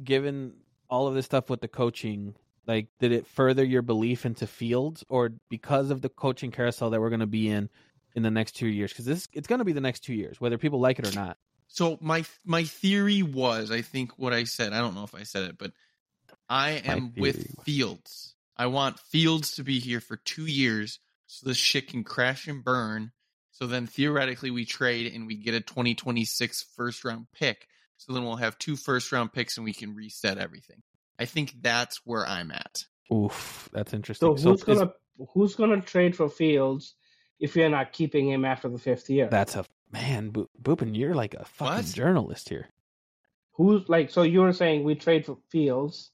given 0.03 0.55
all 0.89 1.07
of 1.07 1.15
this 1.15 1.27
stuff 1.27 1.51
with 1.51 1.61
the 1.61 1.69
coaching, 1.69 2.35
like, 2.67 2.89
did 2.99 3.13
it 3.13 3.27
further 3.27 3.65
your 3.65 3.83
belief 3.83 4.27
into 4.27 4.47
Fields, 4.47 5.05
or 5.09 5.31
because 5.49 5.91
of 5.91 6.03
the 6.03 6.09
coaching 6.09 6.51
carousel 6.51 6.91
that 6.91 7.01
we're 7.01 7.11
going 7.11 7.21
to 7.21 7.27
be 7.27 7.49
in 7.49 7.69
in 8.15 8.23
the 8.23 8.31
next 8.31 8.53
two 8.53 8.67
years? 8.67 8.93
Because 8.93 9.05
this 9.05 9.29
it's 9.33 9.47
going 9.47 9.61
to 9.61 9.65
be 9.65 9.73
the 9.73 9.81
next 9.81 10.01
two 10.01 10.15
years, 10.15 10.41
whether 10.41 10.59
people 10.59 10.81
like 10.81 10.99
it 10.99 11.09
or 11.09 11.15
not. 11.15 11.37
So 11.69 11.99
my 12.01 12.25
my 12.45 12.65
theory 12.65 13.23
was, 13.23 13.71
I 13.71 13.83
think 13.83 14.19
what 14.19 14.33
I 14.33 14.45
said. 14.45 14.73
I 14.73 14.79
don't 14.79 14.95
know 14.95 15.05
if 15.05 15.15
I 15.15 15.25
said 15.25 15.45
it, 15.45 15.59
but 15.59 15.73
I 16.49 16.83
am 16.85 17.13
with 17.17 17.61
Fields. 17.65 18.35
I 18.57 18.67
want 18.67 18.99
Fields 18.99 19.57
to 19.57 19.65
be 19.65 19.79
here 19.79 20.01
for 20.01 20.17
two 20.17 20.47
years, 20.47 20.99
so 21.27 21.49
this 21.49 21.57
shit 21.57 21.89
can 21.89 22.05
crash 22.05 22.47
and 22.47 22.65
burn. 22.65 23.13
So 23.51 23.67
then 23.67 23.87
theoretically 23.87 24.51
we 24.51 24.65
trade 24.65 25.13
and 25.15 25.27
we 25.27 25.35
get 25.35 25.55
a 25.55 25.61
2026 25.61 26.67
first 26.77 27.05
round 27.05 27.27
pick. 27.33 27.69
So 27.99 28.13
then 28.13 28.25
we'll 28.25 28.37
have 28.37 28.59
two 28.59 28.77
first 28.77 29.11
round 29.13 29.33
picks 29.33 29.57
and 29.57 29.65
we 29.65 29.73
can 29.73 29.95
reset 29.95 30.39
everything. 30.39 30.83
I 31.19 31.25
think 31.25 31.55
that's 31.63 32.01
where 32.05 32.27
I'm 32.27 32.51
at. 32.51 32.85
Oof, 33.13 33.69
that's 33.73 33.95
interesting. 33.95 34.37
So 34.37 34.51
who's 34.51 34.59
is- 34.61 34.65
gonna 34.65 34.93
who's 35.33 35.55
gonna 35.55 35.81
trade 35.81 36.15
for 36.17 36.29
Fields 36.29 36.95
if 37.41 37.57
you're 37.57 37.69
not 37.71 37.93
keeping 37.93 38.31
him 38.31 38.45
after 38.45 38.69
the 38.69 38.79
fifth 38.79 39.09
year? 39.09 39.29
that's 39.31 39.57
a 39.57 39.65
man, 39.91 40.31
Bo- 40.31 40.51
Boopin, 40.61 40.97
you're 40.97 41.15
like 41.15 41.35
a 41.35 41.45
fucking 41.45 41.75
What? 41.77 41.95
journalist 41.95 42.49
here. 42.49 42.69
Who's 43.53 43.89
like 43.89 44.11
so 44.11 44.23
you 44.23 44.41
were 44.41 44.53
saying 44.53 44.85
we 44.85 44.95
trade 44.95 45.25
for 45.25 45.39
Fields, 45.51 46.11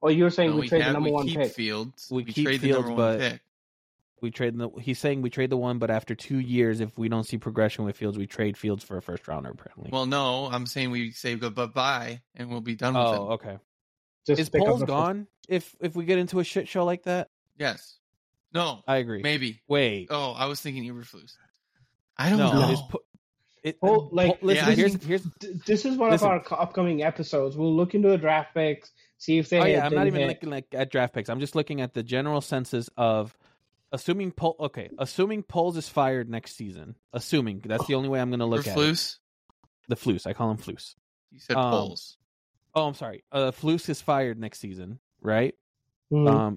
or 0.00 0.10
you're 0.12 0.30
saying 0.30 0.50
No, 0.50 0.56
we, 0.58 0.68
trade 0.68 0.82
the 0.82 0.84
have- 0.84 0.92
number 0.92 1.08
we 1.08 1.12
one 1.14 1.26
keep 1.26 1.38
pick? 1.38 1.52
Fields. 1.52 2.08
We 2.10 2.18
We, 2.24 2.32
keep 2.32 2.44
trade 2.46 2.60
Fields, 2.60 2.84
the 2.84 2.90
number 2.90 3.02
one 3.02 3.18
but- 3.18 3.30
pick. 3.32 3.40
We 4.20 4.30
trade 4.30 4.56
the. 4.56 4.70
He's 4.80 4.98
saying 4.98 5.20
we 5.22 5.28
trade 5.30 5.50
the 5.50 5.56
one, 5.56 5.78
but 5.78 5.90
after 5.90 6.14
two 6.14 6.38
years, 6.38 6.80
if 6.80 6.96
we 6.96 7.08
don't 7.08 7.24
see 7.24 7.36
progression 7.36 7.84
with 7.84 7.96
Fields, 7.96 8.16
we 8.16 8.26
trade 8.26 8.56
Fields 8.56 8.82
for 8.82 8.96
a 8.96 9.02
first 9.02 9.28
rounder. 9.28 9.50
Apparently. 9.50 9.90
Well, 9.92 10.06
no, 10.06 10.46
I'm 10.50 10.66
saying 10.66 10.90
we 10.90 11.10
say 11.10 11.34
bye 11.34 11.66
bye 11.66 12.20
and 12.34 12.48
we'll 12.50 12.60
be 12.62 12.74
done 12.76 12.94
with 12.94 13.02
it. 13.02 13.06
oh, 13.06 13.30
it. 13.30 13.34
okay. 13.34 13.58
Just 14.26 14.40
Is 14.40 14.48
pick 14.48 14.62
up 14.62 14.68
Poles 14.68 14.80
the 14.80 14.86
first- 14.86 14.96
gone? 14.96 15.26
If 15.48 15.74
if 15.80 15.94
we 15.94 16.06
get 16.06 16.18
into 16.18 16.40
a 16.40 16.44
shit 16.44 16.68
show 16.68 16.84
like 16.84 17.02
that, 17.02 17.28
Yes. 17.58 17.98
No. 18.54 18.82
I 18.86 18.96
agree. 18.96 19.20
Maybe. 19.20 19.60
Wait, 19.68 20.06
Oh, 20.10 20.32
I 20.32 20.46
was 20.46 20.60
thinking 20.60 20.84
Eberflus. 20.84 21.32
I 22.16 22.30
don't 22.30 22.38
no, 22.38 22.52
know. 22.52 22.70
is 22.70 22.80
Po- 22.88 23.02
it, 23.64 23.80
Pol- 23.80 24.08
like, 24.12 24.40
Po- 24.40 24.46
listen, 24.46 24.68
Yeah, 24.68 24.74
here's 24.74 25.04
here's. 25.04 25.22
D- 25.40 25.60
This 25.66 25.84
is 25.84 25.96
one 25.96 26.10
Listen. 26.12 26.28
of 26.30 26.44
our 26.52 26.60
upcoming 26.60 27.02
episodes. 27.02 27.56
We'll 27.56 27.74
look 27.74 27.94
into 27.94 28.08
the 28.08 28.16
draft 28.18 28.54
picks, 28.54 28.92
see 29.18 29.38
if 29.38 29.48
they. 29.50 29.58
Oh 29.58 29.64
yeah, 29.64 29.78
I'm 29.84 29.92
not 29.94 30.04
didn't 30.04 30.06
even 30.06 30.20
hit. 30.20 30.28
looking 30.28 30.50
like 30.50 30.66
at 30.72 30.90
draft 30.90 31.12
picks. 31.14 31.28
I'm 31.28 31.40
just 31.40 31.54
looking 31.56 31.80
at 31.80 31.92
the 31.94 32.02
general 32.02 32.40
senses 32.40 32.88
of 32.96 33.36
assuming 33.94 34.32
Pol. 34.32 34.56
Okay, 34.58 34.90
assuming 34.98 35.42
Poles 35.42 35.76
is 35.76 35.88
fired 35.88 36.28
next 36.28 36.56
season. 36.56 36.96
Assuming 37.12 37.62
that's 37.64 37.86
the 37.86 37.94
only 37.94 38.08
way 38.08 38.20
I'm 38.20 38.30
going 38.30 38.40
to 38.40 38.46
look 38.46 38.66
at 38.66 38.76
it. 38.76 38.78
Eberflus? 38.78 39.16
The 39.88 39.96
Flus, 39.96 40.26
I 40.26 40.32
call 40.32 40.50
him 40.50 40.58
Flus. 40.58 40.94
You 41.30 41.40
said 41.40 41.56
Um, 41.56 41.70
Poles. 41.70 42.16
Oh, 42.74 42.86
I'm 42.86 42.94
sorry. 42.94 43.24
Uh, 43.30 43.52
Flus 43.52 43.88
is 43.88 44.00
fired 44.00 44.38
next 44.38 44.58
season, 44.58 44.98
right? 45.20 45.54
Mhm. 46.12 46.28
Um, 46.28 46.56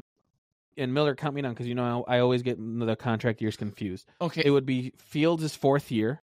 and 0.77 0.93
Miller, 0.93 1.15
count 1.15 1.35
me 1.35 1.41
down 1.41 1.53
because 1.53 1.67
you 1.67 1.75
know 1.75 2.03
I, 2.07 2.17
I 2.17 2.19
always 2.19 2.41
get 2.41 2.57
the 2.57 2.95
contract 2.95 3.41
years 3.41 3.55
confused. 3.55 4.07
Okay. 4.19 4.43
It 4.43 4.49
would 4.49 4.65
be 4.65 4.93
Fields' 4.97 5.55
fourth 5.55 5.91
year, 5.91 6.21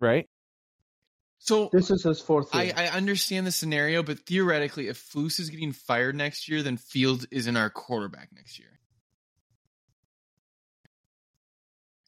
right? 0.00 0.28
so 1.38 1.68
this 1.72 1.90
is 1.90 2.04
his 2.04 2.20
fourth 2.20 2.54
I, 2.54 2.62
year. 2.64 2.74
I 2.76 2.86
understand 2.88 3.48
the 3.48 3.52
scenario, 3.52 4.04
but 4.04 4.20
theoretically, 4.20 4.86
if 4.86 5.10
Flus 5.12 5.40
is 5.40 5.50
getting 5.50 5.72
fired 5.72 6.14
next 6.14 6.48
year, 6.48 6.62
then 6.62 6.76
Fields 6.76 7.26
isn't 7.32 7.56
our 7.56 7.68
quarterback 7.68 8.28
next 8.32 8.60
year. 8.60 8.78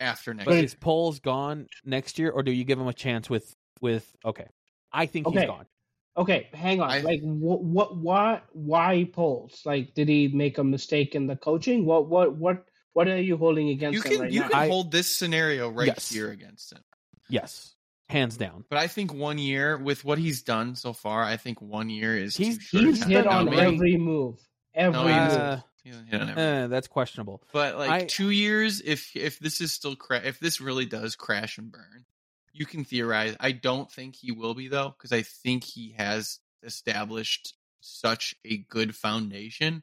After 0.01 0.35
next 0.35 0.47
But 0.47 0.55
year. 0.55 0.65
is 0.65 0.75
Poles 0.75 1.21
gone 1.21 1.69
next 1.85 2.19
year, 2.19 2.31
or 2.31 2.43
do 2.43 2.51
you 2.53 2.65
give 2.65 2.79
him 2.81 2.89
a 2.89 2.93
chance 2.93 3.31
with 3.31 3.55
with? 3.81 4.11
Okay, 4.25 4.47
I 4.93 5.07
think 5.07 5.27
Okay. 5.27 5.41
he's 5.41 5.47
gone. 5.49 5.67
Okay, 6.17 6.49
hang 6.53 6.81
on. 6.81 6.91
I- 6.91 7.01
like, 7.01 7.21
what, 7.23 7.65
what, 7.65 7.97
why, 7.97 8.41
why 8.53 9.09
Poles? 9.13 9.61
Like, 9.65 9.95
did 9.95 10.09
he 10.09 10.29
make 10.29 10.59
a 10.59 10.65
mistake 10.65 11.17
in 11.17 11.27
the 11.27 11.35
coaching? 11.35 11.85
What, 11.85 12.09
what, 12.09 12.37
what, 12.37 12.65
what 12.93 13.09
are 13.09 13.21
you 13.21 13.37
holding 13.37 13.71
against 13.71 13.95
You 13.97 14.03
him 14.03 14.13
can 14.13 14.21
right 14.21 14.31
you 14.31 14.41
now? 14.41 14.49
can 14.49 14.59
I- 14.61 14.69
hold 14.69 14.93
this 14.93 15.09
scenario 15.09 15.71
right 15.71 15.89
Yes. 15.89 16.09
here 16.13 16.31
against 16.31 16.73
him. 16.73 16.83
Yes, 17.29 17.75
hands 18.09 18.37
down. 18.37 18.65
But 18.71 18.79
I 18.79 18.87
think 18.87 19.13
one 19.13 19.39
year 19.39 19.77
with 19.77 20.05
what 20.05 20.19
he's 20.19 20.43
done 20.43 20.77
so 20.77 20.93
far, 20.93 21.25
I 21.25 21.37
think 21.37 21.61
one 21.61 21.91
year 21.91 22.17
is 22.17 22.37
He's- 22.37 22.59
too 22.59 22.63
short. 22.63 22.85
He's 22.85 23.05
hit 23.05 23.27
on 23.27 23.53
every 23.53 23.97
move. 23.97 24.39
Every 24.73 24.93
No, 24.93 25.07
he 25.09 25.15
move. 25.39 25.63
Hasn't. 25.91 26.09
Uh, 26.09 26.11
He 26.11 26.17
hasn't 26.17 26.39
hit 26.39 26.39
on 26.39 26.55
every 26.61 26.69
that's 26.69 26.89
questionable. 26.89 27.43
But 27.53 27.77
like 27.77 27.91
I- 27.91 28.05
two 28.07 28.31
years, 28.31 28.81
if 28.81 29.15
if 29.17 29.39
this 29.39 29.61
is 29.61 29.73
still 29.73 29.97
cra- 29.97 30.23
if 30.25 30.39
this 30.41 30.61
really 30.61 30.87
does 30.87 31.17
crash 31.17 31.59
and 31.59 31.71
burn, 31.71 32.05
you 32.53 32.67
can 32.67 32.85
theorize. 32.85 33.37
I 33.41 33.53
don't 33.53 33.91
think 33.91 34.17
he 34.17 34.33
will 34.33 34.55
be 34.55 34.69
though, 34.69 34.95
because 34.97 35.13
I 35.13 35.23
think 35.23 35.65
he 35.65 35.93
has 35.99 36.39
established 36.63 37.55
such 37.81 38.35
a 38.45 38.57
good 38.59 38.95
foundation 38.97 39.83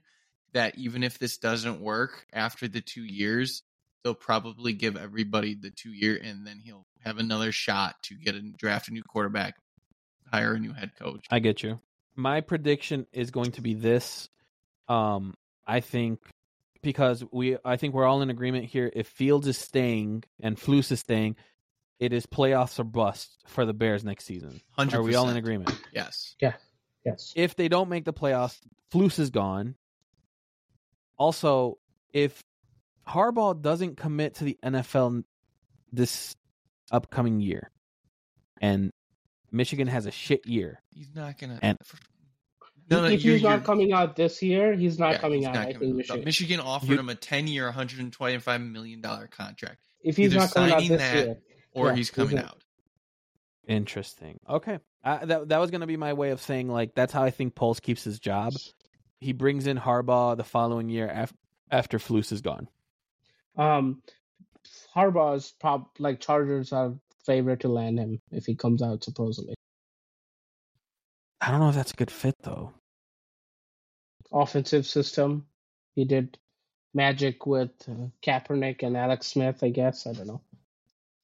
that 0.53 0.77
even 0.77 1.03
if 1.03 1.17
this 1.19 1.37
doesn't 1.37 1.79
work 1.79 2.25
after 2.33 2.67
the 2.67 2.81
two 2.81 3.03
years, 3.03 3.63
they'll 4.03 4.13
probably 4.15 4.73
give 4.73 4.97
everybody 4.97 5.55
the 5.55 5.69
two 5.71 5.91
year, 5.91 6.19
and 6.21 6.45
then 6.45 6.59
he'll 6.59 6.85
have 7.01 7.19
another 7.19 7.51
shot 7.51 7.95
to 8.03 8.15
get 8.15 8.35
a 8.35 8.41
draft 8.41 8.87
a 8.89 8.91
new 8.93 9.03
quarterback, 9.03 9.55
hire 10.31 10.53
a 10.55 10.59
new 10.59 10.73
head 10.73 10.91
coach. 10.97 11.25
I 11.29 11.39
get 11.39 11.63
you. 11.63 11.79
My 12.15 12.41
prediction 12.41 13.05
is 13.13 13.31
going 13.31 13.51
to 13.53 13.61
be 13.61 13.73
this. 13.75 14.27
Um, 14.89 15.35
I 15.71 15.79
think 15.79 16.19
because 16.83 17.23
we, 17.31 17.57
I 17.63 17.77
think 17.77 17.93
we're 17.93 18.05
all 18.05 18.21
in 18.21 18.29
agreement 18.29 18.65
here. 18.65 18.91
If 18.93 19.07
Fields 19.07 19.47
is 19.47 19.57
staying 19.57 20.25
and 20.41 20.57
Flus 20.57 20.91
is 20.91 20.99
staying, 20.99 21.37
it 21.97 22.11
is 22.11 22.25
playoffs 22.25 22.77
or 22.77 22.83
bust 22.83 23.37
for 23.47 23.65
the 23.65 23.73
Bears 23.73 24.03
next 24.03 24.25
season. 24.25 24.59
Hundred. 24.71 24.97
Are 24.97 25.03
we 25.03 25.15
all 25.15 25.29
in 25.29 25.37
agreement? 25.37 25.71
Yes. 25.93 26.35
Yeah. 26.41 26.53
yes. 27.05 27.31
If 27.37 27.55
they 27.55 27.69
don't 27.69 27.87
make 27.87 28.03
the 28.03 28.11
playoffs, 28.11 28.59
Flus 28.91 29.17
is 29.17 29.29
gone. 29.29 29.75
Also, 31.17 31.77
if 32.11 32.43
Harbaugh 33.07 33.61
doesn't 33.61 33.95
commit 33.95 34.35
to 34.35 34.43
the 34.43 34.57
NFL 34.61 35.23
this 35.93 36.35
upcoming 36.91 37.39
year, 37.39 37.71
and 38.59 38.91
Michigan 39.51 39.87
has 39.87 40.05
a 40.05 40.11
shit 40.11 40.45
year, 40.45 40.81
He's 40.93 41.15
not 41.15 41.37
gonna. 41.39 41.59
And- 41.61 41.77
no, 42.91 43.01
no, 43.01 43.07
if 43.07 43.21
he's 43.21 43.41
not 43.41 43.63
coming 43.63 43.91
out 43.93 44.15
this 44.15 44.41
year, 44.43 44.73
he's 44.75 44.99
not 44.99 45.13
Yeah, 45.13 45.17
coming 45.19 45.39
he's 45.39 45.47
out. 45.47 45.53
not 45.55 45.67
I 45.67 45.73
coming 45.73 45.79
think 45.79 45.91
out. 45.93 45.97
Michigan. 45.97 46.25
Michigan 46.25 46.59
offered 46.59 46.89
You- 46.89 46.99
him 46.99 47.09
a 47.09 47.15
10 47.15 47.47
year, 47.47 47.71
$125 47.71 48.71
million 48.71 49.01
contract, 49.01 49.77
if 50.03 50.17
he's 50.17 50.27
either 50.33 50.37
not 50.37 50.51
coming 50.53 50.71
out 50.71 50.75
signing 50.81 50.89
this 50.91 51.01
that 51.01 51.15
year, 51.25 51.37
or 51.73 51.87
Yeah, 51.87 51.95
he's 51.95 52.11
coming 52.11 52.37
he's 52.37 52.45
out. 52.45 52.57
Interesting. 53.67 54.39
Okay, 54.49 54.79
uh, 55.03 55.25
that 55.25 55.49
that 55.49 55.57
was 55.59 55.71
going 55.71 55.81
to 55.81 55.87
be 55.87 55.97
my 55.97 56.13
way 56.13 56.31
of 56.31 56.41
saying 56.41 56.67
like 56.67 56.93
that's 56.95 57.13
how 57.13 57.23
I 57.23 57.29
think 57.31 57.55
Poles 57.55 57.79
keeps 57.79 58.03
his 58.03 58.19
job. 58.19 58.53
He 59.19 59.33
brings 59.33 59.67
in 59.67 59.77
Harbaugh 59.77 60.35
the 60.35 60.43
following 60.43 60.89
year 60.89 61.07
after 61.07 61.35
after 61.69 61.97
Flus 61.99 62.31
is 62.31 62.41
gone. 62.41 62.67
um, 63.57 64.01
Harbaugh's 64.95 65.51
prob 65.59 65.85
like 65.99 66.19
Chargers 66.19 66.73
are 66.73 66.95
favorite 67.25 67.59
to 67.61 67.67
land 67.69 67.99
him 67.99 68.19
if 68.31 68.45
he 68.45 68.55
comes 68.55 68.81
out 68.81 69.03
supposedly. 69.03 69.53
I 71.39 71.51
don't 71.51 71.59
know 71.59 71.69
if 71.69 71.75
that's 71.75 71.91
a 71.93 71.95
good 71.95 72.11
fit 72.11 72.35
though. 72.41 72.73
Offensive 74.33 74.85
system, 74.85 75.45
he 75.95 76.05
did 76.05 76.37
magic 76.93 77.45
with 77.45 77.71
uh, 77.89 78.07
Kaepernick 78.23 78.83
and 78.83 78.95
Alex 78.97 79.27
Smith. 79.27 79.63
I 79.63 79.69
guess 79.69 80.07
I 80.07 80.13
don't 80.13 80.27
know. 80.27 80.41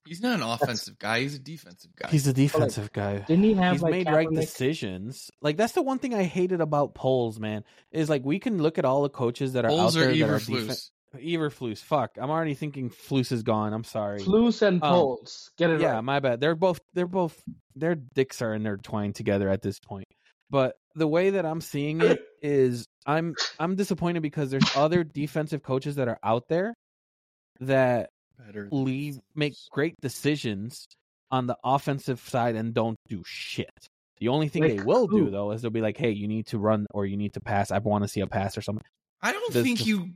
He's 0.06 0.22
not 0.22 0.36
an 0.36 0.42
offensive 0.42 0.98
guy, 0.98 1.20
he's 1.20 1.36
a 1.36 1.40
defensive 1.40 1.92
guy. 1.96 2.08
He's 2.10 2.28
a 2.28 2.34
defensive 2.34 2.94
guy. 2.94 3.18
Didn't 3.28 3.44
he 3.44 3.54
have 3.56 3.74
He's 3.74 3.82
like 3.82 3.92
made 3.92 4.08
right 4.08 4.30
decisions. 4.32 5.30
Like 5.42 5.58
that's 5.58 5.74
the 5.74 5.82
one 5.82 6.00
thing 6.00 6.14
I 6.14 6.24
hated 6.24 6.62
about 6.62 6.96
Poles, 6.96 7.40
man. 7.40 7.66
Is 7.92 8.10
like 8.10 8.24
we 8.24 8.40
can 8.40 8.62
look 8.62 8.78
at 8.78 8.86
all 8.86 9.04
the 9.04 9.10
coaches 9.10 9.54
that 9.54 9.66
are 9.66 9.70
Bulls 9.70 9.98
out 9.98 10.04
or 10.04 10.06
there 10.14 10.16
that 10.28 10.34
are 10.34 10.40
Eberflus. 10.40 10.90
defen- 11.16 11.36
Eberflus. 11.36 11.80
Fuck, 11.80 12.12
I'm 12.22 12.30
already 12.30 12.54
thinking 12.54 12.90
Flus 12.90 13.32
is 13.34 13.44
gone. 13.44 13.74
I'm 13.74 13.84
sorry. 13.84 14.20
Flus 14.20 14.62
and 14.62 14.82
Um, 14.82 14.90
Poles. 14.94 15.52
Get 15.58 15.72
it 15.72 15.82
yeah, 15.82 15.94
right. 15.96 16.02
my 16.04 16.20
bad. 16.22 16.40
They're 16.40 16.56
both 16.56 16.80
they're 16.94 17.06
both 17.08 17.42
their 17.76 17.96
dicks 17.96 18.42
are 18.42 18.54
intertwined 18.54 19.16
together 19.16 19.50
at 19.50 19.62
this 19.62 19.80
point. 19.80 20.08
But 20.50 20.76
the 20.96 21.08
way 21.08 21.32
that 21.32 21.46
I'm 21.46 21.60
seeing 21.60 22.00
it 22.00 22.22
is 22.42 22.88
I'm 23.08 23.34
I'm 23.60 23.76
disappointed 23.76 24.22
because 24.22 24.52
there's 24.52 24.76
other 24.76 25.04
defensive 25.04 25.64
coaches 25.64 25.96
that 25.96 26.08
are 26.08 26.20
out 26.24 26.48
there 26.50 26.74
that 27.62 28.10
Better. 28.38 28.68
leave 28.72 29.20
make 29.36 29.54
great 29.72 29.96
decisions 30.02 30.86
on 31.32 31.48
the 31.48 31.58
offensive 31.64 32.20
side 32.20 32.56
and 32.56 32.74
don't 32.74 32.98
do 33.08 33.24
shit. 33.26 33.72
The 34.20 34.28
only 34.30 34.50
thing 34.50 34.64
they 34.64 34.78
Like 34.78 34.86
will 34.88 35.08
do 35.08 35.30
though 35.30 35.52
is 35.52 35.62
they'll 35.62 35.72
be 35.72 35.82
like, 35.82 35.98
"Hey, 35.98 36.12
you 36.12 36.28
need 36.28 36.48
to 36.48 36.58
run 36.58 36.86
or 36.92 37.06
you 37.06 37.18
need 37.18 37.34
to 37.34 37.40
pass. 37.40 37.72
I 37.72 37.78
want 37.80 38.04
to 38.04 38.08
see 38.08 38.20
a 38.22 38.28
pass 38.28 38.58
or 38.58 38.62
something." 38.62 38.84
I 39.22 39.32
don't 39.32 39.54
the- 39.54 39.64
think 39.64 39.80
the- 39.80 39.86
you. 39.86 40.10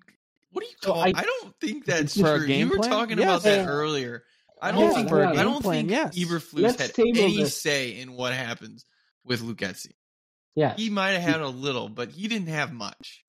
What 0.51 0.63
are 0.65 0.67
you 0.67 0.73
So? 0.81 0.93
I- 0.93 1.13
I, 1.15 1.23
don't 1.23 1.55
think 1.61 1.85
that's 1.85 2.19
For 2.19 2.35
a 2.35 2.37
true. 2.39 2.47
game 2.47 2.67
you 2.67 2.71
were 2.73 2.77
plan? 2.79 2.89
talking 2.89 3.17
Yes. 3.17 3.25
about 3.25 3.43
that 3.43 3.57
Yeah. 3.61 3.67
earlier. 3.67 4.23
I 4.61 4.71
don't 4.71 4.93
think. 4.93 5.07
for 5.09 5.23
a 5.23 5.29
I 5.29 5.43
don't 5.43 5.61
plan, 5.63 5.87
think 5.87 5.91
yes. 5.91 6.15
Eberflus 6.17 6.61
Let's 6.61 6.81
had 6.81 6.93
table 6.93 7.19
any 7.21 7.37
this. 7.37 7.59
say 7.59 7.99
in 7.99 8.13
what 8.13 8.33
happens 8.33 8.85
with 9.23 9.41
Luke 9.41 9.57
Getsy. 9.59 9.91
Yeah. 10.55 10.75
He 10.75 10.89
might 10.89 11.11
have 11.11 11.21
had 11.21 11.41
a 11.41 11.47
little, 11.47 11.87
but 11.89 12.09
he 12.11 12.27
didn't 12.27 12.47
have 12.49 12.71
much. 12.73 13.23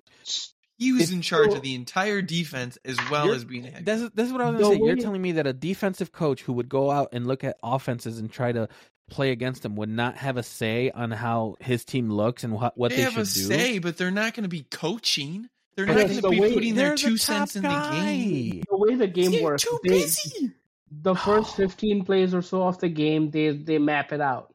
He 0.79 0.93
was 0.93 1.03
If- 1.05 1.13
in 1.13 1.23
charge 1.23 1.51
so- 1.51 1.57
of 1.57 1.63
the 1.63 1.75
entire 1.77 2.23
defense 2.23 2.77
as 2.85 2.97
well 3.11 3.33
as 3.33 3.45
being 3.45 3.67
a 3.67 3.71
head. 3.71 3.85
This 3.87 4.01
is, 4.01 4.11
this 4.11 4.27
is 4.27 4.33
what 4.33 4.41
I 4.43 4.51
was 4.51 4.57
The 4.59 4.63
going 4.65 4.79
to 4.79 4.85
say. 4.85 4.87
You're 4.89 4.97
telling 4.97 5.23
me 5.23 5.33
that 5.33 5.47
a 5.47 5.53
defensive 5.53 6.11
coach 6.13 6.43
who 6.43 6.55
would 6.55 6.69
go 6.69 6.91
out 6.91 7.11
and 7.13 7.27
look 7.27 7.45
at 7.45 7.57
offenses 7.63 8.19
and 8.19 8.31
try 8.31 8.51
to 8.53 8.69
play 9.11 9.31
against 9.31 9.63
them 9.63 9.77
would 9.77 9.89
not 9.91 10.17
have 10.17 10.37
a 10.37 10.43
say 10.43 10.91
on 10.91 11.11
how 11.13 11.57
his 11.61 11.85
team 11.85 12.11
looks 12.11 12.43
and 12.45 12.53
what, 12.55 12.77
what 12.77 12.91
they 12.91 12.97
they, 12.97 13.03
have 13.03 13.13
should 13.13 13.21
a 13.21 13.25
do. 13.25 13.29
say, 13.29 13.79
but 13.79 13.97
they're 13.97 14.11
not 14.11 14.35
going 14.35 14.43
to 14.45 14.49
be 14.49 14.63
coaching. 14.71 15.49
They're 15.77 15.87
But 15.87 15.93
not 15.97 16.03
going 16.07 16.15
to 16.17 16.21
the 16.23 16.31
be 16.31 16.41
way- 16.41 16.55
putting 16.55 16.75
their 16.75 16.97
two 16.97 17.13
the 17.13 17.19
cents 17.19 17.55
in 17.57 17.63
the 17.63 17.69
game. 17.93 18.63
The 18.69 18.77
way 18.77 18.95
the 18.97 19.07
game 19.07 19.31
They're 19.33 19.43
works, 19.43 19.63
too 19.63 19.79
they- 19.85 19.89
busy. 19.91 20.51
the 20.91 21.15
first 21.15 21.57
15 21.57 22.05
plays 22.05 22.35
or 22.35 22.43
so 22.43 22.63
of 22.65 22.79
the 22.79 22.89
game 22.89 23.31
they 23.31 23.51
they 23.51 23.79
map 23.79 24.13
it 24.13 24.21
out 24.21 24.52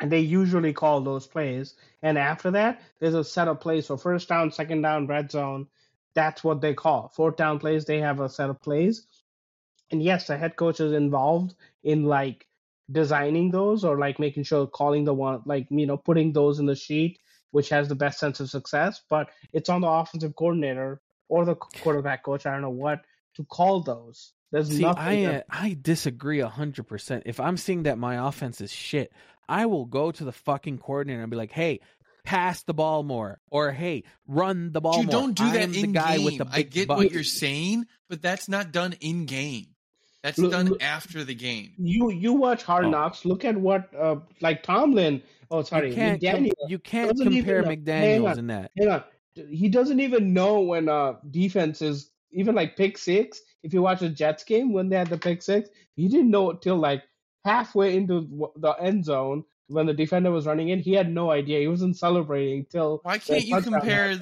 and 0.00 0.10
they 0.10 0.20
usually 0.20 0.72
call 0.72 1.00
those 1.00 1.26
plays. 1.26 1.74
And 2.02 2.18
after 2.18 2.50
that 2.52 2.82
there's 3.00 3.14
a 3.14 3.24
set 3.24 3.48
of 3.48 3.60
plays. 3.60 3.86
For 3.86 3.96
first 3.96 4.28
down 4.28 4.52
second 4.52 4.82
down 4.82 5.06
red 5.06 5.30
zone. 5.30 5.68
That's 6.14 6.42
what 6.42 6.60
they 6.60 6.72
call. 6.74 7.12
Fourth 7.14 7.36
down 7.36 7.58
plays 7.58 7.84
they 7.84 8.00
have 8.00 8.20
a 8.20 8.28
set 8.28 8.50
of 8.50 8.60
plays. 8.60 9.06
And 9.90 10.02
yes 10.02 10.26
the 10.26 10.36
head 10.36 10.56
coach 10.56 10.80
is 10.80 10.92
involved 10.92 11.54
in 11.82 12.04
like 12.04 12.46
designing 12.90 13.50
those 13.50 13.84
or 13.84 13.98
like 13.98 14.18
making 14.18 14.44
sure 14.44 14.66
calling 14.66 15.04
the 15.04 15.14
one 15.14 15.42
like 15.44 15.66
you 15.70 15.86
know 15.86 15.96
putting 15.96 16.32
those 16.32 16.58
in 16.60 16.66
the 16.66 16.76
sheet 16.76 17.18
which 17.50 17.68
has 17.70 17.88
the 17.88 17.94
best 17.94 18.18
sense 18.18 18.40
of 18.40 18.50
success. 18.50 19.02
But 19.08 19.30
it's 19.52 19.68
on 19.68 19.80
the 19.80 19.88
offensive 19.88 20.36
coordinator 20.36 21.00
or 21.28 21.44
the 21.44 21.54
quarterback 21.54 22.22
coach. 22.22 22.44
I 22.44 22.52
don't 22.52 22.60
know 22.60 22.70
what 22.70 23.00
to 23.36 23.44
call 23.44 23.80
those. 23.80 24.32
There's 24.52 24.68
See, 24.68 24.82
nothing 24.82 25.02
I 25.02 25.32
that- 25.32 25.46
uh, 25.50 25.56
I 25.64 25.76
disagree 25.80 26.40
hundred 26.40 26.86
percent. 26.86 27.22
If 27.26 27.40
I'm 27.40 27.56
seeing 27.56 27.84
that 27.84 27.98
my 27.98 28.28
offense 28.28 28.60
is 28.60 28.72
shit, 28.72 29.12
I 29.48 29.66
will 29.66 29.84
go 29.86 30.10
to 30.12 30.24
the 30.24 30.32
fucking 30.32 30.78
coordinator 30.78 31.22
and 31.22 31.30
be 31.30 31.36
like, 31.36 31.52
"Hey, 31.52 31.80
pass 32.24 32.62
the 32.64 32.74
ball 32.74 33.02
more," 33.02 33.40
or 33.50 33.72
"Hey, 33.72 34.04
run 34.26 34.72
the 34.72 34.80
ball 34.80 34.98
You 34.98 35.04
more." 35.04 35.12
don't 35.12 35.36
do 35.36 35.44
I 35.44 35.52
that 35.52 35.62
am 35.62 35.72
the 35.72 35.82
in 35.84 35.92
guy 35.92 36.16
game. 36.16 36.24
with 36.24 36.38
the 36.38 36.48
I 36.50 36.62
get 36.62 36.88
butt. 36.88 36.98
what 36.98 37.12
you're 37.12 37.22
saying, 37.24 37.86
but 38.08 38.20
that's 38.22 38.48
not 38.48 38.72
done 38.72 38.94
in 39.00 39.26
game. 39.26 39.66
That's 40.22 40.38
Look- 40.38 40.50
done 40.50 40.66
look- 40.66 40.82
after 40.82 41.22
the 41.22 41.34
game. 41.34 41.72
you 41.78 42.10
you 42.10 42.32
watch 42.32 42.64
Hard 42.64 42.86
Oh. 42.86 42.90
Knocks. 42.90 43.24
Look 43.24 43.44
at 43.44 43.56
what 43.56 43.94
uh 43.94 44.16
like 44.40 44.62
Tomlin. 44.64 45.22
Oh, 45.50 45.62
sorry, 45.62 45.90
you 45.90 45.94
can't 45.94 46.20
com- 46.20 46.44
McDaniel. 46.44 46.52
you 46.68 46.78
can't 46.80 47.16
compare 47.16 47.60
even- 47.62 47.84
McDaniels 47.84 48.30
on. 48.32 48.38
in 48.40 48.46
that. 48.48 48.72
Hang 48.76 48.88
on, 48.88 49.04
he 49.48 49.68
doesn't 49.68 50.00
even 50.00 50.32
know 50.32 50.60
when 50.60 50.88
uh 50.88 51.14
defense 51.30 51.80
is 51.82 52.10
even 52.32 52.56
like 52.56 52.76
pick 52.76 52.98
six. 52.98 53.40
If 53.62 53.72
you 53.72 53.82
watch 53.82 54.02
a 54.02 54.08
Jets 54.08 54.42
game 54.42 54.72
when 54.72 54.88
they 54.88 54.96
had 54.96 55.08
the 55.08 55.18
pick 55.18 55.42
six, 55.42 55.68
he 55.94 56.08
didn't 56.08 56.30
know 56.30 56.50
it 56.50 56.60
till 56.62 56.76
like 56.76 57.04
halfway 57.46 57.96
into 57.96 58.52
the 58.56 58.72
end 58.72 59.04
zone 59.04 59.44
when 59.68 59.86
the 59.86 59.94
defender 59.94 60.30
was 60.30 60.46
running 60.46 60.68
in. 60.68 60.80
He 60.80 60.92
had 60.92 61.10
no 61.10 61.30
idea. 61.30 61.60
He 61.60 61.68
wasn't 61.68 61.96
celebrating 61.96 62.66
till 62.66 63.00
Why 63.02 63.18
can't 63.18 63.44
you 63.44 63.60
compare 63.62 64.16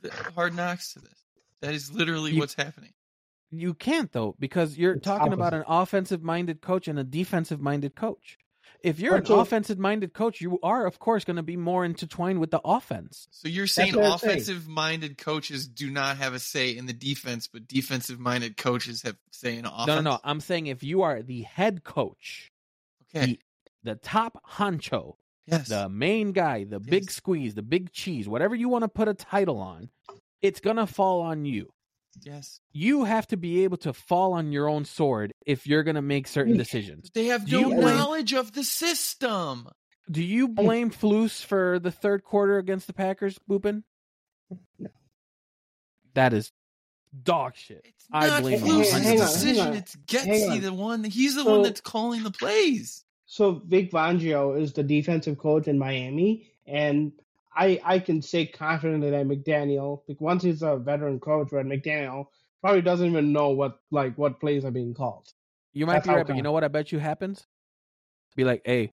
the 0.00 0.10
hard 0.34 0.54
knocks 0.54 0.94
to 0.94 1.00
this? 1.00 1.24
That 1.60 1.74
is 1.74 1.92
literally 1.92 2.32
You- 2.32 2.40
what's 2.40 2.54
happening. 2.54 2.92
You 3.54 3.74
can't 3.74 4.10
though 4.12 4.34
because 4.38 4.78
you're 4.78 4.94
It's 4.94 5.04
talking 5.04 5.34
about 5.34 5.52
an 5.52 5.64
offensive 5.66 6.22
minded 6.22 6.62
coach 6.62 6.88
and 6.88 6.98
a 6.98 7.04
defensive 7.04 7.60
minded 7.60 7.94
coach. 7.94 8.38
If 8.82 8.98
you're 8.98 9.16
an 9.16 9.26
offensive 9.28 9.78
minded 9.78 10.12
coach, 10.14 10.40
you 10.40 10.58
are 10.62 10.86
of 10.86 10.98
course 10.98 11.24
going 11.24 11.36
to 11.36 11.42
be 11.42 11.56
more 11.56 11.84
intertwined 11.84 12.40
with 12.40 12.50
the 12.50 12.60
offense. 12.64 13.28
So 13.30 13.48
you're 13.48 13.66
saying 13.66 13.94
what 13.94 14.04
I'm 14.04 14.18
saying. 14.18 14.32
offensive 14.32 14.66
minded 14.66 15.18
coaches 15.18 15.68
do 15.68 15.90
not 15.90 16.16
have 16.16 16.32
a 16.34 16.38
say 16.38 16.76
in 16.76 16.86
the 16.86 16.92
defense, 16.94 17.46
but 17.46 17.68
defensive 17.68 18.18
minded 18.18 18.56
coaches 18.56 19.02
have 19.02 19.16
say 19.30 19.56
in 19.58 19.66
offense. 19.66 19.86
No, 19.86 19.94
no, 19.96 20.00
no. 20.12 20.18
I'm 20.24 20.40
saying 20.40 20.66
if 20.66 20.82
you 20.82 21.02
are 21.02 21.22
the 21.22 21.42
head 21.42 21.84
coach, 21.84 22.51
Okay. 23.14 23.38
the 23.82 23.94
top 23.96 24.42
honcho, 24.48 25.14
yes. 25.46 25.68
the 25.68 25.88
main 25.88 26.32
guy, 26.32 26.64
the 26.64 26.80
big 26.80 27.10
squeeze, 27.10 27.54
the 27.54 27.62
big 27.62 27.92
cheese, 27.92 28.28
whatever 28.28 28.54
you 28.54 28.68
want 28.68 28.82
to 28.82 28.88
put 28.88 29.08
a 29.08 29.14
title 29.14 29.58
on, 29.58 29.90
it's 30.40 30.60
going 30.60 30.76
to 30.76 30.86
fall 30.86 31.20
on 31.20 31.44
you. 31.44 31.70
yes. 32.22 32.60
You 32.72 33.04
have 33.04 33.26
to 33.28 33.36
be 33.36 33.64
able 33.64 33.76
to 33.78 33.92
fall 33.92 34.32
on 34.34 34.52
your 34.52 34.68
own 34.68 34.84
sword 34.84 35.32
if 35.46 35.66
you're 35.66 35.82
going 35.82 35.94
to 35.96 36.02
make 36.02 36.26
certain 36.26 36.56
decisions. 36.56 37.10
They 37.14 37.26
have 37.26 37.46
Do 37.46 37.60
no 37.62 37.68
blame- 37.70 37.96
knowledge 37.96 38.32
of 38.34 38.52
the 38.52 38.64
system. 38.64 39.68
Do 40.10 40.22
you 40.22 40.48
blame 40.48 40.90
Flus 40.90 41.44
for 41.44 41.78
the 41.78 41.92
third 41.92 42.24
quarter 42.24 42.58
against 42.58 42.86
the 42.88 42.92
Packers, 42.92 43.38
Boopin? 43.48 43.84
No. 44.78 44.90
That 46.14 46.32
is 46.34 46.50
dog 47.22 47.54
shit. 47.56 47.82
It's 47.84 48.06
I 48.12 48.26
not 48.28 48.42
blame 48.42 48.58
him 48.60 48.66
Fluke's 48.66 48.90
100%. 48.92 49.16
decision. 49.18 49.66
on, 49.68 49.74
It's 49.74 49.96
hang 50.10 50.26
Getsy, 50.26 50.60
the 50.60 50.72
one. 50.72 51.04
He's 51.04 51.34
the 51.34 51.44
So- 51.44 51.50
one 51.50 51.62
that's 51.62 51.80
calling 51.80 52.22
the 52.22 52.30
plays. 52.30 53.04
So 53.26 53.62
Vic 53.66 53.90
Fangio 53.90 54.60
is 54.60 54.74
the 54.74 54.82
defensive 54.82 55.38
coach 55.38 55.66
in 55.66 55.78
Miami, 55.78 56.50
and 56.66 57.12
I 57.56 57.80
I 57.82 57.98
can 57.98 58.20
say 58.20 58.44
confidently 58.46 59.10
that 59.10 59.26
McDaniel, 59.26 60.02
like 60.06 60.20
once 60.20 60.42
he's 60.42 60.62
a 60.62 60.76
veteran 60.76 61.18
coach, 61.18 61.48
but 61.50 61.64
McDaniel 61.64 62.26
probably 62.60 62.82
doesn't 62.82 63.08
even 63.08 63.32
know 63.32 63.48
what 63.50 63.80
like 63.90 64.18
what 64.18 64.38
plays 64.38 64.64
are 64.66 64.70
being 64.70 64.92
called. 64.92 65.32
You 65.72 65.86
might 65.86 65.94
That's 65.94 66.08
be 66.08 66.14
right, 66.14 66.26
but 66.26 66.36
you 66.36 66.42
know 66.42 66.52
what 66.52 66.62
I 66.64 66.68
bet 66.68 66.92
you 66.92 66.98
happens? 66.98 67.46
Be 68.36 68.44
like, 68.44 68.60
hey, 68.66 68.92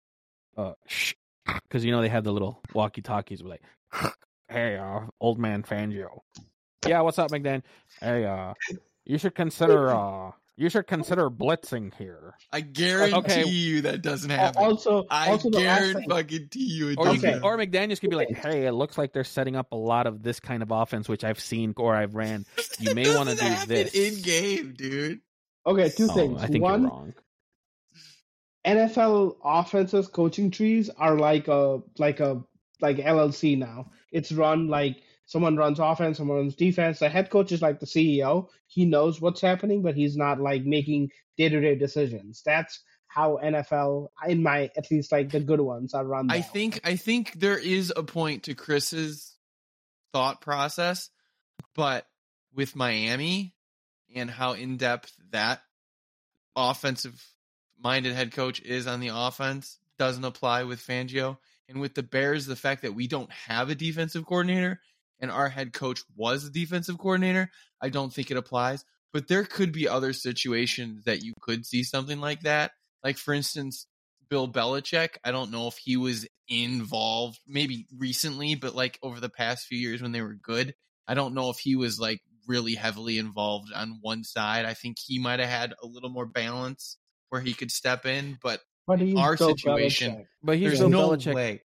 uh, 0.55 0.73
shh, 0.87 1.13
because 1.45 1.83
you 1.83 1.91
know 1.91 2.01
they 2.01 2.07
have 2.09 2.23
the 2.23 2.31
little 2.31 2.61
walkie-talkies. 2.73 3.41
Like, 3.41 3.61
hey, 4.47 4.77
uh, 4.77 5.01
old 5.19 5.37
man 5.37 5.63
Fangio. 5.63 6.19
Yeah, 6.87 7.01
what's 7.01 7.19
up, 7.19 7.29
McDan? 7.31 7.61
Hey, 7.99 8.25
uh, 8.25 8.53
you 9.05 9.17
should 9.17 9.35
consider, 9.35 9.89
uh, 9.95 10.31
you 10.55 10.69
should 10.69 10.87
consider 10.87 11.29
blitzing 11.29 11.93
here. 11.95 12.35
I 12.53 12.61
guarantee 12.61 13.15
Okay. 13.17 13.45
you 13.45 13.81
that 13.81 14.01
doesn't 14.01 14.31
Al- 14.31 14.37
happen. 14.37 14.63
Also, 14.63 15.05
I 15.09 15.29
also 15.29 15.49
the 15.49 15.59
guarantee 15.59 16.05
fucking 16.09 16.47
you. 16.53 16.89
It 16.89 16.97
Or 16.97 17.07
you 17.07 17.13
doesn't 17.15 17.29
Okay. 17.35 17.39
or 17.45 17.57
McDaniel's 17.57 17.99
could 17.99 18.09
be 18.09 18.15
like, 18.15 18.31
hey, 18.31 18.65
it 18.65 18.71
looks 18.71 18.97
like 18.97 19.11
they're 19.13 19.23
setting 19.25 19.55
up 19.55 19.71
a 19.71 19.75
lot 19.75 20.07
of 20.07 20.23
this 20.23 20.39
kind 20.39 20.63
of 20.63 20.71
offense, 20.71 21.09
which 21.09 21.23
I've 21.23 21.39
seen 21.39 21.73
or 21.77 21.95
I've 21.95 22.15
ran. 22.15 22.45
you 22.79 22.95
may 22.95 23.13
wanna 23.15 23.35
do 23.35 23.49
this. 23.67 23.93
in 23.93 24.21
game, 24.21 24.73
dude. 24.77 25.19
okay, 25.65 25.89
two 25.89 26.07
Oh, 26.09 26.13
things. 26.13 26.41
I 26.41 26.47
think 26.47 26.63
One, 26.63 26.81
you're 26.83 26.89
wrong. 26.89 27.13
NFL 28.65 29.37
offenses 29.43 30.07
coaching 30.07 30.51
trees 30.51 30.89
are 30.89 31.15
like 31.15 31.47
a 31.47 31.81
like 31.97 32.19
a 32.19 32.41
like 32.81 32.97
LLC 32.97 33.57
now. 33.57 33.91
It's 34.11 34.31
run 34.31 34.67
like 34.67 34.97
someone 35.29 35.55
runs 35.55 35.77
offense, 35.79 36.17
someone 36.17 36.37
runs 36.37 36.55
defense. 36.55 36.97
The 36.97 37.07
head 37.07 37.29
coach 37.29 37.51
is 37.51 37.61
like 37.61 37.79
the 37.79 37.85
CEO. 37.85 38.47
He 38.65 38.85
knows 38.85 39.21
what's 39.21 39.41
happening, 39.41 39.83
but 39.83 39.95
he's 39.95 40.17
not 40.17 40.41
like 40.41 40.65
making 40.65 41.11
day 41.37 41.49
to 41.49 41.61
day 41.61 41.75
decisions. 41.75 42.41
That's 42.43 42.79
how 43.07 43.37
NFL, 43.41 44.07
in 44.27 44.41
my 44.41 44.71
at 44.75 44.89
least 44.89 45.11
like 45.11 45.29
the 45.29 45.39
good 45.39 45.61
ones, 45.61 45.93
are 45.93 46.03
run. 46.03 46.31
I 46.31 46.41
think 46.41 46.81
I 46.83 46.95
think 46.95 47.33
there 47.39 47.59
is 47.59 47.93
a 47.95 48.01
point 48.01 48.43
to 48.43 48.55
Chris's 48.55 49.35
thought 50.13 50.41
process, 50.41 51.11
but 51.75 52.07
with 52.55 52.75
Miami 52.75 53.53
and 54.15 54.31
how 54.31 54.53
in 54.53 54.77
depth 54.77 55.13
that 55.29 55.61
offensive 56.55 57.23
minded 57.79 58.15
head 58.15 58.31
coach 58.31 58.61
is 58.61 58.87
on 58.87 58.99
the 58.99 59.11
offense 59.13 59.77
doesn't 59.99 60.25
apply 60.25 60.63
with 60.63 60.79
Fangio. 60.79 61.37
And 61.67 61.79
with 61.79 61.93
the 61.93 62.01
Bears, 62.01 62.47
the 62.47 62.55
fact 62.55 62.81
that 62.81 62.95
we 62.95 63.05
don't 63.05 63.31
have 63.31 63.69
a 63.69 63.75
defensive 63.75 64.25
coordinator 64.25 64.81
and 65.19 65.31
our 65.31 65.49
head 65.49 65.73
coach 65.73 66.01
was 66.15 66.45
a 66.45 66.51
defensive 66.51 66.97
coordinator, 66.97 67.49
I 67.81 67.89
don't 67.89 68.13
think 68.13 68.31
it 68.31 68.37
applies. 68.37 68.85
But 69.11 69.27
there 69.27 69.43
could 69.43 69.71
be 69.71 69.87
other 69.87 70.13
situations 70.13 71.05
that 71.05 71.23
you 71.23 71.33
could 71.41 71.65
see 71.65 71.83
something 71.83 72.19
like 72.19 72.41
that. 72.41 72.71
Like, 73.03 73.17
for 73.17 73.33
instance, 73.33 73.87
Bill 74.29 74.47
Belichick. 74.47 75.17
I 75.23 75.31
don't 75.31 75.51
know 75.51 75.67
if 75.67 75.77
he 75.77 75.97
was 75.97 76.27
involved, 76.47 77.39
maybe 77.47 77.87
recently, 77.97 78.55
but 78.55 78.75
like 78.75 78.99
over 79.01 79.19
the 79.19 79.29
past 79.29 79.65
few 79.67 79.77
years 79.77 80.01
when 80.01 80.11
they 80.11 80.21
were 80.21 80.35
good, 80.35 80.75
I 81.07 81.15
don't 81.15 81.33
know 81.33 81.49
if 81.49 81.57
he 81.57 81.75
was 81.75 81.99
like 81.99 82.21
really 82.47 82.75
heavily 82.75 83.17
involved 83.17 83.71
on 83.73 83.99
one 84.01 84.23
side. 84.23 84.65
I 84.65 84.73
think 84.73 84.97
he 84.99 85.19
might 85.19 85.39
have 85.39 85.49
had 85.49 85.73
a 85.81 85.87
little 85.87 86.09
more 86.09 86.25
balance 86.25 86.97
where 87.29 87.41
he 87.41 87.53
could 87.53 87.71
step 87.71 88.05
in, 88.05 88.37
but 88.41 88.61
but 88.87 88.99
he's 88.99 89.17
our 89.17 89.35
Bill 89.35 89.55
situation, 89.55 90.13
Belichick. 90.13 90.25
But 90.43 90.57
he's 90.57 90.67
there's 90.67 90.79
Bill 90.79 90.89
no 90.89 91.09
Belichick. 91.09 91.35
way. 91.35 91.61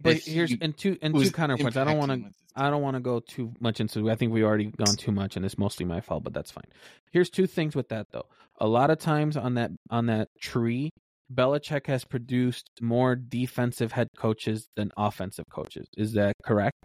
But 0.00 0.18
here's 0.18 0.50
he 0.50 0.58
and 0.60 0.76
two 0.76 0.96
and 1.02 1.14
two 1.14 1.30
counterpoints. 1.30 1.76
I 1.76 1.84
don't 1.84 1.98
want 1.98 2.12
to. 2.12 2.30
I 2.54 2.70
don't 2.70 2.82
want 2.82 2.94
to 2.94 3.00
go 3.00 3.20
too 3.20 3.52
much 3.60 3.80
into. 3.80 4.10
I 4.10 4.16
think 4.16 4.32
we 4.32 4.42
already 4.42 4.66
gone 4.66 4.96
too 4.96 5.12
much, 5.12 5.36
and 5.36 5.44
it's 5.44 5.58
mostly 5.58 5.86
my 5.86 6.00
fault. 6.00 6.24
But 6.24 6.34
that's 6.34 6.50
fine. 6.50 6.64
Here's 7.12 7.30
two 7.30 7.46
things 7.46 7.74
with 7.76 7.88
that 7.90 8.06
though. 8.10 8.26
A 8.58 8.66
lot 8.66 8.90
of 8.90 8.98
times 8.98 9.36
on 9.36 9.54
that 9.54 9.70
on 9.90 10.06
that 10.06 10.28
tree, 10.40 10.90
Belichick 11.32 11.86
has 11.86 12.04
produced 12.04 12.68
more 12.80 13.14
defensive 13.16 13.92
head 13.92 14.08
coaches 14.16 14.68
than 14.76 14.90
offensive 14.96 15.44
coaches. 15.50 15.86
Is 15.96 16.12
that 16.14 16.34
correct? 16.44 16.76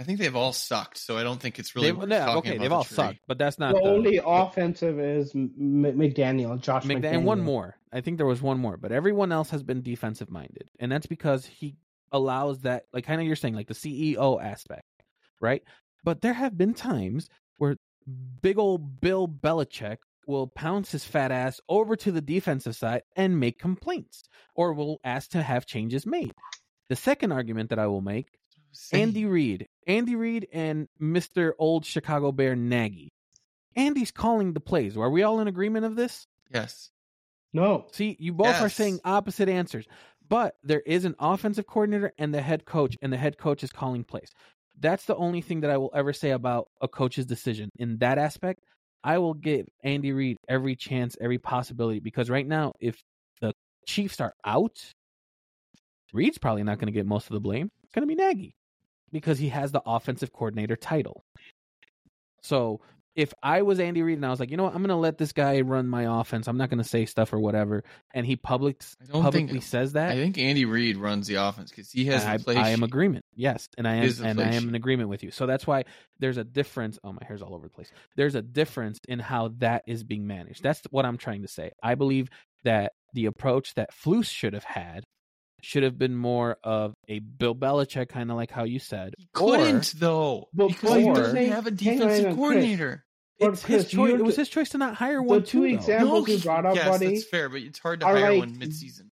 I 0.00 0.04
think 0.04 0.20
they've 0.20 0.36
all 0.36 0.52
sucked, 0.52 0.96
so 0.98 1.18
I 1.18 1.24
don't 1.24 1.40
think 1.40 1.58
it's 1.58 1.74
really 1.74 1.88
They've, 1.88 1.96
worth 1.98 2.08
yeah, 2.08 2.26
talking 2.26 2.38
okay, 2.38 2.50
about 2.50 2.60
they've 2.62 2.70
the 2.70 2.76
all 2.76 2.84
tree. 2.84 2.94
sucked, 2.94 3.18
but 3.26 3.36
that's 3.36 3.58
not 3.58 3.74
The 3.74 3.80
the, 3.80 3.88
only 3.88 4.20
offensive 4.24 5.00
is 5.00 5.34
M- 5.34 5.50
M- 5.58 5.98
McDaniel, 5.98 6.60
Josh 6.60 6.84
McDaniel, 6.84 7.00
McDaniel. 7.00 7.14
and 7.14 7.24
one 7.24 7.40
more. 7.40 7.74
I 7.92 8.00
think 8.00 8.16
there 8.16 8.26
was 8.26 8.40
one 8.40 8.60
more, 8.60 8.76
but 8.76 8.92
everyone 8.92 9.32
else 9.32 9.50
has 9.50 9.64
been 9.64 9.82
defensive 9.82 10.30
minded, 10.30 10.70
and 10.78 10.92
that's 10.92 11.08
because 11.08 11.46
he 11.46 11.74
allows 12.12 12.60
that, 12.60 12.84
like 12.92 13.04
kind 13.04 13.20
of 13.20 13.26
you're 13.26 13.36
saying, 13.36 13.54
like 13.54 13.68
the 13.68 13.74
CEO 13.74 14.42
aspect, 14.42 14.84
right? 15.40 15.62
But 16.04 16.20
there 16.20 16.32
have 16.32 16.56
been 16.56 16.74
times 16.74 17.28
where 17.56 17.76
big 18.40 18.58
old 18.58 19.00
Bill 19.00 19.28
Belichick 19.28 19.98
will 20.26 20.46
pounce 20.46 20.92
his 20.92 21.04
fat 21.04 21.30
ass 21.30 21.60
over 21.68 21.96
to 21.96 22.12
the 22.12 22.20
defensive 22.20 22.76
side 22.76 23.02
and 23.16 23.40
make 23.40 23.58
complaints, 23.58 24.22
or 24.54 24.72
will 24.72 25.00
ask 25.02 25.30
to 25.30 25.42
have 25.42 25.66
changes 25.66 26.06
made. 26.06 26.32
The 26.88 26.96
second 26.96 27.32
argument 27.32 27.70
that 27.70 27.78
I 27.78 27.86
will 27.86 28.00
make 28.00 28.28
Andy 28.92 29.24
Reid, 29.26 29.66
Andy 29.86 30.16
Reid, 30.16 30.48
and 30.52 30.88
Mister 30.98 31.54
Old 31.58 31.84
Chicago 31.84 32.32
Bear 32.32 32.56
Nagy. 32.56 33.12
Andy's 33.76 34.10
calling 34.10 34.52
the 34.52 34.60
plays. 34.60 34.96
Are 34.96 35.10
we 35.10 35.22
all 35.22 35.40
in 35.40 35.48
agreement 35.48 35.86
of 35.86 35.96
this? 35.96 36.26
Yes. 36.52 36.90
No, 37.52 37.86
See, 37.92 38.16
you 38.20 38.34
both 38.34 38.60
are 38.60 38.68
saying 38.68 39.00
opposite 39.04 39.48
answers, 39.48 39.86
but 40.28 40.54
there 40.62 40.80
is 40.80 41.04
an 41.04 41.14
offensive 41.18 41.66
coordinator 41.66 42.12
and 42.18 42.34
the 42.34 42.42
head 42.42 42.64
coach, 42.64 42.96
and 43.02 43.12
the 43.12 43.16
head 43.16 43.38
coach 43.38 43.62
is 43.62 43.70
calling 43.70 44.04
plays. 44.04 44.30
That's 44.80 45.06
the 45.06 45.16
only 45.16 45.40
thing 45.40 45.60
that 45.60 45.70
I 45.70 45.76
will 45.76 45.90
ever 45.94 46.12
say 46.12 46.30
about 46.30 46.68
a 46.80 46.88
coach's 46.88 47.26
decision. 47.26 47.70
In 47.78 47.98
that 47.98 48.18
aspect, 48.18 48.60
I 49.02 49.18
will 49.18 49.34
give 49.34 49.66
Andy 49.82 50.12
Reid 50.12 50.36
every 50.48 50.76
chance, 50.76 51.16
every 51.20 51.38
possibility, 51.38 52.00
because 52.00 52.30
right 52.30 52.46
now, 52.46 52.72
if 52.80 53.02
the 53.40 53.52
Chiefs 53.86 54.20
are 54.20 54.34
out, 54.44 54.78
Reid's 56.12 56.38
probably 56.38 56.62
not 56.62 56.78
going 56.78 56.86
to 56.86 56.92
get 56.92 57.06
most 57.06 57.26
of 57.26 57.34
the 57.34 57.40
blame. 57.40 57.70
It's 57.84 57.92
going 57.92 58.08
to 58.08 58.14
be 58.14 58.20
Nagy 58.20 58.54
because 59.12 59.38
he 59.38 59.48
has 59.48 59.72
the 59.72 59.82
offensive 59.84 60.32
coordinator 60.32 60.76
title. 60.76 61.24
So 62.42 62.80
if 63.18 63.34
I 63.42 63.62
was 63.62 63.80
Andy 63.80 64.00
Reid 64.02 64.16
and 64.16 64.24
I 64.24 64.30
was 64.30 64.38
like, 64.38 64.48
you 64.48 64.56
know 64.56 64.62
what, 64.62 64.74
I'm 64.74 64.78
going 64.78 64.90
to 64.90 64.94
let 64.94 65.18
this 65.18 65.32
guy 65.32 65.60
run 65.62 65.88
my 65.88 66.20
offense. 66.20 66.46
I'm 66.46 66.56
not 66.56 66.70
going 66.70 66.78
to 66.78 66.88
say 66.88 67.04
stuff 67.04 67.32
or 67.32 67.40
whatever, 67.40 67.82
and 68.14 68.24
he 68.24 68.36
public 68.36 68.80
I 69.02 69.06
don't 69.12 69.22
publicly 69.22 69.54
think 69.54 69.64
says 69.64 69.94
that. 69.94 70.12
I 70.12 70.14
think 70.14 70.38
Andy 70.38 70.64
Reid 70.64 70.96
runs 70.96 71.26
the 71.26 71.34
offense 71.34 71.70
because 71.70 71.90
he 71.90 72.04
has 72.04 72.24
I, 72.24 72.38
I 72.46 72.68
am 72.68 72.78
sheet. 72.78 72.84
agreement. 72.84 73.24
Yes, 73.34 73.68
and 73.76 73.88
I 73.88 73.96
am 73.96 74.14
and 74.22 74.40
I 74.40 74.54
am 74.54 74.68
in 74.68 74.76
agreement 74.76 75.08
with 75.08 75.24
you. 75.24 75.32
So 75.32 75.46
that's 75.46 75.66
why 75.66 75.84
there's 76.20 76.36
a 76.36 76.44
difference. 76.44 76.96
Oh, 77.02 77.12
my 77.12 77.22
hair's 77.26 77.42
all 77.42 77.56
over 77.56 77.66
the 77.66 77.74
place. 77.74 77.90
There's 78.14 78.36
a 78.36 78.42
difference 78.42 79.00
in 79.08 79.18
how 79.18 79.48
that 79.58 79.82
is 79.88 80.04
being 80.04 80.28
managed. 80.28 80.62
That's 80.62 80.80
what 80.90 81.04
I'm 81.04 81.18
trying 81.18 81.42
to 81.42 81.48
say. 81.48 81.72
I 81.82 81.96
believe 81.96 82.28
that 82.62 82.92
the 83.14 83.26
approach 83.26 83.74
that 83.74 83.90
Flus 83.92 84.26
should 84.26 84.52
have 84.52 84.64
had 84.64 85.02
should 85.60 85.82
have 85.82 85.98
been 85.98 86.14
more 86.14 86.56
of 86.62 86.94
a 87.08 87.18
Bill 87.18 87.54
Belichick 87.54 88.08
kind 88.10 88.30
of 88.30 88.36
like 88.36 88.52
how 88.52 88.62
you 88.64 88.78
said. 88.78 89.14
He 89.18 89.28
couldn't 89.32 89.92
though 89.96 90.46
But 90.54 90.68
because 90.68 90.94
he 90.94 91.12
doesn't 91.12 91.36
have 91.48 91.66
a 91.66 91.70
hang 91.70 91.88
on, 91.92 91.98
hang 91.98 91.98
defensive 91.98 92.08
on, 92.10 92.22
Chris. 92.22 92.36
coordinator. 92.36 93.04
Or 93.40 93.50
But 93.50 93.52
it's 93.54 93.64
his 93.64 93.88
choice. 93.88 94.14
It 94.14 94.24
was 94.24 94.36
his 94.36 94.48
choice 94.48 94.68
to 94.70 94.78
not 94.78 94.94
hire 94.96 95.22
one. 95.22 95.26
the 95.28 95.32
one 95.34 95.42
two 95.44 95.58
too. 95.62 95.68
though. 95.68 95.74
examples 95.74 96.28
you 96.28 96.36
he- 96.38 96.42
brought 96.42 96.66
up, 96.66 96.74
yes, 96.74 96.88
buddy, 96.88 97.06
that's 97.14 97.24
fair, 97.28 97.48
but 97.48 97.60
it's 97.60 97.78
hard 97.78 98.00
to 98.00 98.06
hire 98.06 98.30
like- 98.32 98.38
one 98.40 98.58
mid-season. 98.58 99.10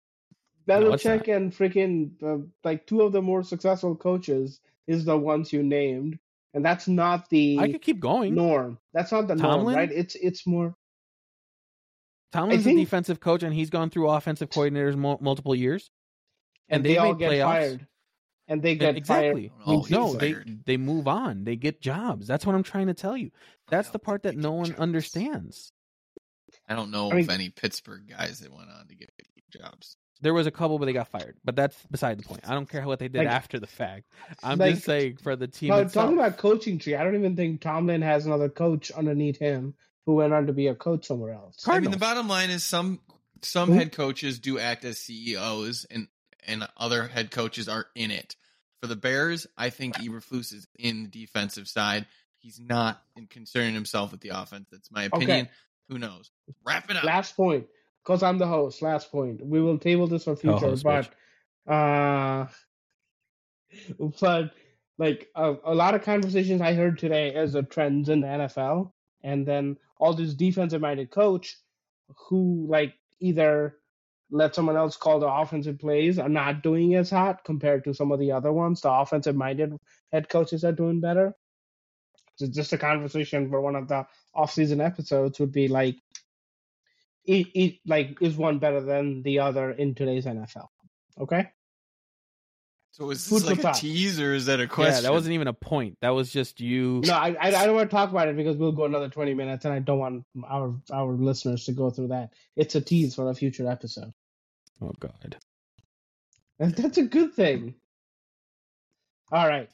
No, 0.68 0.92
it's 0.92 1.04
Belichick 1.04 1.28
and 1.28 1.52
freaking 1.52 2.10
uh, 2.24 2.44
like 2.64 2.86
two 2.88 3.02
of 3.02 3.12
the 3.12 3.22
more 3.22 3.44
successful 3.44 3.94
coaches 3.94 4.60
is 4.88 5.04
the 5.04 5.16
ones 5.16 5.52
you 5.52 5.62
named, 5.62 6.18
and 6.54 6.64
that's 6.64 6.88
not 6.88 7.28
the 7.30 7.56
I 7.60 7.70
could 7.70 7.82
keep 7.82 8.00
going. 8.00 8.34
norm. 8.34 8.78
That's 8.92 9.12
not 9.12 9.28
the 9.28 9.36
Tomlin? 9.36 9.62
norm, 9.62 9.76
right? 9.76 9.92
It's 9.92 10.16
it's 10.16 10.44
more. 10.44 10.74
Tomlin's 12.32 12.64
think- 12.64 12.78
a 12.78 12.82
defensive 12.82 13.20
coach, 13.20 13.44
and 13.44 13.54
he's 13.54 13.70
gone 13.70 13.90
through 13.90 14.10
offensive 14.10 14.50
coordinators 14.50 14.96
mul- 14.96 15.18
multiple 15.20 15.54
years, 15.54 15.88
and, 16.68 16.78
And, 16.78 16.84
they 16.84 16.90
they 16.94 16.98
all 16.98 17.12
made 17.12 17.18
get 17.20 17.30
playoffs. 17.30 17.44
fired, 17.44 17.86
and 18.48 18.62
they 18.62 18.74
get 18.76 18.96
exactly. 18.96 19.50
Oh, 19.64 19.64
fired. 19.64 19.80
he's 19.82 19.90
no, 19.90 20.12
they 20.14 20.32
fired. 20.32 20.64
they 20.66 20.76
move 20.76 21.08
on. 21.08 21.44
They 21.44 21.56
get 21.56 21.80
jobs. 21.80 22.26
That's 22.26 22.44
what 22.46 22.54
I'm 22.54 22.62
trying 22.62 22.86
to 22.88 22.94
tell 22.94 23.16
you. 23.16 23.30
That's 23.68 23.90
the 23.90 23.98
part 23.98 24.22
that 24.24 24.36
no 24.36 24.52
one 24.52 24.66
jobs. 24.68 24.78
understands. 24.80 25.72
I 26.68 26.74
don't 26.74 26.90
know 26.90 27.10
I 27.10 27.14
mean- 27.16 27.24
of 27.24 27.30
any 27.30 27.48
Pittsburgh 27.50 28.08
guys 28.08 28.40
that 28.40 28.52
went 28.52 28.68
on 28.70 28.86
to 28.88 28.94
get 28.94 29.10
jobs. 29.50 29.96
There 30.22 30.32
was 30.32 30.46
a 30.46 30.50
couple, 30.50 30.78
but 30.78 30.86
they 30.86 30.94
got 30.94 31.08
fired. 31.08 31.36
But 31.44 31.56
that's 31.56 31.76
beside 31.90 32.18
the 32.18 32.22
point. 32.22 32.48
I 32.48 32.54
don't 32.54 32.68
care 32.68 32.86
what 32.86 32.98
they 32.98 33.08
did 33.08 33.18
Like- 33.18 33.28
after 33.28 33.60
the 33.60 33.66
fact. 33.66 34.04
I'm 34.42 34.58
like- 34.58 34.74
just 34.74 34.86
saying 34.86 35.18
for 35.18 35.36
the 35.36 35.46
team 35.46 35.68
But 35.68 35.86
itself. 35.86 36.06
talking 36.06 36.18
about 36.18 36.38
coaching 36.38 36.78
tree, 36.78 36.94
I 36.94 37.04
don't 37.04 37.14
even 37.16 37.36
think 37.36 37.60
Tomlin 37.60 38.00
has 38.02 38.24
another 38.24 38.48
coach 38.48 38.90
underneath 38.90 39.38
him 39.38 39.74
who 40.06 40.14
went 40.14 40.32
on 40.32 40.46
to 40.46 40.52
be 40.54 40.68
a 40.68 40.74
coach 40.74 41.04
somewhere 41.06 41.34
else. 41.34 41.56
Car- 41.62 41.74
I 41.74 41.80
mean, 41.80 41.90
the 41.90 41.98
bottom 41.98 42.28
line 42.28 42.48
is 42.50 42.64
some 42.64 43.00
some 43.42 43.70
head 43.70 43.92
coaches 43.92 44.38
do 44.40 44.58
act 44.58 44.84
as 44.86 44.98
CEOs, 44.98 45.84
and 45.90 46.08
and 46.46 46.66
other 46.76 47.06
head 47.06 47.30
coaches 47.30 47.68
are 47.68 47.86
in 47.94 48.10
it. 48.10 48.36
For 48.80 48.86
the 48.86 48.96
Bears, 48.96 49.46
I 49.56 49.70
think 49.70 49.96
Eberflus 49.96 50.52
is 50.52 50.66
in 50.78 51.04
the 51.04 51.08
defensive 51.08 51.68
side. 51.68 52.06
He's 52.38 52.60
not 52.60 53.02
in 53.16 53.26
concerning 53.26 53.74
himself 53.74 54.12
with 54.12 54.20
the 54.20 54.30
offense. 54.30 54.68
That's 54.70 54.90
my 54.90 55.04
opinion. 55.04 55.48
Who 55.88 55.98
knows? 55.98 56.30
Wrap 56.64 56.90
it 56.90 56.96
up. 56.96 57.04
Last 57.04 57.36
point, 57.36 57.66
because 58.04 58.22
I'm 58.22 58.38
the 58.38 58.46
host. 58.46 58.82
Last 58.82 59.10
point. 59.10 59.44
We 59.44 59.60
will 59.60 59.78
table 59.78 60.06
this 60.06 60.24
for 60.24 60.36
future, 60.36 60.58
Co-host, 60.58 60.84
but. 60.84 61.10
Uh, 61.72 62.46
but 64.20 64.52
like 64.98 65.28
a, 65.34 65.54
a 65.64 65.74
lot 65.74 65.94
of 65.94 66.02
conversations 66.02 66.60
I 66.60 66.74
heard 66.74 66.98
today 66.98 67.34
as 67.34 67.52
the 67.52 67.62
trends 67.62 68.08
in 68.08 68.20
the 68.20 68.26
NFL, 68.26 68.92
and 69.22 69.46
then 69.46 69.76
all 69.98 70.14
this 70.14 70.34
defensive 70.34 70.80
minded 70.80 71.10
coach 71.10 71.56
who 72.28 72.66
like 72.68 72.94
either 73.20 73.76
let 74.30 74.54
someone 74.54 74.76
else 74.76 74.96
call 74.96 75.20
the 75.20 75.28
offensive 75.28 75.78
plays 75.78 76.18
are 76.18 76.28
not 76.28 76.62
doing 76.62 76.94
as 76.94 77.10
hot 77.10 77.44
compared 77.44 77.84
to 77.84 77.94
some 77.94 78.10
of 78.12 78.18
the 78.18 78.32
other 78.32 78.52
ones. 78.52 78.80
The 78.80 78.90
offensive 78.90 79.36
minded 79.36 79.76
head 80.12 80.28
coaches 80.28 80.64
are 80.64 80.72
doing 80.72 81.00
better. 81.00 81.34
So 82.36 82.46
just 82.46 82.72
a 82.72 82.78
conversation 82.78 83.48
for 83.48 83.60
one 83.60 83.76
of 83.76 83.88
the 83.88 84.06
off 84.34 84.52
season 84.52 84.80
episodes 84.80 85.38
would 85.40 85.52
be 85.52 85.68
like, 85.68 85.96
it, 87.24 87.46
it 87.54 87.74
like 87.86 88.18
is 88.20 88.36
one 88.36 88.58
better 88.58 88.80
than 88.80 89.22
the 89.22 89.40
other 89.40 89.70
in 89.70 89.94
today's 89.94 90.26
NFL? 90.26 90.68
Okay. 91.18 91.50
So 92.96 93.10
is 93.10 93.28
this 93.28 93.42
for 93.42 93.46
like 93.50 93.58
a 93.58 93.62
thought. 93.62 93.74
tease 93.74 94.18
or 94.18 94.32
is 94.32 94.46
that 94.46 94.58
a 94.58 94.66
question? 94.66 94.94
Yeah, 94.94 95.00
that 95.02 95.12
wasn't 95.12 95.34
even 95.34 95.48
a 95.48 95.52
point. 95.52 95.98
That 96.00 96.10
was 96.10 96.30
just 96.30 96.62
you. 96.62 97.02
No, 97.04 97.12
I, 97.12 97.36
I 97.38 97.48
I 97.48 97.66
don't 97.66 97.74
want 97.74 97.90
to 97.90 97.94
talk 97.94 98.10
about 98.10 98.28
it 98.28 98.36
because 98.36 98.56
we'll 98.56 98.72
go 98.72 98.86
another 98.86 99.10
twenty 99.10 99.34
minutes, 99.34 99.66
and 99.66 99.74
I 99.74 99.80
don't 99.80 99.98
want 99.98 100.24
our 100.48 100.74
our 100.90 101.12
listeners 101.12 101.66
to 101.66 101.72
go 101.72 101.90
through 101.90 102.08
that. 102.08 102.32
It's 102.56 102.74
a 102.74 102.80
tease 102.80 103.14
for 103.14 103.28
a 103.28 103.34
future 103.34 103.70
episode. 103.70 104.14
Oh 104.80 104.92
God. 104.98 105.36
And 106.58 106.74
that's 106.74 106.96
a 106.96 107.02
good 107.02 107.34
thing. 107.34 107.74
All 109.30 109.46
right. 109.46 109.68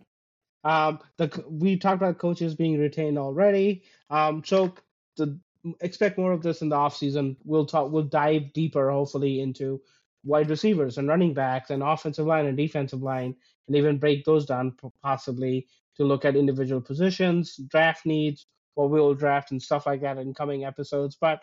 Um, 0.65 0.99
the 1.16 1.44
we 1.49 1.77
talked 1.77 2.03
about 2.03 2.19
coaches 2.19 2.57
being 2.57 2.77
retained 2.77 3.19
already. 3.19 3.85
Um, 4.11 4.43
so 4.44 4.74
the 5.16 5.39
expect 5.81 6.19
more 6.19 6.32
of 6.32 6.43
this 6.43 6.61
in 6.61 6.70
the 6.70 6.77
off 6.77 6.97
season. 6.97 7.36
We'll 7.44 7.66
talk. 7.66 7.93
We'll 7.93 8.03
dive 8.03 8.53
deeper, 8.53 8.90
hopefully, 8.90 9.40
into 9.40 9.81
wide 10.24 10.51
receivers 10.51 10.99
and 10.99 11.09
running 11.09 11.35
backs 11.35 11.70
and 11.70 11.82
offensive 11.82 12.27
line 12.27 12.47
and 12.47 12.57
defensive 12.57 13.03
line, 13.03 13.35
and 13.66 13.77
even 13.77 13.99
break 13.99 14.24
those 14.24 14.47
down 14.47 14.74
possibly 15.03 15.66
to 15.97 16.05
look 16.05 16.24
at 16.24 16.36
individual 16.36 16.81
positions, 16.81 17.57
draft 17.69 18.07
needs, 18.07 18.47
what 18.74 18.90
we'll 18.90 19.15
draft 19.15 19.51
and 19.51 19.62
stuff 19.62 19.86
like 19.86 20.01
that 20.01 20.19
in 20.19 20.35
coming 20.35 20.65
episodes. 20.65 21.16
But 21.20 21.43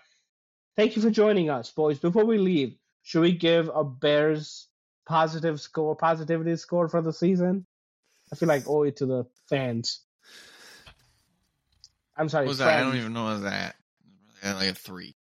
thank 0.75 0.95
you 0.95 1.01
for 1.01 1.11
joining 1.11 1.49
us, 1.49 1.71
boys. 1.71 1.99
Before 1.99 2.25
we 2.25 2.37
leave, 2.37 2.75
should 3.03 3.21
we 3.21 3.33
give 3.33 3.69
a 3.73 3.83
Bears 3.83 4.67
positive 5.07 5.59
score, 5.59 5.95
positivity 5.95 6.55
score 6.55 6.89
for 6.89 7.01
the 7.01 7.13
season? 7.13 7.65
I 8.31 8.35
feel 8.35 8.49
like 8.49 8.67
owe 8.67 8.83
it 8.83 8.97
to 8.97 9.05
the 9.05 9.25
fans. 9.49 10.01
I'm 12.15 12.29
sorry, 12.29 12.45
What 12.45 12.49
was 12.49 12.57
that? 12.59 12.79
I 12.79 12.81
don't 12.81 12.97
even 12.97 13.13
know 13.13 13.25
what 13.25 13.43
that. 13.43 13.75
I 14.43 14.53
like 14.53 14.69
a 14.69 14.73
three. 14.73 15.15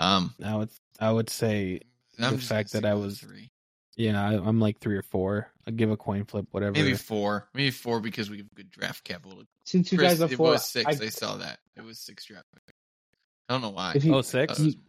Um, 0.00 0.34
I 0.42 0.56
would 0.56 0.70
I 0.98 1.12
would 1.12 1.28
say 1.30 1.80
I'm 2.18 2.36
The 2.36 2.42
fact 2.42 2.72
that 2.72 2.84
I 2.84 2.90
stick 2.90 2.94
with 2.94 3.02
a 3.02 3.06
was- 3.06 3.18
three, 3.20 3.50
yeah 3.96 4.20
I, 4.20 4.32
I'm 4.34 4.58
like 4.60 4.78
three 4.80 4.96
or 4.96 5.02
four. 5.02 5.50
I'd 5.66 5.76
give 5.76 5.90
a 5.90 5.96
coin 5.96 6.24
flip, 6.24 6.46
whatever. 6.50 6.72
maybe 6.72 6.94
four, 6.94 7.48
maybe 7.54 7.70
four 7.70 8.00
because 8.00 8.28
we 8.30 8.38
have 8.38 8.52
good 8.54 8.70
draft 8.70 9.04
capital. 9.04 9.42
Since 9.64 9.92
you 9.92 9.98
Chris, 9.98 10.18
guys 10.18 10.22
are 10.22 10.34
four, 10.36 10.48
it 10.48 10.50
was 10.52 10.64
six. 10.66 10.86
I- 11.00 11.04
I, 11.04 11.08
saw 11.10 11.36
that 11.36 11.60
it 11.76 11.84
was 11.84 11.98
six 11.98 12.24
draft. 12.24 12.46
I 13.48 13.52
don't 13.52 13.62
know 13.62 13.70
why. 13.70 13.92
If 13.94 14.04
you- 14.04 14.14
Oh, 14.14 14.18
I 14.18 14.22
thought 14.22 14.24
six? 14.26 14.58
it 14.58 14.64
was 14.64 14.76
more. 14.76 14.82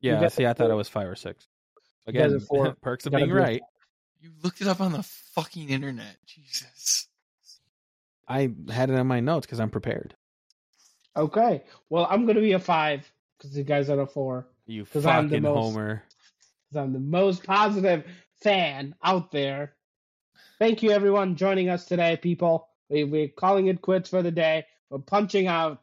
yeah, 0.00 0.28
see, 0.28 0.46
I 0.46 0.50
are 0.50 0.54
thought 0.54 0.70
it 0.70 0.74
was 0.74 0.88
five 0.88 1.08
or 1.08 1.16
six. 1.16 1.46
You 2.06 2.12
guys 2.12 2.32
Again, 2.32 2.40
four. 2.46 2.74
perks 2.80 3.04
of 3.06 3.12
You 3.12 3.18
being 3.18 3.30
be 3.30 3.36
a- 3.36 3.40
right. 3.42 3.62
You 4.20 4.30
looked 4.42 4.60
it 4.60 4.68
up 4.68 4.80
on 4.80 4.92
the 4.92 5.02
fucking 5.02 5.68
internet. 5.68 6.16
Jesus. 6.26 7.08
I 8.28 8.52
had 8.70 8.90
it 8.90 8.96
on 8.98 9.06
my 9.06 9.20
notes 9.20 9.44
because 9.46 9.60
I'm 9.60 9.70
prepared. 9.70 10.14
Okay. 11.16 11.62
Well, 11.90 12.06
I'm 12.08 12.26
gonna 12.26 12.40
be 12.40 12.52
a 12.52 12.58
five 12.58 13.10
because 13.38 13.56
you 13.56 13.64
guys 13.64 13.88
are 13.90 14.00
a 14.00 14.06
four. 14.06 14.46
You 14.66 14.84
'Cause 14.84 15.06
I'm 15.06 15.28
the 15.28 15.36
fucking 15.36 15.42
most- 15.42 15.56
homer. 15.74 16.02
Because 16.68 16.84
I'm 16.84 16.92
the 16.92 17.00
most 17.00 17.44
positive 17.44 18.04
fan 18.42 18.94
out 19.02 19.30
there. 19.30 19.74
Thank 20.58 20.82
you, 20.82 20.90
everyone, 20.90 21.36
joining 21.36 21.68
us 21.68 21.84
today, 21.86 22.16
people. 22.16 22.68
We, 22.88 23.04
we're 23.04 23.28
calling 23.28 23.66
it 23.66 23.82
quits 23.82 24.10
for 24.10 24.22
the 24.22 24.30
day. 24.30 24.64
We're 24.90 24.98
punching 24.98 25.46
out, 25.46 25.82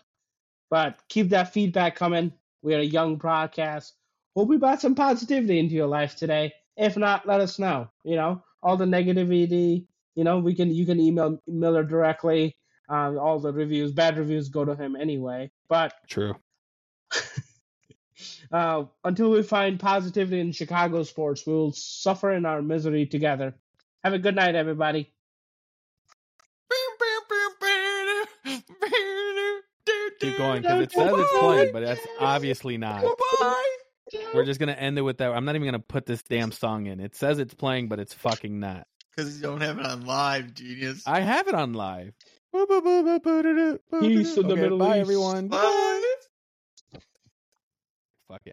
but 0.70 1.00
keep 1.10 1.30
that 1.30 1.54
feedback 1.54 1.96
coming. 1.96 2.34
We're 2.62 2.80
a 2.80 2.84
young 2.84 3.18
broadcast. 3.18 3.94
Hope 4.36 4.48
we 4.50 4.58
brought 4.58 4.82
some 4.82 4.96
positivity 4.96 5.60
into 5.60 5.76
your 5.76 5.88
life 5.88 6.16
today. 6.16 6.54
If 6.76 6.98
not, 6.98 7.28
let 7.28 7.40
us 7.40 7.60
know. 7.60 7.90
You 8.04 8.16
know, 8.16 8.44
all 8.64 8.78
the 8.78 8.86
negativity. 8.86 9.86
You 10.16 10.24
know, 10.24 10.40
we 10.40 10.56
can 10.56 10.74
you 10.74 10.86
can 10.86 11.00
email 11.00 11.40
Miller 11.48 11.84
directly. 11.84 12.56
Um, 12.90 13.18
all 13.18 13.40
the 13.40 13.54
reviews, 13.54 13.92
bad 13.92 14.18
reviews, 14.18 14.50
go 14.50 14.66
to 14.66 14.76
him 14.76 14.96
anyway. 14.96 15.52
But 15.68 15.94
True. 16.08 16.36
uh, 18.52 18.86
until 19.04 19.32
we 19.32 19.44
find 19.44 19.80
positivity 19.80 20.40
in 20.40 20.52
Chicago 20.52 21.04
sports, 21.04 21.46
we 21.46 21.54
will 21.54 21.72
suffer 21.72 22.32
in 22.32 22.46
our 22.46 22.62
misery 22.62 23.06
together. 23.06 23.56
Have 24.04 24.14
a 24.14 24.20
good 24.20 24.36
night, 24.36 24.56
everybody. 24.56 25.12
Keep 30.20 30.38
going 30.38 30.62
because 30.62 30.82
it 30.82 30.92
says 30.92 31.12
it's 31.14 31.40
playing, 31.40 31.74
but 31.74 31.82
that's 31.84 32.02
obviously 32.20 32.78
not. 32.78 33.02
Goodbye. 33.02 33.64
We're 34.34 34.46
just 34.46 34.60
gonna 34.60 34.72
end 34.74 34.98
it 34.98 35.02
with 35.02 35.18
that. 35.18 35.32
I'm 35.32 35.44
not 35.46 35.56
even 35.56 35.66
gonna 35.66 35.80
put 35.80 36.06
this 36.06 36.22
damn 36.24 36.52
song 36.52 36.86
in. 36.86 37.00
It 37.00 37.16
says 37.16 37.40
it's 37.40 37.54
playing, 37.54 37.88
but 37.90 38.00
it's 38.00 38.14
fucking 38.14 38.60
not. 38.60 38.88
Because 39.16 39.36
you 39.36 39.44
don't 39.44 39.62
have 39.62 39.80
it 39.80 39.86
on 39.86 40.06
live, 40.06 40.54
genius. 40.54 41.04
I 41.06 41.20
have 41.20 41.48
it 41.48 41.56
on 41.56 41.74
live. 41.74 42.14
Peace 42.54 44.38
in 44.38 44.48
the 44.48 44.54
Okay, 44.54 44.62
Middle 44.62 44.78
bye 44.78 44.98
East. 44.98 45.02
everyone. 45.02 45.48
Bye. 45.48 46.13